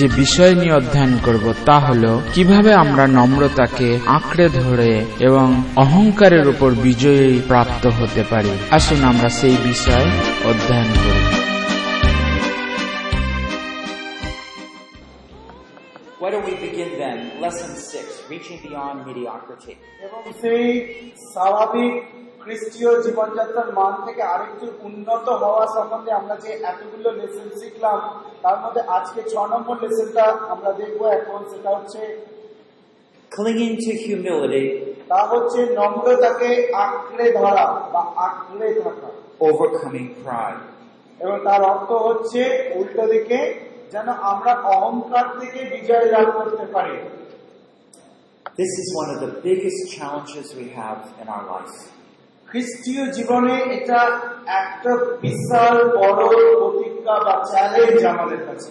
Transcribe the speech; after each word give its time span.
যে 0.00 0.08
বিষয় 0.16 0.52
নিয়ে 0.54 0.74
অধ্যয়ন 0.74 1.14
করব 1.24 1.44
তা 1.66 1.76
হলো 1.78 2.12
কীভাবে 2.34 2.70
আমরা 2.74 3.04
নম্রতাকে 3.08 3.88
আঁকড়ে 4.08 4.46
ধরে 4.60 4.90
এবং 5.20 5.46
অহংকারের 5.76 6.44
উপর 6.48 6.70
বিজয়ী 6.82 7.32
প্রাপ্ত 7.48 7.84
হতে 7.98 8.22
পারি 8.30 8.52
আসুন 8.70 9.00
আমরা 9.04 9.28
সেই 9.38 9.56
বিষয় 9.64 10.06
অধ্যয়ন 10.50 10.90
করি 10.96 11.22
Why 16.20 16.28
don't 16.30 16.44
we 16.44 16.56
begin 16.58 16.90
then? 16.98 17.18
Lesson 17.40 17.72
six, 17.84 18.06
reaching 18.30 18.58
beyond 18.60 18.96
mediocrity. 19.06 19.74
এবং 20.06 20.20
সেই 20.40 20.64
স্বাভাবিক 21.32 21.94
খ্রিস্টীয় 22.40 22.92
জীবনযাত্রার 23.04 23.68
মান 23.78 23.94
থেকে 24.06 24.22
আরেকটু 24.32 24.66
উন্নত 24.82 25.26
হওয়া 25.42 25.64
সম্বন্ধে 25.76 26.12
আমরা 26.12 26.36
যে 26.44 26.50
এতগুলো 26.70 27.08
লেসন 27.18 27.48
শিখলাম 27.60 27.98
তার 28.42 28.56
মধ্যে 28.62 28.82
আজকে 28.96 29.20
ছ 29.30 29.34
নম্বর 29.52 29.76
লেসনটা 29.82 30.24
আমরা 30.52 30.70
দেখব 30.80 31.00
এখন 31.18 31.40
সেটা 31.52 31.70
হচ্ছে 31.76 32.02
Clinging 33.32 33.74
to 33.84 33.92
humility, 34.04 34.64
তা 35.10 35.20
হচ্ছে 35.32 35.60
নম্রতাকে 35.78 36.50
আঁকড়ে 36.84 37.26
ধরা 37.38 37.66
বা 37.92 38.02
আঁকড়ে 38.26 38.68
থাকা 38.80 39.08
overcoming 39.40 40.08
pride. 40.22 40.60
এবং 41.20 41.36
তার 41.44 41.62
অর্থ 41.72 41.90
হচ্ছে 42.06 42.40
উল্টো 42.74 43.04
দিকে 43.06 43.38
যেন 43.92 44.08
আমরা 44.32 44.52
অহংকার 44.74 45.26
থেকে 45.40 45.60
বিজয় 45.72 46.06
লাভ 46.14 46.26
করতে 46.38 46.64
পারি 46.74 46.96
This 48.56 48.72
is 48.82 48.88
one 48.94 49.10
of 49.14 49.18
the 49.20 49.32
biggest 49.46 49.80
challenges 49.94 50.46
we 50.54 50.66
have 50.70 50.98
in 51.20 51.26
our 51.28 51.44
life. 51.52 51.76
খ্রিস্টীয় 52.50 53.04
জীবনে 53.16 53.54
এটা 53.76 54.00
একটা 54.62 54.92
বিশাল 55.22 55.74
বড় 55.98 56.22
প্রতিজ্ঞা 56.60 57.16
বা 57.26 57.34
চ্যালেঞ্জ 57.52 58.00
আমাদের 58.14 58.40
কাছে 58.48 58.70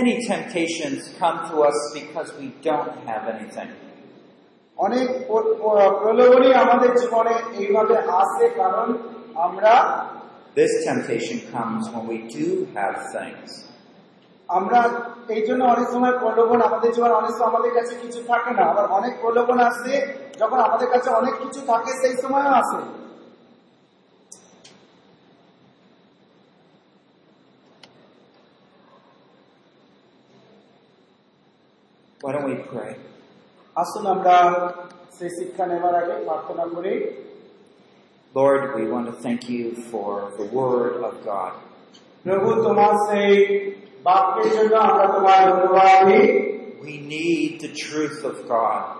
Many 0.00 0.14
temptations 0.32 1.00
come 1.20 1.38
to 1.50 1.54
us 1.68 1.78
because 1.98 2.28
we 2.40 2.46
don't 2.68 2.92
have 3.08 3.24
anything. 3.34 3.70
অনেক 4.78 5.06
প্র- 5.28 5.54
প্র- 5.60 5.94
প্রলোভনই 6.00 6.52
আমাদের 6.64 6.90
জীবনে 7.00 7.34
এইভাবে 7.60 7.94
আসে 8.22 8.46
কারণ 8.60 8.88
আমরা 9.46 9.72
This 10.60 10.72
temptation 10.88 11.38
comes 11.54 11.82
when 11.92 12.04
we 12.12 12.18
do 12.36 12.46
have 12.78 12.96
things. 13.16 13.50
আমরা 14.48 14.80
এই 15.34 15.42
জন্য 15.48 15.62
অনেক 15.74 15.86
সময় 15.94 16.14
প্রলোভন 16.22 16.58
আমাদের 16.68 16.90
জীবনে 16.96 17.14
অনেক 17.14 17.32
সময় 17.36 17.50
আমাদের 17.52 17.72
কাছে 17.78 17.92
কিছু 18.02 18.20
থাকে 18.30 18.50
না 18.58 18.62
আবার 18.72 18.86
অনেক 18.98 19.12
প্রলোভন 19.22 19.58
আসে 19.70 19.94
যখন 20.40 20.58
আমাদের 20.66 20.88
কাছে 20.94 21.08
অনেক 21.20 21.34
কিছু 21.42 21.60
থাকে 21.70 21.92
সেই 22.02 22.14
সময়ও 22.22 22.52
আসে 22.62 22.80
Why 32.20 32.32
don't 32.32 32.48
we 32.50 32.56
pray? 32.70 32.92
আসুন 33.76 34.04
আমরা 34.14 34.36
সেই 35.16 35.30
শিক্ষা 35.38 35.64
নেবার 35.70 35.94
আগে 36.00 36.14
প্রার্থনা 36.28 36.64
করি 36.74 36.94
Lord, 38.34 38.62
we 38.76 38.84
want 38.94 39.06
to 39.06 39.14
thank 39.24 39.42
you 39.48 39.64
for 39.90 40.10
the 40.38 40.46
Word 40.58 40.94
of 41.08 41.14
God. 41.30 41.52
প্রভু 42.24 42.50
তোমার 42.66 42.92
সেই 43.06 43.32
বাক্যের 44.08 44.48
জন্য 44.56 44.74
আমরা 44.88 45.06
তোমার 45.16 45.38
ধন্যবাদ 45.48 45.98
দিই 46.08 46.26
We 46.86 46.94
need 47.14 47.50
the 47.64 47.72
truth 47.84 48.20
of 48.30 48.36
God. 48.54 48.99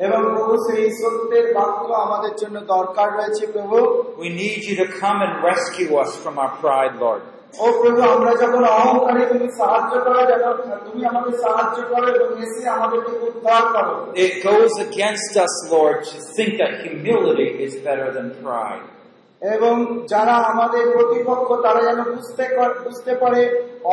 এবং 0.00 0.20
প্রভু 0.34 0.54
সেই 0.66 0.86
সত্যের 1.00 1.46
বাক্য 1.56 1.80
আমাদের 2.04 2.32
জন্য 2.42 2.56
দরকার 2.74 3.08
রয়েছে 3.18 3.44
প্রভু 3.54 3.76
We 4.24 4.28
need 4.42 4.60
you 4.68 4.74
to 4.82 4.86
come 5.02 5.18
and 5.26 5.34
rescue 5.50 5.90
us 6.02 6.10
from 6.22 6.34
our 6.42 6.52
pride, 6.62 6.94
Lord. 7.04 7.22
ও 7.54 7.66
প্রভু 7.80 8.00
আমরা 8.14 8.32
যখন 8.42 8.62
অহংকারী 8.78 9.22
তুমি 9.32 9.48
সাহায্য 9.60 9.92
করো 10.06 10.20
যেন 10.30 10.44
তুমি 10.86 11.00
আমাদের 11.10 11.34
সাহায্য 11.44 11.76
করো 11.90 12.06
এবং 12.16 12.30
এসে 12.44 12.62
আমাদেরকে 12.76 13.12
উদ্ধার 13.28 13.62
করো 13.74 13.94
It 14.26 14.34
goes 14.50 14.72
against 14.88 15.32
us, 15.44 15.54
Lord, 15.74 15.96
to 16.12 16.18
think 16.36 16.50
that 16.62 16.72
humility 16.86 17.48
is 17.66 17.72
better 17.86 18.08
than 18.16 18.26
pride. 18.44 18.84
এবং 19.41 19.75
যারা 20.07 20.35
আমাদের 20.51 20.83
প্রতিপক্ষ 20.95 21.47
তারা 21.65 21.81
যেন 21.87 21.99
বুঝতে 22.11 22.43
বুঝতে 22.83 23.13
পারে 23.21 23.41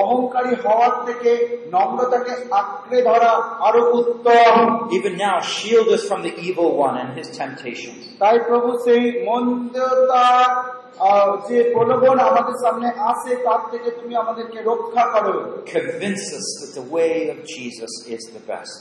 অহংকারী 0.03 0.53
হওয়ার 0.64 0.94
থেকে 1.06 1.31
নম্রতাকে 1.75 2.32
আঁকড়ে 2.60 2.98
ধরা 3.03 3.32
আরও 3.66 3.82
উত্তম 3.98 4.54
Even 4.98 5.14
now, 5.19 5.36
shield 5.54 5.88
us 5.88 6.03
from 6.10 6.20
the 6.22 6.34
evil 6.48 6.69
one 6.86 6.97
and 7.03 7.10
his 7.19 7.28
temptations. 7.42 7.98
তাই 8.22 8.36
প্রভু 8.48 8.70
সেই 8.84 9.03
মন্দতা 9.28 10.26
যে 11.48 11.59
প্রলোভন 11.75 12.16
আমাদের 12.30 12.56
সামনে 12.65 12.88
আসে 13.10 13.32
তার 13.47 13.62
থেকে 13.72 13.88
তুমি 13.98 14.15
আমাদেরকে 14.22 14.59
রক্ষা 14.70 15.04
করো 15.15 15.34
Convince 15.72 16.26
us 16.38 16.48
that 16.59 16.72
the 16.80 16.86
way 16.97 17.15
of 17.34 17.38
Jesus 17.54 17.92
is 18.15 18.22
the 18.36 18.42
best. 18.53 18.80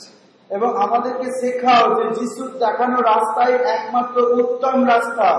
এবং 0.50 0.70
আমাদেরকে 0.86 1.28
শেখাও 1.42 1.84
যে 1.98 2.06
যিশুর 2.18 2.52
দেখানো 2.64 2.98
রাস্তাই 3.12 3.54
একমাত্র 3.76 4.18
উত্তম 4.42 4.78
রাস্তা 4.94 5.30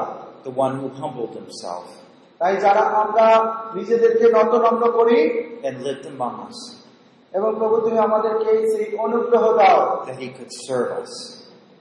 The 0.46 0.50
one 0.64 0.74
who 0.80 0.88
humbled 1.00 1.32
himself 1.40 1.86
তাই 2.40 2.54
যারা 2.64 2.84
আমরা 3.02 3.26
নিজেদেরকে 3.78 4.26
নত 4.36 4.52
নম্র 4.64 4.84
করি 4.98 5.18
and 5.66 5.76
lived 5.86 6.06
among 6.14 6.34
us, 6.48 6.58
এবং 7.32 7.50
প্রভু 7.60 7.76
তুমি 7.84 7.98
আমাদেরকে 8.08 8.50
সেই 8.72 8.86
অনুগ্রহ 9.06 9.44
দাও 9.60 9.80
that 10.08 10.18
he 10.22 10.28
could 10.36 10.52
serve 10.66 10.90
us 11.02 11.12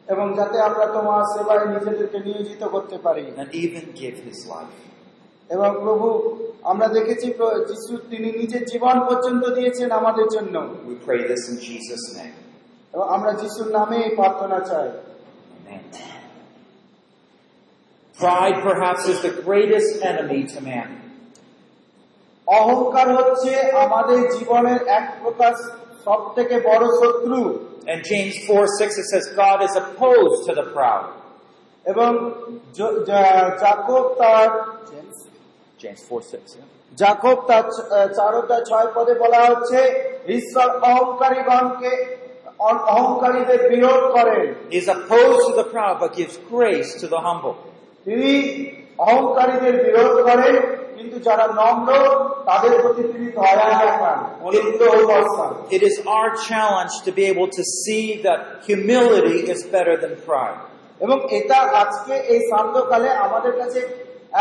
এবং 0.08 0.26
যাতে 0.40 0.58
আমরা 0.70 0.86
তোমার 0.96 1.22
সেবায় 1.34 1.66
নিজেদেরকে 1.76 2.20
নিয়োজিত 2.28 2.62
করতে 2.76 2.98
পারি 3.06 3.24
and 3.40 3.50
even 3.64 3.86
give 4.02 4.16
his 4.28 4.40
life. 4.54 4.78
এবং 5.50 5.70
প্রভু 5.86 6.08
আমরা 6.72 6.88
দেখেছি 6.98 7.28
যিশু 7.70 7.94
তিনি 8.12 8.30
নিজের 8.42 8.64
জীবন 8.72 8.96
পর্যন্ত 9.08 9.44
দিয়েছেন 9.58 9.90
আমাদের 10.02 10.28
জন্য 10.36 10.56
We 10.90 10.96
pray 11.08 11.22
this 11.32 11.44
in 11.52 11.58
Jesus' 11.68 12.06
name. 12.20 12.36
এবং 12.94 13.06
আমরা 13.16 13.32
যিশুর 13.42 13.70
নামে 13.78 14.00
প্রার্থনা 14.20 14.58
চাই 14.70 14.88
Amen. 15.60 16.07
Pride 18.19 18.57
perhaps 18.63 19.03
is 19.09 19.19
the 19.21 19.35
greatest 19.43 19.91
enemy 20.11 20.41
to 20.55 20.59
man. 20.71 20.89
অহংকার 22.47 23.09
হচ্ছে 23.19 23.51
আমাদের 23.87 24.19
জীবনের 24.37 24.81
এক 24.99 25.05
প্রকার 25.23 25.53
সব 26.05 26.21
থেকে 26.37 26.55
বড় 26.71 26.85
শত্রু 27.01 27.39
And 27.93 28.01
James 28.13 28.35
4 28.47 28.65
6 28.81 28.93
it 29.03 29.07
says, 29.13 29.25
God 29.45 29.59
is 29.69 29.75
opposed 29.83 30.41
to 30.49 30.53
the 30.61 30.67
proud. 30.77 31.05
এবং 31.85 32.11
জ- 32.79 32.97
জা- 33.09 33.51
জাকব 33.63 34.03
তার 34.21 34.49
James 35.83 36.01
4 36.09 36.21
6, 36.33 36.47
yeah. 36.57 36.69
জাকব 37.01 37.37
তার 37.49 37.65
চ- 37.75 37.87
আহ, 37.89 38.07
চার 38.19 38.33
অধ্যায় 38.41 38.65
ছয় 38.71 38.89
পদে 38.95 39.15
বলা 39.15 39.41
হচ্ছে 39.49 39.79
ঈশ্বর 40.39 40.69
অহংকারীগণকে 40.91 41.93
অ- 42.69 42.83
অহংকারীদের 42.95 43.61
বিরোধ 43.73 44.03
করেন 44.17 44.45
He 44.75 44.79
is 44.83 44.89
opposed 44.97 45.43
to 45.49 45.53
the 45.61 45.69
proud, 45.77 45.95
but 46.03 46.11
gives 46.21 46.37
grace 46.55 46.91
to 47.03 47.07
the 47.15 47.21
humble. 47.29 47.55
তিনি 48.08 48.32
অহংকারীদের 49.06 49.76
বিরোধ 49.86 50.14
করেন 50.28 50.56
কিন্তু 50.98 51.18
যারা 51.28 51.46
নম্র 51.60 51.92
তাদের 52.50 52.74
প্রতি 52.82 53.04
তিনি 53.12 53.28
দয়া 53.38 53.70
দেখান 53.84 54.18
অনুগ্রহ 54.48 54.94
বর্ষান 55.12 55.52
It 55.78 55.82
is 55.90 55.96
our 56.16 56.30
challenge 56.50 56.94
to 57.06 57.12
be 57.18 57.24
able 57.34 57.50
to 57.58 57.64
see 57.80 58.06
that 58.26 58.40
humility 58.70 59.38
is 59.54 59.60
better 59.76 59.96
than 60.04 60.14
pride. 60.28 60.60
এবং 61.02 61.18
এটা 61.38 61.58
আজকে 61.82 62.14
এই 62.34 62.40
শান্তকালে 62.52 63.10
আমাদের 63.26 63.54
কাছে 63.60 63.80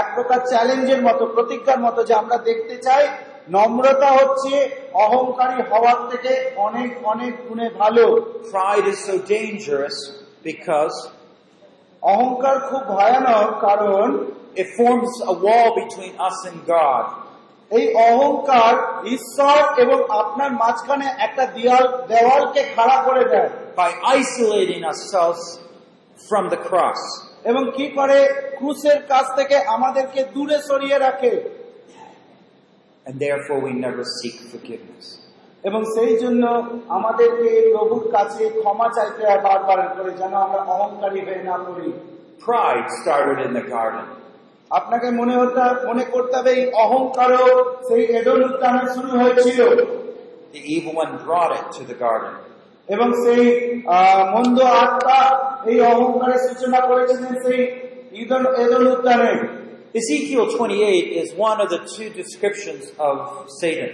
এক 0.01 0.07
প্রকার 0.17 0.39
চ্যালেঞ্জের 0.51 1.01
মতো 1.07 1.25
প্রতিজ্ঞার 1.35 1.81
মতো 1.87 2.01
যে 2.09 2.15
আমরা 2.23 2.37
দেখতে 2.49 2.77
চাই 2.87 3.05
নম্রতা 3.49 4.11
হচ্ছে 4.19 4.53
অহংকারী 5.05 5.59
হওয়ার 5.71 5.99
থেকে 6.11 6.33
অনেক 6.67 6.91
অনেক 7.13 7.33
গুণে 7.47 7.67
ভালো 7.81 8.05
Pride 8.53 8.87
is 8.93 8.99
so 9.09 9.15
dangerous 9.37 9.97
because 10.49 10.97
অহংকার 12.04 12.56
খুব 12.70 12.82
ভয়ানক 12.94 13.48
কারণ 13.68 14.08
it 14.56 14.68
forms 14.78 15.12
a 15.24 15.34
wall 15.36 15.70
between 15.76 16.14
us 16.20 16.38
and 16.50 16.58
God. 16.68 17.06
এই 17.72 17.86
অহংকার 18.08 18.74
ঈশ্বর 19.16 19.60
এবং 19.84 20.00
আপনার 20.22 20.52
মাঝখানে 20.62 21.08
একটা 21.26 21.44
দেওয়াল 21.56 21.86
দেওয়ালকে 22.12 22.62
খাড়া 22.76 22.98
করে 23.08 23.24
দেয় 23.34 23.50
by 23.76 23.90
isolating 24.20 24.82
ourselves 24.84 25.44
from 26.20 26.44
the 26.54 26.60
cross. 26.68 27.02
এবং 27.44 27.64
কি 27.78 27.86
করে 27.98 28.18
ক্রুসের 28.58 29.00
কাছ 29.12 29.26
থেকে 29.38 29.56
আমাদেরকে 29.76 30.22
দূরে 30.36 30.58
সরিয়ে 30.70 30.98
রাখে 31.00 31.34
And 33.06 33.16
therefore 33.26 33.60
we 33.68 33.72
never 33.86 34.04
seek 34.20 34.36
forgiveness. 34.54 35.06
এবং 35.67 35.81
সেই 35.95 36.13
জন্য 36.23 36.45
আমাদেরকে 36.89 37.49
প্রভুর 37.73 38.05
কাছে 38.15 38.43
ক্ষমা 38.59 38.89
চাইতে 38.97 39.21
হয় 39.27 39.41
বারবার 39.47 39.81
করে 39.97 40.13
যেন 40.21 40.33
আমরা 40.45 40.61
অহংকারী 40.75 41.21
হয়ে 41.27 41.43
না 41.49 41.57
পড়ি 41.67 41.89
Pride 42.41 42.89
started 43.01 43.39
in 43.47 43.53
the 43.59 43.65
garden. 43.75 44.07
আপনাকে 44.71 45.09
মনে 45.21 45.35
হতে 45.41 45.61
মনে 45.89 46.05
করতে 46.15 46.35
হবে 46.39 46.51
এই 46.57 46.65
অহংকারও 46.85 47.47
সেই 47.89 48.03
এডন 48.19 48.41
উদ্যানে 48.49 48.85
শুরু 48.95 49.11
হয়েছিল 49.21 49.61
The 50.55 50.63
evil 50.75 50.93
one 51.03 51.13
brought 51.27 51.53
it 51.59 51.67
to 51.77 51.83
the 51.91 51.97
garden. 52.05 52.35
এবং 52.89 53.09
সেই 53.23 53.45
মন্দ 54.35 54.59
আত্মা 54.83 55.21
এই 55.71 55.79
অহংকারের 55.93 56.41
সূচনা 56.47 56.81
করেছিলেন 56.91 57.35
সেই 57.45 57.61
ইদন 58.23 58.43
এদন 58.65 58.83
উদ্যানে 58.95 59.33
Ezekiel 59.95 60.45
28 60.47 61.23
is 61.23 61.29
one 61.49 61.59
of 61.61 61.69
the 61.71 61.81
two 61.87 62.09
descriptions 62.13 62.85
of 63.01 63.15
Satan. 63.61 63.93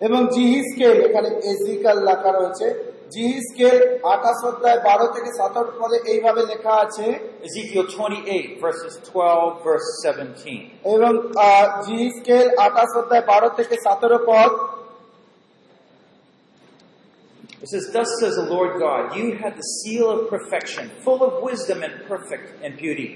এবং 0.00 0.20
জিহিসকেল 0.34 0.96
এখানে 1.08 1.28
এজিকাল 1.52 1.96
লেখা 2.08 2.30
রয়েছে 2.32 2.66
জিহিসকেল 3.14 3.76
আঠাশ 4.14 4.38
অধ্যায় 4.50 4.80
বারো 4.88 5.06
থেকে 5.14 5.30
সতেরো 5.38 5.72
পদে 5.80 5.98
এইভাবে 6.12 6.42
লেখা 6.52 6.72
আছে 6.84 7.06
Ezekiel 7.46 7.84
28, 7.86 8.60
verses 8.60 8.94
12, 9.08 9.64
verse 9.68 9.88
17. 10.04 10.58
এবং 10.94 11.12
আহ, 11.46 11.66
জিহিসকেল 11.86 12.44
আঠাশ 12.66 12.90
অধ্যায় 13.00 13.24
বারো 13.32 13.48
থেকে 13.58 13.74
সতেরো 13.86 14.18
পদ 14.30 14.52
It 17.62 17.68
says, 17.68 17.86
Thus 17.92 18.08
says 18.20 18.34
the 18.36 18.48
Lord 18.48 18.72
God, 18.78 19.02
you 19.14 19.26
had 19.34 19.52
the 19.54 19.66
seal 19.76 20.06
of 20.10 20.30
perfection, 20.30 20.84
full 21.04 21.20
of 21.22 21.32
wisdom 21.42 21.78
and 21.82 21.94
perfect 22.06 22.46
in 22.64 22.70
beauty. 22.76 23.08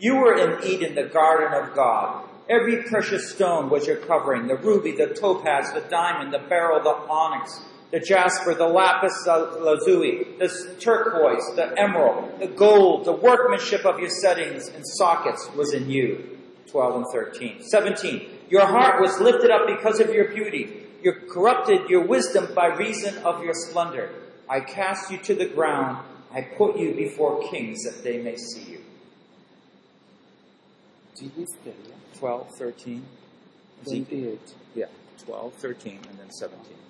You 0.00 0.12
were 0.16 0.34
in 0.36 0.50
Eden, 0.64 0.92
the 0.96 1.08
garden 1.20 1.52
of 1.54 1.66
God. 1.76 2.08
Every 2.49 2.83
precious 2.83 3.31
stone 3.31 3.69
was 3.69 3.87
your 3.87 3.97
covering, 3.97 4.47
the 4.47 4.55
ruby, 4.55 4.91
the 4.91 5.07
topaz, 5.07 5.73
the 5.73 5.81
diamond, 5.81 6.33
the 6.33 6.39
beryl, 6.39 6.81
the 6.81 6.89
onyx, 6.89 7.59
the 7.91 7.99
jasper, 7.99 8.53
the 8.53 8.67
lapis 8.67 9.25
lazuli, 9.27 10.25
the 10.39 10.75
turquoise, 10.79 11.43
the 11.55 11.73
emerald, 11.77 12.39
the 12.39 12.47
gold, 12.47 13.05
the 13.05 13.11
workmanship 13.11 13.85
of 13.85 13.99
your 13.99 14.09
settings 14.09 14.69
and 14.69 14.83
sockets 14.85 15.49
was 15.55 15.73
in 15.73 15.89
you. 15.89 16.37
12 16.67 16.95
and 16.95 17.05
13. 17.13 17.63
17. 17.63 18.29
Your 18.49 18.65
heart 18.65 19.01
was 19.01 19.19
lifted 19.19 19.51
up 19.51 19.67
because 19.67 19.99
of 19.99 20.13
your 20.13 20.33
beauty. 20.33 20.85
You 21.01 21.13
corrupted 21.29 21.89
your 21.89 22.05
wisdom 22.05 22.53
by 22.53 22.67
reason 22.67 23.17
of 23.19 23.43
your 23.43 23.53
splendor. 23.53 24.09
I 24.49 24.61
cast 24.61 25.11
you 25.11 25.17
to 25.19 25.35
the 25.35 25.45
ground. 25.45 26.05
I 26.33 26.41
put 26.41 26.77
you 26.77 26.93
before 26.93 27.49
kings 27.49 27.83
that 27.83 28.03
they 28.03 28.21
may 28.21 28.35
see 28.35 28.71
you. 28.71 28.81
12, 32.16 32.48
13. 32.50 33.02
Ezekiel. 33.82 34.38
Yeah, 34.74 34.86
12, 35.18 35.52
13, 35.54 35.98
and 36.08 36.16
then 36.18 36.30
17. 36.32 36.82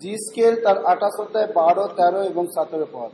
জিসকেল 0.00 0.54
তার 0.64 0.78
আঠাশ 0.92 1.16
অধ্যায় 1.24 1.48
বারো 1.58 1.84
তেরো 1.98 2.20
এবং 2.30 2.44
সতেরো 2.56 2.86
পদ 2.96 3.10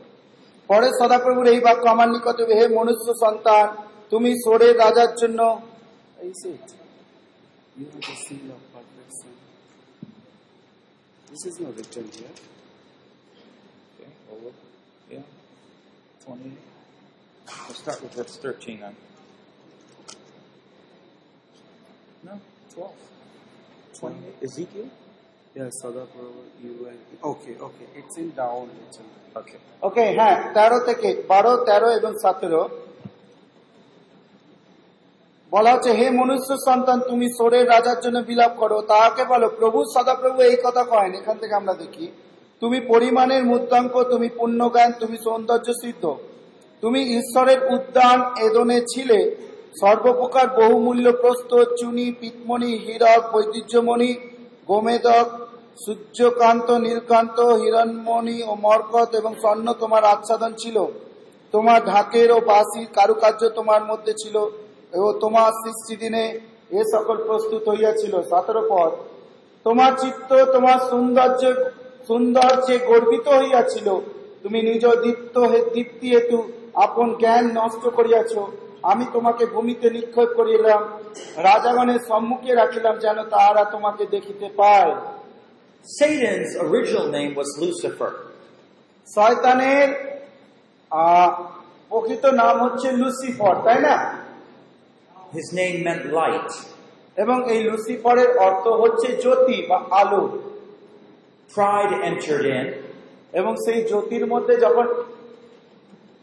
পরে 0.69 0.89
সদাপ্রভুর 1.01 1.47
এই 1.55 1.61
বাক্য 1.67 1.85
আমার 1.95 2.09
নিকটে 2.15 2.43
হে 2.59 2.65
মনুষ্য 2.79 3.09
সন্তান 3.25 3.67
তুমি 4.13 4.31
সোরে 4.45 4.69
রাজার 4.83 5.13
জন্য 5.23 5.41
Is 6.19 6.45
it? 6.47 6.67
You 7.77 7.87
have 7.87 8.01
the 8.01 8.17
seal 8.17 8.51
of 8.51 8.61
perfection. 8.73 9.33
This 11.29 11.43
is 11.47 11.61
not 11.61 11.77
written 11.77 12.05
here. 12.11 12.35
Okay, 13.93 14.11
well, 14.27 14.41
look. 14.45 14.55
Yeah, 15.11 15.21
20. 16.25 16.57
We'll 17.47 17.75
start 17.75 17.99
with 18.03 18.15
verse 18.15 18.37
13 18.39 18.81
then. 18.81 18.95
No, 22.24 22.40
12. 22.70 22.92
20. 23.96 24.16
Ezekiel? 24.42 24.86
Yes, 25.56 25.82
Sadaprabhu, 25.82 26.44
you 26.62 26.74
were. 26.76 26.94
Okay, 27.24 27.56
okay. 27.58 27.88
It's 27.96 28.18
in 28.18 28.32
down. 28.32 28.70
written. 28.70 29.06
Okay. 29.36 29.60
ওকে 29.82 30.06
হ্যাঁ 30.18 30.38
তেরো 30.56 30.80
থেকে 30.88 31.10
বারো 31.32 31.52
তেরো 31.68 31.88
এবং 32.00 32.12
সতেরো 32.24 32.62
বলা 35.52 35.70
হচ্ছে 35.74 35.92
হে 36.00 36.08
মনুষ্য 36.20 36.50
সন্তান 36.68 36.98
তুমি 37.10 37.28
সোরের 37.38 37.66
রাজার 37.74 38.00
জন্য 38.06 38.18
বিলাপ 38.30 38.54
করো 38.62 38.78
তাহাকে 38.92 39.24
বলো 39.32 39.48
প্রভু 39.60 39.80
সদাপ্রভু 39.96 40.40
এই 40.50 40.58
কথা 40.66 40.84
কয়েন 40.92 41.12
এখান 41.20 41.36
থেকে 41.42 41.54
আমরা 41.62 41.74
দেখি 41.84 42.06
তুমি 42.62 42.78
পরিমাণের 42.92 43.44
মুদ্রাঙ্ক 43.52 43.94
তুমি 44.12 44.28
পুণ্যজ্ঞান 44.40 44.90
তুমি 45.02 45.18
সৌন্দর্য 45.26 45.68
সিদ্ধ 45.84 46.04
তুমি 46.84 47.00
ঈশ্বরের 47.20 47.60
উদ্যান 47.76 48.20
এদনে 48.46 48.78
ছিলে 48.92 49.20
সর্বপ্রকার 49.80 50.48
বহুমূল্য 50.60 51.06
প্রস্তর 51.22 51.66
চুনি, 51.80 52.08
পিতমণি, 52.20 52.72
হীরক 52.86 53.22
বৈদিহ্যমণি 53.34 54.12
গোমেদক, 54.68 55.28
সূর্যকান্ত, 55.86 56.68
নীলকান্ত, 56.86 57.38
হিরণমণি 57.62 58.38
ও 58.44 58.52
মরকত 58.66 59.10
এবং 59.16 59.32
স্বর্ণ 59.42 59.68
তোমার 59.74 60.04
আচ্ছাদন 60.06 60.52
ছিল। 60.58 60.78
তোমার 61.54 61.80
ঢাকের 61.86 62.30
ও 62.32 62.40
বাঁশির 62.50 62.88
কারুকার্য 62.96 63.42
তোমার 63.50 63.82
মধ্যে 63.86 64.14
ছিল 64.14 64.36
ও 65.06 65.08
তোমার 65.24 65.52
সৃষ্টি 65.62 65.96
দিনে 65.96 66.24
এ 66.80 66.82
সকল 66.94 67.18
প্রস্তুত 67.28 67.64
হইয়াছিল। 67.70 68.14
সতেরো 68.30 68.62
পদ। 68.72 68.92
তোমার 69.66 69.92
চিত্ত, 69.98 70.30
তোমার 70.56 70.78
সৌন্দর্য, 70.90 71.42
সৌন্দর্যে 72.08 72.76
গর্বিত 72.90 73.28
হইয়াছিল। 73.40 73.88
তুমি 74.44 74.60
নিজ 74.62 74.84
দীপ্ত 75.04 75.36
দীপ্তি 75.74 76.08
হেতু 76.16 76.40
আপন 76.86 77.08
জ্ঞান 77.22 77.44
নষ্ট 77.60 77.84
করিয়াছ। 77.98 78.34
আমি 78.84 79.06
তোমাকে 79.14 79.44
ভূমিতে 79.46 79.88
নিক্ষেপ 79.90 80.30
করিলাম 80.36 80.82
রাজাগণের 81.38 82.02
সম্মুখে 82.10 82.52
রাখিলাম 82.56 82.96
যেন 83.00 83.18
তাহারা 83.24 83.64
তোমাকে 83.66 84.04
দেখিতে 84.06 84.48
পায় 84.58 84.92
Satan's 85.86 86.52
original 86.58 87.08
name 87.10 87.34
was 87.36 87.50
Lucifer. 87.62 88.12
শয়তানের 89.08 89.90
প্রকৃত 91.92 92.26
নাম 92.26 92.56
হচ্ছে 92.64 92.88
লুসিফর 92.92 93.54
তাই 93.66 93.80
না 93.82 93.96
His 95.32 95.48
name 95.54 95.78
meant 95.84 96.06
light. 96.14 96.52
এবং 97.18 97.38
এই 97.54 97.60
লুসিফরের 97.64 98.30
অর্থ 98.38 98.66
হচ্ছে 98.82 99.08
জ্যোতি 99.24 99.58
বা 99.70 99.78
আলো 100.02 100.24
Pride 101.50 101.94
entered 102.10 102.46
in, 102.58 102.68
এবং 103.34 103.54
সেই 103.66 103.80
জ্যোতির 103.84 104.26
মধ্যে 104.28 104.54
যখন 104.58 104.88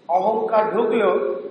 অহংকার 0.08 0.64
ঢুকলো 0.72 1.10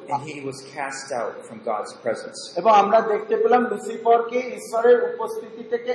and 0.10 0.22
he 0.24 0.42
was 0.42 0.58
cast 0.76 1.12
out 1.12 1.36
from 1.48 1.58
God's 1.64 1.94
presence. 2.04 2.40
এবং 2.60 2.72
আমরা 2.82 3.00
দেখতে 3.12 3.36
পেলাম 3.42 3.62
লুসিফরকে 3.72 4.40
ঈশ্বরের 4.58 4.98
উপস্থিতি 5.12 5.64
থেকে 5.72 5.92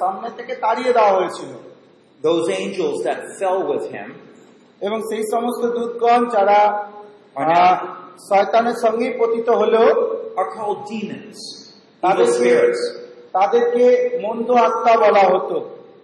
সামনে 0.00 0.28
থেকে 0.38 0.54
তাড়িয়ে 0.54 0.92
দেওয়া 0.92 1.12
হয়েছিল 1.18 1.52
Those 2.22 2.46
angels 2.62 2.96
that 3.06 3.20
fell 3.38 3.60
with 3.72 3.84
him 3.94 4.08
এবং 4.80 4.98
সেই 5.10 5.24
সমস্ত 5.32 5.62
দূতগণ 5.76 6.20
যারা 6.36 6.58
শয়তানের 8.28 8.76
সঙ্গেই 8.84 9.12
পতিত 9.20 9.48
হলো 9.62 9.82
are 10.40 10.50
called 10.56 10.80
demons, 10.92 11.38
তাদেরকে 12.02 12.32
spirits. 12.38 12.82
তাদেরকে 13.32 13.84
মন্দ 14.22 14.48
আত্মা 14.66 14.94
বলা 15.04 15.24
হতো 15.32 15.56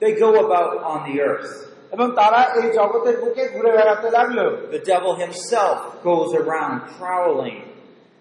They 0.02 0.12
go 0.26 0.30
about 0.44 0.72
on 0.92 0.98
the 1.08 1.16
earth. 1.30 1.52
এবং 1.91 2.07
তারা 2.11 2.39
এই 2.59 2.67
জগতের 2.71 3.15
বুকে 3.17 3.43
ঘুরে 3.49 3.71
বেড়াতে 3.71 4.07
লাগলো 4.11 4.45
The 4.71 4.81
devil 4.93 5.13
himself 5.15 5.77
goes 6.03 6.29
around 6.41 6.75
prowling, 6.99 7.57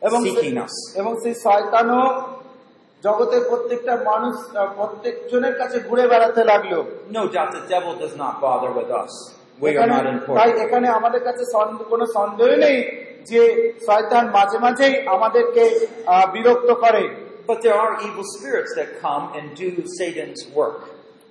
এবং 0.03 0.21
সে- 0.23 0.31
seeking 0.31 0.57
us. 0.67 0.75
এবং 1.01 1.13
সেই 1.23 1.35
শয়তানও 1.45 2.03
জগতের 3.05 3.43
প্রত্যেকটা 3.49 3.95
মানুষ 4.11 4.35
আহ, 4.57 4.69
প্রত্যেকজনের 4.77 5.55
কাছে 5.59 5.77
ঘুরে 5.89 6.05
বেড়াতে 6.09 6.45
লাগলো 6.45 6.79
No 7.11 7.23
doubt 7.35 7.51
the 7.59 7.65
devil 7.75 7.93
does 8.05 8.15
not 8.17 8.35
bother 8.41 8.71
with 8.79 8.91
us. 9.03 9.13
We 9.61 9.69
are 9.69 9.73
এখানে- 9.73 9.95
not 9.95 10.05
তাই 10.05 10.15
important. 10.19 10.57
এখানে 10.65 10.87
আমাদের 10.89 11.23
কাছে 11.25 11.45
সন্দেহ- 11.55 11.89
কোনো 11.89 12.05
সন্দেহ 12.17 12.49
নেই 12.57 12.79
যে 13.31 13.43
শয়তান 13.87 14.25
মাঝে 14.31 14.59
মাঝেই 14.59 14.95
আমাদেরকে 15.07 15.65
আহ, 16.07 16.25
বিরক্ত 16.33 16.71
করে 16.85 17.05
But 17.49 17.59
there 17.67 17.79
are 17.85 17.95
evil 18.07 18.25
spirits 18.35 18.73
that 18.79 18.89
come 19.07 19.25
and 19.37 19.45
do 19.63 19.69
Satan's 19.99 20.43
work. 20.59 20.79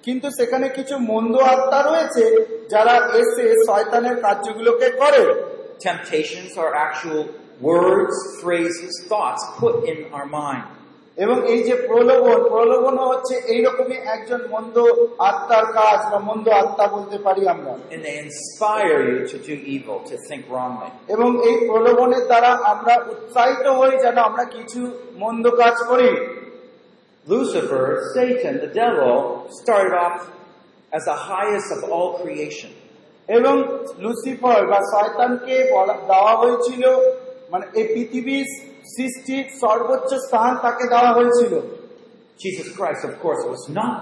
কিন্তু 0.05 0.26
সেখানে 0.31 0.67
কিছু 0.69 0.95
মন্দ 1.12 1.35
আত্মা 1.55 1.81
রয়েছে 1.83 2.25
যারা 2.71 2.95
এসে 3.21 3.47
শয়তানের 3.67 4.17
কার্যগুলোকে 4.25 4.88
করে 5.00 5.23
Temptations 5.81 6.52
are 6.57 6.73
actual 6.87 7.23
words, 7.61 8.17
phrases, 8.40 8.95
thoughts 9.11 9.43
put 9.59 9.75
in 9.85 9.99
our 10.12 10.28
mind. 10.38 10.64
এবং 11.17 11.37
এই 11.52 11.61
যে 11.69 11.75
প্রলোভন 11.88 12.38
প্রলোভন 12.52 12.95
হচ্ছে 13.11 13.35
এইরকমই 13.52 13.99
একজন 14.14 14.40
মন্দ 14.55 14.76
আত্মার 15.31 15.67
কাজ 15.78 15.99
বা 16.11 16.19
মন্দ 16.28 16.47
আত্মা 16.62 16.85
বলতে 16.95 17.19
পারি 17.26 17.43
আমরা 17.55 17.73
And 17.95 18.00
they 18.07 18.17
inspire 18.26 19.00
you 19.11 19.21
to 19.33 19.37
do 19.49 19.55
evil, 19.75 19.99
to 20.11 20.17
think 20.28 20.43
wrongly. 20.55 20.90
এবং 21.14 21.28
এই 21.49 21.57
প্রলোভনের 21.69 22.25
দ্বারা 22.31 22.50
আমরা 22.73 22.95
উৎসাহিত 23.12 23.64
হই 23.78 23.93
যেন 24.05 24.17
আমরা 24.28 24.45
কিছু 24.57 24.81
মন্দ 25.23 25.45
কাজ 25.62 25.76
করি 25.90 26.11
Lucifer, 27.28 28.12
Satan, 28.13 28.60
the 28.60 28.72
devil, 28.74 29.48
started 29.52 29.94
off 29.96 30.32
as 30.92 31.06
the 31.06 31.13
highest 31.13 31.72
of 31.72 31.82
all 31.86 32.10
creation. 32.20 32.72
এবং 33.30 33.56
লুসিফার 34.04 34.60
বা 34.72 34.80
শয়তানকে 34.94 35.56
বলা 35.74 35.96
দেওয়া 36.10 36.34
হয়েছিল 36.42 36.84
মানে 37.52 37.66
এই 37.80 37.86
পৃথিবীর 37.94 38.48
সৃষ্টির 38.96 39.46
সর্বোচ্চ 39.63 40.12
স্থান 40.28 40.52
তাকে 40.63 40.86
দেওয়া 40.94 41.12
হয়েছিল 41.18 41.54
Jesus 42.44 42.68
Christ, 42.70 43.02
of 43.06 43.13
course, 43.20 43.42
was 43.46 43.63
not 43.72 43.96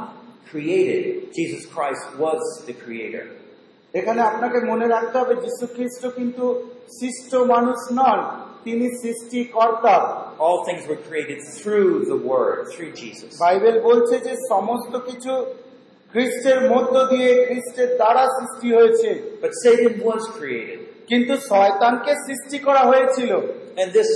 created. 0.45 1.03
Jesus 1.33 1.63
Christ 1.65 2.03
was 2.17 2.41
the 2.67 2.75
creator. 2.83 3.25
এখানে 3.93 4.21
আপনাকে 4.31 4.57
মনে 4.71 4.85
রাখতে 4.87 5.15
হবে 5.21 5.35
যীশু 5.45 5.65
খ্রিস্ট 5.75 6.03
কিন্তু 6.17 6.45
সৃষ্ট 6.97 7.31
মানুষ 7.53 7.79
নন 7.99 8.19
তিনি 8.65 8.85
সৃষ্টিকর্তা 9.01 9.95
All 10.38 10.64
things 10.64 10.86
were 10.86 10.96
created 10.98 11.38
through 11.58 12.04
the 12.04 12.16
Word, 12.30 12.58
through 12.72 12.92
Jesus. 12.94 13.30
Bible 13.44 13.76
বলছে 13.88 14.14
যে 14.26 14.32
সমস্ত 14.52 14.92
কিছু 15.08 15.32
খ্রিস্টের 16.14 16.58
মধ্য 16.72 16.94
দিয়ে 17.12 17.30
খ্রিস্টের 17.48 17.90
দ্বারা 18.00 18.24
সৃষ্টি 18.36 18.68
হয়েছে 18.76 19.10
But 19.42 19.52
Satan 19.62 19.94
was 20.08 20.22
created. 20.38 20.78
কিন্তু 21.10 21.34
শয়তানকে 21.50 22.12
সৃষ্টি 22.26 22.58
করা 22.66 22.82
হয়েছিল 22.90 23.30
And 23.80 23.88
this 23.98 24.10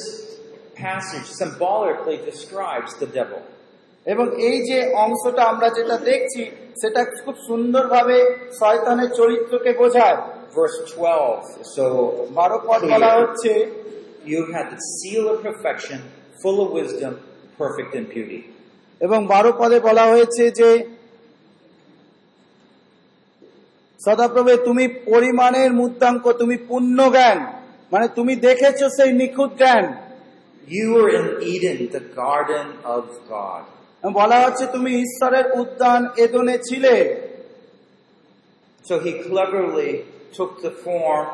passage 0.85 1.29
symbolically 1.43 2.19
describes 2.31 2.91
the 3.03 3.09
devil. 3.19 3.41
এবং 4.07 4.27
এই 4.49 4.59
যে 4.69 4.79
অংশটা 5.05 5.43
আমরা 5.53 5.69
যেটা 5.79 5.97
দেখছি 6.11 6.43
সেটা 6.81 7.01
খুব 7.25 7.37
সুন্দরভাবে 7.49 8.17
শয়তানের 8.61 9.11
চরিত্রকে 9.19 9.71
বোঝায় 9.83 10.19
Verse 10.57 10.79
12 10.93 11.75
so 11.75 11.85
বারো 12.39 12.57
পদ 12.69 12.81
বলা 12.93 13.11
হচ্ছে 13.19 13.53
you 14.26 14.40
had 14.54 14.66
the 14.72 14.82
seal 14.96 15.24
of 15.30 15.38
perfection, 15.44 16.00
full 16.42 16.58
of 16.66 16.70
wisdom, 16.72 17.14
perfect 17.60 17.92
in 17.96 18.06
beauty. 18.14 18.42
এবং 19.02 19.20
বারো 19.34 19.52
পদে 19.60 19.78
বলা 19.88 20.04
হয়েছে 20.12 20.44
যে 20.60 20.70
সদাপ্রভে 24.00 24.56
তুমি 24.68 24.86
পরিমাণের 25.12 25.72
মুদ্রাঙ্ক 25.82 26.26
তুমি 26.42 26.56
পূর্ণ 26.70 26.98
জ্ঞান 27.16 27.40
মানে 27.92 28.08
তুমি 28.18 28.34
দেখেছো 28.48 28.86
সেই 28.98 29.12
নিখুঁত 29.22 29.52
জ্ঞান 29.62 29.86
You 30.68 30.86
were 30.96 31.10
in 31.20 31.28
Eden, 31.54 31.78
the 31.98 32.04
garden 32.22 32.68
of 32.96 33.04
God. 33.34 33.64
বলা 34.20 34.38
হচ্ছে 34.44 34.66
তুমি 34.76 34.92
ঈশ্বরের 35.06 35.46
উদ্যান 35.62 36.02
এদনে 36.24 36.56
ছিলে 36.68 36.96
So 38.86 38.94
he 39.06 39.12
cleverly 39.28 39.92
took 40.38 40.52
the 40.62 40.74
form 40.86 41.28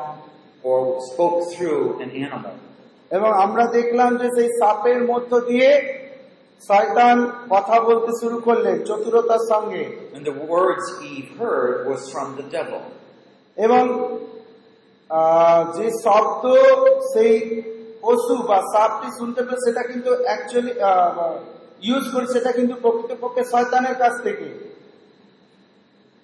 or 0.64 0.78
spoke 1.10 1.38
through 1.52 1.82
an 2.04 2.10
animal. 2.26 2.54
এবং 3.10 3.30
আমরা 3.44 3.64
দেখলাম 3.78 4.10
যে 4.20 4.26
সেই 4.36 4.50
সাপের 4.60 5.00
মধ্য 5.10 5.30
দিয়ে 5.50 5.68
শয়তান 6.62 7.16
কথা 7.50 7.76
বলতে 7.88 8.10
শুরু 8.20 8.36
করলেন 8.46 8.76
চতুরতার 8.88 9.42
সঙ্গে 9.52 9.82
And 10.16 10.24
the 10.30 10.36
words 10.48 10.84
Eve 11.12 11.30
heard 11.40 11.76
was 11.90 12.00
from 12.12 12.28
the 12.38 12.46
devil. 12.56 12.80
এবং 13.56 13.84
আহ, 15.10 15.60
যে 15.76 15.86
শব্দ 16.04 16.44
সেই 17.12 17.34
পশু 18.02 18.34
বা 18.50 18.58
সাপটি 18.74 19.08
শুনতে 19.18 19.40
পেল 19.46 19.56
সেটা 19.66 19.82
কিন্তু 19.90 20.10
অ্যাকচুয়ালি 20.26 20.72
ইউজ 21.82 22.04
করে 22.14 22.26
সেটা 22.34 22.50
কিন্তু 22.58 22.74
প্রকৃতপক্ষে 22.84 23.42
শয়তানের 23.52 23.96
কাছ 24.02 24.14
থেকে 24.26 24.48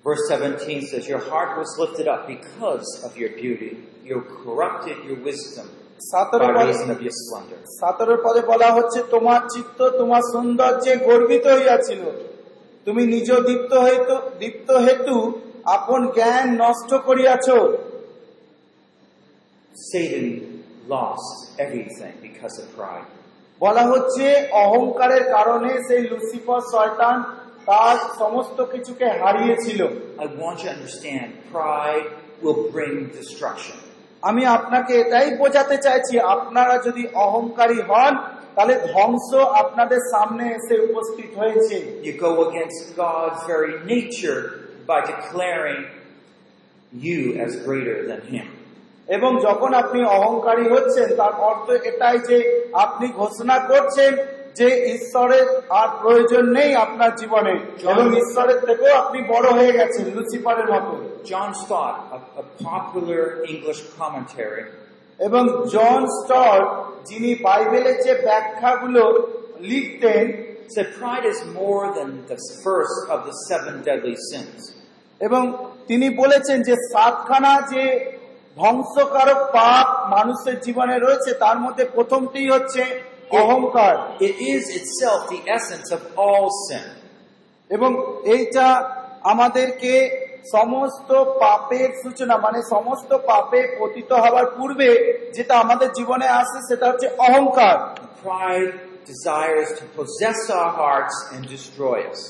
Verse 0.05 0.25
17 0.29 0.83
says, 0.83 1.05
Your 1.07 1.23
heart 1.31 1.51
was 1.59 1.71
lifted 1.79 2.07
up 2.09 2.23
because 2.27 2.89
of 3.07 3.13
your 3.17 3.33
beauty. 3.33 3.73
You 4.05 4.17
corrupted 4.37 4.97
your 5.05 5.19
wisdom 5.21 5.67
সতেরো 6.10 6.48
পদে 6.48 6.66
reason 6.70 6.90
of 6.96 7.00
your 7.06 7.16
splendor. 7.22 7.60
সতেরো 7.80 8.16
পদে 8.26 8.42
বলা 8.52 8.70
হচ্ছে 8.78 9.00
তোমার 9.14 9.42
চিত্ত 9.54 9.80
তোমার 10.00 10.24
সৌন্দর্যে 10.34 10.94
গর্বিত 11.08 11.46
হইয়াছিল 11.58 12.02
তুমি 12.88 13.02
নিজ 13.14 13.30
দীপ্ত 13.50 13.72
হেতু 13.86 14.16
দীপ্ত 14.42 14.70
হেতু 14.86 15.18
আপন 15.76 16.02
জ্ঞান 16.18 16.46
নষ্ট 16.64 16.92
করিয়াছ 17.08 17.48
Satan 19.76 20.26
lost 20.88 21.30
everything 21.58 22.14
because 22.22 22.56
of 22.60 22.68
pride. 22.78 23.10
বলা 23.62 23.84
হচ্ছে 23.92 24.26
অহংকারের 24.64 25.24
কারণে 25.36 25.72
সেই 25.88 26.02
লুসিফার 26.12 26.62
শয়তান 26.74 27.16
তার 27.66 27.98
সমস্ত 28.22 28.58
কিছুকে 28.74 29.08
হারিয়েছিল 29.22 29.82
I 30.18 30.26
want 30.42 30.58
you 30.60 30.70
to 30.70 30.76
understand 30.78 31.28
pride 31.54 32.08
will 32.44 32.62
bring 32.72 32.96
destruction. 33.20 33.78
আমি 34.24 34.44
আপনাকে 34.58 34.94
এটাই 35.04 35.28
বোঝাতে 35.38 35.76
চাইছি 35.78 36.14
আপনারা 36.36 36.76
যদি 36.88 37.04
অহংকারী 37.26 37.80
হন 37.90 38.14
তাহলে 38.56 38.76
ধ্বংস 38.88 39.30
আপনাদের 39.62 40.02
সামনে 40.14 40.44
এসে 40.58 40.76
উপস্থিত 40.88 41.32
হয়েছে 41.42 41.76
You 42.08 42.14
go 42.20 42.32
against 42.48 42.82
God's 42.98 43.42
very 43.46 43.76
nature 43.94 44.42
by 44.90 45.00
declaring 45.04 45.82
you 46.94 47.20
as 47.36 47.52
greater 47.58 47.98
than 48.10 48.22
Him. 48.32 48.48
এবং 49.08 49.32
যখন 49.48 49.72
আপনি 49.74 50.00
অহংকারী 50.18 50.66
হচ্ছেন 50.74 51.08
তার 51.20 51.34
অর্থ 51.50 51.68
এটাই 51.90 52.18
যে 52.30 52.38
আপনি 52.86 53.06
ঘোষণা 53.22 53.58
করছেন 53.72 54.12
যে 54.56 54.68
ঈশ্বরের 54.96 55.48
আর 55.80 55.90
প্রয়োজন 56.02 56.44
নেই 56.58 56.72
আপনার 56.86 57.12
জীবনে 57.22 57.56
এবং 57.92 58.06
ঈশ্বরের 58.22 58.60
থেকেও 58.68 58.94
আপনি 58.96 59.20
বড় 59.34 59.48
হয়ে 59.58 59.74
গেছেন 59.80 60.06
লুসিফারের 60.16 60.70
মতো 60.74 60.94
John 61.26 61.52
Stott, 61.56 61.96
a, 62.38 62.44
popular 62.64 63.24
English 63.46 63.82
commentary, 64.00 64.64
এবং 65.20 65.44
জন 65.76 66.02
স্টর 66.18 66.58
যিনি 67.06 67.32
বাইবেলের 67.46 67.98
যে 68.06 68.14
ব্যাখ্যাগুলো 68.28 69.04
লিখতেন 69.72 70.26
said 70.74 70.90
pride 70.96 71.26
is 71.26 71.40
more 71.54 71.86
than 71.98 72.10
the 72.28 72.40
first 72.64 72.98
of 73.10 73.20
the 73.28 73.36
seven 73.50 73.76
deadly 73.88 74.18
sins. 74.30 74.60
এবং 75.22 75.44
তিনি 75.88 76.08
বলেছেন 76.22 76.58
যে 76.68 76.76
সাতখানা 76.92 77.54
যে 77.74 77.84
ধ্বংসকারক 78.58 79.40
পাপ 79.58 79.86
মানুষের 80.16 80.56
জীবনে 80.60 80.96
রয়েছে 81.00 81.32
তার 81.44 81.58
মধ্যে 81.60 81.84
প্রথমটি 81.96 82.42
হচ্ছে 82.50 82.84
অহংকার 83.32 83.96
It 84.20 84.36
is 84.54 84.64
itself 84.80 85.20
the 85.30 85.42
essence 85.58 85.88
of 85.98 86.02
all 86.18 86.48
sin. 86.68 86.86
এবং 87.70 87.92
এইটা 88.26 88.68
আমাদেরকে 89.24 89.94
সমস্ত 90.52 91.10
পাপের 91.44 91.90
সূচনা 92.04 92.36
মানে 92.38 92.60
সমস্ত 92.70 93.12
পাপে 93.30 93.60
পতিত 93.80 94.12
হওয়ার 94.14 94.48
পূর্বে 94.58 94.90
যেটা 95.34 95.54
আমাদের 95.56 95.90
জীবনে 95.92 96.28
আসে 96.42 96.60
সেটা 96.70 96.86
হচ্ছে 96.90 97.08
অহংকার 97.28 97.76
Pride 98.24 98.74
desires 99.06 99.70
to 99.80 99.86
possess 100.00 100.40
our 100.50 100.72
hearts 100.82 101.16
and 101.34 101.42
destroy 101.56 102.00
us. 102.14 102.22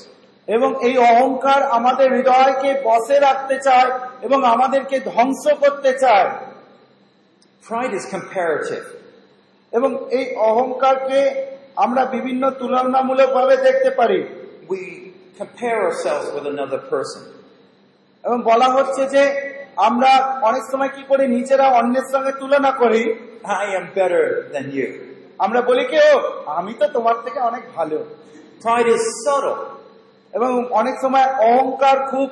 এবং 0.48 0.70
এই 0.80 0.94
অহংকার 1.10 1.60
আমাদের 1.78 2.08
হৃদয়কে 2.16 2.70
বসে 2.84 3.16
রাখতে 3.18 3.56
চায় 3.58 3.90
এবং 4.22 4.38
আমাদেরকে 4.44 4.96
ধ্বংস 5.00 5.44
করতে 5.62 5.90
চায় 5.98 6.28
Pride 7.62 7.94
is 7.94 8.04
comparative. 8.06 8.86
এবং 9.74 9.90
এই 10.18 10.24
অহংকারকে 10.50 11.20
আমরা 11.76 12.02
বিভিন্ন 12.14 12.42
তুলনামূলক 12.60 13.28
ভাবে 13.38 13.54
দেখতে 13.66 13.90
পারি 14.00 14.20
We 14.68 14.80
compare 15.38 15.78
ourselves 15.88 16.26
with 16.34 16.46
another 16.54 16.80
person. 16.92 17.22
এবং 18.24 18.38
বলা 18.42 18.68
হচ্ছে 18.76 19.02
যে 19.14 19.22
আমরা 19.88 20.12
অনেক 20.48 20.64
সময় 20.72 20.90
কি 20.96 21.02
করি 21.08 21.24
নিজেরা 21.36 21.66
অন্যের 21.80 22.06
সঙ্গে 22.12 22.32
তুলনা 22.40 22.70
করি 22.82 23.02
I 23.62 23.66
am 23.78 23.86
better 24.00 24.24
than 24.54 24.66
you. 24.78 24.88
আমরা 25.38 25.60
বলি 25.60 25.84
কি 25.90 25.98
আমি 26.60 26.72
তো 26.80 26.86
তোমার 26.88 27.16
থেকে 27.24 27.38
অনেক 27.40 27.64
ভালো 27.76 27.98
Pride 28.62 28.88
is 28.96 29.04
subtle. 29.24 29.60
এবং 30.32 30.52
অনেক 30.80 30.96
সময় 31.00 31.26
অহংকার 31.48 31.96
খুব 32.12 32.28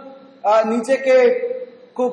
নিজেকে 0.65 1.17
খুব 1.95 2.11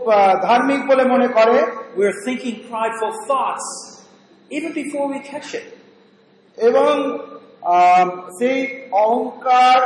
ধার্মিক 0.48 0.82
বলে 0.88 1.04
মনে 1.14 1.28
করে 1.38 1.58
We're 2.00 2.20
thinking 2.28 2.56
prideful 2.72 3.14
thoughts 3.30 3.68
even 4.56 4.72
before 4.82 5.06
we 5.14 5.20
catch 5.32 5.52
it. 5.60 5.68
এবং 6.58 6.94
সেই 8.40 8.60
অহংকার 8.92 9.80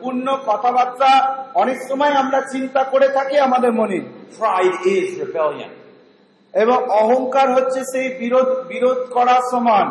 পূর্ণ 0.00 0.26
কথাবার্তা 0.46 1.10
অনেক 1.54 1.78
সময় 1.88 2.12
আমরা 2.22 2.40
চিন্তা 2.52 2.84
করে 2.84 3.08
থাকি 3.08 3.38
আমাদের 3.38 3.72
মনে। 3.72 3.98
এবং 6.54 6.78
অহংকার 7.02 7.46
হচ্ছে 7.54 7.80
সেই 7.80 8.08
বিরোধ 8.20 8.48
বিরোধ 8.66 9.00
করার 9.10 9.42
সমান। 9.50 9.86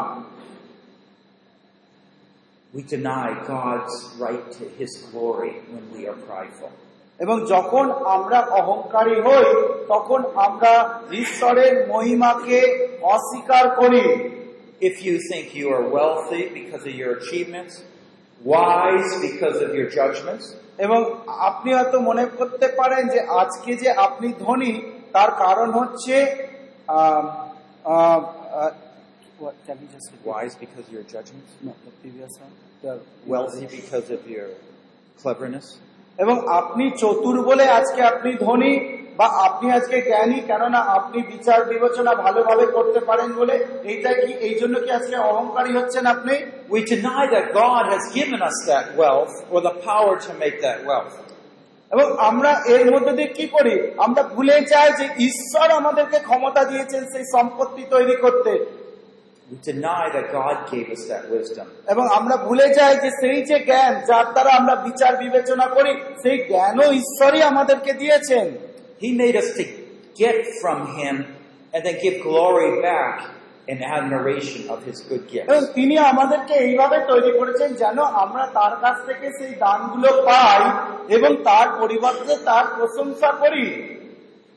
উইথ 2.74 2.92
নাই 2.94 3.32
God 3.50 3.86
right 4.22 4.52
history 4.80 5.52
win 5.72 5.86
we 5.96 6.02
are 6.08 6.18
prideful 6.28 6.74
এবং 7.24 7.38
যখন 7.54 7.86
আমরা 8.16 8.40
অহংকারী 8.60 9.18
হই 9.26 9.46
তখন 9.94 10.20
আমরা 10.48 10.74
ঈশ্বরের 11.22 11.74
মহিমাকে 11.92 12.60
অস্বীকার 13.14 13.66
করি 13.80 14.06
If 14.92 14.96
you 15.08 15.16
think 15.30 15.46
you 15.60 15.68
are 15.76 15.86
wealthy 15.98 16.44
because 16.60 16.84
of 16.90 16.94
your 17.02 17.12
achievements, 17.22 17.74
wise 18.54 19.12
because 19.28 19.58
of 19.66 19.70
your 19.78 19.88
judgments, 20.00 20.46
এবং 20.86 21.00
আপনি 21.50 21.70
হয়তো 21.78 21.98
মনে 22.10 22.24
করতে 22.40 22.68
পারেন 22.80 23.04
যে 23.14 23.20
আজকে 23.42 23.72
যে 23.82 23.90
আপনি 24.08 24.28
ধনী 24.46 24.74
তার 25.16 25.32
কারণ 25.44 25.70
হচ্ছে 25.80 26.16
what, 29.40 29.56
can 29.68 29.78
you 29.82 29.90
just 29.96 30.08
repeat? 30.12 30.26
wise 30.34 30.54
because 30.64 30.86
of 30.88 30.94
your 30.98 31.06
judgments, 31.16 31.52
No, 31.62 31.74
the 31.88 31.94
previous 32.02 32.34
one. 32.46 32.54
The- 32.84 33.02
wealthy 33.34 33.66
because 33.80 34.08
of 34.18 34.22
your 34.36 34.48
cleverness, 35.22 35.68
এবং 36.22 36.36
আপনি 36.60 36.86
চতুর 37.02 37.38
বলে 37.42 37.66
আজকে 37.80 38.02
আপনি 38.02 38.32
ধনী 38.34 38.74
বা 39.18 39.28
আপনি 39.48 39.72
আজকে 39.72 39.98
জ্ঞানী 40.02 40.40
কেননা 40.40 40.80
আপনি 40.98 41.20
বিচার 41.22 41.60
বিবেচনা 41.66 42.12
ভালোভাবে 42.16 42.66
করতে 42.66 43.00
পারেন 43.00 43.30
বলে 43.34 43.56
এইটা 43.84 44.12
কি 44.14 44.32
এই 44.48 44.56
জন্য 44.60 44.76
কি 44.80 44.90
আজকে 44.92 45.16
অহংকারী 45.32 45.72
হচ্ছেন 45.78 46.06
আপনি? 46.06 46.36
We 46.74 46.80
deny 46.96 47.24
that 47.36 47.46
God 47.64 47.84
has 47.94 48.04
given 48.18 48.40
us 48.50 48.58
that 48.72 48.86
wealth 49.02 49.34
or 49.52 49.60
the 49.70 49.76
power 49.90 50.14
to 50.26 50.32
make 50.44 50.58
that 50.68 50.80
wealth. 50.90 51.14
এবং 51.92 52.08
আমরা 52.30 52.52
এর 52.66 52.92
মধ্যে 52.92 53.14
দিয়ে 53.14 53.28
কি 53.28 53.46
করি? 53.48 53.76
আমরা 53.98 54.22
ভুলে 54.24 54.62
যাই 54.62 54.90
যে 55.00 55.06
ঈশ্বর 55.28 55.68
আমাদেরকে 55.72 56.20
ক্ষমতা 56.20 56.62
দিয়েছেন 56.64 57.04
সেই 57.14 57.26
সম্পত্তি 57.36 57.84
তৈরি 57.90 58.16
করতে। 58.16 58.81
Deny 59.64 60.04
that 60.16 60.32
God 60.32 60.58
gave 60.72 60.88
us 60.90 61.04
that 61.12 61.24
wisdom. 61.30 61.66
এবং 61.94 62.06
আমরা 62.18 62.36
ভুলে 62.48 62.68
যাই 62.78 62.94
যে 63.04 63.10
সেই 63.22 63.40
যে 63.50 63.58
জ্ঞান 63.70 63.94
যার 64.10 64.28
দ্বারা 64.34 64.52
আমরা 64.60 64.76
বিচার 64.88 65.14
বিবেচনা 65.16 65.66
করি 65.76 65.92
সেই 66.24 66.38
জ্ঞানও 66.50 66.88
ঈশ্বরই 67.02 67.42
আমাদেরকে 67.52 67.92
দিয়েছেন 67.94 68.46
He 69.02 69.10
made 69.24 69.36
us 69.42 69.50
to 69.58 69.64
get 70.16 70.38
from 70.62 70.80
Him 70.98 71.16
and 71.74 71.82
then 71.86 71.96
give 72.04 72.16
glory 72.22 72.70
back 72.82 73.16
in 73.68 73.78
admiration 73.98 74.62
of 74.70 74.80
his 74.84 74.98
good 75.10 75.24
এবং 75.44 75.60
gifts. 75.62 75.76
তিনি 75.78 75.96
আমাদেরকে 76.12 76.54
এইভাবে 76.66 76.98
তৈরি 77.12 77.32
করেছেন 77.40 77.70
যেন 77.74 77.98
আমরা 78.24 78.44
তার 78.58 78.74
কাছ 78.84 78.98
থেকে 79.08 79.28
সেই 79.38 79.54
দানগুলো 79.64 80.10
পাই 80.28 80.62
এবং 81.18 81.32
তার 81.44 81.68
পরিবর্তে 81.82 82.34
তার 82.50 82.66
প্রশংসা 82.78 83.30
করি 83.42 83.66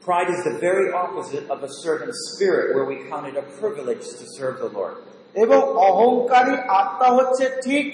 Pride 0.04 0.30
is 0.30 0.42
the 0.44 0.58
very 0.60 0.88
opposite 0.94 1.46
of 1.50 1.58
a 1.62 1.72
servant 1.84 2.14
spirit 2.28 2.66
where 2.76 2.86
we 2.86 2.98
count 3.10 3.26
it 3.28 3.36
a 3.36 3.46
privilege 3.62 4.06
to 4.20 4.26
serve 4.38 4.56
the 4.60 4.70
Lord. 4.70 4.96
এবং 5.36 5.60
অহংকারী 5.90 6.56
আত্মা 6.82 7.08
হচ্ছে 7.18 7.46
ঠিক 7.66 7.86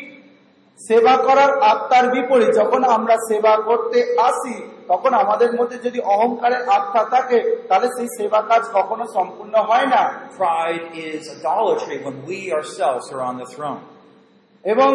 সেবা 0.79 1.15
করার 1.17 1.51
আত্মার 1.71 2.05
বিপরীত 2.13 2.49
যখন 2.59 2.81
আমরা 2.95 3.15
সেবা 3.29 3.53
করতে 3.69 3.99
আসি 4.29 4.55
তখন 4.87 5.11
আমাদের 5.23 5.51
মধ্যে 5.59 5.77
যদি 5.77 5.99
অহংকারের 6.13 6.61
আত্মা 6.77 7.03
থাকে 7.13 7.39
তাহলে 7.69 7.87
সেই 7.97 8.09
সেবা 8.17 8.39
কাজ 8.41 8.63
কখনো 8.77 9.05
সম্পূর্ণ 9.15 9.55
হয় 9.69 9.87
না 9.95 10.03
Pride 10.37 10.85
is 11.07 11.21
idolatry 11.37 11.97
when 12.05 12.17
we 12.29 12.39
ourselves 12.57 13.05
are 13.13 13.23
on 13.29 13.35
the 13.41 13.47
throne. 13.55 13.81
এবং 14.63 14.89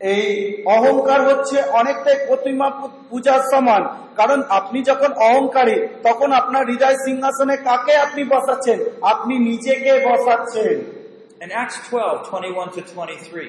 এই 0.00 0.62
অহংকার 0.64 1.20
হচ্ছে 1.20 1.62
অনেকটাই 1.62 2.14
প্রতিমা 2.26 2.70
পূজার 3.10 3.40
সমান। 3.50 3.88
কারণ 4.16 4.42
আপনি 4.48 4.82
যখন 4.82 5.12
অহংকারী 5.12 5.88
তখন 6.02 6.32
আপনার 6.32 6.66
হৃদয় 6.66 6.94
সিংহাসনে 6.94 7.56
কাকে 7.56 7.96
আপনি 7.96 8.24
বসাচ্ছেন? 8.24 8.80
আপনি 9.02 9.38
নিজেকে 9.38 9.92
বসাচ্ছেন। 9.92 10.96
In 11.40 11.52
Acts 11.52 11.94
12, 11.94 12.18
21 12.24 12.68
to 12.74 12.80
23, 12.80 13.48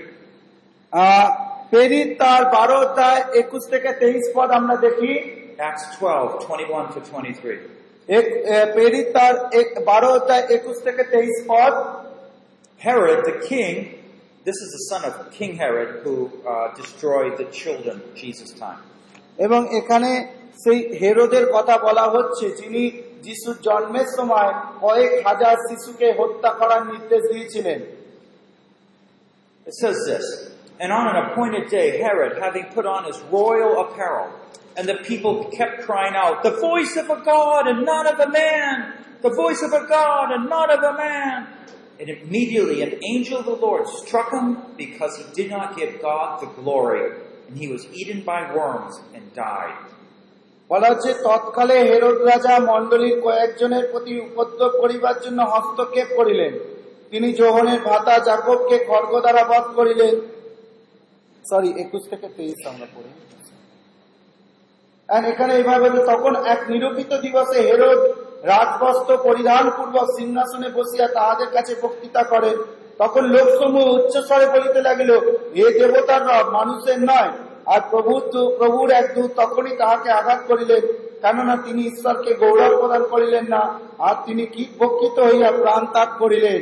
আহ, 0.92 1.58
পেরিত 1.70 2.18
তার 2.20 2.46
বারো 2.46 2.80
অধ্যায় 2.80 3.22
একুশ 3.34 3.70
থেকে 3.70 3.94
তেইশ 3.94 4.32
পদ 4.34 4.52
আমরা 4.52 4.76
দেখি। 4.76 5.14
Acts 5.58 6.02
12, 6.02 6.40
21 6.40 6.86
to 6.96 7.00
23. 7.12 7.60
এক- 8.08 8.26
এ, 8.26 8.72
পেরিত 8.74 9.08
তার 9.14 9.50
বারো 9.86 10.08
অধ্যায় 10.08 10.44
একুশ 10.50 10.82
থেকে 10.84 11.04
তেইশ 11.04 11.46
পদ। 11.48 11.74
Herod 12.88 13.20
the 13.20 13.34
king, 13.52 13.84
this 14.47 14.57
is 14.57 14.71
the 14.77 14.85
son 14.91 15.03
of 15.05 15.33
King 15.33 15.57
Herod 15.57 16.03
who 16.03 16.15
uh, 16.47 16.75
destroyed 16.75 17.39
the 17.39 17.49
children 17.61 17.97
Jesus' 18.15 18.53
time. 18.65 18.81
এবং 19.47 19.61
এখানে 19.81 20.11
সেই 20.65 20.79
হেরোদের 21.01 21.45
কথা 21.57 21.75
বলা 21.87 22.07
হচ্ছে 22.15 22.47
যিনি 22.61 22.83
যিশুর 23.27 23.57
জন্মের 23.67 24.09
সময় 24.17 24.51
কয়েক 24.85 25.13
হাজার 25.27 25.57
শিশুকে 25.69 26.09
হত্যা 26.19 26.51
করার 26.61 26.83
নির্দেশ 26.93 27.23
দিয়েছিলেন 27.33 27.81
It 29.67 29.75
says 29.83 29.99
this, 30.11 30.27
And 30.81 30.91
on 30.99 31.05
an 31.13 31.17
appointed 31.25 31.65
day, 31.79 31.89
Herod, 32.05 32.33
having 32.47 32.67
put 32.77 32.87
on 32.95 33.03
his 33.05 33.19
royal 33.39 33.73
apparel, 33.85 34.29
and 34.77 34.85
the 34.89 34.99
people 35.11 35.35
kept 35.59 35.77
crying 35.83 36.15
out, 36.17 36.43
The 36.43 36.57
voice 36.71 36.95
of 37.03 37.07
a 37.17 37.21
God 37.35 37.63
and 37.71 37.85
not 37.93 38.05
of 38.13 38.19
a 38.19 38.31
man! 38.43 38.77
The 39.23 39.35
voice 39.45 39.63
of 39.63 39.73
a 39.73 39.87
God 39.87 40.27
and 40.35 40.45
not 40.49 40.69
of 40.77 40.81
a 40.83 40.95
man! 40.97 41.37
And 42.00 42.10
immediately 42.18 42.78
an 42.88 42.94
angel 43.12 43.38
of 43.42 43.48
the 43.52 43.60
Lord 43.68 43.84
struck 44.00 44.30
him 44.38 44.48
because 44.84 45.14
he 45.20 45.26
did 45.38 45.50
not 45.56 45.68
give 45.80 45.92
God 46.10 46.28
the 46.44 46.50
glory, 46.60 47.06
and 47.48 47.54
he 47.62 47.68
was 47.74 47.84
eaten 48.00 48.20
by 48.32 48.40
worms 48.58 48.94
and 49.16 49.24
died. 49.46 49.80
বলা 50.70 50.88
হচ্ছে 50.92 51.12
তৎকালে 51.26 51.78
Herod 51.90 52.18
রাজা 52.32 52.56
কয়েকজনের 53.26 53.86
প্রতি 53.92 54.14
উপদ্রব 54.28 54.74
করিবার 54.82 55.18
জন্য 55.22 55.40
হস্তক্ষেপ 55.54 56.10
করিলেন। 56.16 56.54
তিনি 57.12 57.28
যোহনের 57.34 57.80
ভাতা 57.82 58.16
জাকবকে 58.28 58.78
খড়গ 58.88 59.14
দ্বারা 59.24 59.44
বধ 59.52 59.66
করিলেন। 59.78 60.16
সরি 61.50 61.70
একুশ 61.84 62.04
থেকে 62.10 62.28
তেইশ 62.38 62.62
আমরা 62.72 62.88
পড়ি। 62.96 63.12
এখানে 65.32 65.52
এইভাবে 65.60 65.88
তখন 66.12 66.34
এক 66.54 66.62
নিরূপিত 66.72 67.12
দিবসে 67.24 67.60
হেরোদ 67.70 68.02
রাজবস্ত্র 68.44 69.12
পরিধান 69.24 69.66
পূর্বক 69.78 70.08
সিংহাসনে 70.18 70.70
বসিয়া 70.70 71.08
তাহাদের 71.08 71.50
কাছে 71.52 71.74
বক্তৃতা 71.82 72.24
করেন 72.24 72.56
তখন 72.98 73.24
লোকসমূহ 73.36 73.86
উচ্চস্বরে 73.90 74.48
বলিতে 74.56 74.80
লাগিল 74.82 75.12
হে 75.56 75.66
দেবতার 75.80 76.22
রব 76.22 76.46
মানুষের 76.50 77.00
নয় 77.02 77.32
আর 77.68 77.82
প্রভু 77.92 78.14
প্রভুর 78.58 78.90
এক 78.92 79.08
দূত 79.16 79.32
তখনই 79.36 79.74
তাহাকে 79.78 80.10
আঘাত 80.12 80.42
করিলেন 80.48 80.84
কেননা 81.22 81.56
তিনি 81.66 81.82
ঈশ্বরকে 81.88 82.32
গৌরব 82.34 82.74
প্রদান 82.80 83.04
করিলেন 83.10 83.46
না 83.46 83.62
আর 84.00 84.16
তিনি 84.26 84.44
কি 84.46 84.64
বক্ষিত 84.80 85.18
হইয়া 85.20 85.50
প্রাণ 85.54 85.82
ত্যাগ 85.94 86.10
করিলেন 86.20 86.62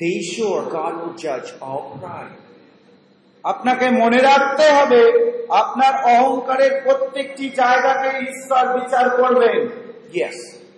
Be 0.00 0.14
sure 0.24 0.62
God 0.68 0.92
will 0.96 1.16
judge 1.16 1.50
all 1.62 1.82
pride. 1.94 2.34
আপনাকে 3.44 3.86
মনে 4.02 4.20
রাখতে 4.20 4.66
হবে 4.70 5.02
আপনার 5.54 5.94
অহংকারের 6.12 6.72
প্রত্যেকটি 6.84 7.44
জায়গাকে 7.50 8.08
ঈশ্বর 8.24 8.64
বিচার 8.78 9.06
করবেন 9.18 9.58
Yes, 10.12 10.34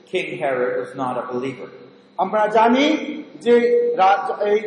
King 0.06 0.38
Herod 0.38 0.80
was 0.80 0.94
not 0.94 1.14
a 1.18 1.24
believer. 1.32 1.68
আমরা 2.18 2.42
জানি 2.58 2.86
যে 3.44 3.54
এই 4.48 4.58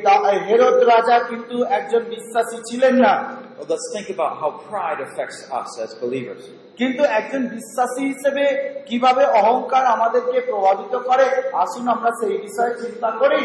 হেরোদ 0.48 0.78
রাজা 0.94 1.18
কিন্তু 1.30 1.56
একজন 1.78 2.02
বিশ্বাসী 2.16 2.58
ছিলেন 2.70 2.96
না 3.06 3.14
Well, 3.58 3.68
let's 3.68 3.90
think 3.96 4.08
about 4.10 4.34
how 4.42 4.50
pride 4.70 5.00
affects 5.02 5.40
us 5.52 5.70
as 5.86 5.92
believers. 6.04 6.42
কিন্তু 6.80 7.04
একজন 7.20 7.42
বিশ্বাসী 7.56 8.04
হিসেবে 8.12 8.44
কীভাবে 8.90 9.24
অহংকার 9.40 9.84
আমাদেরকে 9.96 10.40
প্রভাবিত 10.42 10.94
করে 11.10 11.26
আসুন 11.64 11.86
আমরা 11.96 12.12
সেই 12.20 12.38
বিষয়ে 12.46 12.74
চিন্তা 12.82 13.10
করি 13.22 13.44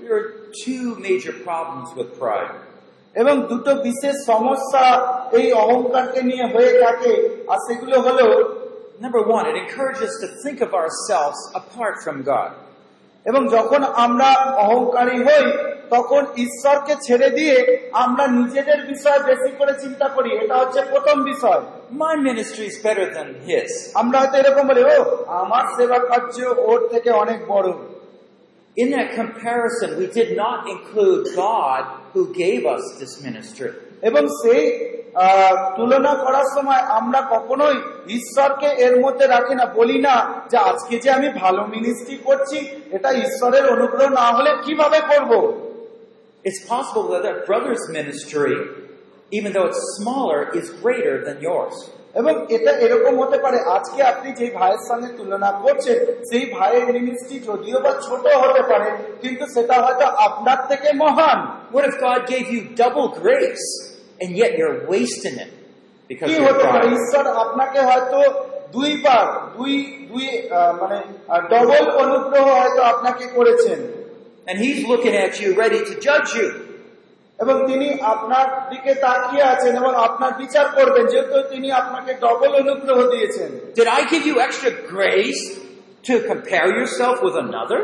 There 0.00 0.14
are 0.20 0.28
two 0.64 0.86
major 1.06 1.34
problems 1.46 1.88
with 1.98 2.08
pride. 2.22 2.52
এবং 3.14 3.34
দুটো 3.50 3.72
বিশেষ 3.88 4.16
সমস্যা 4.32 4.84
এই 5.38 5.46
অহংকারকে 5.62 6.20
নিয়ে 6.22 6.46
হয়ে 6.54 6.72
থাকে 6.82 7.12
আর 7.48 7.58
সেগুলো 7.66 7.96
হলো 8.00 8.26
Number 8.99 9.21
one, 9.35 9.43
it 9.47 9.55
encourages 9.55 10.03
us 10.03 10.15
to 10.23 10.27
think 10.43 10.57
of 10.61 10.71
ourselves 10.73 11.39
apart 11.55 11.95
from 12.05 12.17
God. 12.33 12.51
এবং 13.25 13.41
যখন 13.47 13.81
আমরা 14.05 14.29
অহংকারী 14.65 15.17
হই 15.27 15.45
তখন 15.89 16.21
ঈশ্বরকে 16.45 16.93
ছেড়ে 17.07 17.29
দিয়ে 17.29 17.55
আমরা 18.05 18.25
নিজেদের 18.39 18.79
বিষয়ে 18.87 19.21
বেশি 19.23 19.51
করে 19.57 19.73
চিন্তা 19.83 20.07
করি 20.15 20.29
এটা 20.43 20.55
হচ্ছে 20.57 20.81
প্রথম 20.91 21.17
বিষয় 21.23 21.61
My 22.05 22.13
ministry 22.29 22.65
is 22.71 22.77
better 22.87 23.07
than 23.17 23.27
his. 23.49 23.69
আমরা 24.01 24.17
হয়তো 24.21 24.35
এরকম 24.37 24.63
বলি 24.67 24.81
ও 24.83 24.97
আমার 25.43 25.65
সেবা 25.77 25.99
কার্য 26.11 26.35
ওর 26.69 26.79
থেকে 26.93 27.09
অনেক 27.23 27.39
বড় 27.47 27.67
In 28.77 28.87
that 28.91 29.09
comparison, 29.21 29.89
we 30.01 30.07
did 30.19 30.29
not 30.43 30.59
include 30.75 31.21
God 31.35 31.83
who 32.13 32.21
gave 32.43 32.61
us 32.75 32.83
this 33.01 33.13
ministry. 33.27 33.71
এবং 34.01 34.23
সেই 34.41 34.63
আহ, 34.63 34.94
তুলনা 35.76 36.12
করার 36.14 36.46
সময় 36.54 36.82
আমরা 36.98 37.20
কখনোই 37.34 37.76
ঈশ্বরকে 38.08 38.68
এর 38.86 38.94
মধ্যে 39.00 39.24
রাখি 39.26 39.54
না 39.54 39.66
বলি 39.78 39.98
না 39.98 40.14
যে 40.50 40.56
আজকে 40.70 40.94
যে 40.98 41.10
আমি 41.10 41.28
ভালো 41.42 41.60
মিনিস্ট্রি 41.66 42.16
করছি 42.18 42.58
এটা 42.90 43.10
ঈশ্বরের 43.24 43.64
অনুগ্রহ 43.66 44.08
না 44.20 44.26
হলে 44.32 44.50
কীভাবে 44.66 44.98
করব। 45.10 45.32
It's 46.44 46.62
possible 46.74 47.06
that 47.12 47.22
that 47.22 47.38
brother's 47.46 47.84
ministry, 47.98 48.54
even 49.32 49.50
though 49.54 49.68
it's 49.70 49.84
smaller, 49.98 50.40
is 50.58 50.66
greater 50.82 51.16
than 51.26 51.36
yours. 51.48 51.76
এবং 52.14 52.34
এটা 52.56 52.72
এরকম 52.84 53.14
হতে 53.22 53.38
পারে 53.44 53.58
আজকে 53.76 54.00
আপনি 54.02 54.28
যে 54.38 54.46
ভাইয়ের 54.58 54.82
সঙ্গে 54.90 55.10
তুলনা 55.18 55.50
করছেন 55.62 55.98
সেই 56.28 56.44
ভাইয়ের 56.56 56.88
মিনিস্ট্রি 56.96 57.36
যদিও 57.48 57.78
বা 57.80 57.92
ছোট 58.06 58.24
হতে 58.42 58.62
পারে 58.70 58.88
কিন্তু 59.22 59.44
সেটা 59.54 59.76
হয়তো 59.84 60.06
আপনার 60.26 60.58
থেকে 60.70 60.88
মহান 61.02 61.38
What 61.74 61.84
if 61.90 61.94
God 62.06 62.20
gave 62.32 62.46
you 62.54 62.60
double 62.82 63.08
grace 63.20 63.66
and 64.21 64.29
yet 64.41 64.51
you're 64.59 64.77
wasting 64.93 65.35
it 65.45 65.51
because 66.09 66.27
কি 66.29 66.35
of 66.35 66.41
your 66.41 66.47
হতে 66.49 66.65
পারে 66.73 66.85
pride? 66.85 66.97
ঈশ্বর 66.97 67.25
আপনাকে 67.43 67.79
হয়তো 67.89 68.19
দুইবার 68.71 69.25
দুই 69.57 69.73
দুই 70.11 70.25
আহ, 70.49 70.71
মানে 70.81 70.97
ডবল 71.53 71.83
অনুগ্রহ 72.03 72.45
হয়তো 72.61 72.81
আপনাকে 72.93 73.25
করেছেন 73.37 73.79
And 74.49 74.57
He's 74.65 74.81
looking 74.91 75.15
at 75.25 75.33
you 75.41 75.49
ready 75.63 75.81
to 75.89 75.93
judge 76.07 76.29
you. 76.39 76.47
এবং 77.39 77.55
তিনি 77.69 77.87
আপনার 78.13 78.45
দিকে 78.71 78.91
তাকিয়ে 79.05 79.43
আছেন 79.53 79.73
এবং 79.81 79.91
আপনার 80.07 80.31
বিচার 80.37 80.65
করবেন 80.77 81.05
যেহেতু 81.11 81.37
তিনি 81.53 81.67
আপনাকে 81.71 82.11
ডবল 82.25 82.51
অনুগ্রহ 82.63 82.97
দিয়েছেন 83.13 83.49
Did 83.79 83.89
I 83.99 84.01
give 84.13 84.23
you 84.29 84.35
extra 84.47 84.71
grace 84.95 85.41
to 86.03 86.13
compare 86.31 86.69
yourself 86.79 87.15
with 87.25 87.35
another? 87.45 87.81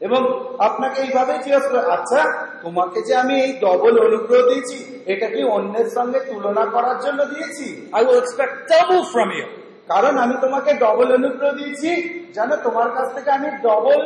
এবং 0.00 0.20
আপনাকে 0.58 0.98
এইভাবে 1.02 1.32
জিজ্ঞেস 1.44 1.64
করে 1.70 1.82
আচ্ছা 1.96 2.20
তোমাকে 2.62 2.98
যে 3.08 3.12
আমি 3.22 3.34
এই 3.44 3.52
ডবল 3.66 3.94
অনুগ্রহ 4.06 4.40
দিয়েছি 4.50 4.78
এটা 5.12 5.26
কি 5.34 5.40
অন্যের 5.56 5.88
সঙ্গে 5.96 6.20
তুলনা 6.28 6.64
করার 6.74 6.98
জন্য 7.04 7.20
দিয়েছি 7.32 7.66
will 7.96 8.18
expect 8.22 8.54
double 8.68 9.02
from 9.14 9.28
you. 9.38 9.46
কারণ 9.88 10.14
আমি 10.24 10.36
তোমাকে 10.40 10.70
ডবল 10.84 11.08
অনুগ্রহ 11.18 11.50
দিয়েছি 11.58 11.90
জানো 12.34 12.54
তোমার 12.66 12.88
কাছ 12.96 13.06
থেকে 13.16 13.30
আমি 13.38 13.48
ডবল 13.68 14.00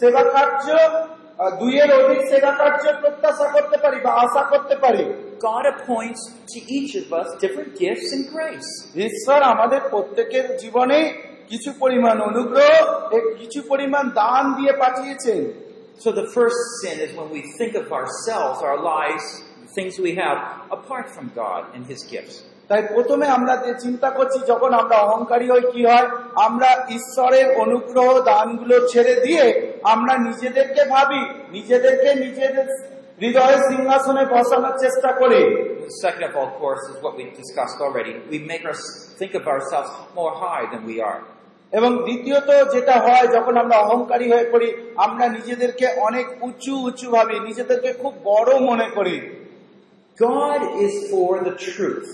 সেবা 0.00 0.22
কার্য 0.34 0.66
দুইয়ের 1.60 1.90
অধিক 2.00 2.20
সেবা 2.30 2.52
কার্য 2.52 2.84
প্রত্যাশা 3.02 3.46
করতে 3.54 3.76
পারি 3.76 3.98
বা 4.04 4.10
আশা 4.24 4.42
করতে 4.52 4.74
পারি 4.84 5.04
God 5.42 5.64
appoints 5.66 6.22
to 6.48 6.58
each 6.68 6.92
of 6.94 7.06
us 7.12 7.28
different 7.40 7.70
gifts 7.78 8.08
and 8.12 8.24
grace. 8.28 8.70
ঈশ্বর 9.08 9.40
আমাদের 9.52 9.80
প্রত্যেকের 9.92 10.46
জীবনে 10.56 10.98
কিছু 11.50 11.70
পরিমাণ 11.82 12.16
অনুগ্রহ 12.30 12.72
কিছু 13.40 13.60
পরিমাণ 13.70 14.04
দান 14.20 14.42
দিয়ে 14.58 14.72
পাঠিয়েছেন 14.82 15.42
So 16.04 16.08
the 16.12 16.28
first 16.36 16.60
sin 16.80 16.96
is 17.06 17.10
when 17.14 17.28
we 17.36 17.42
think 17.58 17.72
of 17.74 17.86
ourselves, 17.92 18.56
our 18.62 18.80
lives, 18.94 19.24
the 19.64 19.70
things 19.76 19.92
we 19.98 20.12
have, 20.14 20.38
apart 20.70 21.06
from 21.14 21.26
God 21.42 21.62
and 21.74 21.82
His 21.92 22.00
gifts. 22.12 22.36
তাই 22.68 22.82
প্রথমে 22.94 23.26
আমরা 23.36 23.54
যে 23.64 23.72
চিন্তা 23.84 24.08
করছি 24.18 24.38
যখন 24.52 24.70
আমরা 24.80 24.96
অহংকারী 25.06 25.46
হই 25.52 25.64
কি 25.72 25.80
হয় 25.90 26.08
আমরা 26.46 26.70
ঈশ্বরের 26.98 27.46
অনুগ্রহ 27.64 28.08
দানগুলো 28.30 28.76
ছেড়ে 28.92 29.14
দিয়ে 29.26 29.44
আমরা 29.94 30.14
নিজেদেরকে 30.28 30.82
ভাবি 30.94 31.22
নিজেদেরকে 31.56 32.10
নিজেদের 32.24 32.66
হৃদয়ের 33.22 33.60
সিংহাসনে 33.70 34.24
বসানোর 34.34 34.74
চেষ্টা 34.84 35.10
করি 35.20 35.42
second 35.98 36.24
of 36.24 36.36
all, 36.36 36.48
of 36.48 36.54
course, 36.54 36.82
is 36.88 37.02
what 37.02 37.16
we 37.16 37.24
discussed 37.32 37.78
already. 37.80 38.14
We 38.30 38.38
make 38.40 38.64
us 38.64 38.80
think 39.18 39.34
of 39.34 39.46
ourselves 39.46 39.90
more 40.14 40.34
high 40.34 40.64
than 40.72 40.82
we 40.84 41.00
are. 41.00 41.20
এবং 41.72 41.90
দ্বিতীয়ত 42.04 42.48
যেটা 42.74 42.94
হয় 43.00 43.26
যখন 43.26 43.54
আমরা 43.56 43.76
অহংকারী 43.76 44.26
হয়ে 44.32 44.46
পড়ি 44.52 44.68
আমরা 45.06 45.24
নিজেদেরকে 45.28 45.86
অনেক 46.00 46.26
উঁচু 46.42 46.74
উঁচু 46.88 47.06
ভাবি 47.10 47.36
নিজেদেরকে 47.40 47.90
খুব 47.92 48.12
বড় 48.24 48.50
মনে 48.60 48.88
করি 48.96 49.16
God 50.18 50.60
is 50.84 50.94
for 51.10 51.30
the 51.46 51.54
truth. 51.66 52.08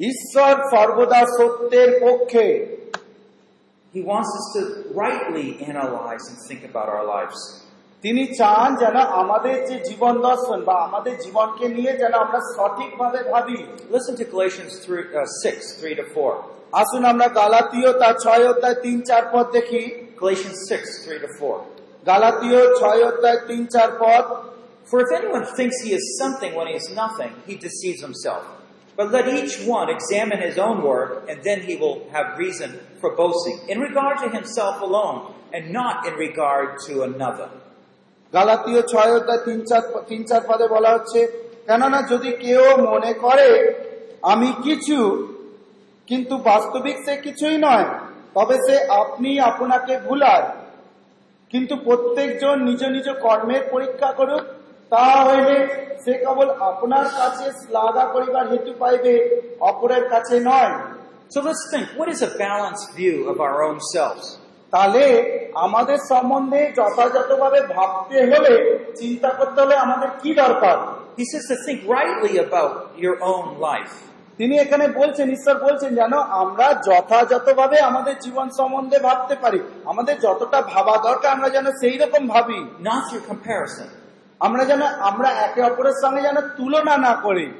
ঈশ্বর 0.00 0.54
সর্বদা 0.72 1.20
সত্যের 1.38 1.90
পক্ষে 2.04 2.46
He 3.94 4.02
wants 4.02 4.30
us 4.40 4.46
to 4.56 4.60
rightly 5.02 5.48
analyze 5.70 6.24
and 6.30 6.38
think 6.48 6.62
about 6.70 6.88
our 6.88 7.06
lives. 7.16 7.40
তিনি 8.04 8.22
চান 8.40 8.68
যেন 8.82 8.96
আমাদের 9.22 9.56
যে 9.68 9.76
জীবন 9.88 10.14
দর্শন 10.28 10.58
বা 10.68 10.74
আমাদের 10.86 11.14
জীবনকে 11.24 11.66
নিয়ে 11.68 11.92
যেন 12.02 12.14
আমরা 12.24 12.40
সঠিকভাবে 12.56 13.20
ভাবি 13.32 13.58
Listen 13.94 14.14
to 14.20 14.24
Galatians 14.34 14.72
3, 14.84 15.02
uh, 15.12 15.26
6, 15.42 15.80
3 15.80 15.94
to 16.00 16.04
4. 16.14 16.34
আসুন 16.73 17.03
আমরা 17.11 17.27
গালাতীয় 17.39 17.89
তার 18.01 18.15
ছয় 18.23 18.43
অধ্যায় 18.51 18.77
তিন 18.85 18.97
চার 19.09 19.23
পদ 19.33 19.45
দেখি 19.57 19.81
Galatians 20.21 20.59
6, 20.67 21.05
3 21.05 21.19
to 21.23 21.29
4. 21.39 21.57
গালাতীয় 22.07 22.59
ছয় 22.79 23.01
অধ্যায় 23.09 23.39
তিন 23.49 23.61
চার 23.73 23.89
পদ 24.01 24.25
For 24.89 24.97
if 25.05 25.09
anyone 25.19 25.45
thinks 25.57 25.77
he 25.85 25.91
is 25.99 26.05
something 26.21 26.51
when 26.57 26.67
he 26.71 26.75
is 26.81 26.87
nothing, 27.03 27.31
he 27.47 27.55
deceives 27.57 28.01
himself. 28.01 28.43
But 28.97 29.07
let 29.15 29.25
each 29.29 29.55
one 29.77 29.87
examine 29.87 30.39
his 30.41 30.57
own 30.57 30.77
work, 30.91 31.09
and 31.29 31.37
then 31.47 31.59
he 31.67 31.75
will 31.81 31.97
have 32.15 32.27
reason 32.37 32.69
for 32.99 33.09
boasting, 33.15 33.57
in 33.71 33.77
regard 33.79 34.15
to 34.23 34.27
himself 34.29 34.75
alone, 34.81 35.17
and 35.55 35.63
not 35.79 35.95
in 36.07 36.13
regard 36.27 36.67
to 36.85 36.93
another. 37.09 37.49
গালাতীয় 38.33 38.81
ছয় 38.91 39.11
অধ্যায় 39.17 39.41
তিন 39.47 39.59
চার 39.69 39.83
তিন 40.09 40.21
চার 40.29 40.41
পদে 40.49 40.65
বলা 40.75 40.89
হচ্ছে 40.95 41.19
কেননা 41.67 41.99
যদি 42.11 42.29
কেউ 42.43 42.63
মনে 42.89 43.11
করে 43.25 43.49
আমি 44.33 44.49
কিছু 44.65 44.97
কিন্তু 46.08 46.34
বাস্তবিক 46.50 46.96
সে 47.06 47.14
কিছুই 47.26 47.56
নয় 47.66 47.86
তবে 48.34 48.56
সে 48.66 48.76
আপনি 49.02 49.30
আপনাকে 49.40 49.94
ভুলায় 50.06 50.46
কিন্তু 51.52 51.74
প্রত্যেকজন 51.86 52.56
নিজ 52.68 52.82
নিজ 52.94 53.06
কর্মের 53.24 53.62
পরীক্ষা 53.72 54.10
করুক 54.18 54.44
তা 54.92 55.06
হইলে 55.26 55.56
সে 56.04 56.12
কেবল 56.22 56.48
আপনার 56.70 57.06
কাছে 57.18 57.46
শ্লাঘা 57.60 58.04
করিবার 58.14 58.44
হেতু 58.52 58.72
পাইবে 58.80 59.14
অপরের 59.70 60.04
কাছে 60.12 60.36
নয় 60.50 60.72
So 61.30 61.40
let's 61.40 61.62
think 61.70 61.86
what 61.98 62.08
is 62.08 62.20
a 62.22 62.32
balanced 62.38 62.88
view 62.94 63.16
of 63.30 63.36
our 63.40 63.58
own 63.68 63.78
selves? 63.94 64.26
তাহলে 64.72 65.04
আমাদের 65.66 65.98
সম্বন্ধে 66.10 66.60
যথাযথভাবে 66.78 67.60
ভাবতে 67.74 68.18
হলে 68.30 68.54
চিন্তা 69.00 69.30
করতে 69.38 69.58
হলে 69.64 69.76
আমাদের 69.84 70.10
কি 70.22 70.30
দরকার 70.42 70.76
He 71.18 71.24
says 71.24 71.44
to 71.50 71.56
think 71.66 71.80
rightly 71.88 72.34
about 72.38 72.72
your 72.96 73.16
own 73.24 73.46
life. 73.60 73.94
তিনি 74.38 74.58
এখানে 74.58 74.88
বলছেন 74.88 75.30
ঈশ্বর 75.30 75.56
বলছেন 75.58 75.94
যেন 75.94 76.12
আমরা 76.18 76.74
যথাযথভাবে 76.74 77.80
আমাদের 77.80 78.18
জীবন 78.18 78.48
সম্বন্ধে 78.50 78.98
ভাবতে 78.98 79.34
পারি 79.34 79.60
আমাদের 79.84 80.20
যতটা 80.20 80.62
ভাবা 80.62 80.96
দরকার 80.96 81.32
আমরা 81.32 81.48
যেন 81.48 81.66
সেই 81.70 81.98
রকম 81.98 82.28
ভাবি 82.28 82.60
not 82.82 83.02
through 83.08 83.24
comparison. 83.28 83.88
আমরা 84.40 84.64
যেন 84.64 84.82
আমরা 84.82 85.30
একে 85.30 85.62
অপরের 85.62 85.96
সঙ্গে 86.02 86.22
যেন 86.22 86.40
তুলনা 86.40 86.96
না 86.96 87.14
করি 87.14 87.52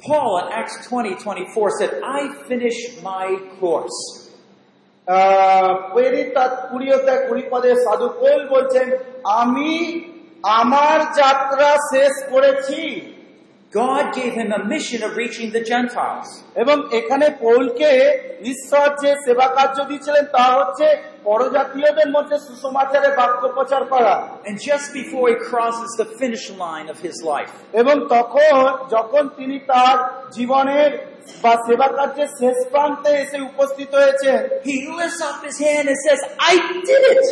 Paul 0.00 0.32
in 0.38 0.46
Acts 0.52 0.76
20 0.90 1.14
24 1.14 1.70
said, 1.78 1.90
I 2.18 2.20
finished 2.48 2.86
my 3.04 3.28
course. 3.60 4.22
সাধু 7.84 8.08
বলছেন 8.48 8.96
আমি 9.24 9.72
আমার 10.42 11.00
যাত্রা 11.12 11.76
শেষ 11.76 12.14
করেছি 12.30 13.11
God 13.72 14.14
gave 14.14 14.34
him 14.34 14.52
a 14.52 14.62
mission 14.66 15.02
of 15.02 15.16
reaching 15.16 15.50
the 15.50 15.64
Gentiles. 15.64 16.28
এবং 16.62 16.76
এখানে 16.98 17.26
পৌলকে 17.44 17.90
ঈশ্বর 18.52 18.86
যে 19.02 19.10
সেবা 19.24 19.46
কার্য 19.56 19.76
দিয়েছিলেন 19.90 20.24
তা 20.36 20.44
হচ্ছে 20.58 20.86
পরজাতীয়দের 21.28 22.08
মধ্যে 22.16 22.36
সুসমাচারে 22.46 23.10
বাক্য 23.20 23.42
প্রচার 23.56 23.82
করা 23.92 24.14
And 24.48 24.56
just 24.70 24.86
before 25.00 25.26
he 25.32 25.36
crosses 25.50 25.90
the 26.02 26.08
finish 26.20 26.44
line 26.64 26.86
of 26.94 26.98
his 27.06 27.16
life, 27.32 27.52
এবং 27.80 27.96
তখন 28.14 28.54
যখন 28.94 29.22
তিনি 29.38 29.56
তার 29.70 29.96
জীবনের 30.36 30.90
বা 31.42 31.52
সেবা 31.66 31.88
কার্যের 31.96 32.30
শেষ 32.40 32.58
প্রান্তে 32.72 33.10
এসে 33.22 33.38
উপস্থিত 33.50 33.90
হয়েছেন 34.00 34.38
he 34.68 34.76
lifts 34.98 35.20
up 35.28 35.38
his 35.48 35.56
hand 35.66 35.84
and 35.90 35.98
says, 36.06 36.20
I 36.50 36.54
did 36.88 37.02
it. 37.14 37.24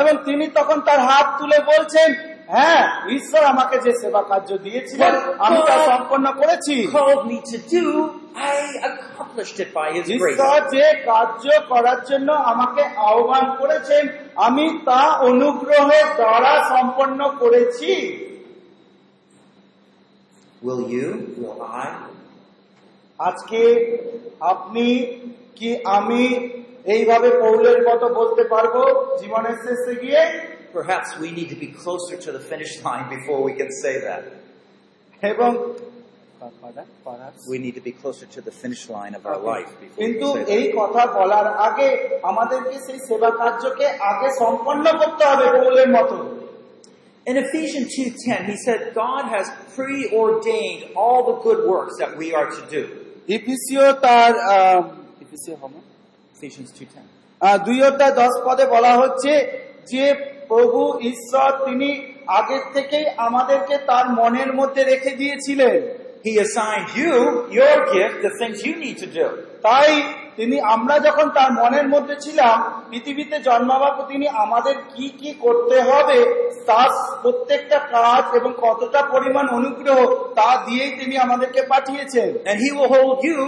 এবং 0.00 0.14
তিনি 0.26 0.44
তখন 0.58 0.78
তার 0.88 1.00
হাত 1.08 1.26
তুলে 1.38 1.58
বলছেন 1.72 2.08
হ্যাঁ 2.52 2.82
ঈশ্বর 3.08 3.42
আমাকে 3.44 3.76
যে 3.78 3.92
সেবা 4.00 4.22
কার্য 4.22 4.58
দিয়েছিলেন 4.58 5.14
আমি 5.38 5.58
তা 5.66 5.74
সম্পন্ন 5.86 6.26
করেছি. 6.32 6.74
ঈশ্বর 10.32 10.60
যে 10.74 10.84
কার্য 11.04 11.44
করার 11.68 12.00
জন্য 12.04 12.32
আমাকে 12.32 12.82
আহ্বান 13.08 13.46
করেছেন 13.58 14.02
আমি 14.36 14.66
তা 14.84 15.02
অনুগ্রহের 15.20 16.06
দ্বারা 16.16 16.52
সম্পন্ন 16.68 17.20
করেছি। 17.38 17.92
Will 20.62 20.82
you, 20.94 21.08
will 21.38 21.60
I, 21.82 21.88
আজকে 23.18 23.60
আপনি 24.40 24.86
কি 25.56 25.70
আমি 25.84 26.22
এইভাবে 26.84 27.28
পৌলের 27.40 27.78
মতো 27.88 28.06
বলতে 28.08 28.42
পারব? 28.44 28.74
জীবনের 29.20 29.56
শেষে 29.64 29.94
গিয়ে 30.00 30.22
Perhaps 30.73 31.07
we 31.23 31.29
need 31.37 31.49
to 31.55 31.59
be 31.65 31.69
closer 31.83 32.15
to 32.25 32.29
the 32.37 32.43
finish 32.51 32.73
line 32.87 33.05
before 33.17 33.39
we 33.47 33.53
can 33.59 33.71
say 33.83 33.95
that. 34.07 34.21
এবং 35.31 35.51
We 37.51 37.57
need 37.65 37.75
to 37.75 37.81
be 37.81 37.93
closer 38.03 38.25
to 38.35 38.39
the 38.47 38.53
finish 38.63 38.83
line 38.89 39.13
of 39.19 39.23
our 39.25 39.39
life 39.53 39.69
before 39.81 39.97
we 39.97 40.01
কিন্তু 40.01 40.27
can 40.33 40.45
say 40.45 40.55
এই 40.57 40.65
that. 40.65 40.77
কথা 40.81 41.03
বলার 41.17 41.47
আগে 41.67 41.87
আমাদেরকে 42.31 42.75
সেই 42.87 42.99
সেবা 43.07 43.29
কার্যকে 43.41 43.87
আগে 44.11 44.29
সম্পন্ন 44.41 44.85
করতে 45.01 45.23
হবে 45.31 45.45
পৌলের 45.57 45.89
মতো 45.97 46.17
In 47.27 47.35
Ephesians 47.47 47.87
2.10, 47.97 48.45
he 48.51 48.55
said, 48.65 48.79
God 49.03 49.23
has 49.35 49.47
preordained 49.75 50.81
all 51.01 51.19
the 51.29 51.37
good 51.47 51.61
works 51.73 51.95
that 52.01 52.11
we 52.21 52.27
are 52.39 52.49
to 52.57 52.61
do. 52.75 52.83
ইফিসিও 53.37 53.85
তার 54.05 54.31
আহ, 54.55 54.79
ইফিসিও 55.23 55.55
হবে? 55.61 55.79
Ephesians 56.35 56.69
2.10. 56.79 57.03
আহ, 57.41 57.57
দুই 57.67 57.77
অধ্যায় 57.89 58.13
দশ 58.21 58.33
পদে 58.45 58.65
বলা 58.75 58.91
হচ্ছে 59.01 59.31
যে 59.91 60.03
প্রভু 60.52 60.80
ঈশ্বর 61.10 61.50
তিনি 61.66 61.90
আগের 62.38 62.64
থেকেই 62.74 63.06
আমাদেরকে 63.26 63.76
তার 63.90 64.06
মনের 64.18 64.50
মধ্যে 64.58 64.82
রেখে 64.84 65.12
দিয়েছিলেন 65.20 65.78
He 66.24 66.34
assigned 66.38 66.90
you, 66.94 67.14
your 67.50 67.76
gift, 67.92 68.16
the 68.22 68.32
things 68.40 68.56
you 68.66 68.74
need 68.76 68.96
to 69.04 69.08
do. 69.18 69.26
তাই 69.66 69.90
তিনি 70.36 70.56
আমরা 70.74 70.96
যখন 71.06 71.26
তার 71.38 71.50
মনের 71.60 71.86
মধ্যে 71.94 72.16
ছিলাম 72.24 72.56
পৃথিবীতে 72.90 73.36
জন্মাবার 73.48 73.92
তিনি 74.10 74.26
আমাদের 74.44 74.76
কি 74.92 75.06
কি 75.20 75.30
করতে 75.44 75.76
হবে 75.88 76.18
তার 76.68 76.90
প্রত্যেকটা 77.22 77.78
কাজ 77.96 78.22
এবং 78.38 78.50
কতটা 78.66 79.00
পরিমাণ 79.14 79.46
অনুগ্রহ 79.58 79.98
তা 80.38 80.50
দিয়েই 80.66 80.92
তিনি 81.00 81.14
আমাদেরকে 81.26 81.60
পাঠিয়েছেন 81.72 82.30
And 82.48 82.56
he 82.64 82.70
will 82.76 82.90
hold 82.96 83.18
you 83.30 83.40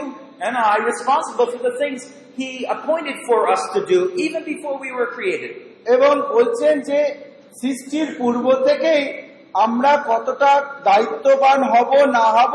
and 0.44 0.52
I 0.72 0.76
responsible 0.92 1.46
for 1.52 1.60
the 1.68 1.74
things 1.80 2.00
he 2.36 2.50
appointed 2.66 3.16
for 3.28 3.40
us 3.48 3.62
to 3.74 3.80
do 3.86 3.98
even 4.16 4.42
before 4.44 4.76
we 4.78 4.90
were 4.92 5.08
created. 5.16 5.52
এবং 5.86 6.12
বলছেন 6.34 6.74
যে 6.80 6.98
সৃষ্টির 7.60 8.08
পূর্ব 8.18 8.44
থেকেই 8.66 9.02
আমরা 9.56 9.92
কতটা 10.10 10.50
দায়িত্ববান 10.84 11.60
হব 11.72 11.90
না 12.16 12.26
হব 12.36 12.54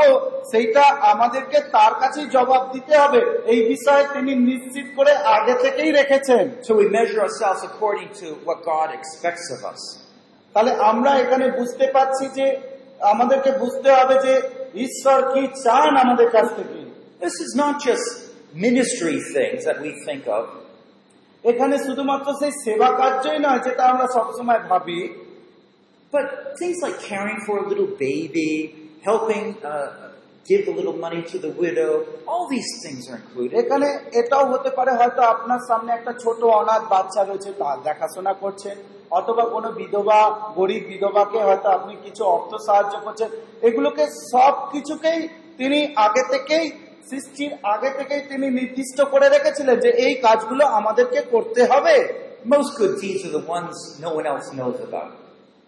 সেইটা 0.52 0.84
আমাদেরকে 1.14 1.58
তার 1.72 1.94
কাছেই 2.02 2.28
জবাব 2.28 2.64
দিতে 2.74 2.94
হবে 2.98 3.20
এই 3.46 3.60
বিষয়ে 3.68 4.06
তিনি 4.14 4.32
নিশ্চিত 4.50 4.88
করে 4.98 5.12
আগে 5.38 5.56
থেকেই 5.64 5.92
রেখেছেন 5.92 6.46
So 6.68 6.72
we 6.82 6.86
measure 6.90 7.22
ourselves 7.26 7.62
according 7.64 8.10
to 8.22 8.28
what 8.46 8.58
God 8.64 8.88
expects 9.00 9.46
of 9.56 9.62
us. 9.74 9.82
তাহলে 10.56 10.72
আমরা 10.92 11.12
এখানে 11.24 11.46
বুঝতে 11.52 11.86
পারছি 11.96 12.26
যে 12.38 12.46
আমাদেরকে 13.14 13.52
বুঝতে 13.64 13.90
হবে 13.92 14.16
যে 14.26 14.34
ঈশ্বর 14.86 15.20
কি 15.34 15.42
চান 15.66 15.92
আমাদের 16.04 16.28
কাছ 16.36 16.48
থেকে 16.58 16.80
This 17.22 17.36
is 17.46 17.52
not 17.56 17.74
just 17.84 18.08
ministry 18.56 19.18
things 19.36 19.66
that 19.66 19.78
we 19.82 19.92
think 20.06 20.24
of. 20.30 20.44
এখানে 21.44 21.76
শুধুমাত্র 21.78 22.28
সেই 22.42 22.54
সেবা 22.64 22.90
কার্যই 23.00 23.40
নয় 23.46 23.62
যেটা 23.66 23.84
আমরা 23.92 24.08
সবসময় 24.16 24.62
ভাবি 24.70 25.00
But 26.14 26.58
things 26.58 26.78
like 26.82 27.00
caring 27.02 27.40
for 27.42 27.56
a 27.60 27.68
little 27.68 27.88
baby, 27.88 28.74
helping 29.02 29.58
uh, 29.64 30.12
give 30.46 30.68
a 30.68 30.72
little 30.72 30.94
money 30.96 31.22
to 31.24 31.38
the 31.38 31.52
widow, 31.52 31.92
all 32.28 32.46
these 32.50 32.72
things 32.84 33.08
are 33.10 33.18
included. 33.18 33.54
এখানে 33.56 33.88
এটাও 34.20 34.44
হতে 34.54 34.70
পারে 34.78 34.92
হয়তো 35.00 35.22
আপনার 35.34 35.62
সামনে 35.70 35.92
একটা 35.94 36.12
ছোট 36.24 36.40
অনাথ 36.60 36.84
বাচ্চা 36.94 37.22
রয়েছে 37.22 37.50
তার 37.60 37.78
দেখাশোনা 37.88 38.34
করছেন 38.44 38.76
অথবা 39.12 39.44
কোনো 39.56 39.70
বিধবা 39.80 40.20
গরিব 40.58 40.84
বিধবাকে 40.92 41.40
হয়তো 41.48 41.68
আপনি 41.78 41.94
কিছু 42.06 42.22
অর্থ 42.36 42.52
সাহায্য 42.68 42.96
করছেন 43.06 43.30
এগুলোকে 43.68 44.04
সব 44.32 44.54
কিছুকেই 44.74 45.22
তিনি 45.60 45.80
আগে 46.06 46.24
থেকেই 46.34 46.66
সৃষ্টির 47.08 47.52
আগে 47.74 47.90
থেকেই 47.98 48.22
তিনি 48.30 48.48
নির্দিষ্ট 48.60 48.98
করে 49.14 49.28
রেখেছিলেন 49.30 49.78
যে 49.86 49.90
এই 50.06 50.14
কাজগুলো 50.28 50.64
আমাদেরকে 50.80 51.20
করতে 51.34 51.62
হবে. 51.72 51.96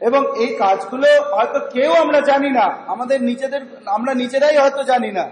এবং 0.02 0.22
এই 0.44 0.52
কাজগুলো 0.64 1.08
হয়তো 1.36 1.60
কেউ 1.76 1.92
আমরা 2.04 2.20
জানি 2.22 2.50
না 2.60 2.66
আমাদের 2.94 3.20
নিজেদের 3.30 3.62
আমরা 3.98 4.12
নিজেরাই 4.14 4.58
হয়তো 4.64 4.82
জানি 4.84 5.12
না 5.20 5.26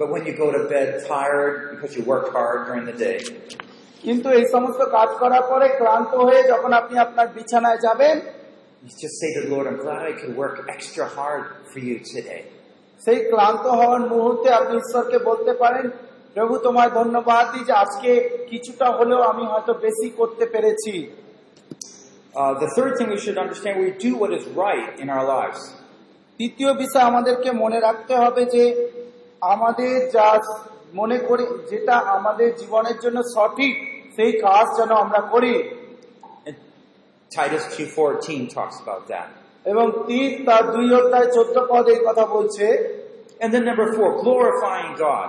But 0.00 0.08
when 0.14 0.22
you 0.28 0.34
go 0.44 0.48
to 0.58 0.62
bed 0.74 0.88
tired 1.12 1.54
because 1.72 1.92
you 1.96 2.02
worked 2.12 2.30
hard 2.36 2.58
during 2.66 2.84
the 2.90 2.96
day, 3.06 3.18
কিন্তু 4.04 4.28
এই 4.38 4.44
সমস্ত 4.54 4.80
কাজ 4.96 5.10
করার 5.22 5.44
পরে 5.50 5.66
ক্লান্ত 5.80 6.12
হয়ে 6.26 6.42
যখন 6.52 6.70
আপনি 6.80 6.94
আপনার 6.98 7.26
বিছানায় 7.36 7.80
যাবেন 7.86 8.16
you 8.82 8.90
just 9.04 9.16
say 9.20 9.30
to 9.34 9.40
the 9.44 9.50
Lord, 9.54 9.66
I'm 9.66 9.80
glad 9.86 10.02
I 10.12 10.14
could 10.20 10.36
work 10.36 10.56
extra 10.68 11.04
hard 11.08 11.44
for 11.70 11.80
you 11.80 11.96
today. 12.14 12.42
সেই 13.00 13.18
ক্লান্ত 13.30 13.64
হওয়ার 13.78 14.02
মুহূর্তে 14.12 14.48
আপনি 14.50 14.74
ঈশ্বরকে 14.76 15.18
বলতে 15.28 15.52
পারেন 15.52 15.86
প্রভু 16.36 16.54
তোমায় 16.58 16.92
ধন্যবাদ 17.00 17.44
দিই 17.52 17.64
যে 17.64 17.74
আজকে 17.84 18.10
কিছুটা 18.50 18.86
হলেও 18.90 19.20
আমি 19.22 19.44
হয়তো 19.52 19.72
বেশি 19.86 20.08
করতে 20.10 20.44
পেরেছি 20.54 20.94
Uh, 22.34 22.52
the 22.54 22.70
third 22.76 22.92
thing 22.98 23.08
we 23.08 23.18
should 23.18 23.38
understand, 23.38 23.74
we 23.80 23.90
do 23.98 24.10
what 24.14 24.30
is 24.30 24.44
right 24.56 24.88
in 25.02 25.08
our 25.08 25.26
lives. 25.36 25.60
তৃতীয় 26.40 26.70
বিষয় 26.74 27.04
আমাদেরকে 27.10 27.50
মনে 27.64 27.78
রাখতে 27.80 28.14
হবে 28.22 28.42
যে 28.54 28.64
আমাদের 29.52 29.94
যা 30.10 30.28
মনে 30.94 31.18
করি 31.18 31.44
যেটা 31.70 31.94
আমাদের 32.16 32.48
জীবনের 32.56 32.96
জন্য 33.00 33.18
সঠিক 33.34 33.74
সেই 34.16 34.32
কাজ 34.46 34.66
যেন 34.78 34.90
আমরা 35.04 35.20
করি 35.32 35.54
Titus 37.30 37.64
2.14 37.76 38.42
talks 38.48 38.76
about 38.80 39.04
that. 39.12 39.28
এবং 39.66 39.86
তীর 40.06 40.30
তার 40.46 40.64
দুই 40.74 40.88
অধ্যায় 41.00 41.28
চোদ্দ 41.36 41.56
পদ 41.70 41.84
এই 41.94 42.00
কথা 42.06 42.24
বলছে 42.36 42.66
And 43.40 43.52
then 43.52 43.64
number 43.64 43.88
four, 43.92 44.10
glorifying 44.22 44.92
God. 44.98 45.28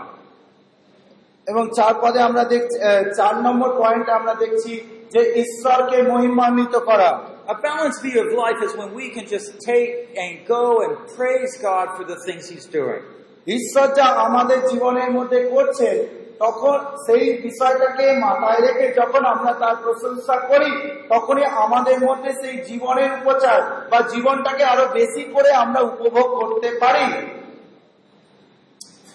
এবং 1.47 1.63
চার 1.77 1.93
পদে 2.01 2.19
আমরা 2.19 2.43
দেখছি 2.53 2.77
চার 3.19 3.35
নম্বর 3.45 3.69
পয়েন্টে 3.81 4.11
আমরা 4.19 4.33
দেখছি 4.43 4.73
যে 5.13 5.21
ঈশ্বরকে 5.43 5.97
মহিমান্বিত 6.11 6.75
করা 6.89 7.09
A 7.47 7.55
balanced 7.67 8.01
view 8.01 8.17
of 8.25 8.29
life 8.35 8.59
is 8.67 8.71
when 8.75 8.89
we 8.99 9.05
can 9.09 9.25
just 9.35 9.49
take 9.69 9.91
and 10.21 10.31
go 10.47 10.65
and 10.83 10.93
praise 11.17 11.53
God 11.61 11.87
for 11.95 12.03
the 12.11 12.17
things 12.25 12.43
He's 12.51 12.67
doing. 12.77 13.01
ঈশ্বর 13.47 13.87
যা 13.97 14.07
আমাদের 14.27 14.59
জীবনের 14.71 15.09
মধ্যে 15.11 15.39
করছেন 15.53 15.95
তখন 16.39 16.77
সেই 17.05 17.25
বিষয়টাকে 17.41 18.05
মাথায় 18.25 18.61
রেখে 18.61 18.87
যখন 18.99 19.21
আমরা 19.25 19.51
তার 19.61 19.75
প্রশংসা 19.83 20.35
করি 20.49 20.71
তখনই 21.09 21.45
আমাদের 21.63 21.97
মধ্যে 21.99 22.31
সেই 22.41 22.55
জীবনের 22.69 23.11
উপচার 23.19 23.59
বা 23.91 23.99
জীবনটাকে 24.13 24.63
আরও 24.63 24.85
বেশি 24.93 25.23
করে 25.33 25.49
আমরা 25.63 25.79
উপভোগ 25.91 26.27
করতে 26.39 26.69
পারি 26.81 27.07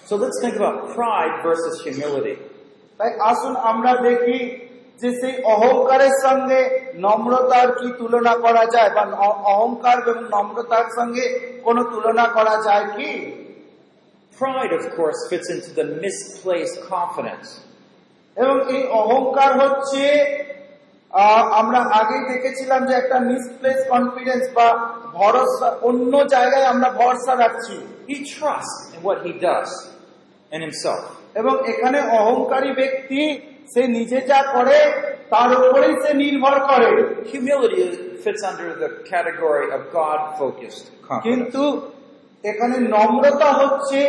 So 0.07 0.17
let's 0.17 0.39
think 0.41 0.57
about 0.57 0.79
pride 0.91 1.37
versus 1.43 1.77
humility. 1.81 2.35
তাই 3.01 3.11
আসুন 3.31 3.55
আমরা 3.71 3.93
দেখি 4.07 4.39
যে 5.01 5.09
সেই 5.21 5.35
অহংকারের 5.55 6.15
সঙ্গে 6.25 6.61
নম্রতার 6.97 7.69
কি 7.79 7.89
তুলনা 7.99 8.35
করা 8.45 8.65
যায় 8.75 8.91
বা 8.97 9.05
অহংকার 9.53 9.97
এবং 10.03 10.17
নম্রতার 10.35 10.87
সঙ্গে 10.97 11.25
কোনো 11.63 11.83
তুলনা 11.93 12.27
করা 12.37 12.57
যায় 12.63 12.87
কি 12.97 13.11
Pride, 14.34 14.74
of 14.74 14.84
course, 14.98 15.20
fits 15.30 15.48
into 15.50 15.72
the 15.72 15.86
misplaced 16.04 16.78
confidence. 16.90 17.48
এবং 18.38 18.56
এই 18.76 18.82
অহংকার 19.02 19.52
হচ্ছে 19.62 20.04
আহ, 21.14 21.44
আমরা 21.62 21.80
আগেই 22.00 22.24
দেখেছিলাম 22.34 22.82
যে 22.88 22.94
একটা 22.94 23.18
মিসপ্লেস 23.30 23.80
কনফিডেন্স 23.90 24.44
বা 24.54 24.68
ভরসা 25.14 25.68
অন্য 25.82 26.14
জায়গায় 26.34 26.68
আমরা 26.74 26.90
ভরসা 27.00 27.34
রাখছি 27.36 27.76
He 28.08 28.18
trusts 28.36 28.78
in 28.94 29.00
what 29.08 29.18
he 29.26 29.34
does 29.50 29.70
and 30.52 30.60
himself. 30.68 31.04
এবং 31.36 31.54
এখানে 31.72 32.00
অহংকারী 32.20 32.72
ব্যক্তি 32.72 33.22
সে 33.74 33.82
নিজে 33.88 34.20
যা 34.32 34.40
করে 34.56 34.78
তার 35.30 35.50
উপরেই 35.62 35.96
সে 36.04 36.12
নির্ভর 36.24 36.56
করে 36.70 36.90
Humility 37.34 37.84
fits 38.24 38.42
under 38.52 38.70
the 38.84 38.90
category 39.12 39.68
of 39.76 39.82
God-focused 40.00 40.86
confidence. 41.08 41.26
কিন্তু 41.28 41.64
এখানে 42.45 42.77
নম্রতা 42.95 43.51
হচ্ছে 43.61 44.01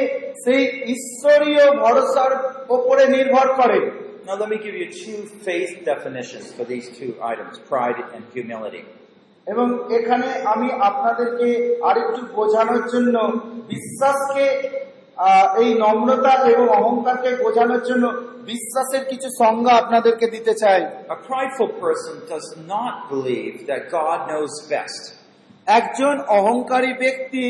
সেই 0.44 0.64
ঈশ্বরীয় 0.96 1.66
ভরসার 1.82 2.32
উপরে 2.70 3.04
নির্ভর 3.08 3.48
করে 3.60 3.80
Now 4.26 4.36
let 4.36 4.50
me 4.50 4.58
give 4.58 4.76
you 4.76 4.88
two 4.98 5.20
faith 5.46 5.74
definitions 5.86 6.46
for 6.54 6.64
these 6.64 6.88
two 6.90 7.12
items, 7.24 7.54
pride 7.62 8.00
and 8.16 8.24
humility. 8.34 8.84
এবং 9.48 9.68
এখানে 9.98 10.28
আমি 10.54 10.68
আপনাদেরকে 10.90 11.48
আরেকটু 11.84 12.22
বোঝানোর 12.36 12.84
জন্য 12.94 13.16
বিশ্বাসকে 13.68 14.46
এই 15.58 15.70
নম্রতা 15.80 16.34
এবং 16.54 16.66
অহংকারকে 16.80 17.30
বোঝানোর 17.44 17.82
জন্য 17.90 18.06
বিশ্বাসের 18.44 19.04
কিছু 19.12 19.28
সংজ্ঞা 19.42 19.74
আপনাদেরকে 19.82 20.26
দিতে 20.36 20.54
চাই 20.54 20.82
A 21.16 21.18
prideful 21.28 21.70
person 21.86 22.16
does 22.34 22.48
not 22.74 22.94
believe 23.12 23.56
that 23.70 23.82
God 24.00 24.20
knows 24.30 24.54
best. 24.74 25.02
একজন 25.70 26.16
অহংকারী 26.40 26.92
ব্যক্তি 27.04 27.44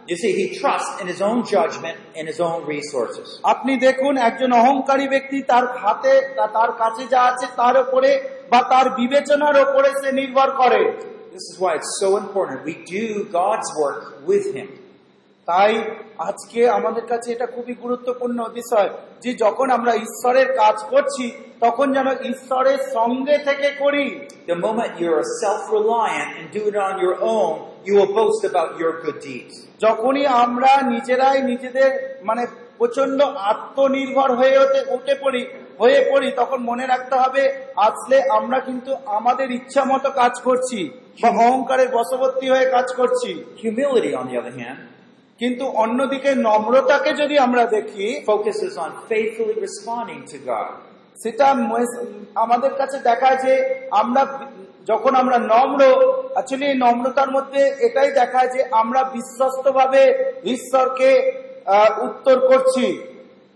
You 0.08 0.16
see, 0.16 0.32
he 0.32 0.46
trusts 0.60 1.00
in 1.00 1.06
his 1.06 1.20
own 1.22 1.38
judgment 1.46 1.96
and 2.16 2.24
his 2.28 2.40
own 2.40 2.60
resources. 2.74 3.26
আপনি 3.54 3.72
দেখুন 3.86 4.14
একজন 4.28 4.50
অহংকারী 4.52 5.06
ব্যক্তি 5.08 5.38
তার 5.42 5.64
হাতে 5.82 6.14
তার 6.56 6.70
কাছে 6.80 7.02
যা 7.12 7.20
আছে 7.30 7.46
তার 7.60 7.74
উপরে 7.84 8.10
বা 8.52 8.60
তার 8.72 8.86
বিবেচনার 9.00 9.56
উপরে 9.66 9.88
সে 10.00 10.10
নির্ভর 10.20 10.48
করে 10.62 10.80
This 11.36 11.46
is 11.52 11.56
why 11.62 11.72
it's 11.74 11.94
so 11.98 12.10
important 12.16 12.56
we 12.64 12.76
do 12.96 13.04
God's 13.40 13.68
work 13.82 14.02
with 14.30 14.46
him. 14.56 14.68
তাই 15.48 15.72
আজকে 16.28 16.60
আমাদের 16.70 17.04
কাছে 17.06 17.28
এটা 17.32 17.46
খুবই 17.46 17.74
গুরুত্বপূর্ণ 17.74 18.38
বিষয় 18.54 18.88
যে 19.22 19.30
যখন 19.34 19.66
আমরা 19.70 19.92
ঈশ্বরের 19.96 20.48
কাজ 20.56 20.76
করছি 20.92 21.24
তখন 21.60 21.86
যেন 21.92 22.08
ঈশ্বরের 22.32 22.80
সঙ্গে 22.96 23.36
থেকে 23.38 23.68
করি 23.82 24.06
The 24.52 24.58
moment 24.66 24.92
you're 25.02 25.24
self-reliant 25.42 26.30
and 26.38 26.46
do 26.56 26.62
it 26.70 26.76
on 26.88 26.94
your 27.04 27.16
own, 27.34 27.52
you 27.86 27.92
will 27.98 28.12
boast 28.20 28.42
about 28.50 28.70
your 28.82 28.92
good 29.04 29.18
deeds. 29.28 29.54
যখনই 29.80 30.24
আমরা 30.44 30.70
নিজেরাই 30.94 31.38
নিজেদের 31.42 31.90
মানে 32.22 32.42
প্রচণ্ড 32.78 33.18
আত্মনির্ভর 33.52 34.28
হয়ে 34.36 34.56
উঠে 34.58 34.80
উঠে 34.96 35.14
পড়ি 35.22 35.42
হয়ে 35.78 36.00
পড়ি 36.10 36.28
তখন 36.36 36.58
মনে 36.62 36.84
রাখতে 36.86 37.14
হবে 37.16 37.42
আসলে 37.88 38.16
আমরা 38.38 38.58
কিন্তু 38.60 38.90
আমাদের 39.18 39.48
ইচ্ছা 39.50 39.82
মতো 39.84 40.08
কাজ 40.10 40.34
করছি 40.40 40.78
বা 41.22 41.28
অহংকারের 41.42 41.88
বশবর্তী 41.88 42.46
হয়ে 42.50 42.66
কাজ 42.70 42.88
করছি 42.96 43.30
Humility, 43.64 44.10
on 44.20 44.26
the 44.30 44.36
other 44.42 44.54
hand, 44.60 44.78
কিন্তু 45.44 45.64
অন্যদিকে 45.84 46.30
নম্রতাকে 46.48 47.10
যদি 47.20 47.36
আমরা 47.46 47.64
দেখি 47.76 48.06
focuses 48.26 48.72
on 48.84 48.90
faithfully 49.10 49.56
responding 49.66 50.20
to 50.32 50.38
God. 50.50 50.70
সেটা 51.22 51.46
আমাদের 52.44 52.72
কাছে 52.80 52.98
দেখায় 53.08 53.38
যে 53.44 53.54
আমরা 54.02 54.22
যখন 54.90 55.12
আমরা 55.22 55.36
নম্র 55.52 55.80
অ্যাকচুয়ালি 56.34 56.68
নম্রতার 56.84 57.30
মধ্যে 57.36 57.62
এটাই 57.86 58.10
দেখায় 58.20 58.50
যে 58.54 58.60
আমরা 58.80 59.00
বিশ্বস্ত 59.16 59.64
ভাবে 59.78 60.02
ঈশ্বরকে 60.54 61.10
উত্তর 62.06 62.36
করছি 62.50 62.86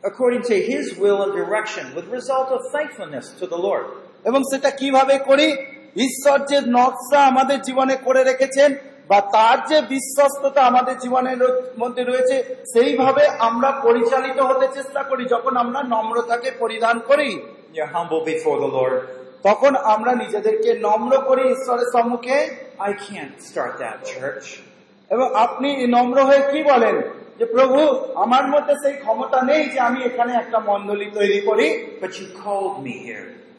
According 0.02 0.42
to 0.50 0.56
his 0.62 0.84
will 1.02 1.18
and 1.24 1.32
direction, 1.34 1.84
with 1.96 2.06
result 2.18 2.48
of 2.56 2.60
thankfulness 2.74 3.26
to 3.40 3.44
the 3.52 3.60
Lord. 3.66 3.86
এবং 4.24 4.40
সেটা 4.50 4.70
কীভাবে 4.80 5.16
করি 5.28 5.48
ঈশ্বর 6.06 6.38
যে 6.50 6.58
নকশা 6.76 7.20
আমাদের 7.30 7.58
জীবনে 7.62 7.94
করে 8.06 8.20
রেখেছেন 8.24 8.70
বা 9.08 9.18
তার 9.34 9.58
যে 9.70 9.78
বিশ্বস্ততা 9.94 10.60
আমাদের 10.70 10.96
জীবনের 10.98 11.40
মধ্যে 11.78 12.02
রয়েছে 12.04 12.36
সেইভাবে 12.72 13.24
আমরা 13.48 13.70
পরিচালিত 13.86 14.38
হতে 14.40 14.66
চেষ্টা 14.74 15.02
করি 15.02 15.24
যখন 15.24 15.56
আমরা 15.56 15.80
নম্রতাকে 15.94 16.50
পরিধান 16.58 16.96
করি. 16.98 17.30
তখন 19.42 19.72
আমরা 19.94 20.12
নিজেদেরকে 20.14 20.70
নম্র 20.86 21.12
করি 21.28 21.42
ঈশ্বরের 21.56 21.88
সম্মুখে 21.92 22.36
I 22.88 22.92
can't 23.06 23.36
start 23.48 23.72
that 23.84 23.98
church. 24.12 24.46
এবং 25.10 25.26
আপনি 25.34 25.68
নম্র 25.96 26.18
হয়ে 26.24 26.42
কি 26.52 26.60
বলেন 26.62 26.96
যে 27.38 27.44
প্রভু 27.44 27.78
আমার 28.24 28.44
মধ্যে 28.48 28.74
সেই 28.82 28.94
ক্ষমতা 29.02 29.38
নেই 29.42 29.62
যে 29.68 29.78
আমি 29.80 30.00
এখানে 30.04 30.32
একটা 30.36 30.58
মণ্ডলী 30.60 31.06
তৈরি 31.18 31.40
করি. 31.40 31.68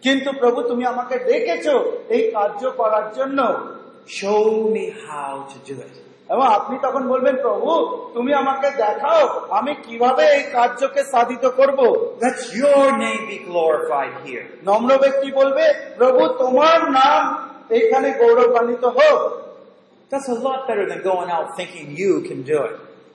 কিন্তু 0.02 0.30
প্রভু 0.40 0.60
তুমি 0.62 0.84
আমাকে 0.86 1.16
ডেকেছো 1.20 1.76
এই 2.16 2.24
কার্য 2.32 2.62
করার 2.72 3.06
জন্য 3.14 3.40
show 4.10 4.70
me 4.70 4.94
how 5.08 5.48
to 5.52 5.70
do 5.70 5.82
it. 5.82 5.92
এবং 6.30 6.48
আপনি 6.48 6.78
তখন 6.82 7.08
বলবেন 7.08 7.36
প্রভু 7.36 7.98
তুমি 8.14 8.34
আমাকে 8.34 8.72
দেখাও 8.78 9.50
আমি 9.50 9.76
কীভাবে 9.84 10.38
এই 10.38 10.44
কার্যকে 10.52 11.04
সাধিত 11.04 11.48
করব? 11.48 12.08
That's 12.20 12.54
your 12.54 12.98
name 12.98 13.28
be 13.28 13.38
glorified 13.38 14.12
here 14.26 14.44
নম্র 14.64 14.98
ব্যক্তি 14.98 15.32
বলবে 15.32 15.74
প্রভু 15.98 16.28
তোমার 16.28 16.92
নাম 16.92 17.50
এখানে 17.70 18.12
গৌরবান্বিত 18.12 18.86
হোক। 18.86 19.32
দ্যাটস 20.12 20.30
আ 20.30 20.36
লট 20.46 20.68
বেটার 20.68 20.88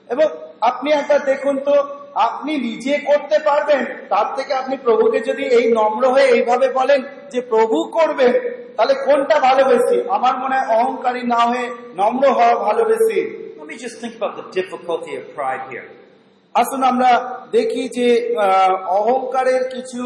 এবং 0.09 0.27
আপনি 0.61 0.91
একটা 0.91 1.19
দেখুন 1.19 1.59
তো 1.59 2.04
আপনি 2.15 2.57
নিজে 2.57 2.97
করতে 2.97 3.39
পারবেন। 3.39 3.85
তার 4.09 4.27
থেকে 4.35 4.53
আপনি 4.53 4.77
প্রভুকে 4.77 5.19
যদি 5.19 5.43
এই 5.43 5.65
নম্র 5.73 6.03
হয়ে 6.09 6.23
এইভাবে 6.23 6.69
বলেন 6.69 7.03
যে 7.31 7.41
প্রভু 7.41 7.83
করবেন 7.97 8.33
তাহলে 8.75 8.93
কোনটা 9.05 9.39
ভালো 9.39 9.63
বেশি? 9.63 9.97
আমার 10.09 10.33
মনে 10.37 10.55
হয় 10.57 10.67
অহংকারী 10.77 11.23
না 11.23 11.41
হয়ে 11.45 11.69
নম্র 11.95 12.23
হওয়া 12.31 12.55
ভালো 12.55 12.83
বেশি। 12.85 13.19
Let 13.57 13.67
me 13.67 13.77
just 13.85 13.97
think 14.01 14.13
about 14.15 14.33
the 14.37 14.61
difficulty 14.61 15.13
of 15.15 15.23
pride 15.35 15.63
here. 15.71 15.87
আসুন 16.55 16.83
আমরা 16.83 17.11
দেখি 17.51 17.89
যে 17.89 18.07
অহংকারের 18.87 19.63
কিছু 19.69 20.01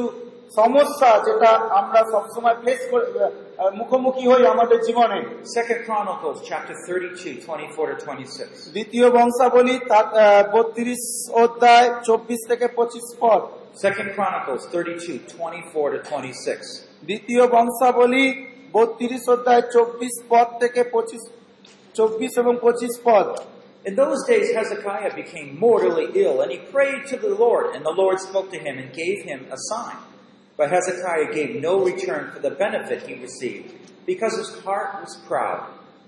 সমস্যা 0.59 1.11
যেটা 1.27 1.51
আমরা 1.81 2.01
সবসময় 2.13 2.57
ফেস 2.65 2.81
করে 2.91 3.07
আহ, 3.15 3.71
মুখোমুখি 3.81 4.25
হই 4.31 4.43
আমাদের 4.55 4.79
জীবনে 4.87 5.19
Second 5.57 5.81
Chronicles 5.87 6.39
chapter 6.51 6.75
32, 6.87 7.33
24 7.47 7.85
to 7.91 7.97
26. 8.05 8.73
দ্বিতীয় 8.77 9.07
বংশাবলী 9.17 9.75
তার 9.91 10.07
বত্রিশ 10.55 11.03
অধ্যায় 11.45 11.89
চব্বিশ 12.09 12.41
থেকে 12.51 12.67
পঁচিশ 12.79 13.07
পদ 13.23 13.43
Second 13.85 14.09
Chronicles 14.17 14.63
32, 14.73 15.19
24 15.29 15.95
to 15.95 15.99
26. 16.11 17.07
দ্বিতীয় 17.09 17.45
বংশাবলী 17.55 18.25
বত্রিশ 18.73 19.25
অধ্যায় 19.35 19.65
চব্বিশ 19.75 20.15
পদ 20.31 20.49
থেকে 20.63 20.81
পঁচিশ 20.95 21.23
চব্বিশ 21.95 22.33
এবং 22.43 22.55
পঁচিশ 22.65 22.95
পদ 23.09 23.27
In 23.85 23.95
those 23.97 24.21
days, 24.27 24.47
Hezekiah 24.57 25.13
became 25.23 25.49
mortally 25.61 26.07
ill, 26.25 26.37
and 26.43 26.51
he 26.51 26.59
prayed 26.75 27.03
to 27.13 27.17
the 27.19 27.33
Lord, 27.45 27.65
and 27.75 27.81
the 27.85 27.97
Lord 28.03 28.17
spoke 28.29 28.49
to 28.55 28.59
him 28.67 28.75
and 28.83 28.89
gave 29.05 29.19
him 29.31 29.41
a 29.57 29.59
sign. 29.71 29.99
But 30.59 30.71
Hezekiah 30.71 31.33
gave 31.33 31.61
no 31.61 31.85
return 31.85 32.31
for 32.33 32.41
the 32.41 32.51
benefit 32.51 33.07
he 33.09 33.15
received, 33.15 33.75
because 34.07 34.37
his 34.37 34.51
heart 34.63 35.01
was 35.01 35.17
proud. 35.27 35.61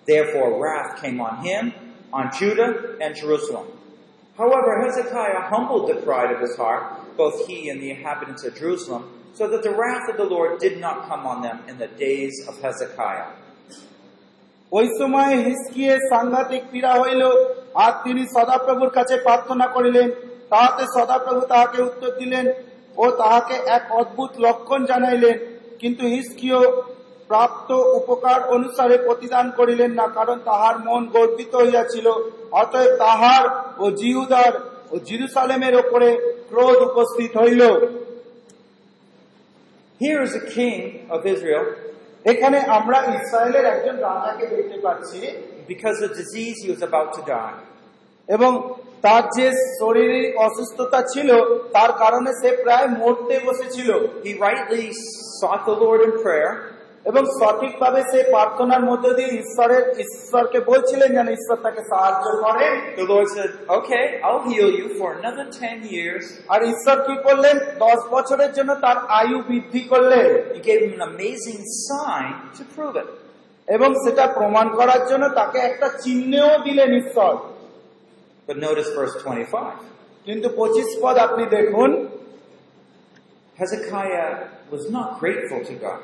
Therefore, 0.07 0.63
wrath 0.63 1.03
came 1.03 1.21
on 1.21 1.45
him, 1.45 1.73
on 2.13 2.31
Judah 2.39 2.97
and 3.01 3.15
Jerusalem. 3.17 3.67
However, 4.39 4.71
Hezekiah 4.85 5.49
humbled 5.53 5.89
the 5.89 6.01
pride 6.03 6.31
of 6.31 6.41
his 6.41 6.57
heart, 6.57 7.17
both 7.17 7.47
he 7.47 7.69
and 7.71 7.81
the 7.83 7.91
inhabitants 7.91 8.45
of 8.45 8.55
Jerusalem, 8.55 9.05
so 9.35 9.49
that 9.49 9.63
the 9.63 9.75
wrath 9.75 10.09
of 10.11 10.17
the 10.17 10.25
Lord 10.25 10.61
did 10.61 10.79
not 10.79 11.09
come 11.09 11.27
on 11.27 11.43
them 11.43 11.59
in 11.69 11.79
the 11.79 11.89
days 11.89 12.35
of 12.49 12.55
Hezekiah. 12.63 13.29
ওই 14.73 14.87
সময় 14.99 15.35
হিসকিয়ে 15.47 15.95
সাংঘাতিক 16.13 16.63
পীড়া 16.73 16.93
হইল 17.03 17.23
আর 17.85 17.93
তিনি 18.05 18.23
সদাপ্রভুর 18.37 18.91
কাছে 18.97 19.15
প্রার্থনা 19.27 19.67
করিলেন 19.75 20.09
তাহাতে 20.53 20.85
সদাপ্রভু 20.97 21.41
তাহাকে 21.53 21.79
উত্তর 21.89 22.11
দিলেন 22.21 22.47
ও 22.98 23.06
তাহাকে 23.18 23.56
এক 23.78 23.84
অদ্ভুত 23.92 24.32
লক্ষণ 24.46 24.82
জানাইলেন 24.86 25.38
কিন্তু 25.82 26.04
হিসকিও 26.08 26.62
প্রাপ্ত 27.30 27.70
উপকার 28.00 28.40
অনুসারে 28.56 28.96
প্রতিদান 28.98 29.46
করিলেন 29.60 29.92
না 30.00 30.06
কারণ 30.18 30.38
তাহার 30.46 30.76
মন 30.80 31.04
গর্বিত 31.16 31.52
হইয়াছিল 31.56 32.08
অতএব 32.54 32.92
তাহার 33.00 33.44
ও 33.80 33.86
জিহুদার 34.02 34.54
ও 34.92 34.96
জিরুসালেমের 35.08 35.76
ওপরে 35.76 36.10
ক্রোধ 36.50 36.80
উপস্থিত 36.90 37.32
হইল 37.38 37.64
Here 40.02 40.22
is 40.22 40.34
a 40.36 40.46
king 40.50 40.80
of 41.10 41.20
Israel. 41.26 41.66
এখানে 42.26 42.58
আমরা 42.78 42.98
ইসরায়েলের 43.14 43.66
একজন 43.66 43.96
রাজাকে 44.08 44.46
দেখতে 44.54 44.78
পাচ্ছি 44.86 45.20
Because 45.68 46.00
of 46.02 46.10
disease, 46.14 46.58
he 46.64 46.68
was 46.70 46.82
about 46.82 47.10
to 47.18 47.22
die. 47.28 47.58
এবং 48.28 48.74
তার 49.02 49.24
যে 49.24 49.52
শরীরের 49.80 50.38
অসুস্থতা 50.38 51.02
ছিল 51.02 51.56
তার 51.56 51.92
কারণে 51.92 52.32
সে 52.34 52.64
প্রায় 52.64 52.88
মরতে 52.88 53.40
বসেছিল। 53.46 53.92
He 54.24 54.40
rightly 54.40 54.92
sought 55.44 55.70
the 55.70 55.86
Lord 55.86 56.06
in 56.06 56.12
prayer, 56.12 56.56
এবং 57.06 57.26
সঠিকভাবে 57.26 58.02
সে 58.02 58.24
প্রার্থনার 58.24 58.84
মধ্য 58.84 59.10
দিয়ে 59.10 59.28
ঈশ্বরের 59.28 60.00
ঈশ্বরকে 60.00 60.60
বলছিলেন 60.60 61.14
যেন 61.14 61.28
ঈশ্বর 61.28 61.56
তাকে 61.56 61.82
সাহায্য 61.82 62.42
করেন। 62.42 62.82
The 62.96 63.12
Lord 63.12 63.28
said, 63.38 63.50
Okay, 63.78 64.06
I'll 64.24 64.54
heal 64.54 64.80
you 64.80 65.02
for 65.02 65.10
another 65.12 65.46
10 65.62 65.94
years. 65.96 66.26
আর 66.48 66.64
ঈশ্বর 66.64 67.02
কি 67.02 67.24
করলেন? 67.24 67.60
দশ 67.80 68.08
বছরের 68.10 68.54
জন্য 68.54 68.76
তার 68.76 68.98
আয়ু 68.98 69.42
বৃদ্ধি 69.42 69.80
করলেন। 69.80 70.36
He 70.36 70.64
gave 70.64 70.84
him 70.84 70.96
an 70.96 71.08
amazing 71.10 71.62
sign 71.92 72.60
to 72.60 72.80
prove 72.80 73.02
it. 73.02 73.08
এবং 73.68 73.94
সেটা 73.94 74.28
প্রমাণ 74.28 74.70
করার 74.70 75.08
জন্য 75.08 75.30
তাকে 75.30 75.60
একটা 75.60 75.88
চিহ্নও 75.88 76.58
দিলেন 76.58 76.94
ঈশ্বর। 76.94 77.38
But 78.52 78.60
notice 78.60 78.90
verse 78.92 79.16
25. 79.24 79.80
কিন্তু 80.28 80.48
পঁচিশ 80.60 80.90
পদ 81.04 81.16
আপনি 81.28 81.44
দেখুন 81.58 81.90
Hezekiah 83.58 84.30
was 84.72 84.84
not 84.90 85.08
grateful 85.22 85.62
to 85.70 85.76
God. 85.86 86.02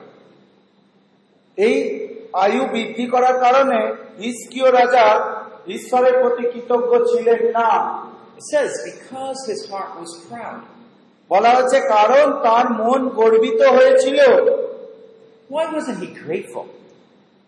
এই 1.57 1.77
আয়ু 2.43 2.62
বৃদ্ধি 2.73 3.05
করার 3.13 3.36
কারণে 3.45 3.79
ইস্কিয় 4.29 4.69
রাজা 4.79 5.05
ঈশ্বরের 5.75 6.15
প্রতি 6.21 6.43
কৃতজ্ঞ 6.53 6.91
ছিলেন 7.12 7.41
না 7.57 7.69
It 8.39 8.43
says, 8.51 8.71
because 8.89 9.39
his 9.51 9.62
heart 9.69 9.91
was 10.01 10.12
proud. 10.27 10.60
বলা 11.29 11.51
হচ্ছে 11.57 11.79
কারণ 11.95 12.25
তার 12.45 12.65
মন 12.81 13.01
গর্বিত 13.19 13.62
হয়েছিল 13.77 14.19
Why 15.53 15.63
wasn't 15.75 15.99
he 16.03 16.10
grateful? 16.23 16.65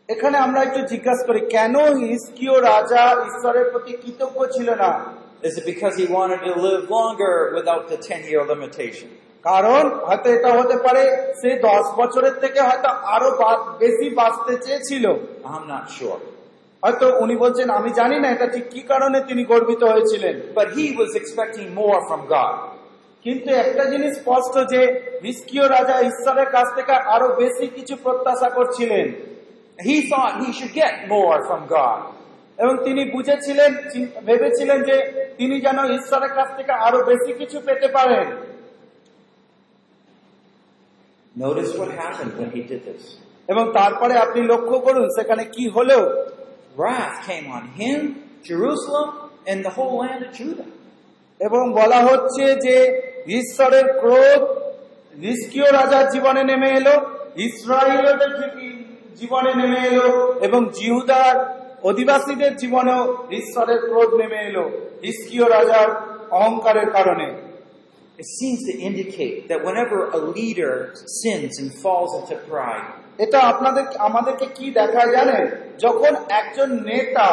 এখানে 0.10 0.38
আমরা 0.38 0.60
একটু 0.64 0.82
জিজ্ঞাসা 0.92 1.24
করি 1.30 1.42
কেন 1.56 1.76
ইস্কিয় 2.16 2.56
রাজা 2.70 3.04
ঈশ্বরের 3.28 3.66
প্রতি 3.74 3.94
কৃতজ্ঞ 4.02 4.40
ছিল 4.56 4.70
না 4.84 4.92
Is 5.44 5.54
it 5.60 5.66
because 5.74 5.96
he 6.02 6.06
wanted 6.18 6.42
to 6.48 6.54
live 6.68 6.84
longer 6.90 7.36
without 7.58 7.84
the 7.92 7.98
10 8.08 8.30
year 8.32 8.44
limitation? 8.54 9.08
কারণ 9.46 9.84
হয়তো 10.08 10.28
এটা 10.38 10.50
হতে 10.60 10.76
পারে 10.86 11.04
সে 11.42 11.50
দশ 11.70 11.86
বছরের 12.00 12.36
থেকে 12.44 12.60
হয়তো 12.68 12.90
আরও 13.16 13.30
বেশি 13.84 14.08
বাঁচতে 14.20 14.54
চেয়েছিল 14.66 15.06
I'm 15.50 15.66
not 15.74 15.86
sure. 15.98 16.20
হয়তো 16.84 17.06
উনি 17.24 17.36
বলছেন 17.44 17.68
আমি 17.80 17.90
জানি 18.00 18.18
না 18.24 18.28
এটা 18.36 18.48
ঠিক 18.56 18.66
কি 18.74 18.82
কারণে 18.92 19.18
তিনি 19.30 19.44
গর্বিত 19.52 19.82
হয়েছিলেন 19.92 20.36
But 20.60 20.68
he 20.78 20.86
was 21.02 21.12
expecting 21.22 21.68
more 21.82 22.00
from 22.10 22.22
God. 22.36 22.54
কিন্তু 23.26 23.50
একটা 23.64 23.84
জিনিস 23.94 24.12
স্পষ্ট 24.22 24.54
যে 24.74 24.82
হিস্কিয় 25.26 25.66
রাজা 25.76 25.96
ঈশ্বরের 26.10 26.50
কাছ 26.56 26.68
থেকে 26.78 26.94
আরও 27.16 27.28
বেশি 27.42 27.66
কিছু 27.78 27.94
প্রত্যাশা 28.04 28.50
করছিলেন 28.58 29.08
হি 29.86 30.08
থট 30.08 30.46
হি 30.46 30.54
শুড 30.54 31.70
তিনি 32.84 33.12
বুঝেছিলেন 33.12 33.76
ভেবেছিলেন 34.26 34.84
যে 34.84 35.26
তিনি 35.38 35.62
যেন 35.62 35.92
ঈশ্বরের 35.92 36.30
কাছ 36.30 36.58
থেকে 36.58 36.72
আরও 36.72 37.06
বেশি 37.06 37.34
কিছু 37.34 37.60
পেতে 37.60 37.88
পারেন। 37.88 38.28
এবং 43.48 43.74
তারপরে 43.74 44.18
আপনি 44.18 44.42
লক্ষ্য 44.42 44.80
করুন 44.80 45.08
সেখানে 45.10 45.46
কি 45.46 45.70
হলো? 45.70 46.26
Wrath 46.78 47.30
came 47.30 47.52
on 47.52 47.82
him 47.82 48.06
jerusalem 48.52 49.10
and 49.54 49.68
the 49.68 50.62
এবং 51.40 51.74
বলা 51.74 51.98
হচ্ছে 51.98 52.56
যে 52.56 53.02
ঈশ্বরের 53.28 54.00
ক্রোধ 54.00 54.44
নিষ্ক্রিয় 55.16 55.72
রাজার 55.72 56.10
জীবনে 56.10 56.44
নেমে 56.44 56.70
এলো। 56.70 56.92
ইসরায়েলদের 57.36 58.79
জীবনে 59.16 59.52
নেমে 59.56 59.82
এলো 59.88 60.08
এবং 60.48 60.62
জিহুদার 60.70 61.36
অধিবাসীদের 61.84 62.54
জীবনেও 62.56 63.02
ঈশ্বরের 63.32 63.80
ক্রোধ 63.90 64.12
নেমে 64.22 64.40
এলো 64.50 64.66
নিষ্ক্রিয় 65.02 65.46
রাজার 65.50 65.90
অহংকারের 66.32 66.90
কারণে 66.98 67.28
It 68.20 68.28
seems 68.40 68.62
to 68.66 68.74
indicate 68.80 69.48
that 69.48 69.60
whenever 69.64 70.00
a 70.10 70.18
leader 70.18 70.74
sins 71.22 71.54
and 71.58 71.70
falls 71.74 72.12
into 72.20 72.36
pride, 72.50 72.86
এটা 73.20 73.40
আপনাদের 73.52 73.86
আমাদেরকে 74.00 74.46
কি 74.58 74.66
দেখায় 74.80 75.12
জানেন 75.18 75.44
যখন 75.80 76.14
একজন 76.40 76.70
নেতা 76.90 77.30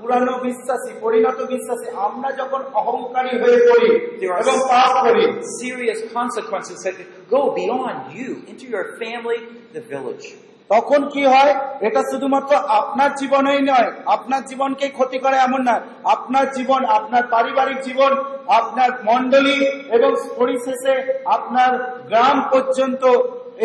পুরানো 0.00 0.34
বিশ্বাসী 0.42 0.92
পরিণত 1.00 1.38
বিশ্বাসী 1.54 1.88
আমরা 2.06 2.28
যখন 2.32 2.60
অহংকারী 2.80 3.32
হয়ে 3.42 3.60
পড়ি 3.68 3.90
there 4.20 4.32
are 4.34 4.40
এবং 4.42 4.56
পাপ 4.72 4.92
করি 5.04 5.24
serious 5.60 6.00
consequences 6.18 6.78
that 6.84 6.96
go 7.30 7.40
beyond 7.60 7.98
you 8.18 8.30
into 8.50 8.66
your 8.74 8.86
family, 9.02 9.40
the 9.76 9.82
village. 9.92 10.26
তখন 10.74 11.08
কি 11.08 11.22
হয়? 11.24 11.52
এটা 11.80 12.02
শুধুমাত্র 12.10 12.52
আপনার 12.56 13.14
জীবনেই 13.14 13.62
নয়। 13.62 13.92
আপনার 14.06 14.44
জীবনকে 14.44 14.88
ক্ষতি 14.88 15.18
করে 15.18 15.36
এমন 15.36 15.60
না। 15.62 15.80
আপনার 16.04 16.50
জীবন 16.50 16.84
আপনার 16.84 17.22
পারিবারিক 17.30 17.80
জীবন 17.80 18.12
আপনার 18.48 18.90
মন্ডলী 19.04 19.58
এবং 19.96 20.10
পরিশেষে 20.36 20.94
আপনার 21.24 21.72
গ্রাম 22.08 22.36
পর্যন্ত 22.50 23.04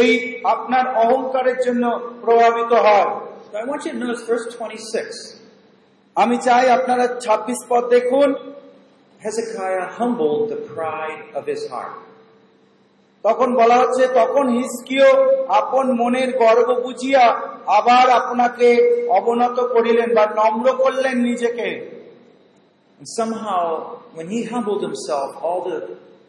এই 0.04 0.42
আপনার 0.44 0.96
অহংকারের 0.96 1.58
জন্য 1.66 1.84
প্রভাবিত 2.22 2.74
হয়। 2.74 3.10
So 3.50 3.56
I 3.62 3.64
want 3.72 3.82
you 3.86 3.94
to 3.94 4.00
notice 4.04 4.24
verse 4.32 4.48
26. 4.60 5.14
আমি 6.16 6.38
চাই 6.38 6.70
আপনারা 6.70 7.08
ছাব্বিশ 7.08 7.60
পদ 7.70 7.84
দেখুন। 7.88 8.30
Hezekiah 9.24 9.88
humbled 10.00 10.44
the 10.54 10.60
pride 10.76 11.22
of 11.40 11.44
his 11.54 11.62
heart. 11.72 12.05
তখন 13.26 13.50
বলা 13.56 13.76
হচ্ছে 13.82 14.04
তখন 14.14 14.46
হিসকিও 14.58 15.10
আপন 15.60 15.86
মনের 16.02 16.30
গর্ব 16.38 16.70
বুঝিয়া 16.86 17.24
আবার 17.78 18.06
আপনাকে 18.20 18.68
অবনত 19.10 19.58
করিলেন 19.74 20.10
বা 20.18 20.26
নম্র 20.40 20.66
করলেন 20.84 21.16
নিজেকে 21.30 21.70
And 23.00 23.08
somehow, 23.10 23.64
when 24.14 24.28
he 24.30 24.40
humbled 24.46 24.82
himself, 24.82 25.30
all 25.38 25.60
the 25.62 25.78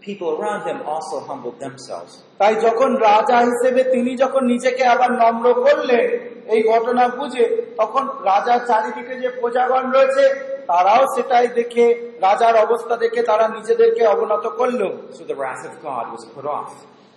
people 0.01 0.29
around 0.33 0.63
him 0.67 0.79
also 0.85 1.17
humbled 1.21 1.59
themselves. 1.61 2.13
তাই 2.39 2.55
যখন 2.67 2.91
রাজা 3.09 3.39
হিসেবে 3.49 3.83
তিনি 3.95 4.13
যখন 4.17 4.43
নিজেকে 4.53 4.85
আবার 4.95 5.11
নম্র 5.23 5.47
করলেন 5.65 6.07
এই 6.47 6.61
ঘটনা 6.73 7.05
বুঝে 7.19 7.45
তখন 7.77 8.05
রাজার 8.29 8.61
চারিদিকে 8.69 9.15
যে 9.23 9.29
প্রজাগণ 9.41 9.85
রয়েছে 9.91 10.25
তারাও 10.67 11.07
সেটাই 11.17 11.49
দেখে 11.49 12.11
রাজার 12.21 12.57
অবস্থা 12.57 12.97
দেখে 12.97 13.23
তারা 13.23 13.49
নিজেদেরকে 13.49 14.07
অবনত 14.07 14.47
করল। 14.47 14.89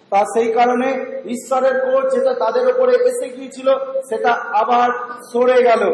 তা 0.10 0.20
সেই 0.20 0.54
কারণে 0.54 0.88
ঈশ্বরের 1.26 1.74
কোচ 1.74 2.14
যেটা 2.14 2.34
তাদের 2.34 2.68
উপরে 2.68 2.96
এসে 2.96 3.30
গিয়েছিল 3.30 3.74
সেটা 4.10 4.32
আবার 4.34 4.90
সরে 5.34 5.64
গেল। 5.64 5.94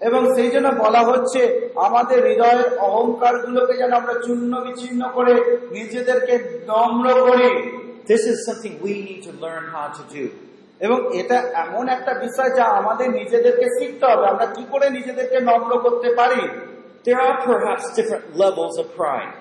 এবং 0.00 0.34
সেই 0.34 0.50
জন্য 0.50 0.68
বলা 0.68 1.00
হচ্ছে 1.00 1.68
আমাদের 1.76 2.26
হৃদয়ের 2.26 2.78
অহংকার 2.78 3.38
গুলোকে 3.38 3.72
যেন 3.72 3.92
আমরা 3.92 4.12
চূর্ণ 4.12 4.60
বিচ্ছিন্ন 4.60 5.10
করে 5.14 5.34
নিজেদেরকে 5.70 6.38
নম্র 6.66 7.26
করি। 7.26 7.82
This 8.08 8.20
is. 10.14 10.51
এবং 10.81 10.97
এটা 11.13 11.37
এমন 11.55 11.85
একটা 11.89 12.13
বিষয় 12.19 12.49
যা 12.49 12.65
আমাদের 12.79 13.07
নিজেদেরকে 13.11 13.67
শিখতে 13.77 14.05
হবে 14.11 14.25
আমরা 14.27 14.45
কি 14.45 14.63
করে 14.71 14.85
নিজেদেরকে 14.89 15.37
নম্র 15.41 15.71
করতে 15.79 16.09
পারি 16.15 16.41
There 17.03 17.21
are 17.21 17.37
perhaps 17.45 17.85
different 17.95 18.25
levels 18.35 18.73
of 18.77 18.85
pride, 18.95 19.33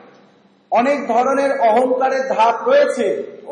অনেক 0.72 0.98
ধরনের 1.08 1.50
অহংকারের 1.60 2.24
ধাপ 2.34 2.56
রয়েছে 2.68 3.06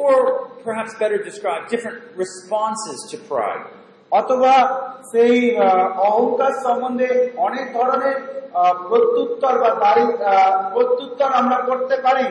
or 0.05 0.17
perhaps 0.65 0.93
better 0.95 1.19
described, 1.31 1.65
different 1.69 1.99
responses 2.17 2.99
to 3.11 3.17
pride. 3.33 3.65
অথবা 4.13 4.55
সেই 5.13 5.35
আহ, 5.57 5.87
অহংকার 6.09 6.53
সম্বন্ধে 6.65 7.09
অনেক 7.39 7.67
ধরনের 7.73 8.17
আহ, 8.53 8.75
প্রত্যুত্তর 8.89 9.55
বা 9.59 9.71
দাড়ি 9.75 10.05
আহ, 10.05 10.53
প্রত্যুত্তর 10.75 11.31
আমরা 11.41 11.59
করতে 11.69 11.97
পারি 11.97 12.27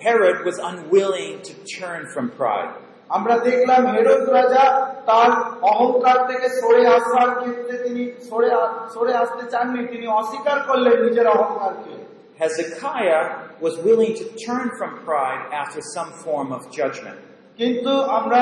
Herod 0.00 0.38
was 0.48 0.56
unwilling 0.70 1.32
to 1.48 1.52
turn 1.78 2.00
from 2.14 2.24
pride. 2.40 2.72
আমরা 3.13 3.35
দেখলাম 3.47 3.81
হেরোদ 3.93 4.23
রাজা 4.29 4.63
তার 5.09 5.29
অহংকার 5.71 6.17
থেকে 6.29 6.47
সরে 6.59 6.83
আসার 6.97 7.29
ক্ষেত্রে 7.39 7.73
তিনি 7.85 8.03
সরে 8.29 8.49
সরে 8.95 9.13
আসতে 9.13 9.43
চাননি 9.53 9.81
তিনি 9.93 10.05
অস্বীকার 10.19 10.57
করলেন 10.67 10.95
নিজের 11.05 11.27
অহংকারকে 11.35 11.95
Hezekiah 12.35 13.23
was 13.59 13.75
willing 13.79 14.13
to 14.15 14.25
turn 14.35 14.67
from 14.77 14.91
pride 14.99 15.43
after 15.53 15.81
some 15.95 16.11
form 16.23 16.47
of 16.51 16.61
judgment. 16.71 17.19
কিন্তু 17.59 17.93
আমরা 18.17 18.41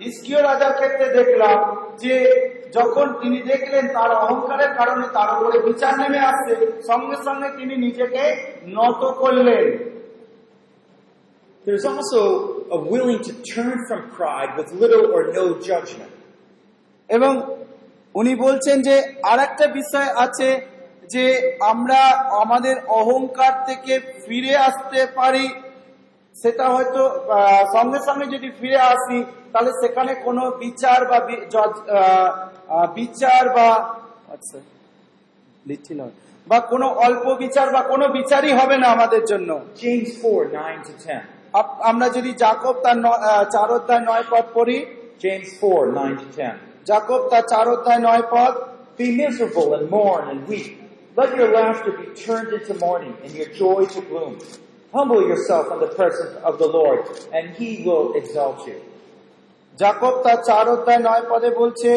হিসকিয় 0.00 0.40
রাজার 0.40 0.72
ক্ষেত্রে 0.78 1.06
দেখলাম 1.18 1.58
যে 2.02 2.14
যখন 2.72 3.06
তিনি 3.20 3.38
দেখলেন 3.52 3.84
তার 3.96 4.10
অহংকারের 4.18 4.72
কারণে 4.78 5.06
তার 5.16 5.28
উপরে 5.34 5.58
বিচার 5.68 5.92
নেমে 6.00 6.20
আসছে 6.30 6.52
সঙ্গে 6.90 7.16
সঙ্গে 7.26 7.48
তিনি 7.58 7.74
নিজেকে 7.86 8.22
নত 8.76 9.02
করলেন 9.22 9.66
There's 11.64 11.86
also 11.86 12.20
a 12.76 12.78
willing 12.92 13.20
to 13.28 13.32
turn 13.44 13.76
from 13.88 14.00
pride 14.10 14.50
with 14.58 14.68
little 14.82 15.04
or 15.14 15.22
no 15.38 15.44
judgment. 15.68 16.12
এবং 17.08 17.32
উনি 18.14 18.32
বলছেন 18.44 18.76
যে 18.88 18.96
আর 19.30 19.38
একটা 19.48 19.66
বিষয় 19.78 20.08
আছে 20.24 20.48
যে 21.14 21.24
আমরা 21.72 22.00
আমাদের 22.42 22.76
অহংকার 23.00 23.54
থেকে 23.68 23.92
ফিরে 24.24 24.54
আসতে 24.68 25.00
পারি 25.18 25.46
সেটা 26.34 26.64
হয়তো 26.74 27.02
সঙ্গে 27.76 28.00
সঙ্গে 28.08 28.26
যদি 28.34 28.48
ফিরে 28.58 28.80
আসি 28.94 29.18
তাহলে 29.52 29.72
সেখানে 29.82 30.12
কোনো 30.26 30.42
বিচার 30.64 30.98
বা 31.10 31.18
বিচার 32.98 33.42
বা 33.56 33.68
আচ্ছা 34.34 34.58
বা 36.46 36.58
কোনো 36.72 36.86
অল্প 37.06 37.26
বিচার 37.44 37.66
বা 37.74 37.82
কোনো 37.92 38.06
বিচারই 38.18 38.52
হবে 38.60 38.76
না 38.82 38.86
আমাদের 38.96 39.22
জন্য 39.30 39.50
4, 40.22 40.42
9 40.58 40.78
to 40.88 40.92
10. 41.06 41.37
আমরা 41.90 42.06
যদি 42.16 42.30
জাকব 42.42 42.74
তার 42.84 42.98
চার 43.54 43.68
অধ্যায় 43.78 44.02
নয় 44.10 44.24
পদ 44.30 44.46
পড়ি 44.56 44.78
James 45.24 45.50
4, 45.60 45.92
9 45.92 46.16
to 46.22 46.26
10. 46.36 46.54
জাকব 46.84 47.20
তার 47.30 47.44
চার 47.52 47.66
অধ্যায় 47.74 48.00
নয় 48.08 48.24
পদ 48.34 48.54
Be 48.98 49.08
miserable 49.16 49.68
and 49.74 49.84
mourn 49.88 50.22
and 50.30 50.38
weep. 50.48 50.70
Let 51.16 51.30
your 51.36 51.50
laughter 51.52 51.92
be 51.92 52.06
turned 52.16 52.50
into 52.52 52.72
mourning 52.76 53.14
and 53.22 53.30
your 53.32 53.50
joy 53.54 53.80
to 53.86 54.00
gloom. 54.02 54.34
Humble 54.92 55.22
yourself 55.30 55.66
in 55.74 55.78
the 55.78 55.92
presence 55.98 56.34
of 56.48 56.54
the 56.58 56.68
Lord, 56.68 57.00
and 57.32 57.44
he 57.58 57.70
will 57.86 58.06
exalt 58.20 58.58
you. 58.68 58.78
Jakob 59.74 60.14
তার 60.24 60.38
চার 60.48 60.64
অধ্যায় 60.74 61.02
নয় 61.08 61.24
পদে 61.30 61.50
বলছে 61.60 61.90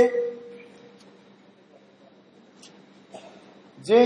যে 3.80 4.00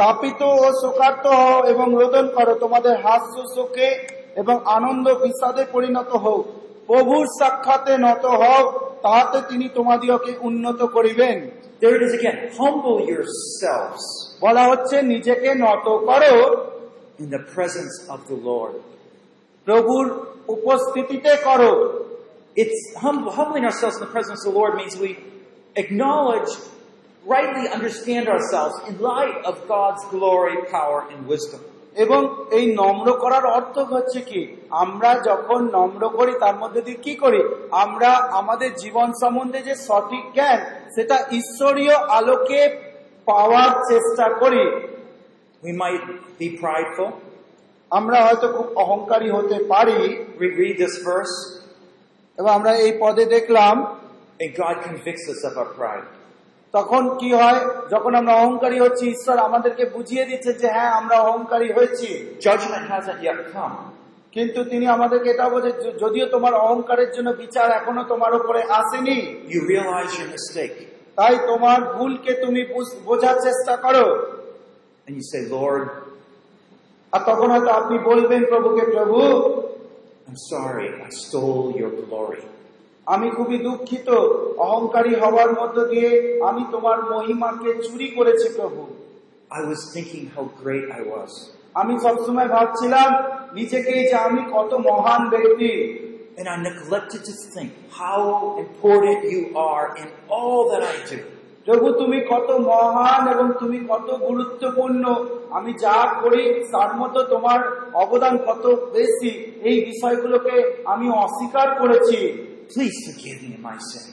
তাপিত 0.00 0.40
ও 0.58 0.68
শোকার্ত 0.82 1.24
হও 1.40 1.58
এবং 1.72 1.86
রোদন 2.00 2.26
করো 2.36 2.54
তোমাদের 2.64 2.94
হাস্য 3.04 3.34
শোকে 3.54 3.88
এবং 4.35 4.55
আনন্দ 4.77 5.05
বিষাদে 5.23 5.63
পরিণত 5.71 6.11
হোক 6.25 6.43
প্রভুর 6.87 7.25
সাক্ষাতে 7.39 7.93
নত 7.97 8.23
হও 8.41 8.63
তাহাতে 9.01 9.39
তিনি 9.49 9.65
তোমাদিওকে 9.69 10.31
উন্নত 10.41 10.79
করিবেন 10.95 11.37
There 11.81 11.95
it 11.99 12.03
is 12.07 12.13
again. 12.19 12.37
Humble 12.61 12.97
yourselves 13.13 14.03
বলা 14.41 14.63
হচ্ছে 14.69 14.95
নিজেকে 15.13 15.49
নত 15.65 15.85
করো 16.09 16.35
in 17.19 17.27
the 17.29 17.43
presence 17.55 17.95
of 18.13 18.19
the 18.31 18.37
Lord. 18.49 18.75
প্রভুর 19.67 20.05
উপস্থিতিতে 20.55 21.31
করো 21.47 21.73
It's 22.55 22.81
hum- 23.03 23.29
humbling 23.37 23.65
ourselves 23.69 23.95
in 23.97 24.03
the 24.07 24.13
presence 24.17 24.39
of 24.41 24.47
the 24.51 24.57
Lord 24.61 24.73
means 24.81 24.93
we 25.07 25.11
acknowledge, 25.75 26.51
rightly 27.25 27.65
understand 27.77 28.25
ourselves 28.27 28.75
in 28.87 28.93
light 29.13 29.37
of 29.49 29.55
God's 29.67 30.03
glory, 30.15 30.57
power, 30.77 30.99
and 31.11 31.19
wisdom. 31.27 31.61
এবং 31.96 32.44
এই 32.50 32.74
নম্র 32.74 33.12
করার 33.12 33.46
অর্থ 33.46 33.78
হচ্ছে 33.78 34.20
কি? 34.20 34.56
আমরা 34.70 35.14
যখন 35.14 35.68
নম্র 35.72 36.08
করি, 36.08 36.32
তার 36.40 36.56
মধ্যে 36.56 36.82
দিয়ে 36.82 36.96
কি 36.96 37.14
করি? 37.14 37.68
আমরা 37.70 38.10
আমাদের 38.10 38.74
জীবন 38.74 39.12
সম্বন্ধে 39.20 39.60
যে 39.60 39.74
সঠিক 39.74 40.32
জ্ঞান, 40.34 40.60
সেটা 40.94 41.26
ঈশ্বরীয় 41.32 41.94
আলোকে 41.94 42.68
পাওয়ার 43.24 43.70
চেষ্টা 43.70 44.38
করি. 44.38 44.88
আমরা 47.90 48.24
হয়তো 48.24 48.48
খুব 48.48 48.78
অহংকারী 48.78 49.30
হতে 49.30 49.64
পারি। 49.64 50.24
এবং 52.38 52.48
আমরা 52.48 52.74
এই 52.74 52.96
পদে 53.00 53.24
দেখলাম. 53.24 53.86
তখন 56.74 57.18
কি 57.18 57.32
হয়? 57.32 57.60
যখন 57.90 58.14
আমরা 58.14 58.34
অহংকারী 58.34 58.80
হচ্ছি 58.80 59.10
ঈশ্বর 59.10 59.38
আমাদেরকে 59.38 59.84
বুঝিয়ে 59.84 60.24
দিচ্ছে 60.24 60.52
যে 60.52 60.70
হ্যাঁ 60.70 60.90
আমরা 60.90 61.18
অহংকারী 61.18 61.72
হয়েছি। 61.72 62.34
Judgment 62.38 62.90
hasn't 62.90 63.22
yet 63.22 63.38
come. 63.52 63.92
কিন্তু 64.32 64.64
তিনি 64.64 64.86
আমাদেরকে 64.86 65.30
এটা 65.30 65.48
বলে 65.48 65.72
যদিও 65.72 66.26
তোমার 66.26 66.54
অহংকারের 66.54 67.12
জন্য 67.12 67.30
বিচার 67.30 67.70
এখনও 67.70 68.04
তোমার 68.04 68.34
উপরে 68.34 68.62
আসেনি। 68.62 69.42
You 69.46 69.70
realize 69.70 70.12
your 70.12 70.30
mistake, 70.30 70.84
তাই 71.16 71.38
তোমার 71.46 71.94
ভুলকে 71.94 72.32
তুমি 72.32 72.64
বুঝ- 72.64 73.00
বোঝার 73.04 73.34
চেষ্টা 73.34 73.76
করো। 73.76 74.32
And 75.06 75.14
you 75.14 75.44
say, 75.44 75.62
Lord, 75.62 75.88
আর 77.12 77.20
তখন 77.26 77.50
হয়তো 77.50 77.68
আপনি 77.68 77.98
বলবেন 77.98 78.44
প্রভুকে 78.44 78.86
প্রভু 78.86 79.20
I'm 80.28 80.60
sorry, 80.60 80.88
I 80.88 81.10
stole 81.10 81.82
your 81.82 81.90
glory. 81.90 82.40
আমি 83.06 83.30
খুবই 83.30 83.58
দুঃখিত। 83.58 84.08
অহংকারী 84.58 85.14
হওয়ার 85.14 85.50
মধ্য 85.60 85.84
দিয়ে 85.84 86.10
আমি 86.48 86.64
তোমার 86.70 86.98
মহিমাকে 87.12 87.70
চুরি 87.82 88.08
করেছি 88.08 88.48
প্রভু। 88.56 88.86
I 89.50 89.60
was 89.70 89.80
thinking 89.94 90.24
how 90.34 90.44
great 90.62 90.86
I 91.00 91.02
was. 91.12 91.30
আমি 91.74 91.98
সবসময় 91.98 92.48
ভাবছিলাম 92.48 93.10
নিজেকেই 93.52 94.02
যে 94.10 94.14
আমি 94.14 94.42
কত 94.52 94.74
মহান 94.74 95.28
ব্যক্তি। 95.28 96.00
And 96.38 96.46
I 96.48 96.56
neglected 96.70 97.22
to 97.28 97.34
think 97.54 97.70
how 98.00 98.20
important 98.64 99.20
you 99.34 99.42
are 99.70 99.86
in 100.02 100.08
all 100.36 100.60
that 100.70 100.82
I 100.94 100.96
do. 101.10 101.18
প্রভু 101.66 101.92
তুমি 101.92 102.20
কত 102.20 102.48
মহান 102.70 103.22
এবং 103.34 103.52
তুমি 103.60 103.78
কত 103.88 104.08
গুরুত্বপূর্ণ। 104.28 105.04
আমি 105.50 105.72
যা 105.72 106.20
করি 106.22 106.64
তার 106.72 106.96
মতো 106.96 107.22
তোমার 107.22 107.60
অবদান 107.94 108.38
কত 108.38 108.64
বেশি। 108.92 109.32
এই 109.68 109.76
বিষয়গুলোকে 109.84 110.54
আমি 110.84 111.06
অস্বীকার 111.10 111.68
করেছি। 111.80 112.18
Please 112.72 112.96
forgive 113.06 113.38
me 113.42 113.56
my 113.60 113.76
sin. 113.90 114.06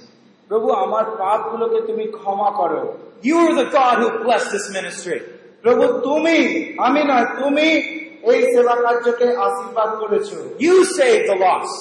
প্রভু 0.49 0.67
আমার 0.83 1.05
পাপগুলোকে 1.21 1.79
তুমি 1.89 2.05
ক্ষমা 2.17 2.49
করো 2.59 2.81
You 3.23 3.37
are 3.45 3.55
the 3.61 3.69
God 3.79 3.95
who 4.01 4.09
blessed 4.25 4.49
this 4.55 4.67
ministry. 4.77 5.19
প্রভু 5.63 5.83
তুমি 6.07 6.37
আমি 6.87 7.01
নয় 7.11 7.27
তুমি 7.41 7.67
এই 8.31 8.39
সেবা 8.53 8.75
কার্যকে 8.85 9.27
আশীর্বাদ 9.47 9.89
করেছ 10.01 10.29
You 10.65 10.75
saved 10.97 11.25
the 11.31 11.37
lost. 11.47 11.75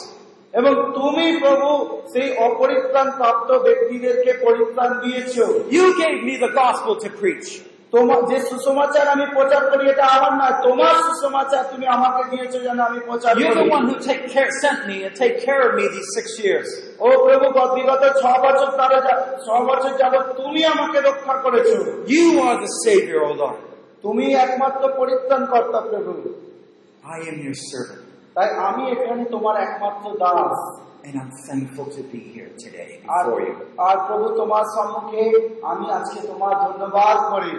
এবং 0.54 0.74
তুমি 0.98 1.26
প্রভু 1.44 1.68
সেই 2.12 2.28
অপরিত্রাণ 2.48 3.08
প্রাপ্ত 3.18 3.48
ব্যক্তিদেরকে 3.66 4.30
পরিত্রাণ 4.46 4.90
দিয়েছ 5.04 5.34
You 5.76 5.86
gave 6.02 6.18
me 6.28 6.34
the 6.44 6.52
gospel 6.62 6.92
to 7.04 7.08
preach. 7.20 7.48
তোমার 7.94 8.20
যে 8.30 8.38
সুসমাচার 8.50 9.04
আমি 9.14 9.26
প্রচার 9.36 9.62
করি 9.70 9.84
এটা 9.92 10.04
আমার 10.16 10.32
না 10.40 10.48
তোমার 10.66 10.94
সুসমাচার 11.06 11.62
তুমি 11.72 11.86
আমাকে 11.96 12.22
দিয়েছ 12.30 12.54
যেন 12.66 12.78
আমি 12.88 13.00
প্রচার 13.08 13.32
করি 13.34 13.54
the 13.62 13.68
one 13.76 13.84
who 13.88 13.96
take 14.08 14.24
care, 14.34 14.50
sent 14.62 14.80
me 14.88 14.96
and 15.06 15.14
take 15.22 15.36
care 15.46 15.60
of 15.66 15.72
me 15.78 15.84
these 15.94 16.10
six 16.16 16.26
years. 16.46 16.68
ও 17.04 17.06
প্রভু 17.26 17.46
বিগত 17.76 18.02
ছ 18.20 18.22
বছর 18.44 18.68
তারা 18.80 18.98
ছ 19.44 19.46
বছর 19.68 19.92
যাবত 20.00 20.26
তুমি 20.40 20.60
আমাকে 20.74 20.98
রক্ষা 21.08 21.34
করেছ। 21.44 21.68
You 22.16 22.26
are 22.46 22.58
the 22.64 22.72
Savior, 22.84 23.20
O 23.30 23.32
Lord. 23.42 23.58
তুমি 24.04 24.24
একমাত্র 24.44 24.82
পরিত্রাণ 25.00 25.42
কর্তা 25.52 25.80
প্রভু। 25.90 26.12
I 27.16 27.18
am 27.30 27.36
your 27.46 27.56
servant, 27.70 28.02
তাই 28.36 28.48
আমি 28.68 28.82
এখানে 28.94 29.22
তোমার 29.34 29.56
একমাত্র 29.66 30.04
Das. 30.22 30.58
and 31.05 31.13
I'm 31.21 31.33
thankful 31.47 31.87
to 31.97 32.01
be 32.13 32.21
here 32.33 32.49
today 32.63 32.89
R 33.09 33.23
before 33.23 33.41
you. 33.47 33.53
আর 33.87 33.95
প্রভু 34.07 34.27
তোমার 34.41 34.65
সম্মুখে 34.75 35.23
আমি 35.71 35.85
আজকে 35.97 36.19
তোমার 36.29 36.53
ধন্যবাদ 36.65 37.17
করি 37.33 37.53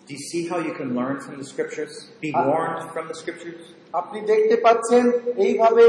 Do 0.00 0.10
you 0.10 0.24
see 0.32 0.42
how 0.50 0.58
you 0.58 0.72
can 0.72 0.90
learn 0.98 1.16
from 1.20 1.34
the 1.40 1.46
scriptures? 1.52 1.94
Be 2.22 2.30
Uh, 2.30 2.48
warned 2.50 2.80
from 2.94 3.04
the 3.10 3.16
scriptures? 3.22 3.60
আপনি 3.94 4.18
দেখতে 4.32 4.56
পাচ্ছেন 4.64 5.04
এইভাবে 5.44 5.84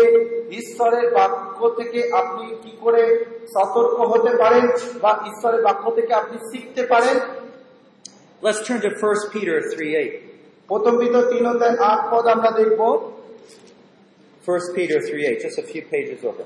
ঈশ্বরের 0.60 1.08
বাক্য 1.18 1.60
থেকে 1.80 2.00
আপনি 2.22 2.46
কি 2.64 2.72
করে 2.84 3.04
সতর্ক 3.56 3.98
হতে 4.12 4.32
পারেন 4.42 4.66
বা 5.04 5.12
ঈশ্বরের 5.30 5.62
বাক্য 5.68 5.86
থেকে 5.98 6.12
আপনি 6.22 6.38
শিখতে 6.52 6.84
পারেন 6.94 7.18
Let's 8.42 8.62
turn 8.68 8.80
to 8.82 8.92
1 9.08 9.34
Peter 9.34 9.58
3 9.72 9.92
8. 9.98 10.14
প্রথম 10.70 10.94
বিত 11.02 11.16
তিন 11.32 11.44
অধ্যায় 11.52 11.76
আট 11.90 12.02
পদ 12.12 12.26
আমরা 12.36 12.52
দেখব 12.60 12.82
1 14.47 14.75
Peter 14.75 15.01
3 15.01 15.27
8, 15.27 15.43
just 15.43 15.59
a 15.59 15.63
few 15.63 15.83
pages 15.85 16.21
over. 16.25 16.45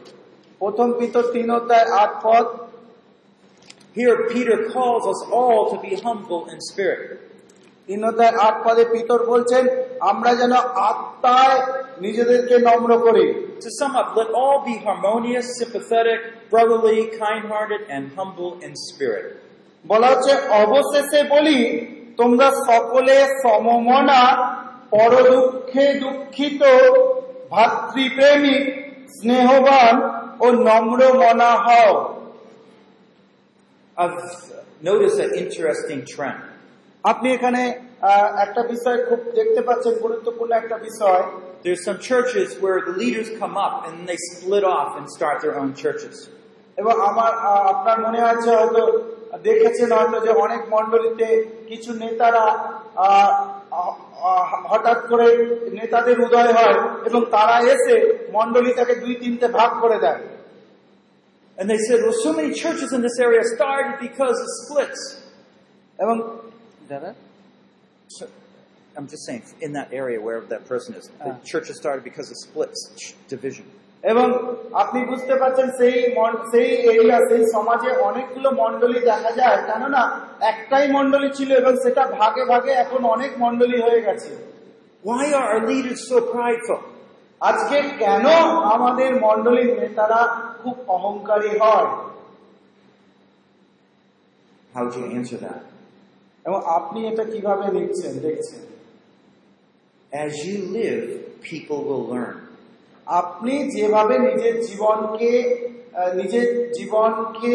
প্রথম 0.60 0.88
বিত 1.00 1.16
তিন 1.34 1.48
অধ্যায় 1.58 1.86
আট 2.02 2.12
পদ 2.24 2.46
Here, 3.96 4.16
Peter 4.28 4.56
calls 4.68 5.04
us 5.06 5.20
all 5.30 5.60
to 5.72 5.76
be 5.80 5.92
humble 5.96 6.42
in 6.52 6.58
spirit. 6.70 7.02
তিন 7.88 8.00
অধ্যায় 8.08 8.34
আট 8.46 8.56
পদে 8.64 8.84
পিতর 8.94 9.18
বলছেন 9.32 9.64
আমরা 10.10 10.30
যেন 10.40 10.52
আত্মায় 10.88 11.58
নিজেদেরকে 12.04 12.56
নম্র 12.68 12.90
করি 13.06 13.26
To 13.64 13.70
sum 13.78 13.92
up, 14.00 14.08
let 14.18 14.30
all 14.40 14.58
be 14.64 14.74
harmonious, 14.86 15.46
sympathetic, 15.60 16.20
brotherly, 16.52 17.00
kind 17.22 17.44
hearted, 17.52 17.82
and 17.94 18.04
humble 18.16 18.52
in 18.66 18.72
spirit. 18.88 19.26
বলা 19.84 20.08
হচ্ছে 20.12 20.32
অবশেষে 20.62 21.20
বলি 21.34 21.58
তোমরা 22.20 22.48
সকলে 22.68 23.16
সমমনা 23.42 24.22
পর 24.92 25.12
দুঃখে 25.30 25.86
দুঃখিত 26.02 26.62
ভাতৃপ্রেমিক 27.50 28.62
স্নেহবান 29.16 29.94
ও 30.40 30.46
নম্র 30.68 31.00
মনা 31.22 31.52
হও 31.66 31.92
I've 33.96 34.18
an 35.18 35.30
interesting 35.34 36.00
trend. 36.06 36.40
আপনি 37.04 37.28
এখানে 37.32 37.62
একটা 38.44 38.62
বিষয় 38.72 38.98
খুব 39.08 39.20
দেখতে 39.38 39.60
পাচ্ছেন 39.62 39.94
গুরুত্বপূর্ণ 40.04 40.50
একটা 40.52 40.76
বিষয় 40.88 41.22
There's 41.64 41.82
some 41.84 41.98
churches 42.10 42.48
where 42.64 42.78
the 42.88 42.94
leaders 43.02 43.28
come 43.42 43.54
up 43.58 43.74
and 43.86 43.94
they 44.08 44.18
split 44.30 44.64
off 44.76 44.90
and 44.98 45.04
start 45.16 45.36
their 45.44 45.56
own 45.60 45.70
churches. 45.82 46.16
এবং 46.78 46.94
আমার 47.10 47.32
আপনার 47.72 47.98
মনে 48.06 48.20
আছে 48.32 48.50
হয়তো 48.58 48.82
দেখেছেন 49.42 49.88
হয়তো 49.98 50.18
যে 50.26 50.32
অনেক 50.44 50.62
মন্ডলীতে 50.74 51.28
কিছু 51.68 51.90
নেতারা 52.02 52.44
আহ, 52.46 53.30
আহ, 53.72 53.90
আহ, 53.90 53.92
হঠাৎ 54.71 54.99
করে 55.11 55.27
নেতাদের 55.79 56.17
উদয় 56.25 56.51
হয় 56.57 56.77
এবং 57.09 57.21
তারা 57.35 57.55
এসে 57.73 57.95
মন্ডলীটাকে 58.35 58.95
দুই 59.03 59.13
তিনটে 59.23 59.47
ভাগ 59.59 59.71
করে 59.83 59.99
দেয় 60.05 60.23
And 61.57 61.65
they 61.69 61.77
said, 61.87 61.99
well, 62.05 62.17
so 62.27 62.31
many 62.33 62.51
churches 62.63 62.89
in 62.97 63.01
this 63.07 63.17
area 63.19 63.41
started 63.55 63.93
because 64.07 64.37
of 64.43 64.47
splits. 64.61 65.01
এবং 66.03 66.15
So, 68.17 68.23
I'm 68.97 69.07
just 69.13 69.23
saying, 69.27 69.43
in 69.65 69.71
that 69.73 69.89
area, 70.01 70.17
wherever 70.25 70.47
that 70.55 70.63
person 70.73 70.91
is, 70.99 71.03
the 71.27 71.33
Ah. 71.33 71.51
churches 71.51 71.75
started 71.83 72.03
because 72.09 72.27
of 72.33 72.37
splits, 72.47 72.79
division. 73.35 73.65
এবং 74.04 74.26
আপনি 74.74 75.00
বুঝতে 75.04 75.34
পারছেন 75.40 75.68
সেই 75.78 75.96
সেই 76.52 76.68
area 76.90 77.18
সেই 77.30 77.42
সমাজে 77.54 77.90
অনেকগুলো 78.08 78.48
মন্ডলী 78.62 79.00
দেখা 79.00 79.32
যায় 79.32 79.58
কেননা 79.66 80.02
একটাই 80.52 80.86
মন্ডলী 80.92 81.28
ছিল 81.34 81.50
এবং 81.52 81.72
সেটা 81.82 82.02
ভাগে 82.18 82.44
ভাগে 82.44 82.72
এখন 82.74 83.00
অনেক 83.04 83.32
মন্ডলী 83.38 83.78
হয়ে 83.86 84.02
গেছে 84.02 84.32
Why 85.02 85.24
are 85.32 85.46
our 85.52 85.62
leaders 85.70 86.00
so 86.10 86.16
prideful? 86.32 86.80
আজকে 87.40 87.78
কেন 87.98 88.26
আমাদের 88.74 89.10
মন্ডলীর 89.20 89.70
নেতারা 89.80 90.20
খুব 90.60 90.76
অহংকারী 90.88 91.52
হয় 91.62 91.88
How 94.72 94.82
would 94.84 94.94
you 94.94 95.06
answer 95.18 95.38
that? 95.46 95.62
এবং 96.44 96.60
আপনি 96.78 96.98
এটা 97.08 97.24
কীভাবে 97.24 97.66
নিচ্ছেন 97.76 98.14
দেখছেন 98.26 98.62
As 100.12 100.32
you 100.46 100.56
live, 100.78 101.04
people 101.42 101.80
will 101.84 102.04
learn. 102.06 102.47
আপনি 103.08 103.54
যেভাবে 103.74 104.14
নিজের 104.18 104.54
জীবনকে 104.62 105.30
নিজের 106.14 106.48
জীবনকে 106.72 107.54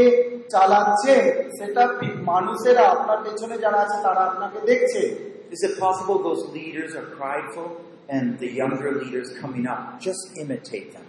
চালাচ্ছেন 0.49 1.23
সেটা 1.57 1.83
মানুষেরা 2.31 2.83
আপনার 2.95 3.19
পেছনে 3.25 3.55
যারা 3.57 3.79
আছে 3.81 3.97
তারা 4.03 4.21
আপনাকে 4.29 4.59
দেখছে 4.69 5.01
Is 5.49 5.61
it 5.61 5.73
possible 5.79 6.17
those 6.19 6.43
leaders 6.49 6.91
are 6.95 7.09
prideful 7.13 7.69
and 8.09 8.25
the 8.39 8.49
younger 8.51 8.91
leaders 8.93 9.27
coming 9.41 9.65
up 9.67 9.81
just 9.99 10.23
imitate 10.35 10.89
them? 10.93 11.07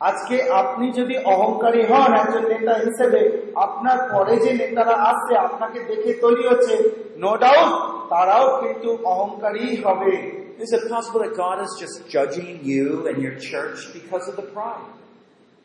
আজকে 0.00 0.36
আপনি 0.62 0.86
যদি 0.90 1.14
অহংকারী 1.24 1.82
হন 1.90 2.10
একজন 2.14 2.44
নেতা 2.52 2.74
হিসেবে 2.86 3.20
আপনার 3.66 3.98
পরে 4.12 4.34
যে 4.44 4.50
নেতারা 4.52 4.94
আসছে 5.10 5.32
আপনাকে 5.46 5.78
দেখে 5.90 6.12
তৈরি 6.24 6.44
হচ্ছে 6.50 6.74
নো 7.18 7.32
ডাউট 7.36 7.72
তারাও 8.10 8.46
কিন্তু 8.62 8.88
অহংকারী 9.04 9.64
হবে 9.84 10.12
Is 10.59 10.71
it 10.73 10.83
possible 10.89 11.19
that 11.21 11.35
God 11.35 11.57
is 11.65 11.71
just 11.79 11.95
judging 12.07 12.49
you 12.63 13.07
and 13.07 13.21
your 13.21 13.35
church 13.49 13.79
because 13.93 14.25
of 14.27 14.35
the 14.35 14.47
pride? 14.55 14.91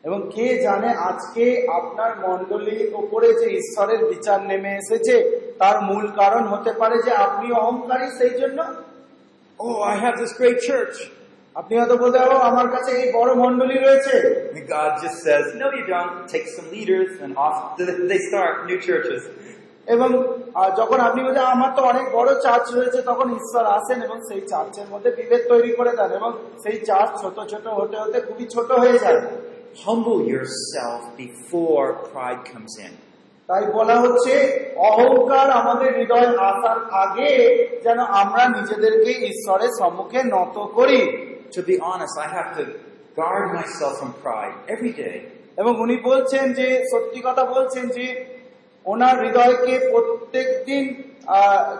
এবং 0.03 0.19
কে 0.35 0.45
জানে 0.65 0.89
আজকে 1.09 1.45
আপনার 1.79 2.11
মন্ডলীর 2.25 2.85
উপরে 3.01 3.29
যে 3.41 3.47
ঈশ্বরের 3.59 4.01
বিচার 4.11 4.39
নেমে 4.49 4.71
এসেছে 4.81 5.15
তার 5.61 5.77
মূল 5.89 6.05
কারণ 6.21 6.43
হতে 6.53 6.71
পারে 6.81 6.97
যে 7.05 7.11
আপনি 7.25 7.47
অহংকারী 7.61 8.07
সেই 8.19 8.33
জন্য 8.41 8.59
Oh, 9.59 9.77
I 9.83 9.95
have 10.03 10.15
this 10.21 10.33
great 10.39 10.59
church. 10.69 10.97
আপনি 11.55 11.73
হয়তো 11.79 11.95
বলতে 12.03 12.17
পারো 12.23 12.35
আমার 12.49 12.67
কাছে 12.75 12.91
এই 13.01 13.07
বড় 13.17 13.31
মন্ডলী 13.43 13.77
রয়েছে 13.85 14.15
And 14.55 14.67
God 14.77 14.91
just 15.05 15.17
says, 15.27 15.43
no, 15.61 15.67
you 15.77 15.85
don't. 15.95 16.13
Take 16.33 16.47
some 16.55 16.67
leaders 16.75 17.11
and 17.23 17.31
off 17.45 17.57
they 18.11 18.19
start 18.29 18.53
new 18.69 18.79
churches. 18.87 19.21
এবং 19.86 20.08
যখন 20.76 20.98
আপনি 21.00 21.20
বলছেন 21.22 21.46
আমার 21.54 21.70
তো 21.76 21.80
অনেক 21.82 22.06
বড় 22.12 22.30
চার্চ 22.42 22.66
রয়েছে 22.70 23.00
তখন 23.02 23.26
ঈশ্বর 23.38 23.64
আসেন 23.78 23.98
এবং 24.02 24.18
সেই 24.28 24.42
চার্চের 24.50 24.88
মধ্যে 24.90 25.10
বিভেদ 25.10 25.42
তৈরি 25.48 25.70
করে 25.76 25.92
দেন 25.96 26.10
এবং 26.10 26.30
সেই 26.62 26.76
চার্চ 26.86 27.10
ছোট 27.22 27.36
ছোট 27.52 27.64
হতে 27.78 27.96
হতে 27.96 28.18
খুবই 28.20 28.46
ছোট 28.54 28.68
হয়ে 28.82 28.98
যায় 29.04 29.20
Humble 29.86 30.20
yourself 30.34 31.00
before 31.16 31.86
pride 32.08 32.42
comes 32.52 32.74
in. 32.86 32.92
তাই 33.48 33.62
বলা 33.72 33.96
হচ্ছে 34.00 34.34
অহংকার 34.88 35.46
আমাদের 35.60 35.90
হৃদয় 35.98 36.28
আসার 36.50 36.78
আগে 37.02 37.32
যেন 37.84 37.98
আমরা 38.22 38.42
নিজেদেরকে 38.48 39.12
ঈশ্বরের 39.30 39.72
সম্মুখে 39.80 40.20
নত 40.34 40.56
করি 40.78 41.00
To 41.56 41.62
be 41.62 41.76
honest, 41.88 42.14
I 42.18 42.28
have 42.36 42.50
to 42.58 42.64
guard 43.16 43.44
myself 43.58 43.94
from 44.00 44.10
pride 44.24 44.56
every 44.68 44.92
day. 45.04 45.16
এবং 45.56 45.72
উনি 45.80 45.96
বলছেন 46.02 46.44
যে 46.52 46.66
সত্যি 46.92 47.20
কথা 47.24 47.44
বলছেন 47.44 47.84
যে 47.88 48.06
ওনার 48.86 49.16
হৃদয়কে 49.22 49.74
প্রত্যেক 49.90 50.46
দিন 50.66 50.84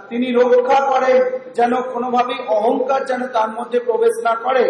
তিনি 0.09 0.29
রক্ষা 0.33 0.81
করেন 0.87 1.21
যেন 1.55 1.73
কোনোভাবেই 1.93 2.41
অহংকার 2.49 3.01
যেন 3.05 3.23
তার 3.27 3.49
মধ্যে 3.49 3.79
প্রবেশ 3.81 4.15
না 4.25 4.35
করে. 4.35 4.65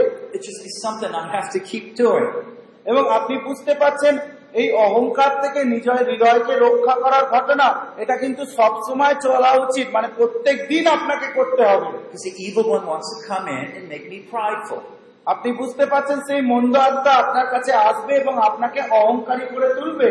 এবং 2.86 3.02
আপনি 3.10 3.34
বুঝতে 3.38 3.72
পারছেন 3.74 4.14
এই 4.52 4.68
অহংকার 4.86 5.30
থেকে 5.42 5.60
নিজের 5.64 5.98
হৃদয়কে 6.10 6.54
রক্ষা 6.56 6.94
করার 6.94 7.24
ঘটনা 7.26 7.66
এটা 7.96 8.14
কিন্তু 8.16 8.42
সব 8.56 8.72
সময় 8.88 9.14
চলা 9.14 9.50
উচিত 9.66 9.86
মানে 9.92 10.08
প্রত্যেক 10.16 10.56
দিন 10.68 10.84
আপনাকে 10.86 11.26
করতে 11.34 11.62
হবে. 11.62 11.88
আপনি 15.26 15.48
বুঝতে 15.52 15.84
পারছেন 15.86 16.18
সেই 16.20 16.42
মন্দ 16.42 16.76
আত্মা 16.78 17.12
আপনার 17.12 17.46
কাছে 17.46 17.72
আসবে 17.72 18.12
এবং 18.16 18.34
আপনাকে 18.38 18.80
অহংকারী 18.90 19.44
করে 19.54 19.68
তুলবে 19.74 20.10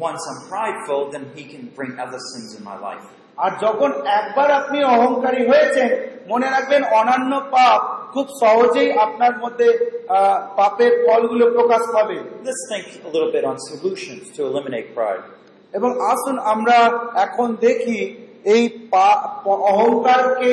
Once 0.00 0.22
I'm 0.30 0.40
prideful, 0.48 1.00
then 1.12 1.24
he 1.36 1.42
can 1.44 1.64
bring 1.78 1.92
other 1.98 2.20
sins 2.30 2.48
in 2.58 2.64
my 2.64 2.78
life. 2.80 3.04
আর 3.38 3.50
যখন 3.60 3.90
একবার 4.20 4.48
আপনি 4.50 4.78
অহংকারী 4.86 5.42
হয়েছেন 5.48 5.88
মনে 6.28 6.48
রাখবেন 6.50 6.82
অনান্য 6.92 7.32
পাপ 7.50 7.80
খুব 8.12 8.26
সহজেই 8.42 8.88
আপনার 8.98 9.32
মধ্যে 9.38 9.68
আহ, 10.08 10.36
পাপের 10.56 10.92
ফলগুলো 11.06 11.44
প্রকাশ 11.50 11.82
পাবে 11.94 12.16
Let's 12.44 12.64
think 12.70 12.84
a 13.04 13.10
little 13.14 13.32
bit 13.32 13.44
on 13.44 13.56
solutions 13.70 14.22
to 14.36 14.40
eliminate 14.46 14.88
pride. 14.94 15.24
এবং 15.72 15.90
আসুন 16.12 16.36
আমরা 16.44 16.78
এখন 17.16 17.48
দেখি 17.60 17.98
এই 18.44 18.62
পা- 18.92 19.20
প- 19.44 19.62
অহংকারকে 19.72 20.52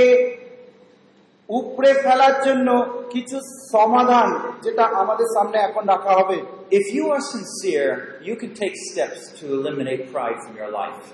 উপড়ে 1.48 1.92
ফেলার 2.04 2.34
জন্য 2.46 2.68
কিছু 3.10 3.36
সমাধান 3.74 4.28
যেটা 4.64 4.84
আমাদের 5.02 5.28
সামনে 5.36 5.58
এখন 5.68 5.84
রাখা 5.94 6.12
হবে 6.20 6.38
If 6.70 6.86
you 6.96 7.04
are 7.14 7.22
sincere, 7.34 7.92
you 8.28 8.34
can 8.34 8.52
take 8.62 8.74
steps 8.90 9.20
to 9.38 9.44
eliminate 9.58 10.02
pride 10.14 10.38
from 10.44 10.54
your 10.62 10.72
life. 10.80 11.04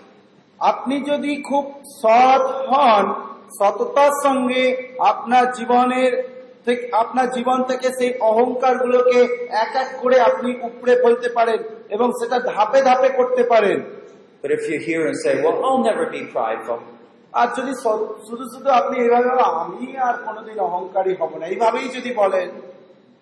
আপনি 0.60 0.96
যদি 1.10 1.32
খুব 1.48 1.64
সৎ 2.00 2.44
হন 2.70 3.04
সততার 3.58 4.14
সঙ্গে 4.24 4.62
আপনার 5.12 5.44
জীবনের 5.58 6.12
থেকে 6.66 6.84
আপনার 7.02 7.26
জীবন 7.36 7.58
থেকে 7.70 7.88
সেই 7.98 8.12
অহংকার 8.30 8.74
গুলোকে 8.84 9.20
এক 9.64 9.72
এক 9.82 9.88
করে 10.02 10.16
আপনি 10.20 10.48
উপড়ে 10.68 10.94
ফেলতে 11.02 11.28
পারেন 11.28 11.60
এবং 11.94 12.08
সেটা 12.18 12.38
ধাপে 12.52 12.80
ধাপে 12.88 13.08
করতে 13.18 13.42
পারেন 13.52 13.78
But 14.42 14.50
if 14.50 14.62
you 14.70 14.78
hear 14.80 15.00
and 15.06 15.16
say, 15.24 15.32
well, 15.44 15.56
I'll 15.66 15.84
never 15.90 16.06
be 16.08 16.22
prideful, 16.36 16.78
আর 17.32 17.48
যদি 17.58 17.72
শুধু 18.22 18.44
শুধু 18.52 18.68
আপনি 18.80 18.94
এইভাবে 19.04 19.30
আমি 19.62 19.84
আর 20.06 20.14
কোনোদিন 20.26 20.58
অহংকারী 20.68 21.12
হব 21.20 21.32
না 21.40 21.44
এইভাবেই 21.52 21.88
যদি 21.96 22.10
বলেন 22.22 22.48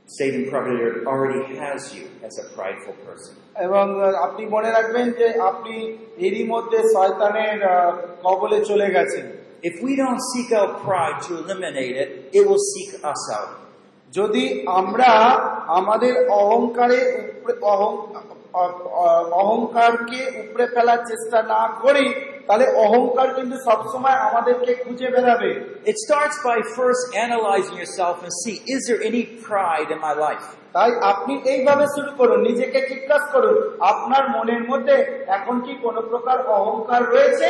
Satan 0.09 0.45
probably 0.51 1.07
already 1.07 1.55
has 1.57 1.95
you 1.95 2.05
as 2.29 2.35
a 2.39 2.47
prideful 2.57 2.97
person. 3.07 3.35
এবং 3.67 3.87
আপনি 4.27 4.43
মনে 4.55 4.71
রাখবেন 4.77 5.07
যে 5.21 5.27
আপনি 5.51 5.77
এরই 6.27 6.45
মধ্যে 6.53 6.79
শয়তানের 6.95 7.59
কবলে 8.25 8.59
চলে 8.71 8.89
গেছেন 8.97 9.27
If 9.63 9.75
we 9.85 9.93
don't 10.03 10.23
seek 10.31 10.49
out 10.53 10.73
pride 10.87 11.19
to 11.27 11.33
eliminate 11.43 11.97
it, 12.05 12.11
it 12.33 12.43
will 12.49 12.65
seek 12.73 12.91
us 13.13 13.23
out. 13.39 13.51
যদি 14.13 14.45
আমরা 14.81 15.11
আমাদের 15.79 16.15
অহংকারে 16.41 17.01
অহংকারকে 19.43 20.21
উপরে 20.41 20.65
ফেলার 20.75 21.01
চেষ্টা 21.11 21.39
না 21.53 21.63
করি 21.83 22.07
তাহলে 22.50 22.66
অহংকার 22.86 23.28
কিন্তু 23.38 23.56
সবসময় 23.68 24.18
আমাদেরকে 24.28 24.72
খুঁজে 24.84 25.08
বেড়াবে 25.16 25.52
It 25.86 25.98
starts 26.06 26.38
by 26.50 26.58
first 26.80 27.04
analyzing 27.26 27.76
yourself 27.84 28.16
and 28.26 28.34
see, 28.42 28.56
is 28.76 28.82
there 28.88 29.02
any 29.10 29.24
pride 29.48 29.90
in 29.96 30.00
my 30.08 30.16
life? 30.28 30.46
তাই 30.76 30.92
আপনি 31.12 31.34
এইভাবে 31.54 31.86
শুরু 31.96 32.12
করুন 32.20 32.40
নিজেকে 32.50 32.80
জিজ্ঞাসা 32.92 33.30
করুন 33.34 33.58
আপনার 33.92 34.24
মনের 34.36 34.64
মধ্যে 34.72 34.96
এখন 35.38 35.56
কি 35.66 35.74
কোনো 35.86 36.00
প্রকার 36.12 36.38
অহংকার 36.58 37.02
রয়েছে 37.14 37.50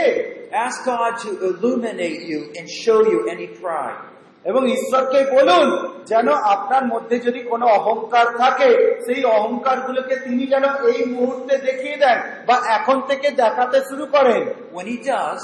Ask 0.65 0.77
God 0.85 1.13
to 1.23 1.29
illuminate 1.49 2.21
you 2.31 2.39
and 2.57 2.65
show 2.83 2.99
you 3.11 3.19
any 3.33 3.47
pride. 3.61 4.01
এবং 4.44 4.62
ঈশ্বরকে 4.70 5.20
বলুন 5.30 5.66
যেন 6.06 6.28
আপনার 6.28 6.84
মধ্যে 6.86 7.16
যদি 7.18 7.40
কোনো 7.42 7.66
অহংকার 7.66 8.26
থাকে 8.36 8.70
সেই 9.04 9.24
অহংকার 9.24 9.78
গুলোকে 9.80 10.16
তিনি 10.16 10.44
যেন 10.46 10.64
এই 10.64 11.00
মুহূর্তে 11.06 11.54
দেখিয়ে 11.58 11.96
দেন 11.96 12.18
বা 12.46 12.56
এখন 12.68 12.96
থেকে 13.00 13.28
দেখাতে 13.30 13.78
শুরু 13.80 14.04
করেন 14.06 14.42
When 14.74 14.86
He 14.86 14.98
does, 15.04 15.42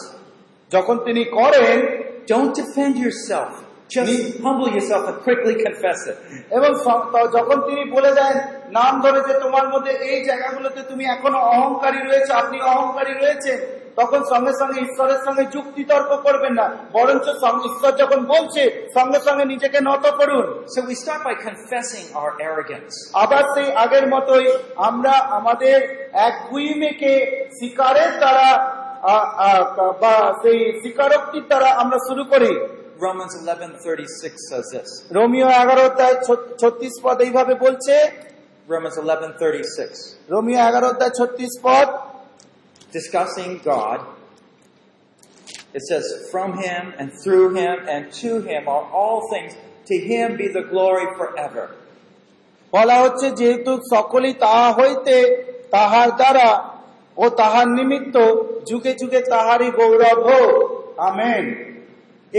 যখন 0.70 0.96
তিনি 0.98 1.22
করেন 1.24 1.76
don't 2.28 2.52
defend 2.54 2.94
yourself. 3.04 3.52
Just 3.90 4.40
humble 4.40 4.68
yourself 4.68 5.04
and 5.06 5.18
quickly 5.18 5.54
confess 5.56 6.00
it. 6.06 6.16
এবং 6.50 6.70
যখন 7.36 7.56
তিনি 7.68 7.82
বলে 7.90 8.10
দেন 8.18 8.34
নাম 8.70 8.92
ধরে 9.04 9.20
যে 9.28 9.34
তোমার 9.44 9.66
মধ্যে 9.72 9.92
এই 10.10 10.18
জায়গাগুলোতে 10.28 10.80
তুমি 10.90 11.04
এখনও 11.06 11.40
অহংকারী 11.52 12.00
রয়েছে 12.00 12.32
আপনি 12.32 12.56
অহংকারী 12.72 13.12
রয়েছে 13.14 13.52
তখন 13.96 14.20
সঙ্গে 14.32 14.52
সঙ্গে 14.60 14.78
ঈশ্বরের 14.86 15.20
সঙ্গে 15.26 15.44
যুক্তি 15.54 15.82
তর্ক 15.84 16.10
করবেন 16.26 16.52
না 16.60 16.66
বরঞ্চ 16.92 17.26
ঈশ্বর 17.68 17.92
যখন 18.02 18.20
বলছে 18.32 18.62
সঙ্গে 18.94 19.20
সঙ্গে 19.26 19.44
নিজেকে 19.52 19.78
নত 19.88 20.04
করুন 20.20 20.46
So 20.72 20.78
we 20.88 20.94
start 20.94 21.20
by 21.24 21.34
confessing 21.48 22.06
our 22.20 22.32
arrogance. 22.48 22.94
আবার 23.22 23.42
সেই 23.54 23.68
আগের 23.84 24.06
মতোই 24.14 24.46
আমরা 24.88 25.14
আমাদের 25.38 25.78
এক 26.28 26.34
গুইমেকে 26.50 27.12
শিকারের 27.58 28.10
দ্বারা 28.20 28.48
বা 30.02 30.14
সেই 30.42 30.58
স্বীকারোক্তির 30.82 31.44
দ্বারা 31.50 31.68
আমরা 31.82 31.98
শুরু 32.08 32.24
করি 32.24 32.52
Romans 32.99 33.33
11:36 33.41 34.35
says 34.49 34.65
this. 34.75 34.89
রোমিও 35.11 35.47
এগারো 35.61 35.81
অধ্যায় 35.81 36.15
ছ- 36.27 36.47
ছত্রিশ 36.61 36.93
পদ 37.03 37.21
এইভাবে 37.21 37.53
বলছে 37.55 37.93
Romans 38.69 38.97
11:36. 38.97 39.93
রোমিও 40.29 40.59
এগারো 40.67 40.87
অধ্যায় 40.87 41.13
ছত্রিশ 41.19 41.53
পদ 41.63 41.87
discussing 42.93 43.51
God, 43.63 43.99
it 45.73 45.81
says, 45.89 46.05
From 46.31 46.49
him 46.57 46.83
and 46.99 47.07
through 47.23 47.47
him 47.55 47.75
and 47.87 48.01
to 48.13 48.31
him 48.41 48.67
are 48.67 48.85
all 48.91 49.19
things. 49.33 49.51
To 49.87 49.95
him 49.97 50.27
be 50.37 50.47
the 50.47 50.63
glory 50.73 51.07
forever. 51.19 51.65
বলা 52.73 52.95
হচ্ছে 53.01 53.27
যেহেতু 53.31 53.71
সকলেই 53.95 54.33
তাহা 54.33 54.67
হইতে 54.73 55.15
তাহার 55.71 56.09
দ্বারা 56.11 56.47
ও 57.17 57.25
তাহার 57.29 57.67
নিমিত্ত 57.67 58.15
যুগে 58.69 58.93
যুগে 58.93 59.21
তাহারই 59.29 59.69
গৌরব 59.71 60.19
হোক 60.29 60.53
amen 61.09 61.45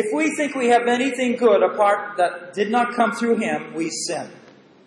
If 0.02 0.14
we 0.14 0.26
think 0.36 0.54
we 0.54 0.68
have 0.68 0.88
anything 0.88 1.38
good 1.38 1.64
apart 1.64 2.18
that 2.18 2.54
did 2.54 2.70
not 2.70 2.94
come 2.94 3.12
through 3.14 3.38
him, 3.38 3.60
we 3.74 3.86
sin. 4.06 4.28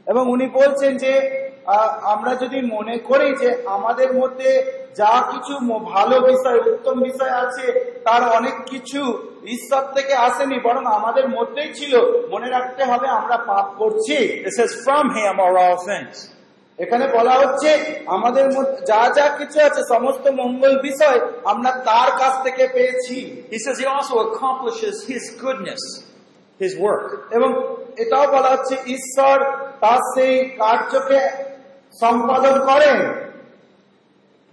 এবং 0.06 0.24
উনি 0.34 0.46
বলছেন 0.58 0.92
যে 1.04 1.12
আমরা 2.14 2.32
যদি 2.42 2.58
মনে 2.76 2.96
করি 3.08 3.28
যে 3.42 3.48
আমাদের 3.76 4.10
মধ্যে 4.20 4.50
যা 5.00 5.14
কিছু 5.32 5.54
ভালো 5.94 6.16
বিষয় 6.30 6.58
উত্তম 6.72 6.96
বিষয় 7.08 7.34
আছে 7.44 7.66
তার 8.06 8.22
অনেক 8.38 8.56
কিছু 8.72 9.00
ঈশ্বর 9.54 9.82
থেকে 9.96 10.14
আসেনি 10.26 10.58
বরং 10.66 10.84
আমাদের 10.98 11.26
মধ্যেই 11.36 11.70
ছিল 11.78 11.92
মনে 12.32 12.48
রাখতে 12.56 12.82
হবে 12.90 13.06
আমরা 13.20 13.36
পাপ 13.50 13.66
করছি 13.80 14.16
says, 14.58 14.72
From 14.86 15.06
him 15.18 15.34
are 15.46 15.54
all 15.62 15.78
things. 15.90 16.16
এখানে 16.79 17.05
বলা 17.17 17.35
হচ্ছে 17.41 17.69
আমাদের 18.15 18.45
মধ্যে 18.55 18.77
যা 18.91 19.01
যা 19.17 19.25
কিছু 19.39 19.57
আছে 19.67 19.81
সমস্ত 19.93 20.25
মঙ্গল 20.41 20.73
বিষয় 20.89 21.19
আমরা 21.51 21.71
তার 21.89 22.09
কাছ 22.21 22.33
থেকে 22.45 22.63
পেয়েছি 22.75 23.17
He 23.53 23.59
says 23.63 23.75
he 23.83 23.87
also 23.95 24.15
accomplishes 24.27 24.95
his 25.11 25.23
goodness, 25.43 25.81
his 26.59 26.73
work. 26.87 27.07
এবং 27.37 27.49
এটাও 28.03 28.25
বলা 28.35 28.49
হচ্ছে 28.55 28.75
ঈশ্বর 28.95 29.37
তার 29.83 29.99
সেই 30.13 30.33
কার্যকে 30.61 31.19
সম্পাদন 31.93 32.55
করেন 32.69 32.97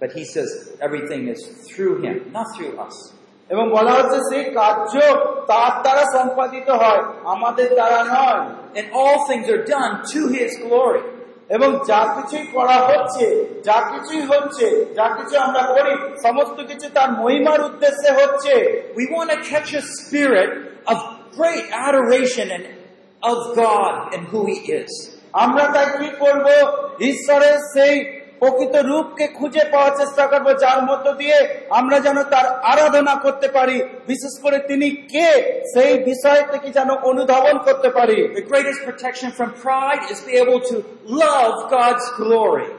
But 0.01 0.11
he 0.19 0.25
says 0.25 0.51
everything 0.87 1.23
is 1.35 1.41
through 1.69 1.95
him, 2.05 2.17
not 2.37 2.47
through 2.55 2.75
us. 2.87 2.97
এবং 3.51 3.65
বলা 3.77 3.93
হচ্ছে 3.99 4.19
সেই 4.31 4.45
কার্য 4.59 4.95
তার 5.51 5.73
দ্বারা 5.85 6.05
সম্পাদিত 6.17 6.69
হয় 6.83 7.03
আমাদের 7.35 7.69
দ্বারা 7.79 8.01
নয় 8.15 8.43
And 8.79 8.87
all 8.99 9.17
things 9.29 9.47
are 9.55 9.65
done 9.77 9.93
to 10.13 10.21
his 10.37 10.51
glory. 10.67 11.03
এবং 11.50 11.80
যা 11.88 12.16
কিছুই 12.16 12.48
করা 12.48 12.78
হচ্ছে, 12.78 13.46
যা 13.64 13.92
কিছুই 13.92 14.22
হচ্ছে, 14.22 14.86
যা 14.94 15.10
কিছু 15.18 15.40
আমরা 15.40 15.62
করি, 15.62 16.18
সমস্ত 16.22 16.68
কিছু 16.68 16.90
তার 16.90 17.12
মহিমার 17.12 17.62
উদ্দেশ্যে 17.66 18.12
হচ্ছে। 18.12 18.54
We 18.96 19.06
want 19.12 19.34
to 19.34 19.50
catch 19.50 19.76
a 19.76 19.82
spirit 19.82 20.52
of 20.86 20.98
great 21.38 21.66
adoration 21.70 22.52
and 22.52 22.66
of 23.22 23.38
God 23.60 24.14
and 24.14 24.30
who 24.30 24.46
he 24.46 24.74
is 24.74 25.18
আমরা 25.34 25.64
তাই 25.74 25.86
কি 25.86 26.10
করব? 26.20 26.48
ঈশ্বরের 27.02 27.58
সেই 27.74 28.17
প্রকৃত 28.42 28.76
রূপকে 28.90 29.26
খুঁজে 29.38 29.64
পাওয়ার 29.74 29.94
চেষ্টা 29.98 30.24
করব 30.28 30.48
যার 30.64 30.80
মধ্য 30.90 31.06
দিয়ে 31.22 31.38
আমরা 31.80 31.98
যেন 32.00 32.18
তার 32.24 32.46
আরাধনা 32.72 33.14
করতে 33.16 33.48
পারি 33.48 33.78
বিশেষ 34.08 34.34
করে 34.44 34.58
তিনি 34.70 34.88
কে 35.14 35.30
সেই 35.74 35.94
বিষয় 36.04 36.42
থেকে 36.52 36.70
যেন 36.70 36.90
অনুধাবন 37.10 37.56
করতে 37.58 37.90
পারি 37.90 38.18
The 38.40 38.46
greatest 38.52 38.82
protection 38.90 39.30
from 39.32 39.50
pride 39.58 40.04
is 40.12 40.20
be 40.22 40.34
able 40.44 40.62
to 40.72 40.76
love 41.22 41.56
God's 41.70 42.06
glory. 42.20 42.70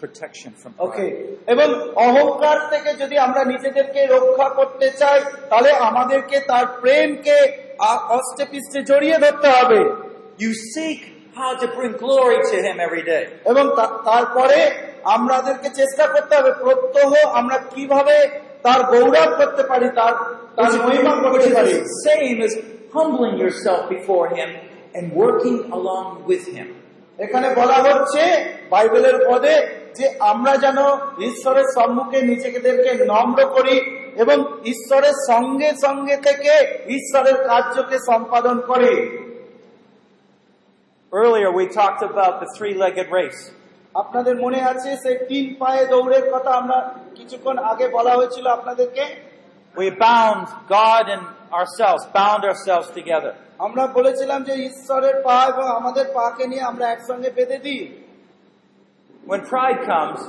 Protection 0.00 0.52
from 0.62 0.72
ওকে. 0.78 1.06
এবং 1.46 1.68
অহংকার 2.06 2.58
থেকে 2.72 2.90
যদি 2.94 3.16
আমরা 3.18 3.42
নিজেদেরকে 3.44 4.00
রক্ষা 4.06 4.48
করতে 4.58 4.86
চাই 5.00 5.18
তাহলে 5.50 5.70
আমাদেরকে 5.88 6.36
তার 6.50 6.66
প্রেমকে 6.82 7.36
অষ্টে 8.16 8.80
জড়িয়ে 8.90 9.16
ধরতে 9.18 9.48
হবে 9.56 9.80
You 10.38 10.52
seek 10.64 11.00
how 11.40 11.52
to 11.62 11.66
bring 11.76 11.92
glory 11.94 12.38
to 12.50 12.56
Him 12.66 12.76
every 12.86 13.04
day. 13.12 13.22
এবং 13.50 13.64
তারপরে 14.10 14.58
আমাদেরকে 15.14 15.68
চেষ্টা 15.80 16.04
করতে 16.14 16.32
হবে 16.38 16.52
প্রত্যহ 16.64 17.10
আমরা 17.40 17.56
কীভাবে 17.74 18.16
তার 18.62 18.80
গৌরব 18.92 19.30
করতে 19.40 19.62
পারি 19.62 19.86
তার 19.98 20.14
তার 20.56 20.70
মহিমা 20.84 21.14
করতে 21.24 21.48
পারি 21.56 21.72
same 22.06 22.38
as 22.46 22.52
humbling 22.94 23.34
yourself 23.42 23.80
before 23.88 24.26
Him 24.36 24.50
and 24.96 25.04
working 25.22 25.56
along 25.76 26.06
with 26.30 26.44
Him. 26.56 26.68
এখানে 27.18 27.48
বলা 27.54 27.78
হচ্ছে 27.86 28.22
বাইবেলের 28.70 29.18
পদে 29.28 29.54
যে 29.98 30.06
আমরা 30.32 30.54
যেন 30.64 30.78
ঈশ্বরের 31.28 31.66
সম্মুখে 31.76 32.18
নিজেদেরকে 32.22 32.90
নম্র 33.12 33.38
করি 33.56 33.76
এবং 34.22 34.36
ঈশ্বরের 34.64 35.16
সঙ্গে 35.30 35.68
সঙ্গে 35.84 36.16
থেকে 36.26 36.52
ঈশ্বরের 36.98 37.36
কার্যকে 37.48 37.96
সম্পাদন 38.10 38.56
করি 38.70 38.92
Earlier 41.13 41.49
we 41.59 41.65
talked 41.81 42.03
about 42.11 42.33
the 42.43 42.47
three-legged 42.57 43.07
race. 43.19 43.41
আপনাদের 43.95 44.35
মনে 44.45 44.59
আছে 44.71 44.89
সেই 45.03 45.17
তিন 45.31 45.45
পায়ে 45.61 45.83
দৌড়ের 45.93 46.25
কথা 46.33 46.51
আমরা 46.61 46.77
কিছুক্ষণ 47.17 47.55
আগে 47.71 47.85
বলা 47.97 48.13
হয়েছিল 48.19 48.45
আপনাদেরকে 48.57 49.05
We 49.77 49.89
bound 50.09 50.45
God 50.79 51.03
and 51.15 51.23
ourselves, 51.59 52.01
bound 52.21 52.41
ourselves 52.51 52.87
together. 52.99 53.33
আমরা 53.59 53.83
বলেছিলাম 53.97 54.39
যে 54.43 54.53
ঈশ্বরের 54.69 55.15
পা 55.25 55.37
এবং 55.51 55.65
আমাদের 55.79 56.05
পাকে 56.17 56.43
নিয়ে 56.51 56.63
আমরা 56.71 56.85
একসঙ্গে 56.95 57.29
বেঁধে 57.37 57.57
দিই 57.65 57.83
When 59.31 59.41
pride 59.53 59.79
comes, 59.93 60.19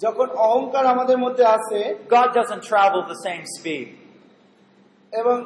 যখন 0.00 0.28
অহংকার 0.46 0.84
আমাদের 0.94 1.18
মধ্যে 1.24 1.44
আসে 1.56 1.80
God 2.16 2.28
doesn't 2.40 2.62
travel 2.72 3.00
the 3.12 3.18
same 3.28 3.44
speed. 3.58 3.88
এবং 5.12 5.36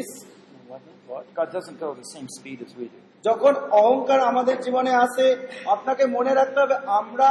ইস- 0.00 0.26
God 1.40 1.48
doesn't 1.52 1.78
go 1.84 1.88
the 2.02 2.08
same 2.14 2.28
speed 2.38 2.58
as 2.66 2.72
we 2.80 2.86
do. 2.94 3.00
যখন 3.23 3.53
অহংকার 3.79 4.19
আমাদের 4.31 4.57
জীবনে 4.65 4.91
আসে 5.05 5.27
আপনাকে 5.65 6.03
মনে 6.15 6.31
রাখতে 6.33 6.57
হবে 6.63 6.75
আমরা 6.99 7.29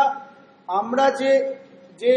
আমরা 0.69 1.05
যে 1.21 1.33
যে 2.01 2.15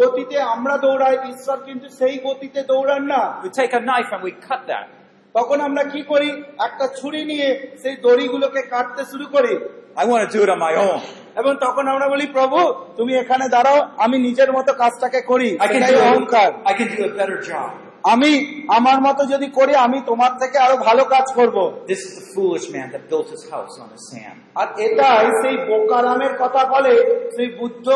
গতিতে 0.00 0.36
আমরা 0.54 0.74
দৌড়াই 0.76 1.16
ঈশ্বর 1.32 1.58
কিন্তু 1.68 1.86
সেই 1.98 2.14
গতিতে 2.26 2.60
দৌড়ান 2.62 3.02
না 3.12 3.22
We 3.44 3.50
take 3.60 3.74
a 3.80 3.82
knife 3.88 4.10
and 4.14 4.22
we 4.28 4.32
cut 4.48 4.62
that. 4.72 4.86
তখন 5.34 5.58
আমরা 5.68 5.82
কি 5.92 6.00
করি 6.02 6.28
একটা 6.66 6.86
ছুরি 6.98 7.22
নিয়ে 7.30 7.48
সেই 7.82 7.96
দড়িগুলোকে 8.06 8.60
কাটতে 8.72 9.02
শুরু 9.12 9.26
করি 9.34 9.54
I 9.96 10.04
want 10.04 10.20
to 10.24 10.28
do 10.34 10.40
it 10.44 10.50
on 10.54 10.60
my 10.66 10.74
own. 10.82 10.98
এবং 11.40 11.52
তখন 11.64 11.84
আমরা 11.92 12.06
বলি 12.08 12.26
প্রভু 12.36 12.58
তুমি 12.96 13.12
এখানে 13.22 13.44
দাঁড়াও 13.48 13.78
আমি 14.04 14.16
নিজের 14.26 14.50
মতো 14.56 14.70
কাজটাকে 14.82 15.20
করি 15.30 15.50
I 15.64 15.68
can 15.74 15.82
do 15.90 15.96
অহংকার 16.08 16.50
I 16.70 16.72
can 16.78 16.88
do 16.94 17.00
a 17.08 17.12
better 17.18 17.38
job. 17.50 17.70
আমি 18.04 18.30
আমার 18.78 18.98
মতো 19.06 19.22
যদি 19.32 19.48
করি 19.58 19.72
আমি 19.86 19.98
তোমার 20.10 20.32
থেকে 20.42 20.56
আরও 20.66 20.76
ভালো 20.88 21.02
কাজ 21.14 21.26
করব। 21.38 21.56
This 21.92 22.00
is 22.08 22.12
the 22.20 22.26
foolish 22.34 22.66
man 22.74 22.86
that 22.94 23.02
built 23.10 23.28
his 23.34 23.44
house 23.52 23.74
on 23.82 23.88
the 23.94 24.00
sand. 24.10 24.36
আর 24.60 24.68
এটাই 24.86 25.26
সেই 25.42 25.56
বোকারামের 25.70 26.34
কথা 26.42 26.62
বলে 26.74 26.94
সেই 27.34 27.48
বুদ্ধ 27.60 27.86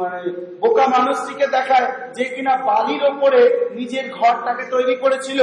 মানে 0.00 0.20
বোকা 0.62 0.84
মানুষটিকে 0.96 1.46
দেখায় 1.56 1.88
যে 2.16 2.24
কিনা 2.34 2.54
বালির 2.68 3.02
ওপরে 3.12 3.40
নিজের 3.78 4.06
ঘরটাকে 4.18 4.64
তৈরি 4.74 4.94
করেছিল 5.02 5.40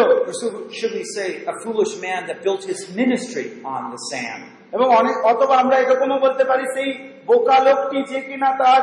should 0.78 0.94
we 1.00 1.06
say, 1.18 1.30
a 1.52 1.54
foolish 1.64 1.94
man 2.06 2.22
that 2.28 2.38
built 2.46 2.64
his 2.72 2.82
ministry 3.02 3.48
on 3.76 3.84
the 3.94 4.02
sand? 4.12 4.42
এবং 4.76 4.88
অনেক 5.00 5.16
অথবা 5.32 5.56
আমরা 5.64 5.76
এরকমও 5.84 6.18
বলতে 6.26 6.44
পারি 6.50 6.66
সেই 6.76 6.90
বোকা 7.30 7.58
লোকটি 7.68 7.98
যে 8.12 8.20
কিনা 8.28 8.50
তার 8.62 8.82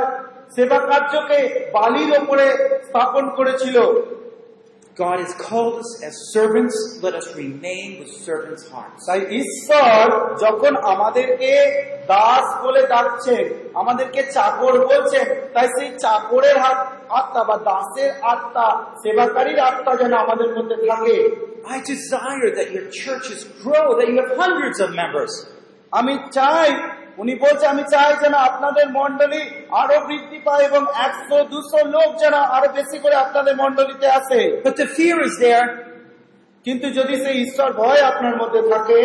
সেবা 0.54 0.78
কার্যকে 0.88 1.38
বালির 1.74 2.10
ওপরে 2.20 2.46
স্থাপন 2.88 3.24
করেছিল 3.38 3.76
God 4.97 5.19
has 5.19 5.33
called 5.35 5.75
us 5.77 5.89
as 6.03 6.13
servants. 6.31 6.75
Let 7.03 7.13
us 7.13 7.27
remain 7.35 7.99
with 7.99 8.11
servants' 8.27 8.65
hearts. 8.71 9.01
তাই 9.09 9.21
ঈশ্বর 9.41 10.05
যখন 10.43 10.73
আমাদেরকে 10.93 11.51
দাস 12.13 12.45
বলে 12.63 12.81
ডাকছেন 12.93 13.45
আমাদেরকে 13.81 14.21
চাকর 14.35 14.73
বলছেন 14.89 15.25
তাই 15.55 15.67
সেই 15.75 15.89
চাকরের 16.03 16.57
হাত 16.63 16.79
আত্মা 17.19 17.41
বা 17.49 17.57
দাসের 17.69 18.11
আত্মা 18.33 18.67
সেবাকারীর 19.01 19.59
আত্মা 19.69 19.91
যেন 20.01 20.13
আমাদের 20.23 20.49
মধ্যে 20.57 20.77
থাকে 20.89 21.17
I 21.75 21.77
desire 21.93 22.49
that 22.57 22.69
your 22.75 22.87
churches 23.03 23.39
grow, 23.63 23.85
that 23.97 24.07
you 24.09 24.15
have 24.21 24.31
hundreds 24.43 24.77
of 24.85 24.89
members. 25.01 25.31
আমি 25.91 26.13
চাই 26.37 26.69
উনি 27.18 27.32
বলছে 27.34 27.64
আমি 27.66 27.84
চাই 27.92 28.10
যেন 28.22 28.34
আপনাদের 28.48 28.86
মন্ডলী 28.98 29.42
আরও 29.80 29.96
বৃদ্ধি 30.08 30.38
পায় 30.46 30.62
এবং 30.68 30.82
একশো 31.06 31.38
দুশো 31.52 31.80
লোক 31.94 32.08
যেন 32.22 32.34
আরও 32.56 32.68
বেশি 32.78 32.96
করে 32.98 33.14
আপনাদের 33.16 33.54
মন্ডলীতে 33.56 34.06
আসে 34.18 34.40
কিন্তু 36.66 36.86
যদি 36.98 37.14
সেই 37.24 37.36
ঈশ্বর 37.46 37.68
ভয় 37.72 38.02
আপনার 38.10 38.34
মধ্যে 38.40 38.60
থাকে 38.72 39.00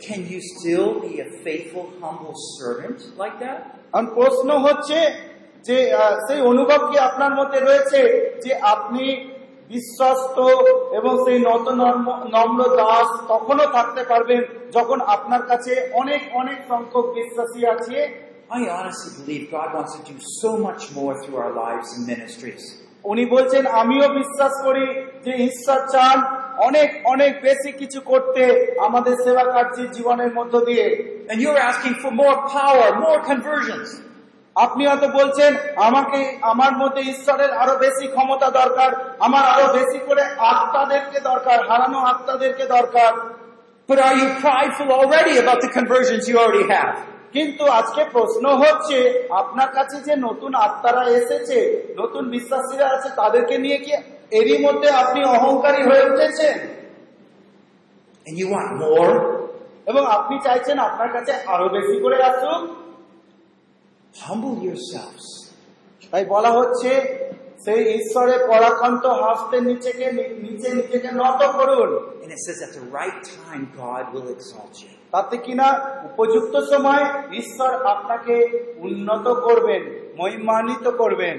Can 0.00 0.22
you 0.26 0.40
still 0.44 0.88
be 1.00 1.12
a 1.18 1.28
faithful, 1.44 1.86
humble 2.00 2.36
servant 2.54 2.98
like 3.16 3.36
that? 3.40 3.58
কারণ 3.92 4.06
প্রশ্ন 4.18 4.48
হচ্ছে 4.66 4.98
যে 5.64 5.76
সেই 6.26 6.40
অনুভব 6.52 6.80
কি 6.88 6.96
আপনার 7.08 7.32
মধ্যে 7.38 7.58
রয়েছে 7.60 8.00
যে 8.44 8.52
আপনি 8.74 9.04
বিশ্বস্ত 9.70 10.36
এবং 10.98 11.12
সেই 11.24 11.38
নত 11.48 11.66
নম্র 12.34 12.60
দাস 12.80 13.08
তখনও 13.32 13.66
থাকতে 13.76 14.02
পারবেন 14.10 14.40
যখন 14.76 14.98
আপনার 15.14 15.42
কাছে 15.50 15.72
অনেক 16.00 16.22
অনেক 16.40 16.58
সংখ্যক 16.70 17.06
বিশ্বাসী 17.18 17.60
আছে 17.74 17.98
I 18.50 18.62
honestly 18.68 19.12
believe 19.18 19.44
God 19.50 19.68
wants 19.74 19.92
to 19.98 20.02
do 20.04 20.16
so 20.40 20.50
much 20.58 20.82
more 20.92 21.12
through 21.20 21.38
our 21.44 21.54
lives 21.64 21.88
and 21.94 22.02
ministries. 22.14 22.64
উনি 23.04 23.24
বলছেন 23.34 23.64
আমিও 23.82 24.06
বিশ্বাস 24.20 24.54
করি 24.66 24.86
যে 25.24 25.32
ঈশ্বর 25.48 25.80
চান 25.94 26.16
অনেক 26.68 26.88
অনেক 27.04 27.32
বেশি 27.42 27.70
কিছু 27.80 27.98
করতে 28.10 28.42
আমাদের 28.86 29.14
সেবা 29.24 29.44
কার্যের 29.54 29.88
জীবনের 29.96 30.30
মধ্য 30.38 30.54
দিয়ে 30.68 30.86
And 31.30 31.38
you're 31.42 31.62
asking 31.70 31.94
for 32.02 32.10
more 32.14 32.36
power, 32.58 32.86
more 33.06 33.20
conversions. 33.22 33.88
আপনি 34.56 34.86
হয়তো 34.86 35.08
বলছেন 35.08 35.52
আমাকে 35.76 36.18
আমার 36.42 36.72
মধ্যে 36.78 37.02
ঈশ্বরের 37.12 37.52
আরও 37.52 37.74
বেশি 37.78 38.06
ক্ষমতা 38.08 38.48
দরকার 38.50 38.90
আমার 39.26 39.44
আরও 39.54 39.66
বেশি 39.78 39.98
করে 39.98 40.22
আত্মাদেরকে 40.52 41.18
দরকার 41.20 41.58
হারানো 41.68 41.98
আত্মাদেরকে 41.98 42.64
দরকার। 42.66 43.12
But 43.88 43.98
are 43.98 44.16
you 44.20 44.28
prideful 44.44 44.90
already 45.00 45.34
about 45.38 45.60
the 45.60 45.68
conversions 45.68 46.22
you 46.30 46.36
already 46.38 46.66
have? 46.74 46.94
কিন্তু 47.32 47.64
আজকে 47.64 48.04
প্রশ্ন 48.12 48.44
হচ্ছে 48.62 48.98
আপনার 49.30 49.70
কাছে 49.74 49.96
যে 50.06 50.14
নতুন 50.16 50.54
আত্মারা 50.54 51.04
এসেছে 51.20 51.58
নতুন 52.00 52.24
বিশ্বাসীরা 52.30 52.86
আছে 52.88 53.08
তাদেরকে 53.20 53.58
নিয়ে 53.58 53.78
কি 53.78 53.92
এরই 54.30 54.56
মধ্যে 54.66 54.88
আপনি 55.02 55.20
অহংকারী 55.36 55.82
হয়ে 55.88 56.04
উঠেছেন? 56.10 56.56
And 58.26 58.36
you 58.40 58.48
এবং 59.86 60.02
আপনি 60.06 60.38
চাইছেন 60.44 60.78
আপনার 60.78 61.10
কাছে 61.12 61.32
আরও 61.46 61.68
বেশি 61.68 61.96
করে 62.00 62.16
আসুক? 62.22 62.83
Humble 64.16 64.56
yourselves. 64.68 65.26
তাই 66.12 66.24
বলা 66.24 66.50
হচ্ছে 66.58 66.90
সেই 67.64 67.80
ঈশ্বরের 68.00 68.40
পরাকান্ত 68.50 69.04
হস্তের 69.22 69.62
নিচেকে 69.70 70.06
নিচে 70.46 70.68
নিজেকে 70.80 71.10
নত 71.22 71.40
করুন 71.58 71.90
And 72.22 72.30
it 72.32 72.40
says 72.46 72.58
at 72.68 72.72
the 72.78 72.86
right 73.00 73.20
time, 73.40 73.62
God 73.84 74.04
will 74.14 74.28
exalt 74.36 74.74
you. 74.84 74.92
তাতে 75.10 75.36
কিনা 75.38 75.68
উপযুক্ত 76.08 76.54
সময় 76.72 77.04
ঈশ্বর 77.40 77.70
আপনাকে 77.94 78.34
উন্নত 78.86 79.26
করবেন 79.46 79.82
মহিমান্বিত 80.20 80.86
করবেন 81.02 81.36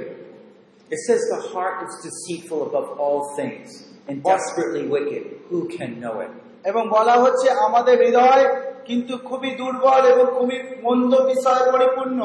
It 0.92 1.00
says 1.08 1.22
the 1.36 1.42
heart 1.52 1.78
is 1.88 1.94
deceitful 2.08 2.62
above 2.70 2.88
all 3.00 3.20
things 3.40 3.68
and 4.08 4.16
desperately 4.24 4.84
wicked. 4.88 5.24
Who 5.50 5.60
can 5.68 5.92
know 6.04 6.16
it? 6.26 6.32
এবং 6.64 6.84
বলা 6.90 7.16
হচ্ছে 7.24 7.48
আমাদের 7.68 7.96
হৃদয় 8.06 8.46
কিন্তু 8.86 9.14
খুবই 9.18 9.52
দুর্বল 9.62 10.04
এবং 10.14 10.26
খুবই 10.38 10.58
মন্দ 10.84 11.12
বিষয়ে 11.32 11.64
পরিপূর্ণ 11.72 12.20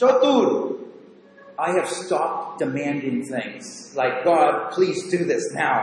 চতুর 0.00 0.46
I 1.58 1.70
have 1.72 1.88
stopped 2.00 2.60
demanding 2.60 3.18
things 3.24 3.64
like, 3.96 4.14
God, 4.24 4.52
please 4.70 5.00
do 5.14 5.20
this 5.24 5.44
now. 5.64 5.78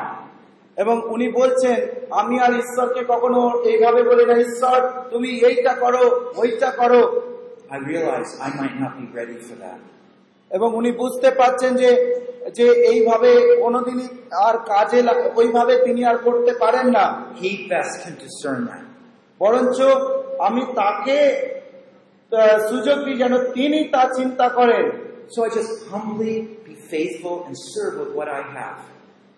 এবং 0.78 0.96
উনি 1.16 1.28
বলছেন 1.40 1.78
আমি 2.12 2.36
আর 2.40 2.52
ঈশ্বরকে 2.64 3.02
কখনো 3.14 3.42
এইভাবে 3.72 4.02
বলি 4.04 4.26
না 4.26 4.36
ঈশ্বর 4.46 4.78
তুমি 5.10 5.30
এইটা 5.50 5.74
করো 5.84 6.04
ওইটা 6.42 6.70
করো 6.80 7.02
I 7.76 7.78
realize 7.92 8.30
I 8.48 8.50
might 8.60 8.76
not 8.84 8.94
be 9.00 9.06
ready 9.20 9.38
for 9.48 9.56
that. 9.66 9.80
এবং 10.52 10.70
উনি 10.76 10.92
বুঝতে 11.02 11.30
পারছেন 11.40 11.72
যে 11.82 11.90
যে 12.54 12.68
এইভাবে 12.92 13.32
কোনোদিনই 13.64 14.08
আর 14.48 14.56
কাজে 14.72 15.00
ওইভাবে 15.36 15.74
তিনি 15.86 16.02
আর 16.06 16.18
করতে 16.18 16.52
পারেন 16.64 16.88
না 16.98 17.06
He 17.44 17.52
best 17.72 17.94
can 18.04 18.16
discern 18.26 18.60
that. 18.70 18.84
বরঞ্চ 19.42 19.78
আমি 20.48 20.62
তাকে 20.76 21.18
আহ, 22.32 22.58
সুযোগ 22.70 22.98
দিই 23.06 23.18
যেন 23.18 23.34
তিনি 23.54 23.80
তা 23.90 24.04
চিন্তা 24.18 24.50
করেন 24.50 24.86
So 25.34 25.40
I 25.44 25.50
just 25.50 25.74
humbly 25.92 26.36
be 26.68 26.76
faithful 26.92 27.36
and 27.48 27.56
serve 27.74 27.96
with 28.02 28.12
what 28.18 28.28
I 28.40 28.42
have. 28.58 28.78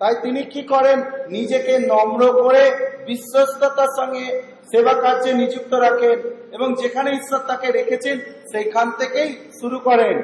তাই 0.00 0.14
তিনি 0.22 0.40
কি 0.44 0.62
করেন 0.62 0.98
নিজেকে 1.28 1.74
নম্র 1.92 2.22
করে 2.42 2.64
বিশ্বস্ততার 3.06 3.90
সঙ্গে 3.98 4.24
সেবা 4.72 4.94
কার্যে 4.94 5.30
নিযুক্ত 5.32 5.72
রাখেন 5.74 6.18
এবং 6.52 6.68
যেখানে 6.74 7.10
ঈশ্বর 7.12 7.40
তাকে 7.46 7.68
রেখেছেন 7.72 8.16
সেইখান 8.52 8.86
থেকেই 8.98 9.28
শুরু 9.60 9.78
করেন 9.78 10.16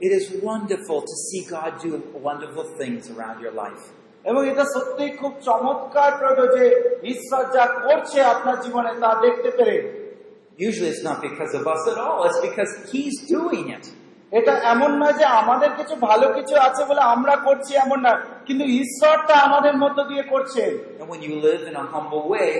It 0.00 0.12
is 0.12 0.26
wonderful 0.42 1.00
to 1.02 1.14
see 1.26 1.42
God 1.56 1.72
do 1.84 1.90
wonderful 2.22 2.66
things 2.80 3.02
around 3.14 3.38
your 3.40 3.54
life. 3.64 3.82
এবং 4.24 4.42
এটা 4.50 4.64
সত্যিই 4.74 5.12
খুব 5.16 5.32
চমৎকার 5.40 6.10
যে 6.56 6.64
ঈশ্বর 7.04 7.42
যা 7.52 7.64
করছে 7.84 8.18
আপনার 8.24 8.56
জীবনে 8.60 8.92
তা 9.00 9.10
দেখতে 9.22 9.50
পেরে 9.50 9.76
Usually 10.58 10.90
it's 10.90 11.02
not 11.02 11.22
because 11.22 11.54
of 11.54 11.66
us 11.66 11.88
at 11.88 11.98
all, 11.98 12.24
it's 12.24 12.40
because 12.40 12.70
He's 12.92 13.16
doing 13.28 13.70
it. 13.70 13.84
এটা 14.32 14.52
এমন 14.74 14.90
নয় 15.02 15.14
যে 15.20 15.26
আমাদের 15.40 15.70
কিছু 15.78 15.94
ভালো 16.08 16.26
কিছু 16.36 16.54
আছে 16.66 16.82
বলে 16.88 17.02
আমরা 17.14 17.34
করছি 17.46 17.72
এমন 17.84 17.98
না 18.06 18.12
কিন্তু 18.46 18.64
ঈশ্বরটা 18.80 19.34
আমাদের 19.46 19.74
মধ্য 19.82 19.98
দিয়ে 20.10 20.22
And 21.00 21.08
when 21.12 21.20
you 21.26 21.34
live 21.48 21.62
in 21.70 21.74
a 21.84 21.86
humble 21.94 22.24
way, 22.34 22.50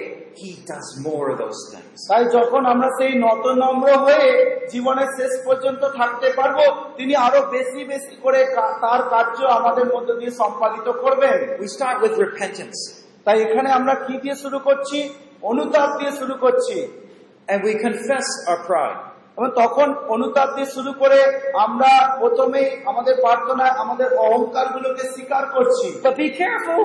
He 0.43 0.51
does 0.72 0.88
more 1.09 1.26
of 1.32 1.36
those 1.43 1.61
things. 1.72 1.97
তাই 2.11 2.22
যখন 2.36 2.62
আমরা 2.66 2.88
সেই 2.99 3.12
নত 3.24 3.45
নম্র 3.62 3.88
হয়ে 4.05 4.26
জীবনের 4.72 5.09
শেষ 5.18 5.32
পর্যন্ত 5.47 5.82
থাকতে 5.99 6.28
পারব 6.38 6.59
তিনি 6.97 7.14
আরও 7.26 7.40
বেশি 7.51 7.80
বেশি 7.84 8.14
করে 8.24 8.40
তার 8.82 9.01
কার্য 9.12 9.36
আমাদের 9.59 9.84
মধ্য 9.95 10.09
দিয়ে 10.20 10.32
সম্পাদিত 10.40 10.88
করবেন। 11.03 11.38
We 11.64 11.68
start 11.76 11.97
with 12.05 12.14
repentance. 12.26 12.80
তাই 13.24 13.36
এখানে 13.43 13.68
আমরা 13.78 13.95
কি 14.07 14.14
দিয়ে 14.22 14.36
শুরু 14.43 14.59
করছি? 14.59 14.99
অনুতাপ 15.43 15.90
দিয়ে 15.99 16.12
শুরু 16.20 16.34
করছি। 16.34 17.02
And 17.49 17.62
we 17.62 17.72
confess 17.78 18.26
our 18.49 18.61
pride. 18.64 18.99
এবং 19.38 19.49
তখন 19.62 19.88
অনুতাপ 20.14 20.49
দিয়ে 20.57 20.68
শুরু 20.76 20.93
করে 21.03 21.18
আমরা 21.66 21.90
প্রথমেই 22.20 22.68
আমাদের 22.90 23.14
প্রার্থনায় 23.24 23.74
আমাদের 23.82 24.09
অহংকার 24.26 24.66
গুলোকে 24.74 25.05
স্বীকার 25.14 25.45
করছি 25.55 25.86
But 26.05 26.14
be 26.16 26.28
careful. 26.43 26.82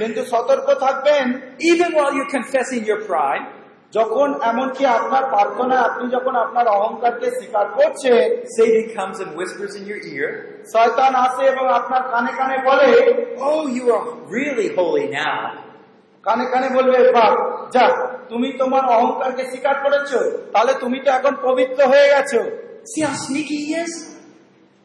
কিন্তু 0.00 0.20
সতর্ক 0.32 0.68
থাকবেন 0.84 1.24
Even 1.72 1.88
while 1.96 2.12
you're 2.16 2.32
confessing 2.38 2.82
your 2.90 3.00
pride, 3.10 3.44
যখন 3.92 4.28
এমনকি 4.50 4.84
আপনার 4.98 5.24
প্রার্থনায় 5.32 5.84
আপনি 5.88 6.04
যখন 6.16 6.34
আপনার 6.44 6.66
অহংকারকে 6.76 7.28
স্বীকার 7.38 7.66
করছেন 7.78 8.26
Satan 8.56 8.86
comes 8.98 9.16
and 9.24 9.30
whispers 9.40 9.72
in 9.80 9.84
your 9.90 10.00
ear, 10.14 10.28
শয়তান 10.74 11.12
আসে 11.26 11.42
এবং 11.52 11.64
আপনার 11.80 12.02
কানে 12.12 12.32
কানে 12.38 12.56
বলে 12.68 12.88
Oh, 13.48 13.62
you 13.76 13.84
are 13.96 14.04
really 14.36 14.68
holy 14.78 15.06
now. 15.22 15.40
কানে 16.24 16.44
কানে 16.46 16.68
বলবে 16.68 16.98
বাপ 17.12 17.34
যা 17.72 17.84
তুমি 18.28 18.48
তোমার 18.58 18.84
অহংকারকে 18.86 19.44
স্বীকার 19.50 19.76
করেছ 19.82 20.10
তাহলে 20.52 20.72
তুমি 20.74 20.98
তো 21.00 21.10
এখন 21.10 21.34
পবিত্র 21.42 21.78
হয়ে 21.88 22.08
গেছো? 22.08 22.40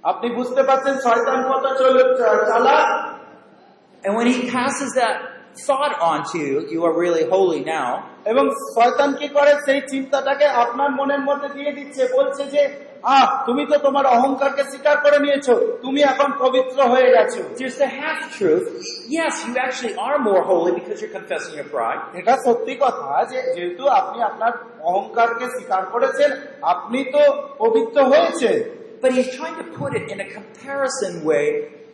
আপনি 0.04 0.28
বুঝতে 0.30 0.62
পারছেন 0.64 0.96
শয়তান 1.04 1.40
কত 1.52 1.66
চল- 1.80 2.16
চালাক 2.48 2.88
And 4.04 4.16
when 4.16 4.28
he 4.28 4.40
passes 4.52 4.90
that 4.94 5.16
thought 5.68 5.94
onto 6.02 6.38
you, 6.38 6.58
you 6.74 6.80
are 6.86 6.96
really 7.04 7.26
holy 7.30 7.62
now. 7.76 7.90
এবং 8.26 8.46
শয়তান 8.76 9.10
কি 9.14 9.28
করে 9.28 9.52
সেই 9.66 9.82
চিন্তাটাকে 9.88 10.46
আপনার 10.64 10.90
মনের 10.92 11.20
মধ্যে 11.20 11.50
দিয়ে 11.50 11.72
দিচ্ছে 11.72 12.02
বলছে 12.14 12.44
যে 12.46 12.62
আহ 13.04 13.28
তুমি 13.46 13.64
তো 13.66 13.76
তোমার 13.78 14.06
অহংকারকে 14.16 14.64
স্বীকার 14.64 14.96
করে 14.98 15.18
নিয়েছো 15.20 15.54
তুমি 15.82 16.02
এখন 16.02 16.30
পবিত্র 16.40 16.78
হয়ে 16.94 17.10
গেছো 17.16 17.42
There's 17.58 17.78
the 17.78 17.92
half 18.00 18.20
truth. 18.38 18.66
Yes, 19.10 19.34
you 19.46 19.54
actually 19.58 19.96
are 19.98 20.18
more 20.20 20.42
holy 20.44 20.72
because 20.80 20.98
you're 21.02 21.16
confessing 21.20 21.54
your 21.56 21.70
pride. 21.76 22.02
এটা 22.20 22.34
সত্যি 22.46 22.74
কথা 22.76 23.10
যে 23.32 23.40
যেহেতু 23.56 23.84
আপনি 24.00 24.18
আপনার 24.22 24.52
অহংকারকে 24.90 25.46
স্বীকার 25.56 25.82
করেছেন 25.94 26.30
আপনি 26.74 27.00
তো 27.14 27.22
পবিত্র 27.58 27.98
হয়েছে 28.12 28.52
But 29.04 29.12
he's 29.12 29.32
trying 29.40 29.58
to 29.64 29.68
put 29.80 29.92
it 29.94 30.06
in 30.14 30.18
a 30.20 30.30
comparison 30.38 31.14
way 31.24 31.48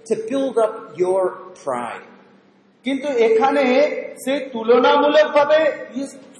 to 0.05 0.13
build 0.29 0.55
up 0.57 0.73
your 1.03 1.23
pride. 1.63 2.05
কিন্তু 2.85 3.07
এখানে 3.27 3.63
সেই 4.23 4.39
তুলনামূলক 4.53 5.27
ভাবে 5.37 5.59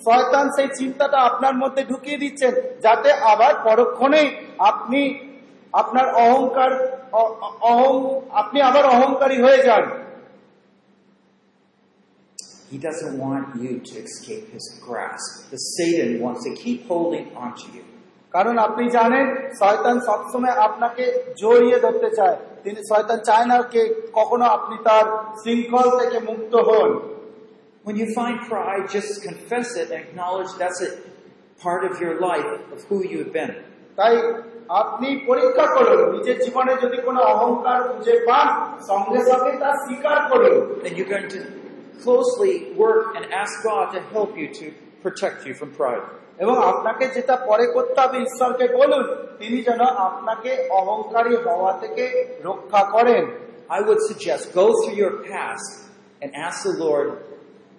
শয়তান 0.03 0.45
সেই 0.55 0.69
চিন্তাটা 0.79 1.17
আপনার 1.29 1.55
মধ্যে 1.61 1.81
ঢুকিয়ে 1.91 2.21
দিচ্ছেন 2.23 2.53
যাতে 2.85 3.09
আবার 3.33 3.53
পরক্ষণেই 3.63 4.27
আপনি 4.69 5.01
আপনার 5.73 6.07
অহংকার 6.23 6.71
অহং 7.69 7.95
আপনি 8.33 8.57
আবার 8.61 8.85
অহংকারী 8.95 9.37
হয়ে 9.45 9.61
যান 9.67 9.85
He 12.69 12.79
doesn't 12.79 13.15
want 13.19 13.47
you 13.55 13.73
to 13.81 13.93
escape 13.99 14.45
his 14.49 14.65
grasp. 14.81 15.31
The 15.51 15.59
Satan 15.67 16.11
wants 16.19 16.41
to 16.43 16.51
keep 16.55 16.79
holding 16.87 17.27
onto 17.37 17.67
you. 17.75 17.83
কারণ 18.33 18.55
আপনি 18.57 18.83
জানেন 18.89 19.25
শয়তান 19.59 19.95
সবসময় 19.99 20.55
আপনাকে 20.67 21.03
জড়িয়ে 21.41 21.77
ধরতে 21.79 22.09
চায় 22.17 22.37
তিনি 22.63 22.79
শয়তান 22.89 23.19
চায় 23.27 23.47
না 23.51 23.57
কে 23.73 23.81
কখনো 24.13 24.45
আপনি 24.57 24.75
তার 24.87 25.05
শৃঙ্খল 25.41 25.87
থেকে 25.99 26.17
মুক্ত 26.29 26.53
হন 26.67 26.89
When 27.84 27.96
you 27.96 28.08
find 28.14 28.36
pride, 28.48 28.84
just 28.90 29.22
confess 29.22 29.68
it 29.76 29.90
and 29.90 30.00
acknowledge 30.04 30.50
that's 30.58 30.80
a 30.82 30.90
part 31.60 31.82
of 31.90 32.00
your 32.00 32.14
life, 32.20 32.50
of 32.74 32.78
who 32.88 32.98
you've 33.10 33.32
been. 33.32 33.54
তাই 33.98 34.14
আপনি 34.80 35.08
পরীক্ষা 35.28 35.66
করুন 35.76 36.00
নিজের 36.14 36.38
জীবনে 36.44 36.72
যদি 36.84 36.98
কোনো 37.06 37.20
অহংকার 37.32 37.80
খুঁজে 37.88 38.14
পান 38.28 38.46
সঙ্গে 38.90 39.20
সঙ্গে 39.30 39.52
তা 39.62 39.70
স্বীকার 39.84 40.18
করুন 40.30 40.54
Then 40.84 40.92
you're 40.96 41.12
going 41.16 41.30
to 41.36 41.42
closely 42.04 42.54
work 42.84 43.04
and 43.16 43.24
ask 43.42 43.54
God 43.70 43.86
to 43.94 44.00
help 44.14 44.32
you 44.40 44.48
to 44.60 44.66
protect 45.04 45.38
you 45.46 45.54
from 45.60 45.70
pride. 45.80 46.04
এবং 46.42 46.56
আপনাকে 46.72 47.04
যেটা 47.16 47.34
পরে 47.48 47.66
করতে 47.74 47.98
হবে 48.04 48.16
ঈশ্বরকে 48.26 48.66
বলুন 48.78 49.04
তিনি 49.40 49.58
যেন 49.68 49.82
আপনাকে 50.08 50.50
অহংকারী 50.80 51.34
হওয়া 51.46 51.72
থেকে 51.82 52.04
রক্ষা 52.48 52.82
করেন 52.94 53.24
I 53.78 53.80
would 53.86 54.02
suggest 54.10 54.42
go 54.62 54.66
through 54.80 54.96
your 55.04 55.14
past 55.30 55.68
and 56.22 56.30
ask 56.46 56.58
the 56.68 56.76
Lord, 56.86 57.08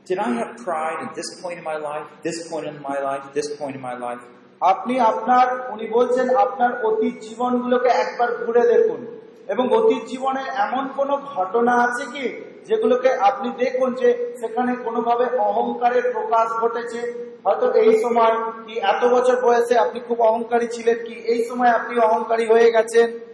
did 0.07 0.19
I 0.19 0.31
have 0.31 0.53
pride 0.65 0.99
at 1.07 1.15
this 1.15 1.41
point 1.41 1.59
in 1.59 1.65
my 1.65 1.79
life, 1.79 2.07
this 2.23 2.49
point 2.49 2.67
in 2.67 2.79
my 2.83 2.99
life, 3.01 3.23
this 3.33 3.49
point 3.59 3.75
in 3.77 3.83
my 3.83 3.97
life? 4.07 4.23
আপনি 4.61 5.01
আপনার 5.01 5.47
উনি 5.71 5.87
বলছেন 5.87 6.37
আপনার 6.37 6.85
অতীত 6.85 7.15
জীবনগুলোকে 7.21 7.89
একবার 7.89 8.29
ঘুরে 8.33 8.61
দেখুন। 8.61 9.07
এবং 9.49 9.65
অতীত 9.73 10.03
জীবনে 10.05 10.41
এমন 10.41 10.89
কোন 10.97 11.17
ঘটনা 11.17 11.73
আছে 11.73 12.05
কি 12.13 12.45
যেগুলোকে 12.65 13.11
আপনি 13.15 13.49
দেখুন 13.65 13.95
যে 13.95 14.37
সেখানে 14.41 14.77
কোনোভাবে 14.77 15.39
অহংকারের 15.39 16.13
প্রকাশ 16.13 16.49
ঘটেছে? 16.49 17.01
হয়তো 17.45 17.73
এই 17.73 18.03
সময় 18.03 18.35
কি 18.67 18.75
এত 18.79 19.05
বছর 19.05 19.37
বয়সে 19.41 19.79
আপনি 19.79 20.01
খুব 20.01 20.23
অহংকারী 20.23 20.67
ছিলেন 20.67 20.99
কি? 21.07 21.15
এই 21.15 21.45
সময় 21.49 21.69
আপনি 21.69 21.99
অহংকারী 21.99 22.47
হয়ে 22.47 22.73
গেছেন? 22.73 23.34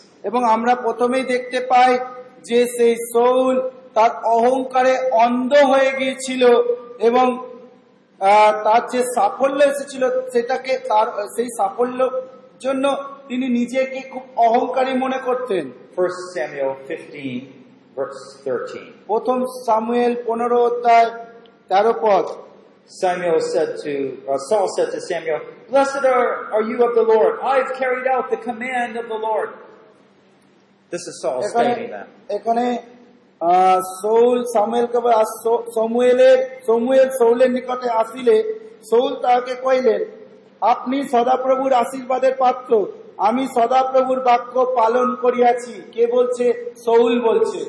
এবং 0.23 0.41
আমরা 0.55 0.73
প্রথমেই 0.85 1.25
দেখতে 1.33 1.59
পাই 1.71 1.91
যে 2.47 2.59
সেই 2.75 2.95
সৌল 3.13 3.55
তার 3.95 4.11
অহংকারে 4.35 4.93
অন্ধ 5.23 5.51
হয়ে 5.71 5.91
গিয়েছিল 5.99 6.43
এবং 7.07 7.27
তার 8.65 8.81
যে 8.93 9.01
সাফল্য 9.15 9.59
এসেছিল 9.71 10.03
সেটাকে 10.33 10.73
তার 10.91 11.07
সেই 11.35 11.49
সাফল্য 11.59 11.99
জন্য 12.61 12.85
তিনি 13.29 13.47
নিজেকে 13.59 13.99
খুব 14.11 14.23
অহংকারী 14.47 14.93
মনে 15.03 15.19
করতেন 15.27 15.63
1 15.97 16.33
Samuel 16.33 16.71
15, 16.87 17.97
verse 17.97 18.21
13. 18.45 18.83
প্রথম 19.09 19.39
সামুয়েল 19.65 20.13
পনেরো 20.27 20.57
অধ্যায় 20.69 21.09
তেরো 21.69 21.93
পদ 22.05 22.25
Samuel 23.01 23.39
said 23.53 23.69
to, 23.83 23.93
uh, 24.27 24.37
Saul 24.39 24.67
said 24.75 24.89
to 24.91 24.99
Samuel, 25.01 25.39
Blessed 25.69 26.03
are, 26.05 26.51
are 26.53 26.63
you 26.63 26.77
of 26.83 26.93
the 26.93 27.03
Lord. 27.03 27.33
I've 27.41 27.71
carried 27.73 28.07
out 28.07 28.25
the 28.29 28.37
command 28.39 28.91
of 28.97 29.05
the 29.07 29.19
Lord. 29.29 29.49
This 30.91 31.03
is 31.07 31.15
Saul 31.21 31.39
এখানে 31.41 31.69
stating 31.69 31.91
that. 31.95 32.07
এখানে 32.37 32.65
Saul 34.01 34.37
সামুয়েলকে 34.53 34.99
সমুয়েলের 35.75 36.37
Samuel 36.67 37.07
সৌলের 37.19 37.49
নিকটে 37.51 37.87
আসিলে 38.01 38.37
সৌল 38.89 39.11
তাহাকে 39.23 39.53
কইলেন 39.65 40.01
আপনি 40.63 40.97
সদাপ্রভুর 41.13 41.71
আশীর্বাদের 41.73 42.33
পাত্র 42.37 42.71
আমি 43.19 43.43
সদাপ্রভুর 43.57 44.19
বাক্য 44.19 44.55
পালন 44.75 45.07
করিয়াছি 45.23 45.73
কে 45.91 46.03
বলছে 46.07 46.45
সৌল 46.85 47.13
বলছে. 47.19 47.59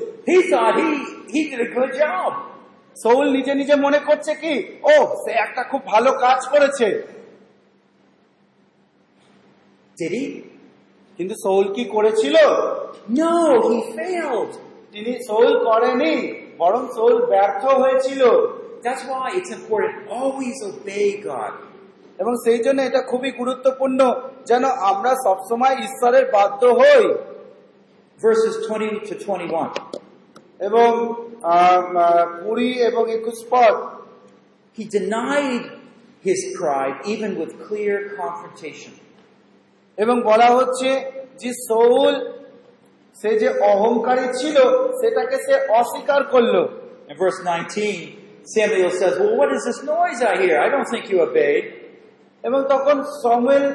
সৌল 2.97 3.27
নিজে 3.37 3.53
নিজে 3.55 3.75
মনে 3.77 4.01
করছে 4.09 4.33
কি 4.35 4.55
ও 4.85 4.95
সে 5.23 5.33
একটা 5.45 5.63
খুব 5.63 5.83
ভালো 5.85 6.11
কাজ 6.25 6.41
করেছে 6.53 6.89
Did 9.97 10.13
he? 10.13 10.52
কিন্তু 11.23 11.37
সৌল 11.43 11.73
কি 11.73 11.85
করেছিল? 11.85 12.37
তিনি 14.93 15.25
সৌল 15.27 15.65
করেনি 15.65 16.41
বরং 16.59 16.87
সৌল 16.95 17.27
ব্যর্থ 17.27 17.65
হয়েছিল। 17.65 18.23
এবং 22.19 22.35
সেই 22.45 22.59
জন্য 22.59 22.83
এটা 22.83 23.03
খুবই 23.03 23.31
গুরুত্বপূর্ণ 23.31 24.15
যেন 24.47 24.65
আমরা 24.65 25.15
সবসময় 25.25 25.77
ঈশ্বরের 25.77 26.33
বাধ্য 26.33 26.67
হই। 26.67 27.15
এবং 30.61 31.15
কুড়ি 32.45 32.73
এবং 32.73 33.13
একুশ 33.13 33.45
পদ। 33.51 33.75
কি 34.77 34.89
denied 34.95 35.63
his 36.27 36.71
even 37.07 37.37
even 37.37 37.51
clear 37.69 38.05
clear. 38.05 39.12
এবং 39.98 40.16
বলা 40.30 40.50
হচ্ছে 40.58 40.90
যে 41.42 41.52
সৌল 41.70 42.14
সে 43.16 43.32
যে 43.42 43.50
অহংকারী 43.74 44.26
ছিল 44.40 44.58
সেটাকে 45.00 45.38
সে 45.46 45.56
অস্বীকার 45.80 46.22
করলো 46.34 46.64
In 47.10 47.16
verse 47.18 47.40
19, 47.44 48.44
Samuel 48.46 48.92
says, 48.92 49.14
Well, 49.20 49.36
what 49.38 49.50
is 49.54 49.62
this 49.64 49.80
noise 49.86 50.20
I 50.22 50.34
hear? 50.44 50.56
I 50.60 50.68
don't 50.68 50.90
think 50.94 51.04
you 51.12 51.18
obeyed. 51.28 51.66
এবং 52.44 52.60
তখন 52.74 52.98
সময়েল 53.26 53.66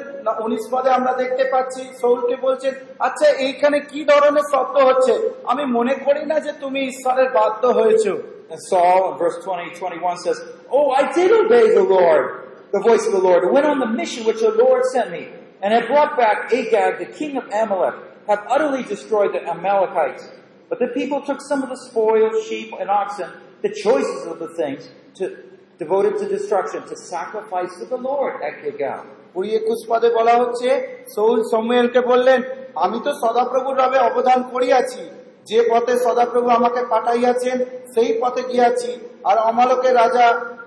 উনিশ 0.45 0.63
পদে 0.73 0.89
আমরা 0.97 1.13
দেখতে 1.21 1.43
পাচ্ছি 1.53 1.81
সৌলকে 2.01 2.35
বলছেন 2.45 2.73
আচ্ছা 3.07 3.27
এইখানে 3.47 3.77
কি 3.91 4.01
ধরনের 4.11 4.45
শব্দ 4.53 4.75
হচ্ছে 4.89 5.13
আমি 5.51 5.63
মনে 5.77 5.93
করি 6.05 6.23
না 6.31 6.37
যে 6.45 6.51
তুমি 6.63 6.79
ঈশ্বরের 6.91 7.29
বাধ্য 7.37 7.63
হয়েছো 7.79 8.13
And 8.51 8.61
Saul, 8.71 9.01
in 9.11 9.15
verse 9.17 9.37
20, 9.43 9.69
21 9.79 10.17
says, 10.17 10.37
Oh, 10.69 10.87
I 10.91 11.03
did 11.17 11.31
obey 11.41 11.65
the 11.73 11.87
Lord, 11.97 12.23
the 12.71 12.81
voice 12.89 13.03
of 13.09 13.13
the 13.17 13.23
Lord, 13.29 13.39
and 13.45 13.51
went 13.57 13.65
on 13.65 13.79
the 13.79 13.91
mission 13.99 14.21
which 14.29 14.41
the 14.47 14.53
Lord 14.63 14.81
sent 14.93 15.07
me, 15.15 15.23
And 15.62 15.72
have 15.72 15.86
brought 15.86 16.16
back 16.16 16.52
Agag, 16.52 16.98
the 16.98 17.06
king 17.06 17.36
of 17.36 17.44
Amalek, 17.46 17.94
have 18.26 18.44
utterly 18.48 18.82
destroyed 18.84 19.32
the 19.32 19.42
Amalekites. 19.46 20.28
But 20.68 20.78
the 20.78 20.88
people 20.88 21.20
took 21.22 21.40
some 21.40 21.62
of 21.62 21.68
the 21.68 21.76
spoil, 21.78 22.30
sheep 22.42 22.72
and 22.78 22.90
oxen, 22.90 23.30
the 23.62 23.70
choicest 23.74 24.26
of 24.26 24.38
the 24.38 24.48
things, 24.50 24.90
to 25.16 25.44
devoted 25.78 26.18
to 26.18 26.28
destruction, 26.28 26.82
to 26.88 26.96
sacrifice 26.96 27.78
to 27.78 27.86
the 27.86 27.96
Lord 27.98 28.34
at 28.42 28.62
Gilgal. 28.62 29.04
কুড়ি 29.34 29.50
একুশ 29.60 29.80
পদে 29.90 30.08
বলা 30.18 30.34
হচ্ছে 30.40 30.68
Seoul 31.14 31.38
সমুয়েলকে 31.52 32.00
বললেন 32.10 32.40
আমি 32.84 32.98
তো 33.06 33.10
সদাপ্রভুর 33.22 33.74
রবে 33.82 33.98
অবদান 34.08 34.40
করিয়াছি 34.52 35.02
যে 35.50 35.60
পথে 35.70 35.94
সদাপ্রভু 36.06 36.48
আমাকে 36.58 36.80
পাঠাইয়াছেন 36.92 37.56
সেই 37.94 38.10
পথে 38.20 38.42
গিয়াছি 38.50 38.90
আর 39.28 39.36
অমালকের 39.50 39.94
রাজা 40.02 40.26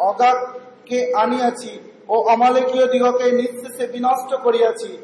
অগাগকে 0.10 1.00
আনিয়াছি 1.24 1.72
ও 2.12 2.14
অমালিকীয় 2.14 2.86
দিগকে 2.88 3.32
নিঃশেষে 3.32 3.88
বিনষ্ট 3.88 4.44
করিয়াছি। 4.44 4.98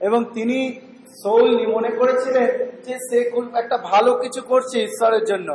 এবং 0.00 0.24
তিনি 0.24 0.80
সৌল 1.24 1.66
মনে 1.66 1.90
করেছিলেন 1.90 2.46
যে 2.86 2.94
সে 2.94 3.18
একটা 3.58 3.78
ভালো 3.78 4.14
কিছু 4.14 4.42
করছে 4.42 4.82
ঈশ্বরের 4.82 5.24
জন্য। 5.24 5.52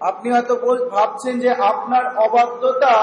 আপনি 0.00 0.30
হয়তো 0.30 0.54
ভাবছেন 0.88 1.38
যে 1.38 1.50
আপনার 1.50 2.04
অবাধ্যতা 2.18 2.94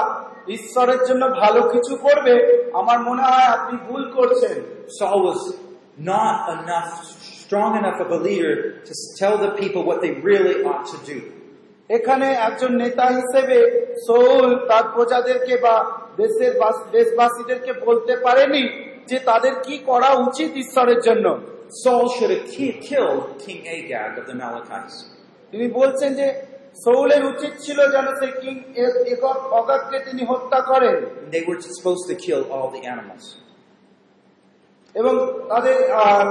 ঈশ্বরের 0.48 0.98
জন্য 1.08 1.28
ভালো 1.28 1.60
কিছু 1.62 1.96
করবে। 1.96 2.34
আমার 2.74 3.00
মনে 3.00 3.22
হয় 3.22 3.44
আপনি 3.44 3.78
ভুল 3.88 4.10
করছেন। 4.10 4.54
সহজ 5.00 5.38
not 6.00 6.38
enough 6.58 7.15
strong 7.46 7.76
enough 7.76 8.00
of 8.00 8.10
a 8.10 8.16
leader 8.18 8.80
to 8.80 8.94
tell 9.16 9.38
the 9.38 9.52
people 9.52 9.84
what 9.84 10.00
they 10.00 10.12
really 10.20 10.56
ought 10.64 10.86
to 10.92 10.98
do. 11.12 11.18
এখানে 11.90 12.26
একজন 12.48 12.70
নেতা 12.82 13.06
হিসেবে 13.18 13.58
সৌল 14.06 14.46
তার 14.70 14.84
প্রজাদেরকে 14.94 15.54
বা 15.64 15.74
দেশের 16.22 16.52
দেশবাসীদেরকে 16.96 17.72
বলতে 17.86 18.14
পারেনি 18.24 18.62
যে 19.10 19.16
তাদের 19.30 19.54
কি 19.66 19.76
করা 19.90 20.10
উচিত 20.26 20.50
ঈশ্বরের 20.64 21.00
জন্য 21.08 21.26
Saul 21.82 22.06
should 22.14 22.32
have 22.36 22.46
killed 22.88 23.22
King 23.44 23.62
Agag 23.76 24.12
of 24.20 24.24
the 24.28 24.34
Amalekites. 24.38 24.96
তিনি 25.52 25.66
বলছেন 25.78 26.10
যে 26.20 26.26
সৌলের 26.84 27.22
উচিত 27.32 27.52
ছিল 27.64 27.78
যেন 27.94 28.06
সেই 28.20 28.32
কিং 28.42 28.54
অগাগকে 29.60 29.98
তিনি 30.08 30.22
হত্যা 30.30 30.60
করেন 30.70 30.96
they 31.34 31.42
were 31.48 31.60
supposed 31.70 32.04
to 32.10 32.14
kill 32.26 32.42
all 32.54 32.68
the 32.76 32.82
animals. 32.94 33.24
এবং 34.96 35.14
তাদের 35.48 35.76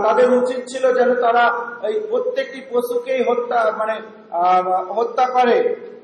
তাদের 0.05 0.27
উচিত 0.41 0.59
ছিল 0.71 0.83
যেন 0.97 1.09
তারা 1.25 1.43
এই 1.89 1.95
প্রত্যেকটি 2.11 2.59
পশুকেই 2.71 3.21
হত্যা 3.29 3.59
মানে 3.81 3.95
হত্যা 4.97 5.25
করে 5.35 5.57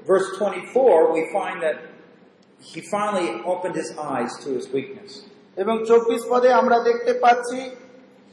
Verse 0.05 0.29
24, 0.37 1.13
we 1.13 1.21
find 1.31 1.57
that 1.61 1.77
he 2.61 2.79
finally 2.83 3.29
opened 3.43 3.75
his 3.75 3.89
eyes 4.11 4.33
to 4.43 4.47
his 4.57 4.65
weakness. 4.77 5.11
এবং 5.57 5.75
চব্বিশ 5.89 6.21
পদে 6.31 6.49
আমরা 6.61 6.77
দেখতে 6.89 7.11
পাচ্ছি 7.23 7.59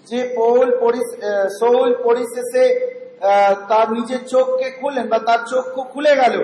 যে 0.07 0.21
পৌল 0.39 0.69
সৌল 1.61 1.91
পরিশেষে 2.07 2.65
তার 3.69 3.87
নিজের 3.93 4.23
চোখকে 4.29 4.67
খুলেন 4.71 5.05
বা 5.13 5.19
তার 5.19 5.41
চক্ষু 5.51 5.81
খুলে 5.93 6.13
গেল 6.17 6.35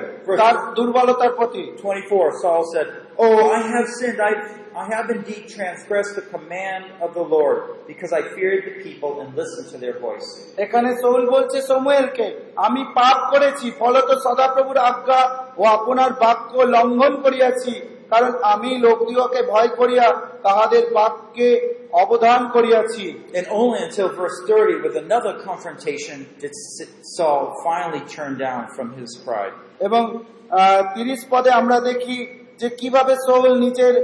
তার 0.40 0.54
দুর্বলতার 0.76 1.32
প্রতি 1.38 1.62
24, 1.78 2.42
Saul 2.42 2.62
said, 2.72 2.88
Oh, 3.16 3.34
I 3.50 3.60
have 3.74 3.88
sinned. 3.88 4.20
I, 4.20 4.32
I 4.75 4.85
have 4.85 5.09
indeed 5.09 5.43
transgressed 5.49 6.15
the 6.15 6.25
command 6.25 6.85
of 7.01 7.09
the 7.13 7.25
Lord 7.35 7.59
because 7.87 8.11
I 8.11 8.21
feared 8.35 8.63
the 8.65 8.75
people 8.83 9.11
and 9.21 9.35
listened 9.35 9.67
to 9.73 9.77
their 9.77 9.97
voice. 9.99 10.29
এখানে 10.63 10.89
সৌল 11.03 11.23
বলছে 11.35 11.57
সমুয়েলকে 11.71 12.27
আমি 12.67 12.81
পাপ 12.99 13.17
করেছি 13.31 13.67
ফলত 13.79 14.09
সদাপ্রভুর 14.25 14.77
আজ্ঞা 14.89 15.21
ও 15.59 15.61
আপনার 15.77 16.11
বাক্য 16.23 16.51
লঙ্ঘন 16.75 17.13
করিয়াছি 17.25 17.73
কারণ 18.13 18.31
আমি 18.53 18.69
লোকদিগকে 18.85 19.41
ভয় 19.53 19.69
করিয়া 19.79 20.07
তাহাদের 20.45 20.83
বাক্যে 20.97 21.49
অবধান 22.03 22.41
করিয়াছি 22.55 23.05
And 23.39 23.45
only 23.61 23.79
until 23.87 24.07
verse 24.21 24.37
30, 24.47 24.85
with 24.85 24.95
another 25.05 25.33
confrontation, 25.49 26.17
did 26.41 26.53
Saul 27.15 27.41
finally 27.67 28.03
turn 28.17 28.33
down 28.47 28.61
from 28.75 28.87
his 28.99 29.09
pride. 29.25 29.55
এবং 29.87 30.03
তিরিশ 30.95 31.21
পদে 31.31 31.49
আমরা 31.61 31.77
দেখি 31.89 32.17
যে 32.60 32.68
কীভাবে 32.80 33.14
সৌল 33.26 33.44
নিজের 33.64 33.94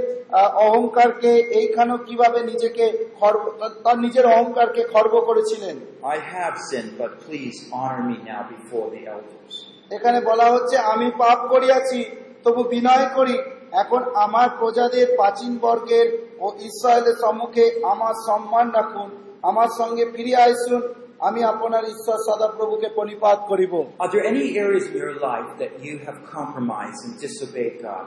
অহংকারকে 0.67 1.31
এইখানেও 1.59 1.99
কীভাবে 2.07 2.39
নিজেকে 2.51 2.85
খর্ব 3.19 3.41
তার 3.83 3.97
নিজের 4.05 4.25
অহংকারকে 4.33 4.81
খর্ব 4.93 5.13
করেছিলেন 5.29 5.75
I 6.15 6.17
have 6.33 6.55
sinned, 6.69 6.91
but 6.97 7.11
please 7.25 7.57
honor 7.71 8.03
me 8.09 8.17
now 8.23 8.41
before 8.55 8.87
the 8.95 9.01
elders. 9.13 9.53
এখানে 9.91 10.19
বলা 10.29 10.47
হচ্ছে 10.53 10.75
আমি 10.93 11.07
পাপ 11.17 11.39
করিয়াছি 11.53 11.99
তবু 12.45 12.61
বিনয় 12.73 13.07
করি 13.17 13.35
এখন 13.73 14.01
আমার 14.25 14.47
প্রজাদের 14.59 15.07
প্রাচীন 15.19 15.53
বর্গের 15.65 16.07
ও 16.39 16.45
ইসরায়েলের 16.69 17.17
সম্মুখে 17.23 17.65
আমার 17.93 18.15
সম্মান 18.27 18.67
রাখুন 18.77 19.09
আমার 19.43 19.69
সঙ্গে 19.79 20.03
ফিরে 20.13 20.33
আসুন 20.45 20.81
আমি 21.19 21.41
আপনার 21.43 21.83
ঈশ্বর 21.93 22.17
সদাপ্রভুকে 22.27 22.89
পরিপাত 22.99 23.39
করিব 23.51 23.73
Are 23.99 24.11
there 24.13 24.25
any 24.33 24.45
areas 24.63 24.85
in 24.91 24.95
your 25.03 25.15
life 25.29 25.49
that 25.61 25.71
you 25.85 25.93
have 26.05 26.17
compromised 26.37 27.01
and 27.05 27.13
disobeyed 27.25 27.75
God? 27.87 28.05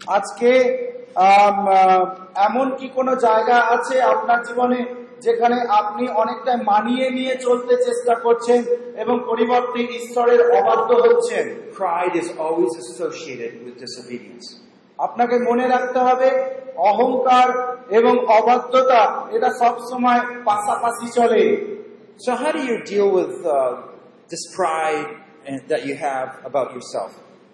আজকে 0.00 0.50
এমন 2.48 2.66
কি 2.78 2.86
কোনো 2.88 3.12
জায়গা 3.16 3.56
আছে 3.74 3.96
আপনার 4.04 4.40
জীবনে 4.48 4.80
যেখানে 5.20 5.58
আপনি 5.80 6.04
অনেকটা 6.22 6.52
মানিয়ে 6.70 7.06
নিয়ে 7.10 7.34
চলতে 7.36 7.74
চেষ্টা 7.76 8.14
করছেন 8.24 8.60
এবং 8.96 9.16
পরিবর্তে 9.26 9.80
ঈশ্বরের 10.00 10.40
অবাধ্য 10.58 10.90
হচ্ছেন 11.04 11.44
Pride 11.80 12.14
is 12.22 12.28
always 12.44 12.72
associated 12.84 13.52
with 13.64 13.74
disobedience. 13.84 14.46
আপনাকে 14.98 15.36
মনে 15.48 15.64
রাখতে 15.68 15.98
হবে 15.98 16.28
অহংকার 16.90 17.48
এবং 17.90 18.14
অবাধ্যতা 18.38 19.02
এটা 19.30 19.50
সব 19.60 19.74
সময় 19.90 20.20
পাশাপাশি 20.44 21.06
চলে 21.18 21.42
So 22.18 22.30
how 22.34 22.50
do 22.52 22.62
you 22.70 22.76
deal 22.84 23.08
with 23.18 23.34
uh, 23.46 23.56
this 24.28 24.44
pride 24.56 25.08
and, 25.46 25.56
that 25.68 25.82
you 25.88 25.94
have 25.96 26.28
about 26.44 26.68
yourself? 26.72 27.10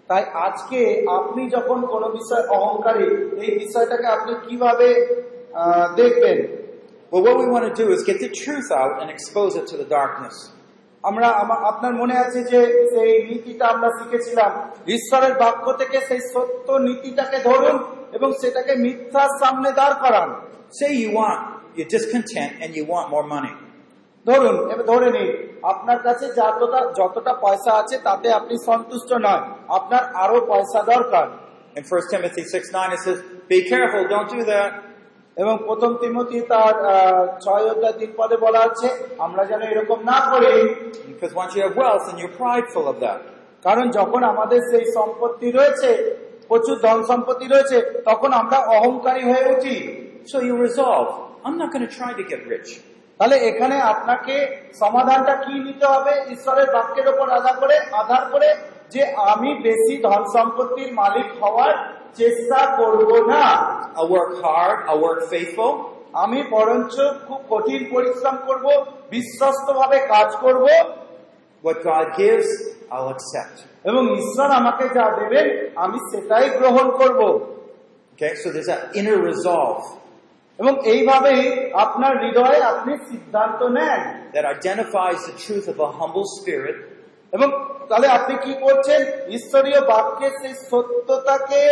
তাই 0.09 0.23
আজকে 0.47 0.79
আপনি 1.17 1.41
যখন 1.49 1.79
কোনো 1.93 2.07
বিষয় 2.09 2.43
অহংকারী 2.57 3.07
এই 3.43 3.51
বিষয়টাকে 3.59 4.07
আপনি 4.07 4.31
কীভাবে 4.45 4.87
দেখবেন 5.95 6.39
Well, 7.11 7.21
what 7.21 7.37
we 7.37 7.47
want 7.47 7.65
to 7.69 7.75
do 7.75 7.85
is 7.91 7.99
get 8.03 8.19
the 8.19 8.31
truth 8.33 8.69
out 8.71 8.93
and 8.99 9.07
expose 9.11 9.53
it 9.55 9.65
to 9.67 9.75
the 9.77 9.87
darkness. 9.97 10.35
আমরা 11.03 11.27
আপনার 11.71 11.93
মনে 12.01 12.15
আছে 12.23 12.39
যে 12.51 12.59
সেই 12.91 13.13
নীতিটা 13.29 13.65
আমরা 13.73 13.89
শিখেছিলাম 13.99 14.51
ঈশ্বরের 14.87 15.33
বাক্য 15.43 15.65
থেকে 15.81 15.97
সেই 16.09 16.21
সত্য 16.33 16.67
নীতিটাকে 16.87 17.37
ধরুন 17.49 17.75
এবং 18.17 18.29
সেটাকে 18.41 18.73
মিথ্যার 18.85 19.31
সামনে 19.41 19.69
দাঁড় 19.79 19.95
করান 20.03 20.29
Say 20.71 20.91
you 21.03 21.09
want, 21.19 21.39
you're 21.75 21.91
discontent 21.95 22.51
and 22.61 22.69
you 22.77 22.83
want 22.93 23.05
more 23.15 23.25
money. 23.35 23.53
ধরুন 24.25 24.55
এবার 24.71 24.85
ধরে 24.91 25.07
নিন 25.15 25.29
আপনার 25.63 25.99
কাছে 26.07 26.25
যতটা 26.39 26.79
যতটা 26.99 27.33
পয়সা 27.43 27.71
আছে 27.81 27.95
তাতে 28.07 28.27
আপনি 28.39 28.55
সন্তুষ্ট 28.69 29.09
নয় 29.25 29.43
আপনার 29.69 30.03
আরও 30.23 30.37
পয়সা 30.51 30.79
দরকার 30.93 31.27
In 31.75 31.83
1 31.85 32.07
Timothy 32.07 32.43
6 32.43 32.71
9, 32.71 32.91
it 32.91 32.99
says, 32.99 33.19
Be 33.49 33.59
careful, 33.63 34.01
don't 34.07 34.29
do 34.29 34.41
that. 34.45 34.71
এবং 35.37 35.55
প্রথম 35.67 35.91
তিমতি 36.01 36.37
তার 36.51 36.75
ছয় 37.41 37.65
অধ্যায় 37.71 37.95
তিন 37.99 38.11
পদে 38.19 38.37
বলা 38.45 38.61
আছে 38.69 38.87
আমরা 39.19 39.43
যেন 39.51 39.61
এরকম 39.71 39.99
না 40.11 40.17
করি 40.31 40.53
Because 41.09 41.33
once 41.33 41.51
you 41.55 41.61
have 41.65 41.75
wealth 41.75 42.05
and 42.09 42.17
you're 42.19 42.37
prideful 42.43 42.85
of 42.87 42.97
that. 43.05 43.19
কারণ 43.65 43.85
যখন 43.99 44.21
আমাদের 44.33 44.59
সেই 44.71 44.85
সম্পত্তি 44.97 45.47
রয়েছে 45.49 45.89
প্রচুর 46.49 46.75
ধন 46.85 46.99
সম্পত্তি 47.11 47.45
রয়েছে 47.47 47.77
তখন 48.09 48.29
আমরা 48.41 48.57
অহংকারী 48.77 49.23
হয়ে 49.31 49.45
উঠি 49.53 49.77
So 50.25 50.37
you 50.39 50.53
resolve, 50.67 51.09
I'm 51.45 51.57
not 51.57 51.69
going 51.73 51.85
to 51.87 51.93
try 51.93 52.11
to 52.13 52.23
get 52.23 52.41
rich. 52.47 52.69
তাহলে 53.23 53.37
এখানে 53.37 53.81
আপনাকে 53.81 54.35
সমাধানটা 54.79 55.35
কি 55.35 55.53
নিতে 55.59 55.85
হবে? 55.85 56.33
ঈশ্বরের 56.33 56.73
বাক্যের 56.73 57.07
ওপর 57.07 57.29
আধার 57.29 57.55
করে 57.59 57.79
আধার 57.91 58.21
করে 58.31 58.55
যে 58.89 59.13
আমি 59.15 59.55
বেশি 59.63 60.01
ধন 60.01 60.23
সম্পত্তির 60.37 60.93
মালিক 60.93 61.43
হওয়ার 61.43 61.93
চেষ্টা 62.13 62.75
করব 62.75 63.25
না। 63.25 63.45
I'll 63.97 64.11
work 64.11 64.33
hard, 64.45 64.77
work 65.03 65.21
faithful, 65.33 65.71
আমি 66.13 66.43
বরঞ্চ 66.49 66.95
খুব 67.27 67.39
কঠিন 67.49 67.89
পরিশ্রম 67.91 68.37
করব 68.45 68.85
বিশ্বস্ত 69.09 69.71
ভাবে 69.71 69.99
কাজ 69.99 70.35
করব। 70.35 70.65
What 71.63 71.75
God 71.75 72.07
gives, 72.21 72.49
I'll 72.91 73.09
accept. 73.15 73.57
এবং 73.83 74.17
ঈশ্বর 74.17 74.51
আমাকে 74.51 74.89
যা 74.89 75.05
দেবেন 75.19 75.47
আমি 75.75 75.97
সেটাই 76.11 76.49
গ্রহণ 76.49 76.91
করব। 76.91 77.19
Okay, 78.15 78.33
so 78.43 78.47
there's 78.53 78.69
that 78.73 78.83
inner 79.01 79.19
resolve. 79.31 80.02
এবং 80.59 80.85
এইভাবেই 80.85 81.73
আপনার 81.73 82.23
হৃদয়ে 82.23 82.63
আপনি 82.63 82.97
সিদ্ধান্ত 82.97 83.63
নেন 83.63 84.01
that 84.33 84.45
identifies 84.57 85.19
the 85.29 85.35
truth 85.43 85.65
of 85.67 85.77
a 85.87 85.89
humble 85.99 86.27
spirit. 86.37 86.77
এবং 87.31 87.49
তাহলে 87.89 88.07
আপনি 88.07 88.35
কি 88.35 88.53
করছেন? 88.53 89.01
ঈশ্বরীয় 89.29 89.81
বাক্যের 89.81 90.31
সেই 90.41 90.53
সত্যতাকে 90.71 91.63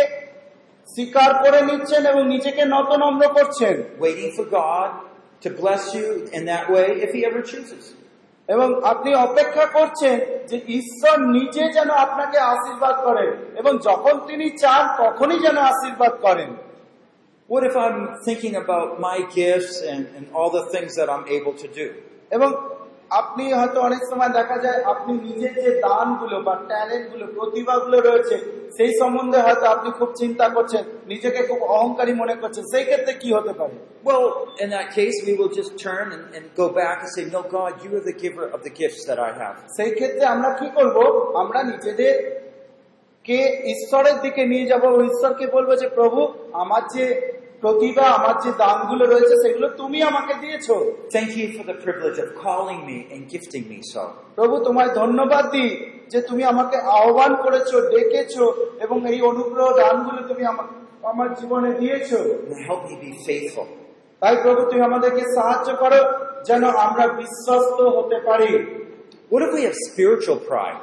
স্বীকার 0.86 1.30
করে 1.34 1.62
নিচ্ছেন 1.62 2.06
এবং 2.06 2.22
নিজেকে 2.26 2.64
নত 2.64 2.90
নম্র 2.92 3.28
করছেন। 3.28 3.82
Waiting 4.00 4.32
for 4.38 4.46
God 4.50 4.88
to 5.44 5.48
bless 5.62 5.84
you 5.94 6.08
in 6.36 6.42
that 6.46 6.64
way 6.74 6.88
if 7.04 7.10
He 7.16 7.20
ever 7.30 7.42
chooses. 7.52 7.84
এবং 8.48 8.84
আপনি 8.84 9.14
অপেক্ষা 9.14 9.66
করছেন 9.66 10.20
যে 10.46 10.56
ঈশ্বর 10.68 11.20
নিজে 11.20 11.72
যেন 11.72 11.90
আপনাকে 11.90 12.38
আশীর্বাদ 12.38 13.04
করেন 13.04 13.30
এবং 13.56 13.78
যখন 13.78 14.20
তিনি 14.26 14.50
চান 14.50 14.82
তখনই 14.98 15.38
যেন 15.38 15.56
আশীর্বাদ 15.56 16.12
করেন। 16.12 16.50
What 17.52 17.64
if 17.64 17.76
I'm 17.76 18.18
thinking 18.24 18.56
about 18.56 18.98
my 18.98 19.28
gifts 19.30 19.82
and, 19.82 20.06
and 20.16 20.26
all 20.32 20.50
the 20.50 20.64
things 20.66 20.94
that 20.94 21.10
I'm 21.10 21.26
able 21.28 21.52
to 21.54 21.68
do? 21.70 21.86
এবং 22.30 22.50
আপনি 23.10 23.44
হয়তো 23.60 23.78
অনেক 23.88 24.02
সময় 24.10 24.32
দেখা 24.38 24.56
যায় 24.64 24.78
আপনি 24.92 25.12
নিজের 25.26 25.52
যে 25.64 25.70
দানগুলো 25.86 26.36
বা 26.46 26.54
ট্যালেন্টগুলো 26.70 27.24
প্রতিভাগুলো 27.38 27.96
রয়েছে 28.08 28.36
সেই 28.76 28.90
সম্বন্ধে 29.00 29.38
হয়তো 29.46 29.64
আপনি 29.74 29.88
খুব 29.98 30.10
চিন্তা 30.20 30.46
করছেন 30.56 30.84
নিজেকে 31.12 31.40
খুব 31.48 31.60
অহংকারী 31.76 32.12
মনে 32.22 32.34
করছেন 32.42 32.64
সেই 32.72 32.84
ক্ষেত্রে 32.88 33.12
কি 33.22 33.28
হতে 33.36 33.52
পারে 33.60 33.74
Well, 34.08 34.26
in 34.62 34.68
that 34.76 34.88
case, 34.98 35.16
we 35.28 35.32
will 35.38 35.52
just 35.60 35.72
turn 35.86 36.06
and, 36.16 36.24
and 36.36 36.44
go 36.62 36.66
back 36.80 36.96
and 37.02 37.10
say, 37.14 37.24
No, 37.36 37.40
God, 37.56 37.72
you 37.82 37.90
are 37.98 38.06
the 38.10 38.16
giver 38.24 38.46
of 38.54 38.60
the 38.66 38.72
gifts 38.80 39.02
that 39.08 39.18
I 39.28 39.30
have. 39.42 39.56
সেই 39.76 39.90
ক্ষেত্রে 39.98 40.24
আমরা 40.34 40.50
কি 40.60 40.68
করব 40.78 40.96
আমরা 41.42 41.60
নিজেদের 41.72 42.14
কে 43.24 43.40
ঈশ্বরের 43.74 44.16
দিকে 44.24 44.42
নিয়ে 44.52 44.66
যাব 44.72 44.82
ঈশ্বরকে 45.10 45.46
বলব 45.56 45.70
যে 45.82 45.86
প্রভু 45.98 46.20
আমার 46.62 46.82
যে 46.94 47.04
প্রতিভা 47.62 48.04
আমার 48.18 48.34
যে 48.44 48.50
দানগুলো 48.58 49.04
রয়েছে 49.06 49.34
সেগুলো 49.42 49.66
তুমি 49.80 49.98
আমাকে 50.02 50.32
দিয়েছ 50.34 50.66
Thank 51.16 51.30
you 51.38 51.46
for 51.56 51.64
the 51.70 51.76
privilege 51.84 52.18
of 52.24 52.28
calling 52.44 52.80
me 52.88 52.98
and 53.12 53.20
gifting 53.34 53.64
me 53.72 53.78
so. 53.92 54.02
প্রভু 54.36 54.54
তোমায় 54.64 54.90
ধন্যবাদ 54.94 55.44
দিই 55.50 55.70
যে 56.08 56.18
তুমি 56.22 56.42
আমাকে 56.44 56.76
আহ্বান 56.96 57.32
করেছ 57.44 57.70
ডেকেছো 57.92 58.44
এবং 58.80 58.96
এই 59.08 59.18
অনুগ্রহ 59.22 59.66
দানগুলো 59.80 60.20
তুমি 60.28 60.42
আমা- 60.44 60.70
আমার 61.12 61.28
জীবনে 61.34 61.70
দিয়েছ 61.74 62.08
help 62.68 62.82
me 62.88 62.94
be 63.04 63.10
faithful. 63.28 63.66
তাই 64.22 64.34
প্রভু 64.42 64.60
তুমি 64.70 64.82
আমাদেরকে 64.82 65.22
সাহায্য 65.36 65.68
করো 65.76 66.00
যেন 66.44 66.62
আমরা 66.86 67.04
বিশ্বস্ত 67.20 67.78
হতে 67.96 68.16
পারি 68.28 68.52
What 69.30 69.42
if 69.46 69.50
we 69.56 69.62
have 69.68 69.78
spiritual 69.90 70.38
pride? 70.50 70.80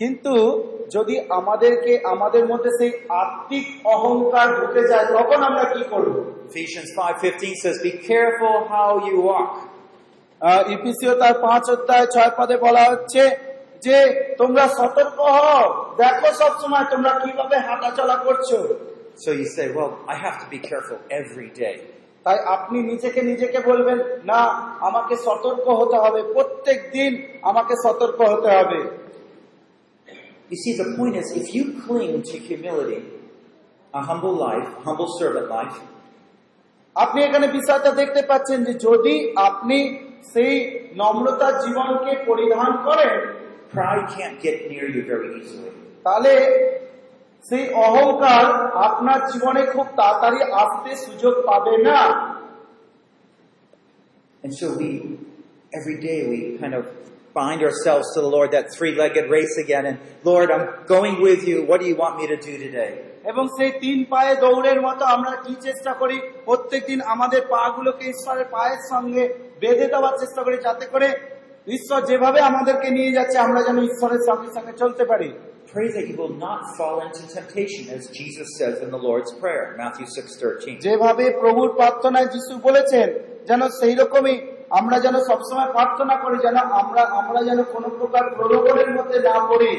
কিন্তু 0.00 0.34
যদি 0.94 1.14
আমাদেরকে 1.28 1.92
আমাদের 2.04 2.46
মধ্যে 2.46 2.70
সেই 2.78 2.92
আত্মিক 3.08 3.66
অহংকার 3.84 4.48
ঢুকে 4.60 4.88
যায় 4.88 5.06
তখন 5.06 5.42
আমরা 5.42 5.64
কি 5.74 5.82
করব? 5.90 6.14
Ephesians 6.50 6.90
5.15 6.98 7.54
says, 7.64 7.76
Be 7.88 7.92
careful 8.10 8.56
how 8.74 8.90
you 9.08 9.16
walk. 9.30 9.52
ইপিসিও 10.68 11.14
তার 11.14 11.34
পাঁচ 11.34 11.70
অধ্যায় 11.70 12.06
ছয় 12.06 12.30
পদে 12.38 12.56
বলা 12.56 12.82
হচ্ছে 12.90 13.22
যে 13.82 13.96
তোমরা 14.38 14.68
সতর্ক 14.68 15.18
হও। 15.20 15.64
দেখো 15.96 16.28
সব 16.32 16.52
সময় 16.62 16.84
তোমরা 16.90 17.12
কীভাবে 17.24 17.56
হাঁটাচলা 17.58 18.16
করছ। 18.16 18.48
So 19.24 19.30
you 19.40 19.46
say, 19.56 19.66
Well, 19.76 19.92
I 20.12 20.16
have 20.24 20.36
to 20.42 20.48
be 20.54 20.60
careful 20.70 20.98
every 21.20 21.50
day. 21.62 21.76
তাই 22.24 22.38
আপনি 22.46 22.82
নিজেকে 22.82 23.22
নিজেকে 23.22 23.58
বলবেন 23.60 23.98
না 24.24 24.40
আমাকে 24.80 25.14
সতর্ক 25.16 25.66
হতে 25.80 25.96
হবে। 25.96 26.20
প্রত্যেক 26.32 26.78
দিন 26.90 27.12
আমাকে 27.42 27.74
সতর্ক 27.84 28.18
হতে 28.20 28.48
হবে। 28.48 29.09
You 30.49 30.57
see, 30.57 30.73
the 30.77 30.95
point 30.97 31.15
is, 31.15 31.31
if 31.35 31.53
you 31.55 31.63
cling 31.81 32.21
to 32.21 32.37
humility, 32.39 33.03
a 33.93 34.01
humble 34.01 34.35
life, 34.35 34.67
a 34.79 34.81
humble 34.81 35.09
servant 35.19 35.49
life, 35.49 35.77
আপনি 36.95 37.19
এখানে 37.27 37.47
বিষয়টা 37.57 37.91
দেখতে 38.01 38.21
পাচ্ছেন 38.29 38.59
যে 38.67 38.73
যদি 38.87 39.15
আপনি 39.47 39.77
সেই 40.33 40.53
নম্রতার 41.01 41.53
জীবনকে 41.63 42.11
পরিধান 42.29 42.71
করেন 42.87 43.13
pride 43.73 44.05
can't 44.15 44.37
get 44.45 44.57
near 44.71 44.87
you 44.95 45.01
very 45.11 45.29
easily. 45.39 45.71
তাহলে 46.05 46.33
সেই 47.43 47.63
অহংকার 47.87 48.45
আপনার 48.87 49.19
জীবনে 49.31 49.61
খুব 49.73 49.87
তাড়াতাড়ি 49.99 50.39
আসতে 50.63 50.91
সুযোগ 51.05 51.33
পাবে 51.49 51.75
না 51.87 52.01
And 54.43 54.53
so 54.59 54.67
we, 54.79 54.89
every 55.77 55.97
day 56.07 56.17
we 56.31 56.37
kind 56.61 56.75
of 56.79 56.85
bind 57.34 57.62
ourselves 57.62 58.06
to 58.14 58.20
the 58.20 58.28
Lord, 58.28 58.50
that 58.52 58.66
three 58.76 58.94
legged 58.94 59.30
race 59.30 59.56
again. 59.58 59.86
And 59.86 59.98
Lord, 60.24 60.50
I'm 60.50 60.86
going 60.86 61.20
with 61.20 61.46
you. 61.46 61.62
What 61.62 61.80
do 61.80 61.86
you 61.86 61.96
want 61.96 62.18
me 62.20 62.26
to 62.26 62.36
do 62.38 62.54
today? 62.58 62.92
এবং 63.24 63.44
সেই 63.56 63.72
তিন 63.80 63.98
পায়ে 64.12 64.32
দৌড়ের 64.44 64.78
মতো 64.86 65.04
আমরা 65.14 65.32
কি 65.44 65.54
চেষ্টা 65.66 65.92
করি 65.92 66.16
প্রত্যেকদিন 66.44 67.00
আমাদের 67.14 67.42
পা 67.52 67.62
গুলোকে 67.76 68.04
ঈশ্বরের 68.14 68.46
পায়ের 68.54 68.82
সঙ্গে 68.92 69.22
বেঁধে 69.60 69.86
দেওয়ার 69.92 70.14
চেষ্টা 70.20 70.40
করি 70.46 70.56
যাতে 70.66 70.86
করে 70.86 71.08
ঈশ্বর 71.66 72.00
যেভাবে 72.06 72.40
আমাদেরকে 72.40 72.88
নিয়ে 72.90 73.14
যাচ্ছে 73.16 73.36
আমরা 73.38 73.60
যেন 73.66 73.78
ঈশ্বরের 73.90 74.22
সঙ্গে 74.28 74.48
সঙ্গে 74.56 74.74
চলতে 74.82 75.04
পারি 75.04 75.28
যেভাবে 80.84 81.24
প্রভুর 81.40 81.70
প্রার্থনায় 81.78 82.28
যিশু 82.34 82.54
বলেছেন 82.62 83.08
যেন 83.48 83.62
সেই 83.78 83.94
রকমই 83.94 84.36
আমরা 84.70 84.96
যেন 85.04 85.16
সবসময় 85.28 85.70
প্রার্থনা 85.76 86.14
করি 86.24 86.36
যেন 86.46 86.56
আমরা 86.80 87.02
আমরা 87.20 87.40
যেন 87.48 87.60
কোনো 87.74 87.88
প্রকার 87.98 88.24
প্রলোভনের 88.36 88.90
মধ্যে 88.96 89.18
না 89.28 89.36
পড়ি 89.50 89.74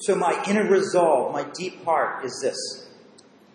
So 0.00 0.12
my 0.16 0.34
inner 0.48 0.66
resolve, 0.70 1.22
my 1.32 1.44
deep 1.54 1.74
heart 1.84 2.12
is 2.24 2.34
this. 2.44 2.60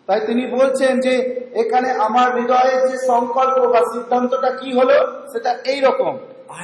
তাই 0.07 0.19
তিনি 0.27 0.43
বলছেন 0.57 0.93
যে 1.05 1.13
এখানে 1.53 1.89
আমার 2.07 2.27
হৃদয়ের 2.37 2.81
যে 2.89 2.97
সংকল্প 3.11 3.57
বা 3.73 3.81
সিদ্ধান্তটা 3.93 4.49
কি 4.61 4.69
হলো 4.79 4.97
সেটা 5.31 5.51
এই 5.71 5.79
রকম 5.87 6.13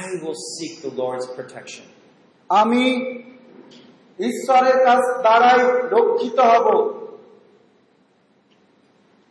I 0.02 0.04
will 0.22 0.38
seek 0.50 0.74
the 0.86 0.92
Lord's 1.02 1.26
protection. 1.36 1.84
আমি 2.50 2.84
ঈশ্বরের 4.18 4.78
কাছ 4.84 5.02
দ্বারাই 5.24 5.60
রক্ষিত 5.96 6.38
হব 6.50 6.66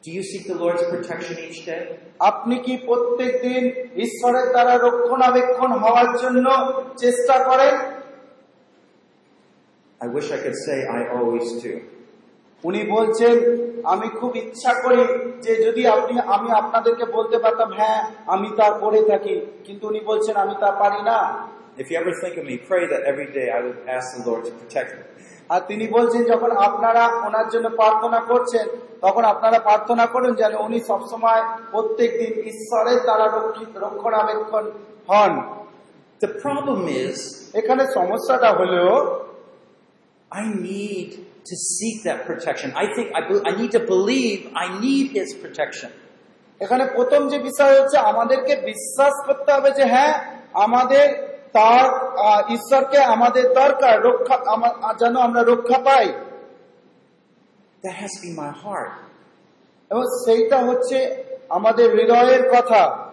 Do 0.05 0.11
you 0.11 0.21
seek 0.21 0.45
the 0.45 0.53
Lord's 0.55 0.83
protection 0.85 1.35
each 1.39 1.59
day? 1.65 1.83
আপনি 2.29 2.55
কি 2.65 2.73
প্রত্যেক 2.87 3.31
দিন 3.45 3.63
ঈশ্বরের 4.05 4.47
দ্বারা 4.53 4.73
রক্ষণাবেক্ষণ 4.85 5.71
হওয়ার 5.83 6.09
জন্য 6.21 6.45
চেষ্টা 7.01 7.35
করেন 7.47 7.75
I 10.01 10.07
wish 10.15 10.27
I 10.37 10.39
could 10.43 10.57
say 10.65 10.77
I 10.99 11.01
always 11.17 11.47
do. 11.63 11.73
উনি 12.63 12.82
বলছেন 12.95 13.36
আমি 13.93 14.07
খুব 14.19 14.32
ইচ্ছা 14.43 14.71
করি 14.83 15.01
যে 15.45 15.53
যদি 15.65 15.82
আপনি 15.95 16.15
আমি 16.36 16.49
আপনাদেরকে 16.61 17.05
বলতে 17.17 17.37
পারতাম 17.43 17.69
হ্যাঁ 17.79 17.99
আমি 18.33 18.49
তা 18.59 18.67
করে 18.83 19.01
থাকি 19.11 19.36
কিন্তু 19.65 19.83
উনি 19.91 20.01
বলছেন 20.09 20.36
আমি 20.43 20.55
তা 20.63 20.69
পারি 20.82 21.01
না 21.09 21.19
If 21.77 21.86
you 21.91 21.97
ever 22.01 22.13
think 22.23 22.36
of 22.41 22.45
me, 22.49 22.55
pray 22.71 22.83
that 22.93 23.01
every 23.11 23.29
day 23.37 23.47
I 23.57 23.59
would 23.65 23.79
ask 23.95 24.05
the 24.17 24.23
Lord 24.29 24.41
to 24.47 24.51
protect 24.61 24.89
me. 24.97 25.03
আর 25.50 25.62
তিনি 25.67 25.86
বলছেন 25.88 26.22
যখন 26.24 26.51
আপনারা 26.67 27.04
ওনার 27.28 27.47
জন্য 27.50 27.67
প্রার্থনা 27.80 28.20
করছেন 28.30 28.66
তখন 29.01 29.24
আপনারা 29.24 29.58
প্রার্থনা 29.59 30.05
করুন 30.05 30.32
যেন 30.36 30.54
উনি 30.58 30.80
সবসময় 30.88 31.42
প্রত্যেক 31.72 32.09
দিন 32.20 32.34
ঈশ্বরের 32.51 33.00
দ্বারা 33.04 33.26
রক্ষিত 33.28 33.72
রক্ষণাবেক্ষণ 33.78 34.63
হন 35.09 35.34
The 36.22 36.32
problem 36.43 36.80
is, 37.04 37.17
এখানে 37.54 37.84
সমস্যাটা 37.97 38.50
হলো 38.54 38.86
I 40.32 40.43
need 40.67 41.09
to 41.50 41.55
seek 41.70 41.97
that 42.04 42.20
protection. 42.26 42.70
I 42.76 42.86
think 42.96 43.08
I, 43.13 43.22
I 43.50 43.51
need 43.51 43.72
to 43.72 43.82
believe 43.86 44.38
I 44.55 44.67
need 44.80 45.05
His 45.12 45.30
protection. 45.43 45.92
এখানে 46.62 46.84
প্রথম 46.96 47.22
যে 47.30 47.38
বিষয় 47.39 47.74
হচ্ছে 47.80 47.97
আমাদেরকে 48.12 48.54
বিশ্বাস 48.66 49.16
করতে 49.28 49.50
হবে 49.55 49.70
যে 49.72 49.86
হ্যাঁ 49.86 50.13
আমাদের 50.66 51.05
তার 51.55 51.86
ঈশ্বরকে 52.53 52.97
আমাদের 53.03 53.43
দরকার 53.53 54.01
রক্ষা 54.01 54.36
যেন 54.93 55.15
আমরা 55.17 55.43
রক্ষা 55.43 55.79
পাই। 55.79 56.05
এবং 59.91 60.03
সেইটা 60.25 60.57
হচ্ছে 60.57 60.97
আমাদের 61.49 61.91
হৃদয়ের 61.91 62.43
কথা। 62.49 63.05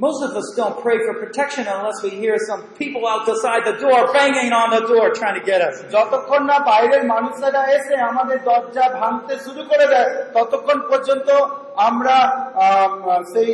Most 0.00 0.20
of 0.26 0.32
us 0.32 0.48
don't 0.58 0.76
pray 0.86 0.98
for 1.06 1.14
protection 1.24 1.64
unless 1.76 1.98
we 2.06 2.10
hear 2.22 2.36
some 2.50 2.62
people 2.80 3.02
outside 3.14 3.62
the 3.64 3.76
door 3.84 4.00
banging 4.16 4.52
on 4.62 4.68
the 4.76 4.82
door 4.90 5.06
trying 5.14 5.36
to 5.38 5.44
get 5.50 5.60
us. 5.68 5.76
যতক্ষণ 5.92 6.44
না 6.44 6.58
বাইরের 6.58 7.04
মানুষেরা 7.04 7.62
এসে 7.66 7.96
আমাদের 7.96 8.38
দরজা 8.42 8.88
ভাঙতে 9.00 9.36
শুরু 9.36 9.62
করে 9.62 9.86
দেয় 9.86 10.24
ততক্ষণ 10.32 10.80
পর্যন্ত 10.88 11.30
আমরা 11.76 12.16
আম, 12.54 13.24
সেই 13.34 13.48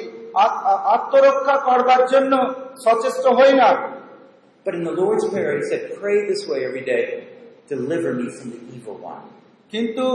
আত্মরক্ষা 0.94 1.56
করবার 1.56 2.06
জন্য 2.06 2.52
সচেষ্ট 2.84 3.26
হই 3.26 3.52
না। 3.52 3.93
But 4.65 4.73
in 4.76 4.84
the 4.84 4.95
Lord's 5.01 5.26
Prayer, 5.30 5.51
He 5.57 5.63
said, 5.63 5.84
pray 6.01 6.17
this 6.27 6.41
way 6.49 6.59
every 6.65 6.84
day. 6.85 7.03
Deliver 7.67 8.11
me 8.13 8.26
from 8.30 8.47
the 8.51 8.61
evil 8.76 8.97
one. 9.13 9.26
কিন্তু 9.73 10.05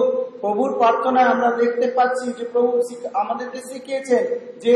প্রভুর 0.41 0.71
প্রার্থনায় 0.79 1.29
আমরা 1.35 1.51
দেখতে 1.63 1.87
পাচ্ছি 1.97 2.27
যে 2.39 2.45
প্রভু 2.55 2.71
শিখ- 2.89 3.11
আমাদেরকে 3.15 3.61
শিখিয়েছেন 3.71 4.25
যে 4.61 4.75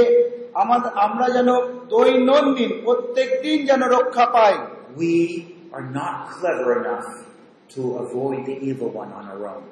আমাদের 0.54 0.90
আমরা 1.06 1.26
যেন 1.28 1.50
দৈনন্দিন 1.94 2.70
প্রত্যেক 2.84 3.28
দিন 3.42 3.58
যেন 3.66 3.82
রক্ষা 3.96 4.24
পাই 4.36 4.54
We 5.02 5.14
are 5.76 5.86
not 6.00 6.14
clever 6.36 6.68
enough 6.82 7.08
to 7.74 7.82
avoid 8.04 8.38
the 8.50 8.56
evil 8.68 8.90
one 9.02 9.10
on 9.18 9.24
our 9.32 9.42
own. 9.54 9.64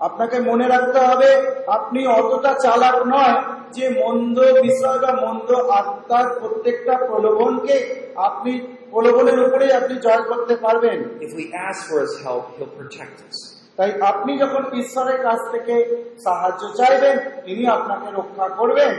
আপনাকে 0.00 0.36
মনে 0.40 0.66
রাখতে 0.68 1.00
হবে 1.00 1.30
আপনি 1.68 2.00
অতটা 2.18 2.52
চালাক 2.64 2.96
নয় 3.06 3.36
যে 3.72 3.84
মন্দ 4.00 4.36
বিষয় 4.62 4.98
বা 4.98 5.12
মন্দ 5.24 5.48
আত্মার 5.78 6.26
প্রত্যেকটা 6.40 6.94
প্রলোভনকে 7.08 7.76
আপনি 8.28 8.52
প্রলোভনের 8.90 9.38
উপরে 9.46 9.66
আপনি 9.72 9.94
জয় 10.06 10.22
করতে 10.22 10.54
পারবেন 10.56 10.98
If 11.26 11.32
we 11.38 11.44
ask 11.66 11.80
for 11.88 11.98
His 12.04 12.14
help, 12.24 12.44
He'll 12.56 12.74
protect 12.80 13.16
us. 13.28 13.38
তাই 13.78 13.90
আপনি 14.10 14.32
যখন 14.38 14.62
ঈশ্বরের 14.82 15.18
কাছ 15.22 15.40
থেকে 15.52 15.74
সাহায্য 16.24 16.62
চাইবেন 16.78 17.16
তিনি 17.44 17.64
আপনাকে 17.76 18.08
রক্ষা 18.18 18.46
করবেন 18.58 18.92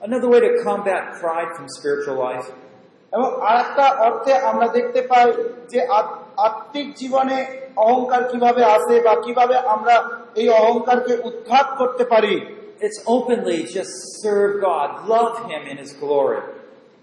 Another 0.00 0.28
way 0.32 0.40
to 0.46 0.50
combat 0.64 1.02
pride 1.20 1.50
from 1.56 1.66
spiritual 1.68 2.16
life 2.26 2.46
এবং 3.12 3.28
আরেকটা 3.48 3.86
অর্থে 4.06 4.32
আমরা 4.50 4.66
দেখতে 4.68 5.00
পাই 5.02 5.28
যে 5.68 5.80
আত- 5.98 6.18
আত্মিক 6.38 6.88
জীবনে 6.94 7.38
অহংকার 7.76 8.22
কীভাবে 8.32 8.62
আসে 8.76 8.94
বা 9.00 9.14
কীভাবে 9.24 9.56
আমরা 9.66 9.94
এই 10.34 10.48
অহংকারকে 10.60 11.14
উৎখাত 11.24 11.66
করতে 11.78 12.04
পারি 12.04 12.34
It's 12.80 13.00
openly 13.06 13.58
just 13.76 13.94
serve 14.22 14.52
God, 14.62 14.88
love 15.06 15.34
Him 15.48 15.62
in 15.72 15.76
His 15.76 15.92
glory. 16.02 16.40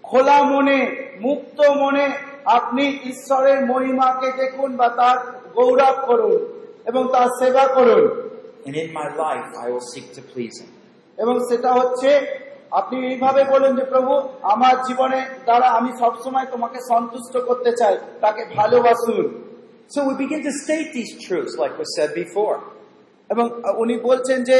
খোলা 0.04 0.38
মনে 0.42 0.78
মুক্ত 1.20 1.58
মনে 1.82 2.04
আপনি 2.48 2.84
ঈশ্বরের 3.04 3.58
মহিমাকে 3.66 4.28
দেখুন 4.32 4.70
বা 4.76 4.88
তার 4.88 5.16
গৌরব 5.54 5.96
করুন 6.06 6.38
এবং 6.86 7.02
তার 7.12 7.28
সেবা 7.40 7.64
করুন 7.76 8.04
And 8.66 8.74
in 8.76 8.88
my 8.92 9.08
life, 9.24 9.48
I 9.64 9.66
will 9.72 9.86
seek 9.94 10.06
to 10.12 10.22
please 10.32 10.56
Him. 10.62 10.70
এবং 11.18 11.34
সেটা 11.48 11.70
হচ্ছে 11.72 12.10
আপনি 12.72 12.96
এইভাবে 13.10 13.42
বলেন 13.44 13.72
যে 13.76 13.84
প্রভু 13.84 14.12
আমার 14.42 14.74
জীবনে 14.88 15.20
দ্বারা 15.44 15.68
আমি 15.68 15.90
সবসময় 15.98 16.46
তোমাকে 16.46 16.78
সন্তুষ্ট 16.92 17.34
করতে 17.48 17.70
চাই 17.80 17.94
তাকে 18.20 18.42
ভালোবাসুন 18.58 19.24
So 19.90 19.98
we 20.08 20.14
begin 20.24 20.42
to 20.42 20.52
state 20.64 20.88
these 20.92 21.12
truths 21.24 21.56
like 21.56 21.74
was 21.78 21.90
said 21.96 22.10
before. 22.14 22.56
এবং 23.30 23.46
উনি 23.76 23.94
বলছেন 23.98 24.38
যে 24.44 24.58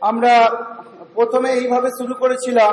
আমরা 0.00 0.32
প্রথমে 1.14 1.50
এইভাবে 1.52 1.88
শুরু 1.98 2.14
করেছিলাম 2.14 2.72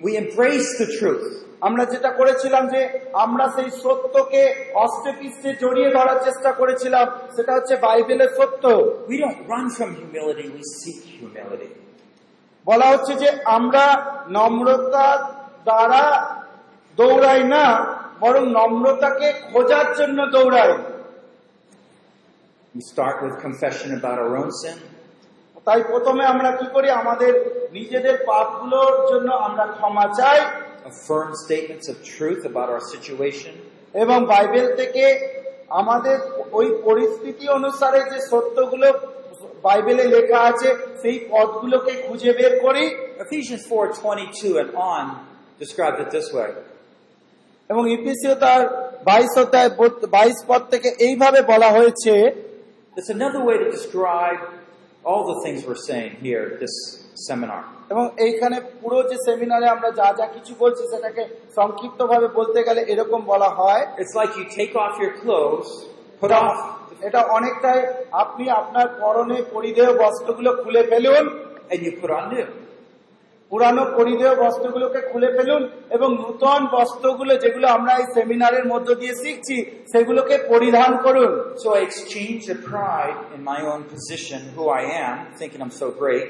We 0.00 0.12
embrace 0.16 0.70
the 0.82 0.88
truth. 0.98 1.26
আমরা 1.60 1.84
যেটা 1.84 2.10
করেছিলাম 2.10 2.64
যে 2.74 2.80
আমরা 3.14 3.44
সেই 3.56 3.70
সত্যকে 3.82 4.42
অস্ত্রে 4.74 5.50
জড়িয়ে 5.62 5.90
ধরার 5.90 6.18
চেষ্টা 6.24 6.50
করেছিলাম 6.52 7.06
সেটা 7.36 7.52
হচ্ছে 7.56 7.74
বাইবেলের 7.76 8.30
সত্য 8.38 8.64
We 9.12 9.16
don't 9.24 9.40
run 9.52 9.66
from 9.76 9.90
humility, 10.00 10.46
we 10.56 10.62
seek 10.80 11.00
humility. 11.20 11.70
বলা 12.68 12.86
হচ্ছে 12.92 13.12
যে 13.22 13.28
আমরা 13.58 13.84
নম্রতা 14.36 15.06
দ্বারা 15.66 16.04
দৌড়াই 16.98 17.42
না 17.54 17.64
বরং 18.22 18.44
নম্রতাকে 18.58 19.28
খোঁজার 19.50 19.86
জন্য 19.98 20.18
দৌড়াই। 20.34 20.72
We 22.74 22.82
start 22.92 23.16
with 23.24 23.36
confession 23.46 23.88
about 23.98 24.16
our 24.24 24.34
own 24.40 24.50
sin. 24.60 24.78
তাই 25.66 25.80
প্রথমে 25.92 26.24
আমরা 26.32 26.50
কি 26.58 26.66
করি? 26.74 26.88
আমাদের 27.02 27.32
নিজেদের 27.76 28.16
পাপগুলোর 28.30 28.94
জন্য 29.10 29.28
আমরা 29.46 29.64
ক্ষমা 29.76 30.06
চাই। 30.18 30.38
Affirm 30.92 31.30
statements 31.44 31.86
of 31.92 31.96
truth 32.16 32.42
about 32.50 32.68
our 32.74 32.84
situation, 32.92 33.54
এবং 34.02 34.18
বাইবেল 34.32 34.66
থেকে 34.80 35.04
আমাদের 35.80 36.16
ওই 36.58 36.68
পরিস্থিতি 36.86 37.44
অনুসারে 37.58 38.00
যে 38.12 38.18
সত্যগুলো 38.30 38.88
বাইবেলে 39.65 40.05
লেখা 40.15 40.39
আছে 40.51 40.69
সেই 41.01 41.17
পদগুলোকে 41.31 41.93
খুঁজে 42.05 42.31
বের 42.39 42.53
করি 42.65 42.85
Ephesians 43.25 43.63
4:22 43.71 44.51
and 44.61 44.69
on 44.91 45.03
describes 45.59 45.97
it 46.03 46.09
this 46.17 46.27
way. 46.37 46.49
এবং 47.69 47.83
ইপিসিও 47.95 48.35
তার 48.45 48.61
বাইশ 49.09 49.31
অধ্যায় 49.43 49.69
বাইশ 50.17 50.37
পদ 50.49 50.61
থেকে 50.73 50.89
এইভাবে 51.07 51.39
বলা 51.51 51.69
হয়েছে 51.77 52.13
It's 52.99 53.11
another 53.17 53.41
way 53.49 53.55
to 53.63 53.67
describe 53.77 54.39
all 55.03 55.23
the 55.31 55.37
things 55.43 55.59
we're 55.67 55.83
saying 55.91 56.11
here 56.25 56.41
at 56.49 56.55
this 56.63 56.75
seminar. 57.27 57.61
এবং 57.93 58.05
এইখানে 58.25 58.57
পুরো 58.81 58.97
যে 59.09 59.17
সেমিনারে 59.27 59.67
আমরা 59.75 59.89
যা 59.99 60.07
যা 60.19 60.25
কিছু 60.35 60.51
বলছি 60.63 60.83
সেটাকে 60.93 61.23
সংক্ষিপ্ত 61.57 61.99
ভাবে 62.11 62.27
বলতে 62.39 62.59
গেলে 62.67 62.81
এরকম 62.93 63.19
বলা 63.31 63.49
হয় 63.59 63.83
It's 64.03 64.15
like 64.21 64.31
you 64.39 64.45
take 64.59 64.73
off 64.83 64.93
your 65.03 65.13
clothes, 65.21 65.69
put 66.21 66.31
off, 66.41 66.57
এটা 67.06 67.20
অনেকটাই 67.38 67.80
আপনি 68.22 68.44
আপনার 68.60 68.86
পরনে 69.02 69.38
পরিধেয় 69.54 69.92
বস্ত্রগুলো 70.02 70.50
খুলে 70.62 70.82
ফেলুন। 70.90 71.24
এই 71.74 71.78
on 72.14 72.24
new. 72.32 72.46
পুরানো 73.50 73.82
পরিধেয় 73.98 74.34
বস্ত্রগুলোকে 74.42 75.00
খুলে 75.10 75.28
ফেলুন 75.36 75.62
এবং 75.96 76.08
নূতন 76.22 76.60
বস্ত্রগুলো 76.76 77.32
যেগুলো 77.42 77.66
আমরা 77.76 77.92
এই 78.00 78.06
সেমিনারের 78.14 78.64
মধ্য 78.72 78.88
দিয়ে 79.00 79.14
শিখছি 79.22 79.56
সেগুলোকে 79.92 80.36
পরিধান 80.52 80.90
করুন। 81.04 81.30
So 81.62 81.68
I 81.78 81.80
exchange 81.88 82.42
the 82.52 82.58
pride 82.70 83.18
in 83.34 83.40
my 83.52 83.60
own 83.72 83.82
position, 83.94 84.40
who 84.54 84.64
I 84.80 84.82
am, 85.06 85.16
thinking 85.38 85.60
I'm 85.64 85.76
so 85.82 85.88
great, 86.02 86.28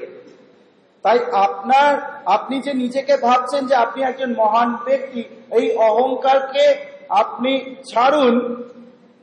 তাই 1.05 1.17
আপনার 1.45 1.91
আপনি 2.35 2.55
যে 2.65 2.73
নিজেকে 2.83 3.13
ভাবছেন 3.27 3.61
যে 3.69 3.75
আপনি 3.85 3.99
একজন 4.09 4.29
মহান 4.41 4.69
ব্যক্তি 4.87 5.21
এই 5.57 5.65
অহংকারকে 5.89 6.65
আপনি 7.21 7.51
ছাড়ুন। 7.91 8.35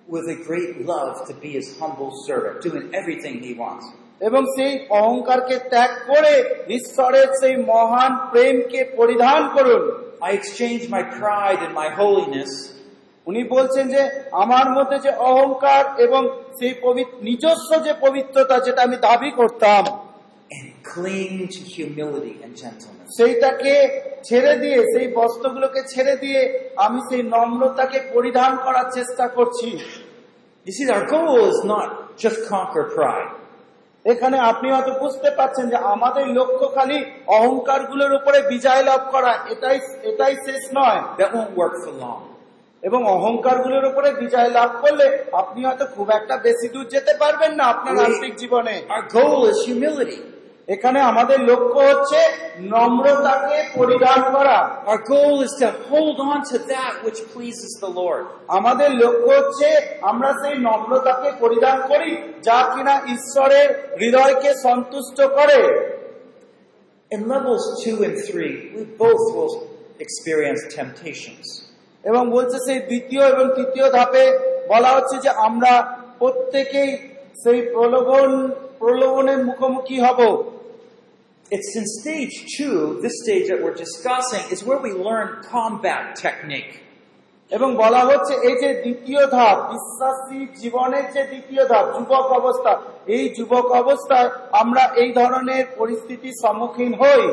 With 0.09 0.29
a 0.29 0.37
great 0.45 0.85
love 0.85 1.27
to 1.29 1.35
be 1.35 1.51
his 1.51 1.79
humble 1.79 2.13
servant, 2.27 2.63
doing 2.63 2.91
everything 2.93 3.35
he 3.41 3.55
wants. 3.55 3.87
এবং 4.21 4.43
সেই 4.57 4.73
অহংকারকে 5.01 5.57
ত্যাগ 5.73 5.93
করে 6.11 6.35
ঈশ্বরের 6.79 7.29
সেই 7.41 7.55
মহান 7.73 8.13
প্রেমকে 8.33 8.81
পরিধান 8.99 9.41
করুন 9.57 9.83
I 10.29 10.31
exchange 10.41 10.83
my 10.97 11.03
pride 11.19 11.61
and 11.67 11.73
my 11.83 11.89
holiness 12.01 12.53
উনি 13.27 13.41
বলছেন 13.55 13.85
যে 13.95 14.03
আমার 14.45 14.67
মধ্যে 14.77 14.99
যে 15.07 15.13
অহংকার 15.31 15.83
এবং 16.07 16.23
সেই 16.59 16.75
পবিত্র 16.85 17.17
নিজস্ব 17.29 17.71
যে 17.87 17.93
পবিত্রতা 18.05 18.57
যেটা 18.67 18.81
আমি 18.87 18.97
দাবি 19.09 19.31
করতাম 19.31 19.83
and 20.53 20.67
cling 20.85 21.37
to 21.49 21.61
humility 21.71 22.35
and 22.45 22.53
gentleness. 22.57 23.09
সেইটাকে 23.19 23.75
ছেড়ে 24.29 24.53
দিয়ে 24.63 24.79
সেই 24.93 25.07
বস্ত্রগুলোকে 25.19 25.81
ছেড়ে 25.93 26.15
দিয়ে 26.17 26.41
আমি 26.77 26.99
সেই 27.09 27.23
নম্রতাকে 27.35 27.99
পরিধান 28.15 28.53
করার 28.65 28.87
চেষ্টা 28.97 29.25
করছি 29.37 29.71
You 30.67 30.73
see, 30.73 30.89
our 30.89 31.05
goal 31.07 31.37
is 31.45 31.61
not 31.65 31.89
just 32.17 32.39
conquer 32.49 32.85
pride. 32.97 33.31
এখানে 34.05 34.37
আপনি 34.51 34.67
হয়তো 34.75 34.93
বুঝতে 35.03 35.31
পারছেন 35.39 35.65
যে 35.73 35.79
আমাদের 35.95 36.25
লক্ষ্য 36.39 36.67
খালি 36.77 36.99
অহংকারগুলোর 37.39 38.13
উপরে 38.19 38.39
বিজয় 38.53 38.83
লাভ 38.91 39.03
করা 39.15 39.33
এটাই 39.53 39.77
এটাই 40.11 40.35
শেষ 40.47 40.63
নয় 40.79 41.01
That 41.19 41.31
won't 41.37 41.53
work 41.63 41.75
for 41.85 41.93
long. 42.05 42.23
এবং 42.83 43.01
অহংকারগুলোর 43.17 43.85
উপরে 43.91 44.09
বিজয় 44.23 44.51
লাভ 44.59 44.71
করলে 44.83 45.07
আপনি 45.43 45.61
হয়তো 45.65 45.85
খুব 45.95 46.07
একটা 46.11 46.35
বেশি 46.47 46.67
দূর 46.75 46.87
যেতে 46.95 47.13
পারবেন 47.23 47.53
না 47.59 47.65
আপনার 47.73 47.95
আন্তরিক 48.07 48.35
জীবনে 48.43 48.75
এখানে 50.75 50.99
আমাদের 51.11 51.39
লক্ষ্য 51.51 51.81
হচ্ছে 51.89 52.21
নম্রতাকে 52.75 53.57
পরিধান 53.79 54.21
করা 54.35 54.59
Our 54.91 55.01
goal 55.13 55.35
is 55.47 55.53
to 55.63 55.69
hold 55.89 56.19
on 56.31 56.39
to 56.51 56.57
that 56.73 56.93
which 57.05 57.21
pleases 57.35 57.73
the 57.85 57.91
Lord. 58.01 58.25
আমাদের 58.59 58.91
লক্ষ্য 59.03 59.31
হচ্ছে 59.39 59.69
আমরা 60.11 60.31
সেই 60.43 60.57
নম্রতাকে 60.69 61.29
পরিধান 61.43 61.77
করি 61.91 62.11
যা 62.49 62.59
কিনা 62.73 62.95
ঈশ্বরের 63.17 63.69
হৃদয়কে 64.01 64.51
সন্তুষ্ট 64.67 65.19
করে 65.39 65.59
In 67.11 67.23
levels 67.29 67.65
two 67.83 67.97
and 68.03 68.17
three, 68.29 68.55
we 68.75 68.83
both 68.99 69.25
will 69.37 69.55
experience 70.01 70.61
temptations. 70.79 71.45
এবং 72.05 72.23
বলছে 72.31 72.57
সেই 72.67 72.81
দ্বিতীয় 72.91 73.23
এবং 73.33 73.47
তৃতীয় 73.59 73.87
ধাপে 73.91 74.25
বলা 74.69 74.91
হচ্ছে 74.97 75.17
যে 75.25 75.31
আমরা 75.49 75.73
প্রত্যেকেই 76.21 76.91
সেই 77.43 77.59
প্রলোভন 77.75 78.31
প্রলোভনের 78.81 79.41
মুখোমুখি 79.49 79.99
হব 80.07 80.21
It's 81.53 81.77
in 81.77 81.87
stage 81.87 82.35
two, 82.57 82.99
this 83.03 83.13
stage 83.23 83.49
that 83.49 83.63
we're 83.63 83.75
discussing, 83.77 84.41
is 84.51 84.65
where 84.65 84.79
we 84.79 84.93
learn 84.93 85.29
combat 85.45 86.05
technique. 86.17 86.73
এবং 87.51 87.69
বলা 87.83 88.03
হচ্ছে 88.11 88.35
এই 88.49 88.57
যে 88.63 88.71
দ্বিতীয় 88.85 89.23
ধাপ 89.37 89.57
বিশ্বাসী 89.73 90.41
জীবনের 90.63 91.07
যে 91.15 91.23
দ্বিতীয় 91.33 91.63
ধাপ 91.73 91.87
যুবক 91.97 92.27
অবস্থা 92.41 92.73
এই 93.17 93.25
যুবক 93.37 93.67
অবস্থায় 93.83 94.29
আমরা 94.63 94.83
এই 95.03 95.11
ধরনের 95.21 95.65
পরিস্থিতির 95.81 96.39
সম্মুখীন 96.43 96.93
হই 97.03 97.25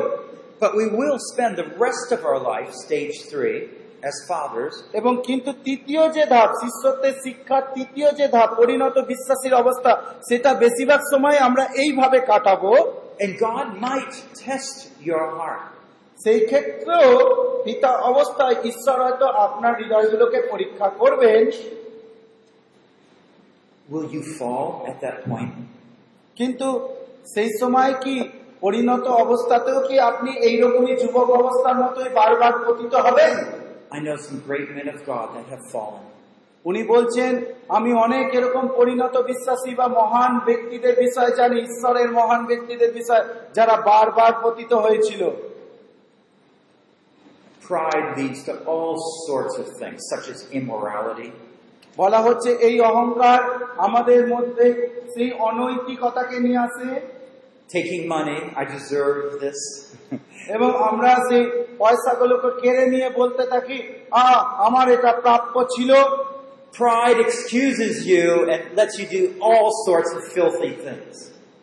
But 0.60 0.72
we 0.74 0.86
will 0.90 1.18
spend 1.30 1.52
the 1.56 1.68
rest 1.84 2.08
of 2.16 2.20
our 2.22 2.40
life, 2.52 2.70
stage 2.86 3.16
three, 3.30 3.58
as 4.02 4.16
fathers, 4.30 4.74
এবং 5.00 5.12
কিন্তু 5.28 5.50
তৃতীয় 5.66 6.02
যে 6.16 6.24
ধাপ 6.34 6.50
শিষ্যত্বের 6.62 7.14
শিক্ষার 7.24 7.64
তৃতীয় 7.74 8.08
যে 8.18 8.26
ধাপ 8.36 8.50
পরিণত 8.60 8.96
বিশ্বাসীর 9.12 9.54
অবস্থা 9.62 9.92
সেটা 10.28 10.50
বেশিরভাগ 10.64 11.00
সময় 11.12 11.38
আমরা 11.48 11.64
এইভাবে 11.82 12.18
কাটাবো 12.30 12.72
and 13.20 13.30
God 13.38 13.66
might 13.80 14.12
test 14.44 14.76
your 15.02 15.24
heart. 15.38 15.64
সেই 16.18 16.40
ক্ষেত্রেও 16.46 17.10
পিতা 17.64 17.90
অবস্থায় 18.10 18.56
ঈশ্বর 18.64 18.96
হয়তো 19.04 19.26
আপনার 19.46 19.72
হৃদয়গুলোকে 19.80 20.38
পরীক্ষা 20.52 20.88
করবেন 21.00 21.44
Will 23.88 24.08
you 24.16 24.22
fall 24.38 24.66
at 24.90 24.96
that 25.04 25.16
point? 25.30 25.52
কিন্তু 26.36 26.68
সেই 27.34 27.50
সময় 27.60 27.92
কি 28.04 28.14
পরিণত 28.60 29.04
অবস্থাতেও 29.24 29.78
কি 29.88 29.94
আপনি 30.10 30.30
এইরকমই 30.48 30.94
যুবক 31.02 31.28
অবস্থার 31.40 31.76
মতোই 31.82 32.08
বারবার 32.18 32.54
পতিত 32.64 32.94
হবেন 33.06 33.32
I 33.96 33.98
know 33.98 34.16
some 34.28 34.38
great 34.48 34.68
men 34.76 34.86
of 34.94 34.98
God 35.06 35.26
that 35.36 35.46
have 35.54 35.64
fallen. 35.74 36.04
উনি 36.64 36.82
বলছেন 36.82 37.44
আমি 37.68 37.92
অনেক 37.92 38.34
এরকম 38.34 38.68
পরিণত 38.68 39.16
বিশ্বাসী 39.16 39.74
বা 39.74 39.88
মহান 39.88 40.38
ব্যক্তিদের 40.38 40.96
বিষয় 40.96 41.30
জানি 41.36 41.60
ঈশ্বরের 41.60 42.12
মহান 42.12 42.46
ব্যক্তিদের 42.46 42.92
বিষয় 42.92 43.24
যারা 43.54 43.76
বারবার 43.76 44.32
পতিত 44.42 44.72
হয়েছিল। 44.72 45.30
Pride 47.68 48.18
leads 48.18 48.42
to 48.44 48.52
all 48.66 48.94
sorts 49.30 49.58
of 49.58 49.66
things, 49.80 50.00
such 50.14 50.26
as 50.30 50.62
immorality, 50.62 51.30
বলা 51.96 52.18
হচ্ছে 52.18 52.52
এই 52.52 52.80
অহংকার 52.80 53.62
আমাদের 53.76 54.28
মধ্যে 54.28 54.88
সেই 55.14 55.32
অনৈতিকতাকে 55.32 56.38
নিয়ে 56.38 56.58
আসে। 56.58 57.20
Taking 57.74 58.10
money, 58.10 58.58
I 58.58 58.64
deserve 58.64 59.40
this. 59.40 59.58
এবং 60.54 60.76
আমরা 60.76 61.14
সেই 61.14 61.64
পয়সাগুলোকে 61.78 62.60
কেড়ে 62.60 62.86
নিয়ে 62.86 63.10
বলতে 63.10 63.46
থাকি 63.46 63.82
আ 64.10 64.22
আমার 64.66 64.88
এটা 64.88 65.12
প্রাপ্য 65.12 65.64
ছিল। 65.64 65.94
Pride 66.73 67.19
excuses 67.19 67.93
you 68.05 68.49
and 68.51 68.75
lets 68.75 68.99
you 68.99 69.07
do 69.07 69.23
all 69.41 69.67
sorts 69.87 70.11
of 70.17 70.21
filthy 70.35 70.73
things. 70.85 71.15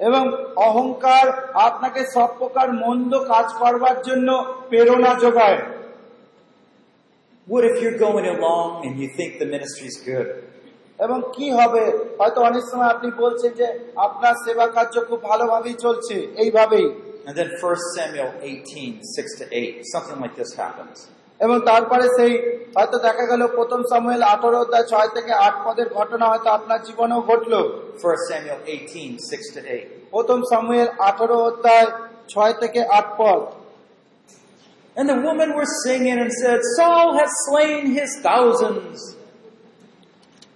এবং 0.09 0.25
অহংকার 0.69 1.27
আপনাকে 1.69 2.01
সব 2.15 2.31
প্রকার 2.41 2.69
মন্দ 2.85 3.13
কাজ 3.33 3.47
করবার 3.61 3.97
জন্য 4.09 4.29
প্রেরণা 4.71 5.13
যোগায় 5.25 5.59
What 7.47 7.63
if 7.65 7.75
you're 7.83 8.01
going 8.09 8.27
along 8.37 8.69
and 8.85 8.93
you 9.03 9.09
think 9.19 9.31
the 9.43 9.49
ministry's 9.57 9.97
good? 10.11 10.29
এবং 11.05 11.19
কি 11.37 11.47
হবে 11.59 11.83
হয়তো 12.21 12.39
অনেক 12.49 12.65
সময় 12.71 12.91
আপনি 12.95 13.09
বলছেন 13.23 13.51
যে 13.61 13.67
আপনার 14.07 14.35
সেবা 14.45 14.67
কার্য 14.77 14.95
খুব 15.09 15.21
ভালোভাবেই 15.31 15.77
চলছে 15.85 16.17
এইভাবেই 16.43 16.87
And 17.27 17.35
then 17.39 17.51
1 17.63 17.97
Samuel 17.97 18.31
18, 18.43 19.01
6 19.17 19.39
to 19.39 19.45
8, 19.53 19.83
something 19.95 20.19
like 20.23 20.35
this 20.35 20.51
happens. 20.55 20.97
এবং 21.40 21.58
তারপরে 21.70 22.06
সেই 22.18 22.34
হয়তো 22.76 22.98
দেখা 23.08 23.26
গেল 23.32 23.42
প্রথম 23.58 23.82
সময়ের 23.92 24.24
আঠারো 24.34 24.58
অধ্যায় 24.64 24.86
ছয় 24.92 25.10
থেকে 25.16 25.32
আট 25.48 25.56
পদের 25.66 25.88
ঘটনা 25.98 26.26
হয়তো 26.32 26.50
আপনার 26.58 26.80
জীবনেও 26.88 27.22
ঘটলো 27.30 27.60
1 27.98 28.30
Samuel 28.30 28.60
18, 28.66 29.18
6 29.20 29.54
to 29.56 29.60
8. 29.72 29.98
প্রথম 30.12 30.40
সামুয়েল 30.52 30.90
আঠারো 31.10 31.38
অধ্যায় 31.50 31.88
ছয় 32.28 32.54
থেকে 32.62 32.80
আট 33.00 33.08
পদ 33.20 33.42
And 34.96 35.08
the 35.08 35.20
women 35.28 35.50
were 35.54 35.70
singing 35.86 36.18
and 36.24 36.32
said, 36.42 36.60
Saul 36.76 37.08
has 37.20 37.32
slain 37.48 37.82
his 38.00 38.12
thousands. 38.28 38.98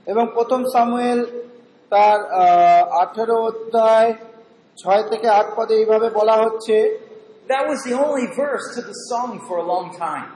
এবং 0.08 0.26
প্রথম 0.36 0.62
সামুয়েল 0.74 1.22
তার 1.92 2.20
আঠারো 3.04 3.36
অধ্যায় 3.50 4.10
ছয় 4.78 5.04
থেকে 5.12 5.28
আট 5.40 5.48
পদে 5.56 5.74
এইভাবে 5.82 6.08
বলা 6.20 6.36
হচ্ছে 6.44 6.76
That 7.48 7.64
was 7.72 7.80
the 7.88 7.96
only 8.06 8.28
verse 8.42 8.66
to 8.76 8.82
the 8.90 8.98
song 9.10 9.30
for 9.48 9.56
a 9.64 9.66
long 9.74 9.88
time. 10.08 10.30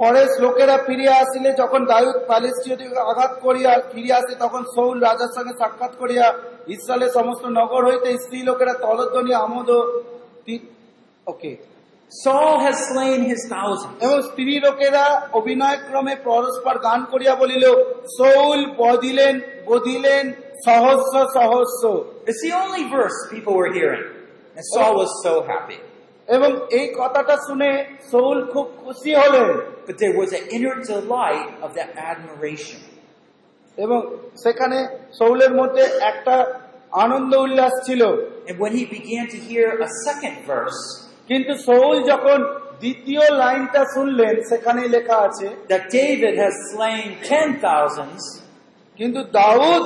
পরে 0.00 0.22
লোকেরা 0.44 0.76
ফিরিয়া 0.86 1.14
আসিলে 1.22 1.50
যখন 1.60 1.80
দায়ুদ 1.92 2.18
প্যালেস্টীয়দিকে 2.28 3.00
আঘাত 3.04 3.32
করিয়া 3.44 3.70
ফিরিয়া 3.92 4.16
আসে 4.20 4.34
তখন 4.44 4.62
সৌল 4.74 4.96
রাজার 5.00 5.34
সঙ্গে 5.36 5.54
সাক্ষাৎ 5.60 5.92
করিয়া 6.02 6.26
ইসরায়েলের 6.68 7.12
সমস্ত 7.18 7.44
নগর 7.58 7.82
হইতে 7.88 8.08
স্ত্রী 8.24 8.38
লোকেরা 8.48 8.74
তলধ্বনি 8.84 9.32
আমোদ 9.44 9.68
ওকে 11.26 11.52
Saul 12.12 12.54
has 12.58 12.76
slain 12.84 13.20
his 13.22 13.40
thousands. 13.48 13.94
এবং 14.04 14.18
স্ত্রী 14.22 14.54
লোকেরা 14.66 15.04
অভিনয় 15.32 15.78
ক্রমে 15.86 16.14
পরস্পর 16.28 16.74
গান 16.78 17.00
করিয়া 17.12 17.34
বলিল 17.42 17.64
সৌল 18.18 18.60
বদিলেন 18.80 19.34
বদিলেন 19.68 20.24
সহস্র 20.66 21.16
সহস্র 21.36 21.84
It's 22.28 22.42
the 22.46 22.54
only 22.62 22.84
verse 22.88 23.18
people 23.34 23.54
were 23.60 23.72
hearing. 23.78 24.04
And 24.56 24.64
Saul 24.72 24.92
was 25.02 25.12
so 25.26 25.34
happy. 25.44 25.78
এবং 26.28 26.50
এই 26.78 26.86
কথাটা 27.00 27.34
শুনে 27.46 27.70
সৌল 28.10 28.38
খুব 28.52 28.66
খুশি 28.82 29.12
হলেন 29.20 29.48
But 29.90 29.98
there 29.98 30.16
was 30.16 30.32
an 30.32 30.46
inner 30.52 30.76
delight 30.84 31.48
of 31.64 31.70
that 31.74 31.90
admiration. 32.10 32.80
এবং 33.78 34.00
সেখানে 34.44 34.78
সৌলের 35.18 35.52
মধ্যে 35.60 35.84
একটা 36.10 36.36
আনন্দ 37.04 37.32
উল্লাস 37.44 37.74
ছিল 37.86 38.02
And 38.48 38.56
when 38.62 38.72
he 38.78 38.84
began 38.96 39.24
to 39.34 39.38
hear 39.48 39.66
a 39.86 39.90
second 40.06 40.36
verse, 40.52 40.82
কিন্তু 41.30 41.52
সৌল 41.68 41.96
যখন 42.12 42.38
দ্বিতীয় 42.82 43.24
লাইনটা 43.42 43.82
শুনলেন 43.94 44.34
সেখানে 44.50 44.82
লেখা 44.96 45.16
আছে 45.28 45.46
that 45.70 45.82
David 46.00 46.34
has 46.44 46.54
slain 46.72 47.06
ten 47.30 47.48
thousands, 47.66 48.22
কিন্তু 48.98 49.20
দাউদ 49.40 49.84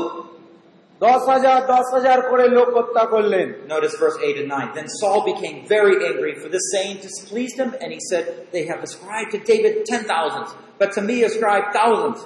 দশ 1.04 1.22
হাজার 1.34 1.60
দশ 1.74 1.86
হাজার 1.96 2.20
করে 2.32 2.46
লোক 2.58 2.70
হত্যা 2.78 3.04
করলেন 3.14 3.48
notice 3.74 3.96
verse 4.04 4.18
8 4.22 4.42
and 4.42 4.50
9. 4.50 4.78
Then 4.78 4.88
Saul 5.00 5.20
became 5.32 5.58
very 5.76 5.96
angry, 6.10 6.34
for 6.42 6.50
this 6.56 6.66
saying 6.74 6.96
displeased 7.10 7.58
him, 7.64 7.72
and 7.82 7.90
he 7.96 8.02
said, 8.10 8.24
They 8.56 8.64
have 8.72 8.82
ascribed 8.88 9.30
to 9.36 9.40
David 9.52 9.74
ten 9.92 10.02
thousands, 10.14 10.50
but 10.80 10.90
to 10.96 11.02
me 11.10 11.16
ascribed 11.30 11.68
thousands. 11.80 12.20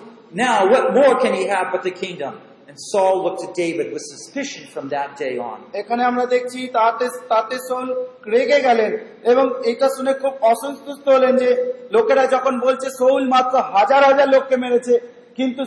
Now, 0.45 0.57
what 0.73 0.83
more 0.99 1.13
can 1.23 1.33
he 1.39 1.45
have 1.55 1.67
but 1.73 1.83
the 1.83 1.95
kingdom? 2.03 2.33
And 2.67 2.75
Saul 2.91 3.15
looked 3.25 3.43
at 3.47 3.53
David 3.63 3.87
with 3.93 4.03
suspicion 4.13 4.63
from 4.73 4.85
that 4.95 5.09
day 5.23 5.35
on. 5.51 5.57
এখানে 5.81 6.01
আমরা 6.09 6.25
দেখছি 6.35 6.59
তাতে 6.79 7.05
তাতে 7.33 7.55
Seoul 7.69 7.87
রেগে 8.33 8.59
গেলেন 8.67 8.91
এবং 9.31 9.45
এটা 9.71 9.87
শুনে 9.95 10.13
খুব 10.21 10.33
অসন্তুষ্ট 10.53 11.05
হলেন 11.15 11.33
যে 11.43 11.49
লোকেরা 11.95 12.23
যখন 12.35 12.53
বলছে 12.65 12.87
সৌল 12.99 13.23
মাত্র 13.35 13.55
হাজার 13.75 14.01
হাজার 14.09 14.27
লোককে 14.35 14.55
মেরেছে 14.63 14.93
কিন্তু 15.37 15.61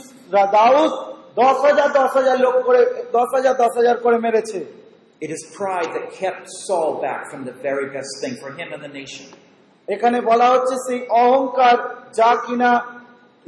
দাউদ 0.57 0.93
দশ 1.36 1.58
হাজার 1.68 1.90
দশ 2.00 2.10
হাজার 2.18 2.38
লোক 2.46 2.56
করে 2.68 2.82
দশ 3.18 3.30
হাজার 3.36 3.54
দশ 3.64 3.72
হাজার 3.80 3.98
করে 4.06 4.18
মেরেছে 4.26 4.60
It 5.22 5.32
is 5.38 5.42
pride 5.60 5.90
that 5.96 6.08
kept 6.22 6.44
Saul 6.66 6.92
back 7.00 7.22
from 7.32 7.42
the 7.50 7.56
very 7.68 7.88
best 7.98 8.12
thing 8.22 8.36
for 8.42 8.50
him 8.58 8.68
and 8.76 8.82
the 8.88 8.94
nation. 9.02 9.26
এখানে 9.88 10.18
বলা 10.30 10.48
হচ্ছে 10.54 10.76
সেই 10.86 11.00
অহংকার 11.24 11.78
যা 12.20 12.32
কিনা 12.46 12.72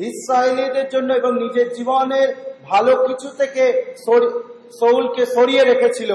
ইসরায়েলিদের 0.09 0.87
জন্য 0.93 1.09
এবং 1.19 1.31
নিজের 1.43 1.67
জীবনের 1.77 2.29
ভালো 2.69 2.91
কিছু 3.07 3.27
থেকে 3.39 3.63
সৌলকে 4.79 5.23
সরিয়ে 5.35 5.63
রেখেছিল 5.71 6.11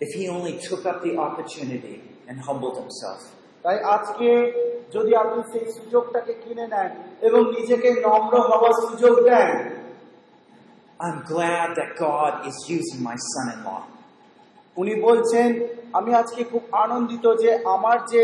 If 0.00 0.10
he 0.18 0.24
only 0.28 0.54
took 0.66 0.82
up 0.90 0.98
the 1.02 1.14
opportunity 1.26 1.96
and 2.28 2.36
humbled 2.40 2.76
himself. 2.82 3.20
তাই 3.66 3.78
আজকে 3.96 4.28
যদি 4.94 5.12
আপনি 5.22 5.40
সেই 5.52 5.66
সুযোগটাকে 5.78 6.32
কিনে 6.42 6.66
নেন 6.74 6.90
এবং 7.28 7.40
নিজেকে 7.56 7.88
নম্র 8.06 8.34
হওয়ার 8.50 8.74
সুযোগ 8.86 9.14
দেন 9.28 9.50
I'm 11.06 11.18
glad 11.32 11.68
that 11.78 11.90
God 12.08 12.32
is 12.50 12.56
using 12.76 13.00
my 13.08 13.16
son-in-law. 13.32 13.82
উনি 14.76 14.94
বলছেন 15.06 15.48
আমি 15.98 16.10
আজকে 16.20 16.42
খুব 16.50 16.62
আনন্দিত 16.84 17.24
যে 17.42 17.50
আমার 17.74 17.98
যে 18.12 18.22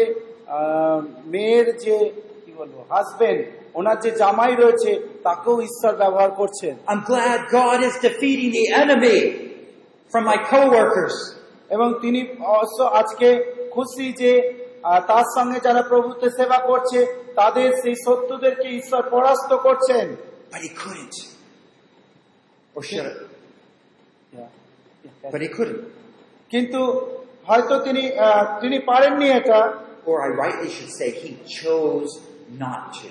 মেয়ের 1.33 1.67
যে 1.85 1.97
কি 2.43 2.51
বলব 2.59 2.77
হাজবেন্ড 2.93 3.41
ওনার 3.79 3.99
যে 4.05 4.11
জামাই 4.21 4.53
রয়েছে 4.63 4.91
তাকেও 5.27 5.57
ঈশ্বর 5.69 5.93
ব্যবহার 6.03 6.31
করছেন 6.41 6.75
I'm 6.91 7.03
glad 7.11 7.39
God 7.61 7.79
is 7.89 7.95
defeating 8.07 8.51
the 8.59 8.67
enemy 8.83 9.19
from 10.13 10.23
my 10.31 10.39
co-workers. 10.51 11.17
এবং 11.75 11.89
তিনি 12.03 12.21
অবশ্য 12.55 12.79
আজকে 13.01 13.29
খুশি 13.75 14.07
যে 14.23 14.33
তার 15.11 15.27
সঙ্গে 15.37 15.59
যারা 15.67 15.83
প্রভুত্বে 15.91 16.29
সেবা 16.39 16.59
করছে 16.71 16.99
তাদের 17.41 17.69
সেই 17.83 17.97
শত্রুদেরকে 18.05 18.69
ঈশ্বর 18.81 19.03
পরাস্ত 19.15 19.51
করছেন 19.67 20.07
But 20.53 20.63
he 20.67 20.71
couldn't. 20.83 21.17
Or 22.75 22.83
should 22.83 23.07
I? 23.07 23.15
But 25.33 25.41
he 25.41 25.49
couldn't. 25.57 25.83
কিন্তু 26.51 26.81
হয়তো 27.49 27.75
তিনি 27.87 28.03
তিনি 28.61 28.77
পারেননি 28.91 29.29
এটা 29.39 29.61
Or 30.07 30.17
I 30.29 30.31
rightly 30.45 30.71
should 30.77 30.93
say 30.99 31.09
he 31.23 31.31
chose 31.61 32.11
not 32.63 32.83
to. 32.99 33.11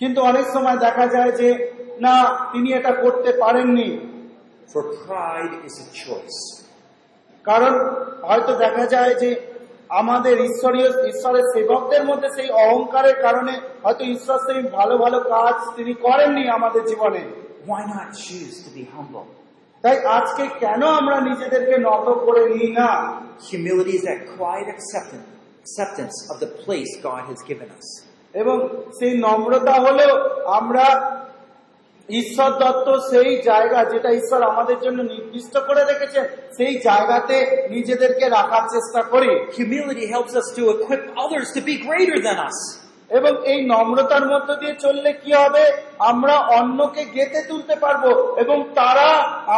কিন্তু 0.00 0.18
অনেক 0.30 0.46
সময় 0.54 0.78
দেখা 0.86 1.06
যায় 1.06 1.32
যে 1.40 1.48
না 2.00 2.14
তিনি 2.52 2.68
এটা 2.78 2.92
করতে 3.04 3.30
পারেননি 3.42 3.90
For 4.72 4.82
pride 5.04 5.54
is 5.68 5.74
a 5.86 5.88
choice. 6.02 6.40
কারণ 7.44 7.72
হয়তো 8.28 8.52
দেখা 8.64 8.84
যায় 8.94 9.14
যে 9.22 9.30
আমাদের 9.90 10.40
ঈশ্বরীয় 10.40 10.88
ঈশ্বরের 11.08 11.42
সেবকদের 11.42 12.04
মধ্যে 12.04 12.28
সেই 12.28 12.50
অহংকারের 12.50 13.22
কারণে 13.22 13.52
হয়তো 13.82 14.04
ঈশ্বর 14.04 14.38
সেই 14.38 14.62
ভালো 14.62 14.98
ভালো 14.98 15.20
কাজ 15.20 15.76
তিনি 15.76 15.94
করেননি 15.94 16.48
আমাদের 16.48 16.84
জীবনে। 16.84 17.20
Why 17.66 17.82
not 17.86 18.08
choose 18.10 18.56
to 18.64 18.70
be 18.76 18.84
তাই 19.82 19.98
আজকে 19.98 20.46
কেন 20.58 20.82
আমরা 20.82 21.20
নিজেদেরকে 21.20 21.78
নত 21.78 22.10
করে 22.10 22.48
নিই 22.54 22.72
না? 22.72 23.20
Humility 23.52 23.96
is 23.96 24.02
that 24.02 24.20
quiet 24.38 24.66
acceptance, 24.68 25.26
acceptance 25.60 26.16
of 26.32 26.36
the 26.40 26.50
place 26.64 26.90
God 27.02 27.22
has 27.30 27.40
given 27.48 27.68
us. 27.78 28.10
এবং 28.34 28.68
সেই 28.98 29.18
নম্রতা 29.18 29.72
হলো 29.72 30.34
আমরা 30.44 30.86
ঈশ্বর 32.10 32.50
দত্ত 32.60 32.86
সেই 33.10 33.32
জায়গা 33.42 33.80
যেটা 33.92 34.10
ঈশ্বর 34.10 34.40
আমাদের 34.42 34.78
জন্য 34.80 34.98
নির্দিষ্ট 35.12 35.54
করে 35.68 35.82
রেখেছেন 35.84 36.24
সেই 36.56 36.74
জায়গাতে 36.88 37.36
নিজেদেরকে 37.70 38.26
রাখার 38.28 38.64
চেষ্টা 38.74 39.00
করি 39.12 39.30
Humility 39.56 40.06
helps 40.14 40.32
us 40.34 40.46
to 40.56 40.62
equip 40.74 41.02
others 41.24 41.48
to 41.56 41.60
be 41.60 41.74
greater 41.88 42.18
than 42.26 42.38
us. 42.48 42.58
এবং 43.10 43.32
এই 43.52 43.58
নম্রতার 43.66 44.24
মধ্য 44.32 44.48
দিয়ে 44.54 44.74
চললে 44.74 45.10
কি 45.12 45.30
হবে 45.34 45.64
আমরা 46.10 46.34
অন্যকে 46.58 47.02
গেতে 47.14 47.40
তুলতে 47.48 47.74
পারব 47.76 48.04
এবং 48.42 48.58
তারা 48.74 49.08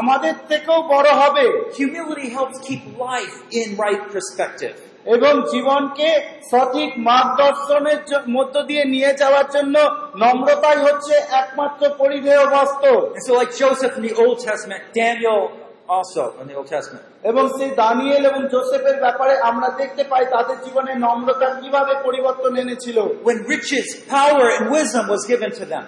আমাদের 0.01 0.35
থেকেও 0.49 0.79
বড় 0.95 1.11
হবে 1.23 1.45
Humility 1.79 2.29
helps 2.37 2.57
keep 2.69 2.83
life 3.07 3.35
in 3.59 3.67
right 3.77 4.05
perspective. 4.15 4.77
এবং 5.07 5.35
জীবনকে 5.53 6.09
সঠিক 6.51 6.91
মার্গদর্শনের 7.09 8.01
মধ্য 8.37 8.55
দিয়ে 8.69 8.85
নিয়ে 8.95 9.11
যাওয়ার 9.21 9.47
জন্য 9.55 9.77
নম্রতাই 10.23 10.79
হচ্ছে 10.87 11.15
একমাত্র 11.43 11.83
পরিধেয় 12.01 12.45
বস্ত্র 12.55 12.87
so, 13.25 13.31
like 13.41 13.53
Joseph 13.63 13.97
in 13.99 14.03
the 14.09 14.15
Old 14.23 14.39
Testament, 14.49 14.83
Daniel 15.03 15.41
also 15.89 16.25
in 16.41 16.47
the 16.49 16.57
Old 16.61 16.69
Testament, 16.75 17.05
এবং 17.31 17.45
সেই 17.57 17.71
দানিয়েল 17.83 18.23
এবং 18.31 18.43
জোসেফের 18.53 18.97
ব্যাপারে 19.05 19.35
আমরা 19.51 19.69
দেখতে 19.81 20.03
পাই 20.11 20.25
তাদের 20.35 20.57
জীবনে 20.65 20.93
নম্রতা 21.07 21.49
কীভাবে 21.61 21.95
পরিবর্তন 22.07 22.53
এনেছিল। 22.63 22.99
When 23.29 23.39
riches, 23.55 23.87
power, 24.19 24.47
and 24.57 24.65
wisdom 24.77 25.05
was 25.15 25.23
given 25.33 25.51
to 25.61 25.65
them, 25.73 25.85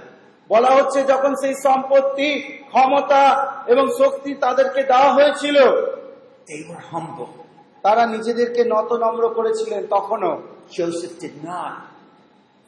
বলা 0.51 0.71
হচ্ছে 0.77 0.99
যখন 1.13 1.33
সেই 1.43 1.55
সম্পত্তি 1.67 2.29
ক্ষমতা 2.71 3.23
এবং 3.73 3.85
শক্তি 4.01 4.31
তাদেরকে 4.45 4.81
দেওয়া 4.93 5.11
হয়েছিল। 5.17 5.57
They 6.51 6.61
were 6.69 6.83
humble. 6.95 7.44
তারা 7.85 8.03
নিজেদেরকে 8.07 8.63
নত 8.65 8.91
নম্র 9.05 9.25
করেছিলেন 9.29 9.83
তখনও 9.97 10.33
Joseph 10.71 11.15
did 11.19 11.37
not 11.45 11.75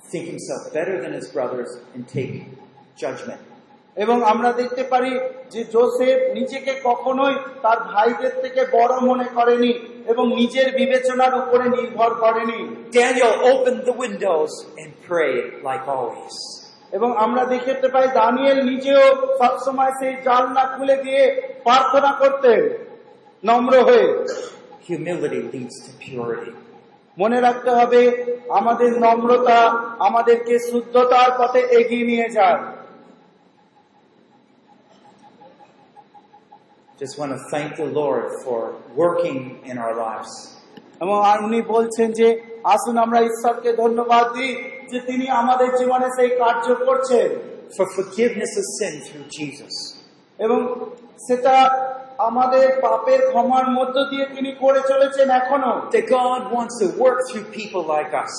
think 0.00 0.24
himself 0.26 0.62
better 0.72 0.96
than 1.02 1.12
his 1.12 1.26
brothers 1.28 1.70
and 1.94 2.02
take 2.08 2.34
judgment. 2.96 3.42
এবং 3.96 4.16
আমরা 4.32 4.50
দেখতে 4.52 4.82
পারি 4.92 5.12
যে 5.52 5.60
জোসেফ 5.74 6.18
নিজেকে 6.38 6.72
কখনোই 6.88 7.34
তার 7.62 7.78
ভাইদের 7.92 8.34
থেকে 8.42 8.62
বড় 8.78 8.94
মনে 9.08 9.28
করেনি 9.36 9.72
এবং 10.06 10.24
নিজের 10.40 10.68
বিবেচনার 10.80 11.34
উপরে 11.42 11.66
নির্ভর 11.76 12.10
করেনি 12.24 12.60
Daniel 13.00 13.34
opened 13.50 13.82
the 13.90 13.96
windows 14.04 14.52
and 14.80 14.90
prayed 15.06 15.46
like 15.68 15.84
always. 15.96 16.36
এবং 16.92 17.10
আমরা 17.24 17.42
দেখতে 17.52 17.88
পাই 17.94 18.06
দানিয়েল 18.20 18.58
নিজেও 18.70 19.04
সবসময় 19.40 19.92
সেই 20.00 20.14
জানলা 20.26 20.64
খুলে 20.74 20.96
দিয়ে 21.04 21.22
প্রার্থনা 21.66 22.10
করতেন 22.20 22.60
নম্র 23.42 23.74
হয়ে 23.88 24.06
Humility 24.85 25.41
leads 25.53 25.75
to 25.85 25.91
purity. 26.05 26.53
মনে 27.17 27.37
রাখতে 27.41 27.71
হবে 27.79 28.01
আমাদের 28.49 28.91
নম্রতা 29.05 29.59
আমাদেরকে 30.07 30.53
শুদ্ধতার 30.69 31.31
পথে 31.39 31.61
এগিয়ে 31.79 32.05
নিয়ে 32.05 32.27
যায় 32.37 32.59
Just 36.99 37.17
want 37.17 37.31
to 37.31 37.39
thank 37.53 37.69
the 37.77 37.89
Lord 38.01 38.25
for 38.43 38.59
working 38.95 39.37
in 39.65 39.75
our 39.77 39.95
lives. 40.05 40.31
এবং 41.01 41.17
আর 41.31 41.37
উনি 41.47 41.59
বলছেন 41.73 42.07
যে 42.19 42.27
আসুন 42.65 42.95
আমরা 42.97 43.19
ঈশ্বরকে 43.29 43.69
ধন্যবাদ 43.83 44.25
দিই 44.35 44.53
যে 44.91 44.99
তিনি 45.09 45.25
আমাদের 45.41 45.69
জীবনে 45.79 46.07
সেই 46.17 46.31
কার্য 46.41 46.65
করছেন 46.87 47.29
For 47.77 47.85
forgiveness 47.97 48.51
of 48.61 48.65
sin 48.77 48.93
through 49.07 49.27
Jesus. 49.37 49.73
এবং 50.39 50.59
সেটা 51.27 51.55
আমাদের 52.18 52.80
পাপের 52.80 53.20
ক্ষমার 53.28 53.66
মধ্য 53.70 53.96
দিয়ে 54.10 54.26
তিনি 54.34 54.52
করে 54.52 54.80
চলেছেন 54.88 55.30
এখনও। 55.30 55.74
The 55.94 56.02
God 56.14 56.42
wants 56.52 56.76
to 56.80 56.86
work 56.98 57.18
through 57.28 57.40
people 57.52 57.80
like 57.92 58.14
us 58.14 58.34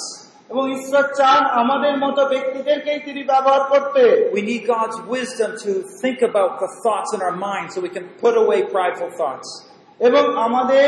এবং 0.50 0.64
ঈশ্বর 0.76 1.04
চান 1.20 1.42
আমাদের 1.62 1.98
মতো 1.98 2.22
ব্যক্তিদেরকেই 2.26 3.00
তিনি 3.00 3.24
ব্যবহার 3.24 3.64
করতে। 3.64 4.30
We 4.34 4.42
need 4.42 4.64
God's 4.72 4.96
wisdom 5.08 5.52
to 5.64 5.72
think 6.02 6.18
about 6.18 6.54
the 6.60 6.70
thoughts 6.84 7.10
in 7.14 7.22
our 7.28 7.38
mind 7.48 7.68
so 7.72 7.82
we 7.82 7.90
can 7.90 8.06
put 8.22 8.34
away 8.34 8.58
prideful 8.66 9.10
thoughts 9.10 9.50
এবং 10.00 10.24
আমাদের 10.38 10.88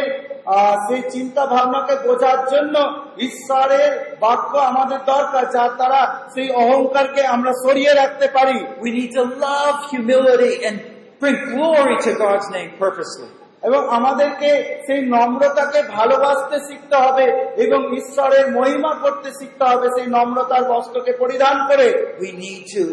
সেই 0.88 1.02
চিন্তা 1.12 1.46
ভাবনাকে 1.46 1.96
বোঝার 2.08 2.40
জন্য 2.54 2.76
ঈশ্বরের 3.20 3.92
বাক্য 4.20 4.58
আমাদের 4.58 5.00
দরকার 5.06 5.44
যার 5.50 5.72
দ্বারা 5.76 6.02
সেই 6.34 6.48
অহংকারকে 6.52 7.22
আমরা 7.26 7.52
সরিয়ে 7.54 7.94
রাখতে 7.94 8.28
পারি। 8.34 8.58
We 8.82 8.90
need 8.92 9.12
to 9.16 9.24
love 9.24 9.72
humility 9.92 10.52
and 10.68 10.80
bring 11.22 11.38
glory 11.48 11.96
to 12.00 12.12
God's 12.16 12.48
name 12.50 12.72
purposely. 12.78 13.30
এবং 13.64 13.82
আমাদেরকে 13.90 14.50
সেই 14.88 15.02
নম্রতাকে 15.16 15.80
ভালোবাসতে 15.98 16.58
শিখতে 16.68 16.96
হবে 17.06 17.26
এবং 17.66 17.82
ঈশ্বরের 17.98 18.46
মহিমা 18.52 18.94
করতে 19.04 19.30
শিখতে 19.40 19.64
হবে 19.72 19.88
সেই 19.96 20.08
নম্রতার 20.18 20.64
বস্ত্রকে 20.74 21.12
পরিধান 21.14 21.56
করে 21.70 21.88
We 22.20 22.32
need 22.46 22.64
to 22.76 22.84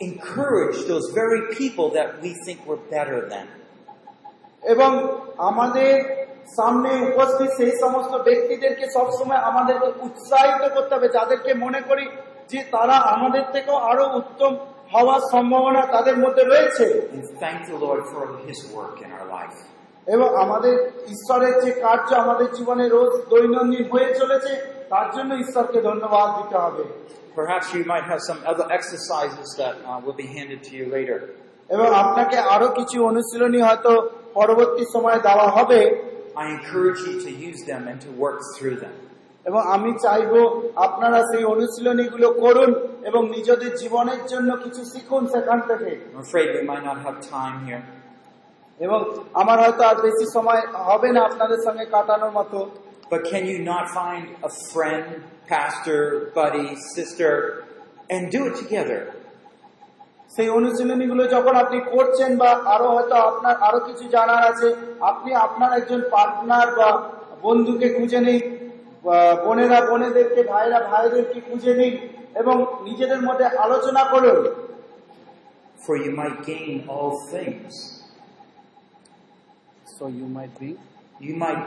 encourage 0.00 0.78
those 0.92 1.06
very 1.12 1.42
people 1.58 1.86
that 1.90 2.08
we 2.22 2.30
think 2.44 2.58
we're 2.68 2.86
better 2.96 3.20
than. 3.32 3.46
এবং 4.62 4.90
আমাদের 5.50 5.92
সামনে 6.56 6.90
উপস্থিত 7.10 7.48
সেই 7.58 7.74
সমস্ত 7.82 8.12
ব্যক্তিদেরকে 8.28 8.86
সবসময় 8.96 9.40
আমাদেরকে 9.50 9.88
উৎসাহিত 10.06 10.62
করতে 10.76 10.92
হবে 10.96 11.08
যাদেরকে 11.08 11.50
মনে 11.64 11.80
করি 11.88 12.04
যে 12.50 12.60
তারা 12.74 12.96
আমাদের 13.14 13.44
থেকেও 13.54 13.76
আরও 13.90 14.04
উত্তম 14.20 14.52
হওয়ার 14.93 15.21
সম্ভাবনা 15.33 15.81
তাদের 15.95 16.15
মধ্যে 16.23 16.43
রয়েছে 16.43 16.85
And 17.15 17.25
thank 17.43 17.59
the 17.73 17.79
Lord 17.87 18.03
for 18.13 18.23
His 18.47 18.59
work 18.77 18.95
in 19.05 19.09
our 19.17 19.27
life. 19.37 19.57
এবং 20.07 20.29
আমাদের 20.43 20.75
ঈশ্বরের 21.13 21.55
যে 21.63 21.71
কার্য 21.85 22.09
আমাদের 22.23 22.47
জীবনে 22.57 22.85
রোজ 22.95 23.11
দৈনন্দিন 23.31 23.83
হয়ে 23.93 24.09
চলেছে 24.19 24.51
তার 24.93 25.07
জন্য 25.15 25.31
ঈশ্বরকে 25.43 25.79
ধন্যবাদ 25.89 26.27
দিতে 26.39 26.57
হবে 26.65 26.83
Perhaps 27.39 27.67
you 27.75 27.83
might 27.93 28.05
have 28.11 28.21
some 28.29 28.39
other 28.51 28.65
exercises 28.77 29.47
that 29.61 29.75
uh, 29.79 29.97
will 30.03 30.17
be 30.23 30.27
handed 30.37 30.59
to 30.67 30.71
you 30.79 30.85
later. 30.97 31.19
এবং 31.69 31.87
আপনাকে 32.03 32.37
আরো 32.55 32.67
কিছু 32.77 32.97
অনুশীলনী 33.09 33.59
হয়তো 33.67 33.91
পরবর্তী 34.39 34.83
সময়ে 34.93 35.19
দেওয়া 35.27 35.47
হবে 35.57 35.79
I 36.43 36.45
encourage 36.57 36.99
you 37.07 37.15
to 37.25 37.31
use 37.49 37.61
them 37.71 37.81
and 37.91 37.97
to 38.05 38.09
work 38.23 38.39
through 38.55 38.77
them. 38.83 38.95
এবং 39.48 39.60
আমি 39.74 39.90
চাইব 40.04 40.32
আপনারা 40.86 41.18
সেই 41.30 41.44
অনুশীলনীগুলো 41.54 42.28
করুন 42.42 42.70
এবং 43.08 43.22
নিজেদের 43.36 43.72
জীবনের 43.80 44.22
জন্য 44.32 44.50
কিছু 44.64 44.82
শিখুন 44.92 45.22
সেখান 45.34 45.58
থেকে। 45.68 45.90
I'm 45.96 46.22
afraid 46.26 46.48
we 46.56 46.62
might 46.70 46.84
not 46.90 46.98
have 47.06 47.18
এবং 48.80 49.00
আমার 49.42 49.56
হয়তো 49.62 49.82
আর 49.90 49.96
বেশি 50.06 50.26
সময় 50.36 50.62
হবে 50.88 51.08
না 51.16 51.20
আপনাদের 51.28 51.60
সঙ্গে 51.66 51.84
কাটানোর 51.94 52.32
মতো। 52.38 52.58
But 53.12 53.22
can 53.32 53.44
you 53.52 53.58
not 53.72 53.84
find 54.00 54.24
a 54.48 54.50
friend, 54.72 55.06
pastor, 55.54 56.00
buddy, 56.38 56.68
sister, 56.96 57.34
and 58.14 58.22
do 58.34 58.40
it 58.48 58.54
together? 58.62 59.00
সেই 60.34 60.48
অনুশীলনীগুলো 60.58 61.22
যখন 61.34 61.54
আপনি 61.64 61.78
করছেন 61.92 62.30
বা 62.42 62.50
আরও 62.74 62.88
হয়তো 62.94 63.14
আপনার 63.30 63.54
আরও 63.66 63.80
কিছু 63.88 64.04
জানার 64.14 64.42
আছে 64.50 64.68
আপনি 65.10 65.30
আপনার 65.46 65.70
একজন 65.78 66.00
পার্টনার 66.14 66.68
বা 66.78 66.88
বন্ধুকে 67.46 67.88
খুঁজে 67.96 68.20
নিন। 68.26 68.42
বোনেরা 69.44 69.78
বোনেদেরকে 69.90 70.42
ভাইরা 70.52 70.78
ভাইদেরকে 70.90 71.38
খুঁজে 71.40 71.72
নিন 71.80 71.94
এবং 72.40 72.56
নিজেদের 72.84 73.20
মধ্যে 73.28 73.46
আলোচনা 73.64 74.02
করুন 74.12 74.40
For 75.78 75.96
you 75.96 76.12
might 76.12 76.38
gain 76.46 76.74
all 76.88 77.12
things. 77.34 77.72
So 79.86 80.04
you 80.08 80.26
might 80.28 80.54
be 80.58 80.70
You 81.20 81.34
might 81.36 81.62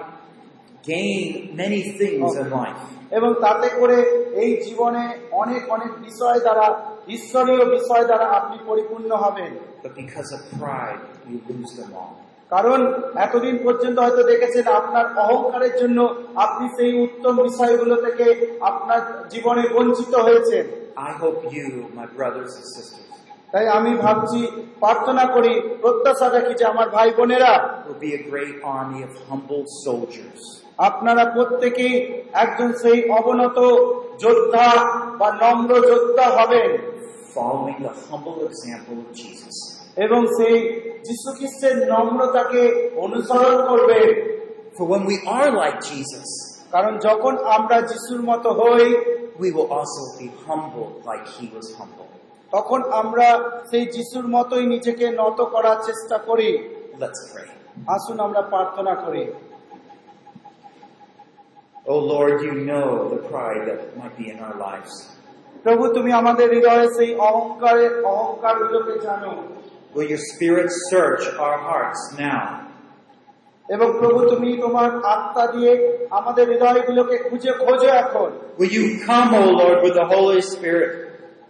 gain 0.83 1.21
many 1.55 1.81
things 1.99 2.29
in 2.35 2.47
life. 2.51 2.81
এবং 3.11 3.29
তাতে 3.41 3.67
করে 3.79 3.97
এই 4.41 4.51
জীবনে 4.65 5.03
অনেক 5.41 5.63
অনেক 5.75 5.91
বিষয় 6.07 6.39
দ্বারা 6.39 6.65
ঈশ্বরীয় 7.07 7.63
বিষয় 7.75 8.03
দ্বারা 8.09 8.25
আপনি 8.39 8.57
পরিপূর্ণ 8.69 9.11
হবেন 9.23 9.51
But 9.83 9.93
because 9.95 10.29
of 10.37 10.41
pride, 10.59 11.01
you 11.29 11.37
lose 11.49 11.73
them 11.79 11.91
all. 11.93 12.15
কারণ 12.51 12.79
এতদিন 13.25 13.55
পর্যন্ত 13.65 13.97
হয়তো 13.99 14.21
দেখেছেন 14.31 14.65
আপনার 14.79 15.05
অহংকারের 15.23 15.73
জন্য 15.81 15.99
আপনি 16.35 16.65
সেই 16.77 16.91
উত্তম 17.05 17.33
বিষয়গুলো 17.43 17.95
থেকে 18.05 18.25
আপনার 18.61 19.01
জীবনে 19.33 19.63
বঞ্চিত 19.75 20.13
হয়েছেন 20.27 20.65
I 21.09 21.11
hope 21.13 21.39
you, 21.55 21.67
my 21.93 22.07
brothers 22.17 22.51
and 22.59 22.67
sisters, 22.67 23.07
তাই 23.53 23.65
আমি 23.77 23.91
ভাবছি 23.95 24.39
প্রার্থনা 24.79 25.23
করি 25.35 25.53
প্রত্যাশা 25.81 26.27
রাখি 26.29 26.53
যে 26.59 26.65
আমার 26.73 26.87
ভাই 26.89 27.09
বোনেরা 27.17 27.53
will 27.87 28.01
be 28.07 28.11
a 28.19 28.23
great 28.31 28.57
army 28.75 28.99
of 29.07 29.13
humble 29.29 29.63
soldiers. 29.85 30.41
আপনারা 30.89 31.23
প্রত্যেকেই 31.35 31.93
একজন 32.43 32.69
সেই 32.81 32.99
অবনত 33.19 33.57
যোদ্ধা 34.23 34.67
বা 35.19 35.29
নম্র 35.41 35.71
যোদ্ধা 35.91 36.25
হবেন 36.37 36.69
following 37.35 37.79
the 37.79 37.93
humble 38.07 38.39
example 38.49 38.97
of 39.03 39.09
Jesus. 39.13 39.55
এবং 39.97 40.21
সেই 40.37 40.57
যীশু 41.07 41.29
খ্রিস্টের 41.37 41.75
নম্রতাকে 41.91 42.63
অনুসরণ 43.05 43.57
করবে 43.69 43.99
For 44.77 44.85
when 44.93 45.03
we 45.11 45.17
are 45.37 45.49
like 45.61 45.77
Jesus, 45.91 46.29
কারণ 46.71 46.93
যখন 47.07 47.33
আমরা 47.57 47.77
যিশুর 47.89 48.21
মতো 48.21 48.49
হই 48.59 48.85
we 49.41 49.49
will 49.55 49.69
also 49.77 50.03
be 50.19 50.27
humble 50.45 50.89
like 51.09 51.25
he 51.35 51.45
was 51.55 51.67
humble. 51.79 52.09
তখন 52.51 52.79
আমরা 53.01 53.27
সেই 53.69 53.85
যিশুর 53.95 54.25
মতোই 54.35 54.65
নিজেকে 54.65 55.05
নত 55.21 55.39
করার 55.53 55.77
চেষ্টা 55.87 56.17
করি 56.27 56.49
Let's 57.03 57.21
pray. 57.31 57.47
আসুন 57.95 58.17
আমরা 58.19 58.41
প্রার্থনা 58.53 58.93
করি 59.05 59.23
Oh 61.85 62.01
Lord, 62.13 62.35
you 62.41 62.53
know 62.69 62.89
the 63.09 63.21
pride 63.31 63.63
that 63.69 63.81
might 63.97 64.15
be 64.17 64.25
in 64.33 64.37
our 64.39 64.57
lives. 64.67 64.93
প্রভু 65.65 65.83
তুমি 65.93 66.11
আমাদের 66.21 66.47
হৃদয়ে 66.53 66.87
সেই 66.97 67.11
অহংকারের 67.29 67.93
অহংকার 68.11 68.55
গুলোকে 68.63 68.95
জানো 69.07 69.31
Will 69.96 70.08
your 70.08 70.22
spirit 70.32 70.68
search 70.90 71.22
our 71.44 71.56
hearts 71.68 72.02
now? 72.18 72.42
এবং 73.68 73.88
প্রভু 74.00 74.20
তুমি 74.32 74.48
তোমার 74.64 74.88
আত্মা 75.14 75.44
দিয়ে 75.54 75.72
আমাদের 76.18 76.44
হৃদয়গুলোকে 76.52 77.16
খুঁজে 77.28 77.52
খোঁজো 77.64 77.88
এখন 78.02 78.28
Will 78.60 78.72
you 78.78 78.86
come, 79.08 79.28
O 79.42 79.44
Lord, 79.60 79.76
with 79.84 79.94
the 80.00 80.06
Holy 80.14 80.40
Spirit? 80.52 80.90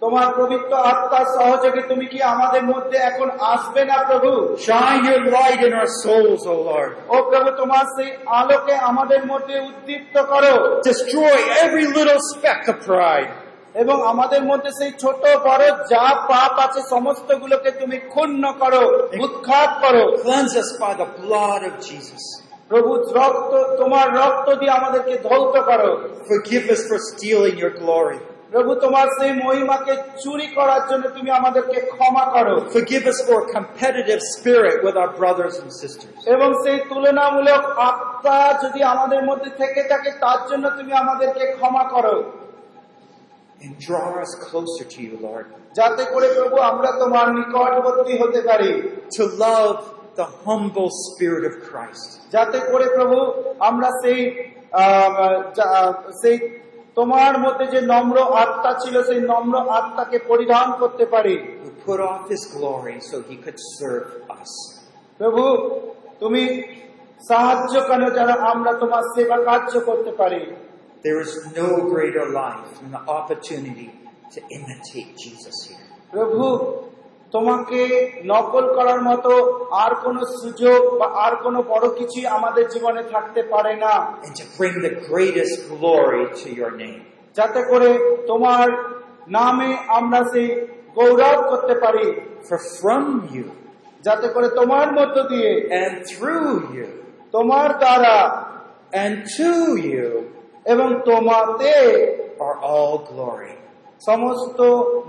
তোমার 0.02 0.28
পবিত্র 0.40 0.72
আত্মার 0.92 1.26
সহযোগে 1.38 1.82
তুমি 1.90 2.06
কি 2.12 2.18
আমাদের 2.34 2.62
মধ্যে 2.72 2.96
এখন 3.10 3.28
আসবে 3.54 3.82
না 3.90 3.96
প্রভু 4.08 4.30
Shine 4.68 5.02
your 5.10 5.22
light 5.38 5.60
in 5.68 5.72
our 5.80 5.90
souls, 6.04 6.40
O 6.54 6.56
Lord. 6.70 6.90
ও 7.14 7.16
প্রভু 7.30 7.48
তোমার 7.60 7.84
সেই 7.96 8.10
আলোকে 8.40 8.74
আমাদের 8.90 9.20
মধ্যে 9.30 9.56
উদ্দীপ্ত 9.68 10.14
করো 10.32 10.54
Destroy 10.90 11.36
every 11.64 11.86
little 11.98 12.20
speck 12.32 12.62
of 12.72 12.76
pride. 12.90 13.30
এবং 13.77 13.97
আমাদের 14.11 14.41
মধ্যে 14.43 14.71
সেই 14.79 14.91
ছোট 15.03 15.21
বড় 15.47 15.63
যা 15.93 16.05
পাপ 16.29 16.53
আছে 16.65 16.81
সমস্ত 16.93 17.29
গুলোকে 17.41 17.69
তুমি 17.81 17.97
ক্ষুণ্ণ 18.11 18.43
করো 18.61 18.83
উৎখাত 19.25 19.71
করো 19.83 20.03
Cleanse 20.23 20.55
us 20.63 20.69
by 20.83 20.93
the 21.01 21.09
blood 21.21 21.61
of 21.69 21.73
Jesus. 21.89 22.23
প্রভু 22.71 22.91
রক্ত 23.19 23.51
তোমার 23.81 24.05
রক্ত 24.21 24.47
দিয়ে 24.59 24.73
আমাদেরকে 24.79 25.13
ধৌত 25.27 25.55
করো 25.69 25.89
Forgive 26.31 26.63
for 26.87 26.99
stealing 27.11 27.55
your 27.63 27.73
glory. 27.83 28.19
প্রভু 28.53 28.71
তোমার 28.83 29.07
সেই 29.17 29.31
মহিমাকে 29.45 29.93
চুরি 30.23 30.47
করার 30.57 30.83
জন্য 30.89 31.03
তুমি 31.17 31.29
আমাদেরকে 31.39 31.77
ক্ষমা 31.91 32.25
করো 32.35 32.55
Forgive 32.77 33.05
us 33.13 33.19
for 33.27 33.39
competitive 33.57 34.21
spirit 34.35 34.77
with 34.85 34.95
our 35.01 35.11
brothers 35.21 35.55
and 35.63 35.69
sisters. 35.81 36.13
এবং 36.35 36.49
সেই 36.63 36.77
তুলনামূলক 36.89 37.63
আত্মা 37.89 38.37
যদি 38.63 38.79
আমাদের 38.93 39.21
মধ্যে 39.29 39.49
থেকে 39.61 39.81
থাকে 39.91 40.09
তার 40.23 40.39
জন্য 40.49 40.65
তুমি 40.77 40.91
আমাদেরকে 41.03 41.43
ক্ষমা 41.57 41.83
করো 41.95 42.15
And 43.61 43.71
draw 43.79 44.21
us 44.21 44.31
closer 44.47 44.85
to 44.93 44.99
you, 45.05 45.15
Lord. 45.27 45.45
যাতে 45.77 46.03
করে 46.13 46.27
প্রভু 46.37 46.57
আমরা 46.71 46.89
তোমার 47.01 47.25
নিকটবর্তী 47.37 48.13
হতে 48.21 48.41
পারি 48.49 48.71
To 49.17 49.23
love 49.47 49.75
the 50.19 50.27
humble 50.45 50.89
spirit 51.05 51.43
of 51.51 51.55
Christ. 51.69 52.07
যাতে 52.35 52.57
করে 52.71 52.87
প্রভু 52.97 53.17
আমরা 53.69 53.89
সেই 54.01 54.19
সেই 56.21 56.37
তোমার 56.97 57.33
মধ্যে 57.45 57.65
যে 57.73 57.79
নম্র 57.93 58.17
আত্মা 58.43 58.71
ছিল 58.83 58.95
সেই 59.09 59.21
নম্র 59.31 59.55
আত্মাকে 59.79 60.17
পরিধান 60.31 60.67
করতে 60.81 61.05
পারি 61.13 61.35
put 61.85 61.99
off 62.01 62.23
his 62.33 62.43
glory 62.55 62.97
so 62.99 63.15
he 63.29 63.35
could 63.45 63.59
serve 63.79 64.07
us. 64.39 64.51
প্রভু 65.19 65.43
তুমি 66.21 66.43
সাহায্য 67.29 67.73
কেন 67.89 68.03
যেন 68.17 68.29
আমরা 68.53 68.71
তোমার 68.81 69.03
সেবা 69.13 69.37
কার্য 69.47 69.73
করতে 69.89 70.11
পারি 70.21 70.41
There 71.04 71.20
is 71.20 71.32
no 71.56 71.68
greater 71.92 72.26
life 72.42 72.68
than 72.78 72.90
the 72.92 73.04
opportunity 73.10 73.88
to 74.34 74.38
imitate 74.56 75.10
Jesus 75.24 75.56
here. 75.68 75.86
প্রভু 76.14 76.44
তোমাকে 77.32 77.80
নকল 78.32 78.64
করার 78.76 79.00
মতো 79.08 79.32
আর 79.82 79.92
কোনো 80.04 80.20
সুযোগ 80.40 80.80
বা 81.00 81.06
আর 81.24 81.34
কোনো 81.44 81.58
বড় 81.72 81.86
কিছুই 81.98 82.26
আমাদের 82.36 82.64
জীবনে 82.74 83.02
থাকতে 83.12 83.40
পারে 83.52 83.72
না 83.84 83.94
and 84.24 84.34
to 84.40 84.44
bring 84.58 84.74
the 84.88 84.94
greatest 85.10 85.54
glory 85.72 86.24
to 86.42 86.48
your 86.60 86.72
name. 86.82 87.00
যাতে 87.36 87.60
করে 87.70 87.90
তোমার 88.30 88.66
নামে 89.38 89.70
আমরা 89.98 90.20
সেই 90.32 90.48
গৌরব 90.96 91.38
করতে 91.50 91.74
পারি 91.84 92.06
For 92.48 92.58
from 92.78 93.04
you 93.34 93.46
যাতে 94.04 94.26
করে 94.34 94.48
তোমার 94.60 94.86
মধ্য 94.98 95.16
দিয়ে 95.32 95.52
and 95.82 95.94
through 96.10 96.54
you 96.76 96.88
তোমার 97.32 97.68
দ্বারা 97.82 98.16
and 99.02 99.14
to 99.36 99.52
you 99.88 100.06
এবং 100.66 100.88
তোমাতে 101.04 101.72
are 102.46 102.58
all 102.72 102.94
glory 103.10 103.54
সমস্ত 104.06 104.58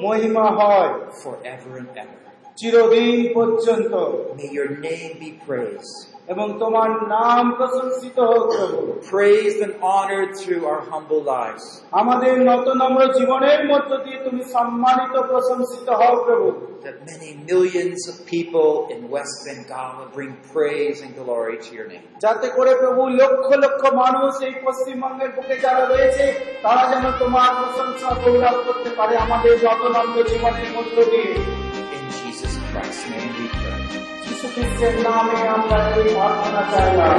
মহিমা 0.06 0.48
হয় 0.60 0.92
forever 1.24 1.72
and 1.82 1.92
ever. 2.04 2.18
চিরদিন 2.60 3.18
পর্যন্ত 3.38 3.94
May 4.40 4.50
your 4.58 4.70
name 4.88 5.12
be 5.24 5.32
praised, 5.48 5.96
এবং 6.28 6.48
তোমার 6.64 6.90
নাম 7.16 7.44
প্রশংসিত 7.60 8.18
হোক 8.32 8.46
প্রভু 8.54 8.80
praised 9.14 9.60
and 9.60 9.74
honored 9.94 10.32
through 10.36 10.62
our 10.66 10.82
humble 10.92 11.22
lives. 11.36 11.64
আমাদের 12.02 12.34
নত 12.50 12.68
নম্র 12.82 13.02
জীবনের 13.18 13.62
মধ্য 13.72 13.92
দিয়ে 14.06 14.20
তুমি 14.28 14.42
সম্মানিত 14.56 15.16
প্রশংসিত 15.32 15.88
হও 16.00 16.16
প্রভু 16.28 16.48
That 16.84 16.98
many 17.12 17.32
millions 17.52 18.02
of 18.12 18.16
people 18.28 18.70
in 18.94 19.00
West 19.16 19.36
Bengal 19.46 19.90
will 19.98 20.12
bring 20.18 20.34
praise 20.54 20.98
and 21.04 21.12
glory 21.22 21.58
to 21.66 21.70
your 21.78 21.88
name. 21.94 22.06
যাতে 22.24 22.48
করে 22.58 22.72
প্রভু 22.84 23.02
লক্ষ 23.22 23.48
লক্ষ 23.64 23.82
মানুষ 24.04 24.34
এই 24.48 24.54
পশ্চিমবঙ্গের 24.66 25.32
বুকে 25.36 25.56
যারা 25.66 25.84
রয়েছে 25.86 26.26
তারা 26.66 26.84
যেন 26.92 27.06
তোমার 27.22 27.50
প্রশংসা 27.60 28.10
গৌরব 28.22 28.58
করতে 28.68 28.90
পারে 29.00 29.14
আমাদের 29.26 29.54
যত 29.66 29.82
নম্র 29.96 30.18
জীবনের 30.32 30.70
মধ্য 30.78 30.96
দিয়ে 31.12 31.32
In 31.94 32.04
Jesus 32.20 32.54
Christ's 32.68 33.04
name 33.06 33.27
we 33.27 33.27
pray. 33.27 33.27
খ্রিস্টের 34.59 34.97
নামে 35.07 35.39
আমরা 35.55 35.79
এই 35.99 36.07
প্রার্থনা 36.15 36.63
চাইলাম 36.73 37.19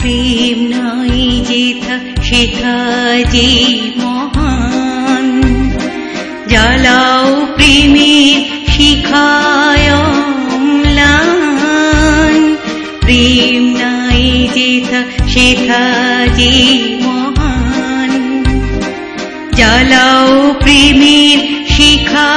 প্রেম 0.00 0.58
নাই 0.72 1.16
যেথা 1.48 1.96
সেথা 2.22 2.76
যে 3.34 3.50
মহান। 4.00 5.26
জ্বালাও 6.48 7.26
প্রেমের 7.56 8.38
শিখায় 8.72 9.88
প্রেম 13.04 13.62
নাই 13.80 14.24
যেথা 14.54 15.00
সেথা 15.28 15.82
যে 16.38 16.52
प्रेमि 20.62 21.18
शिखा 21.70 22.28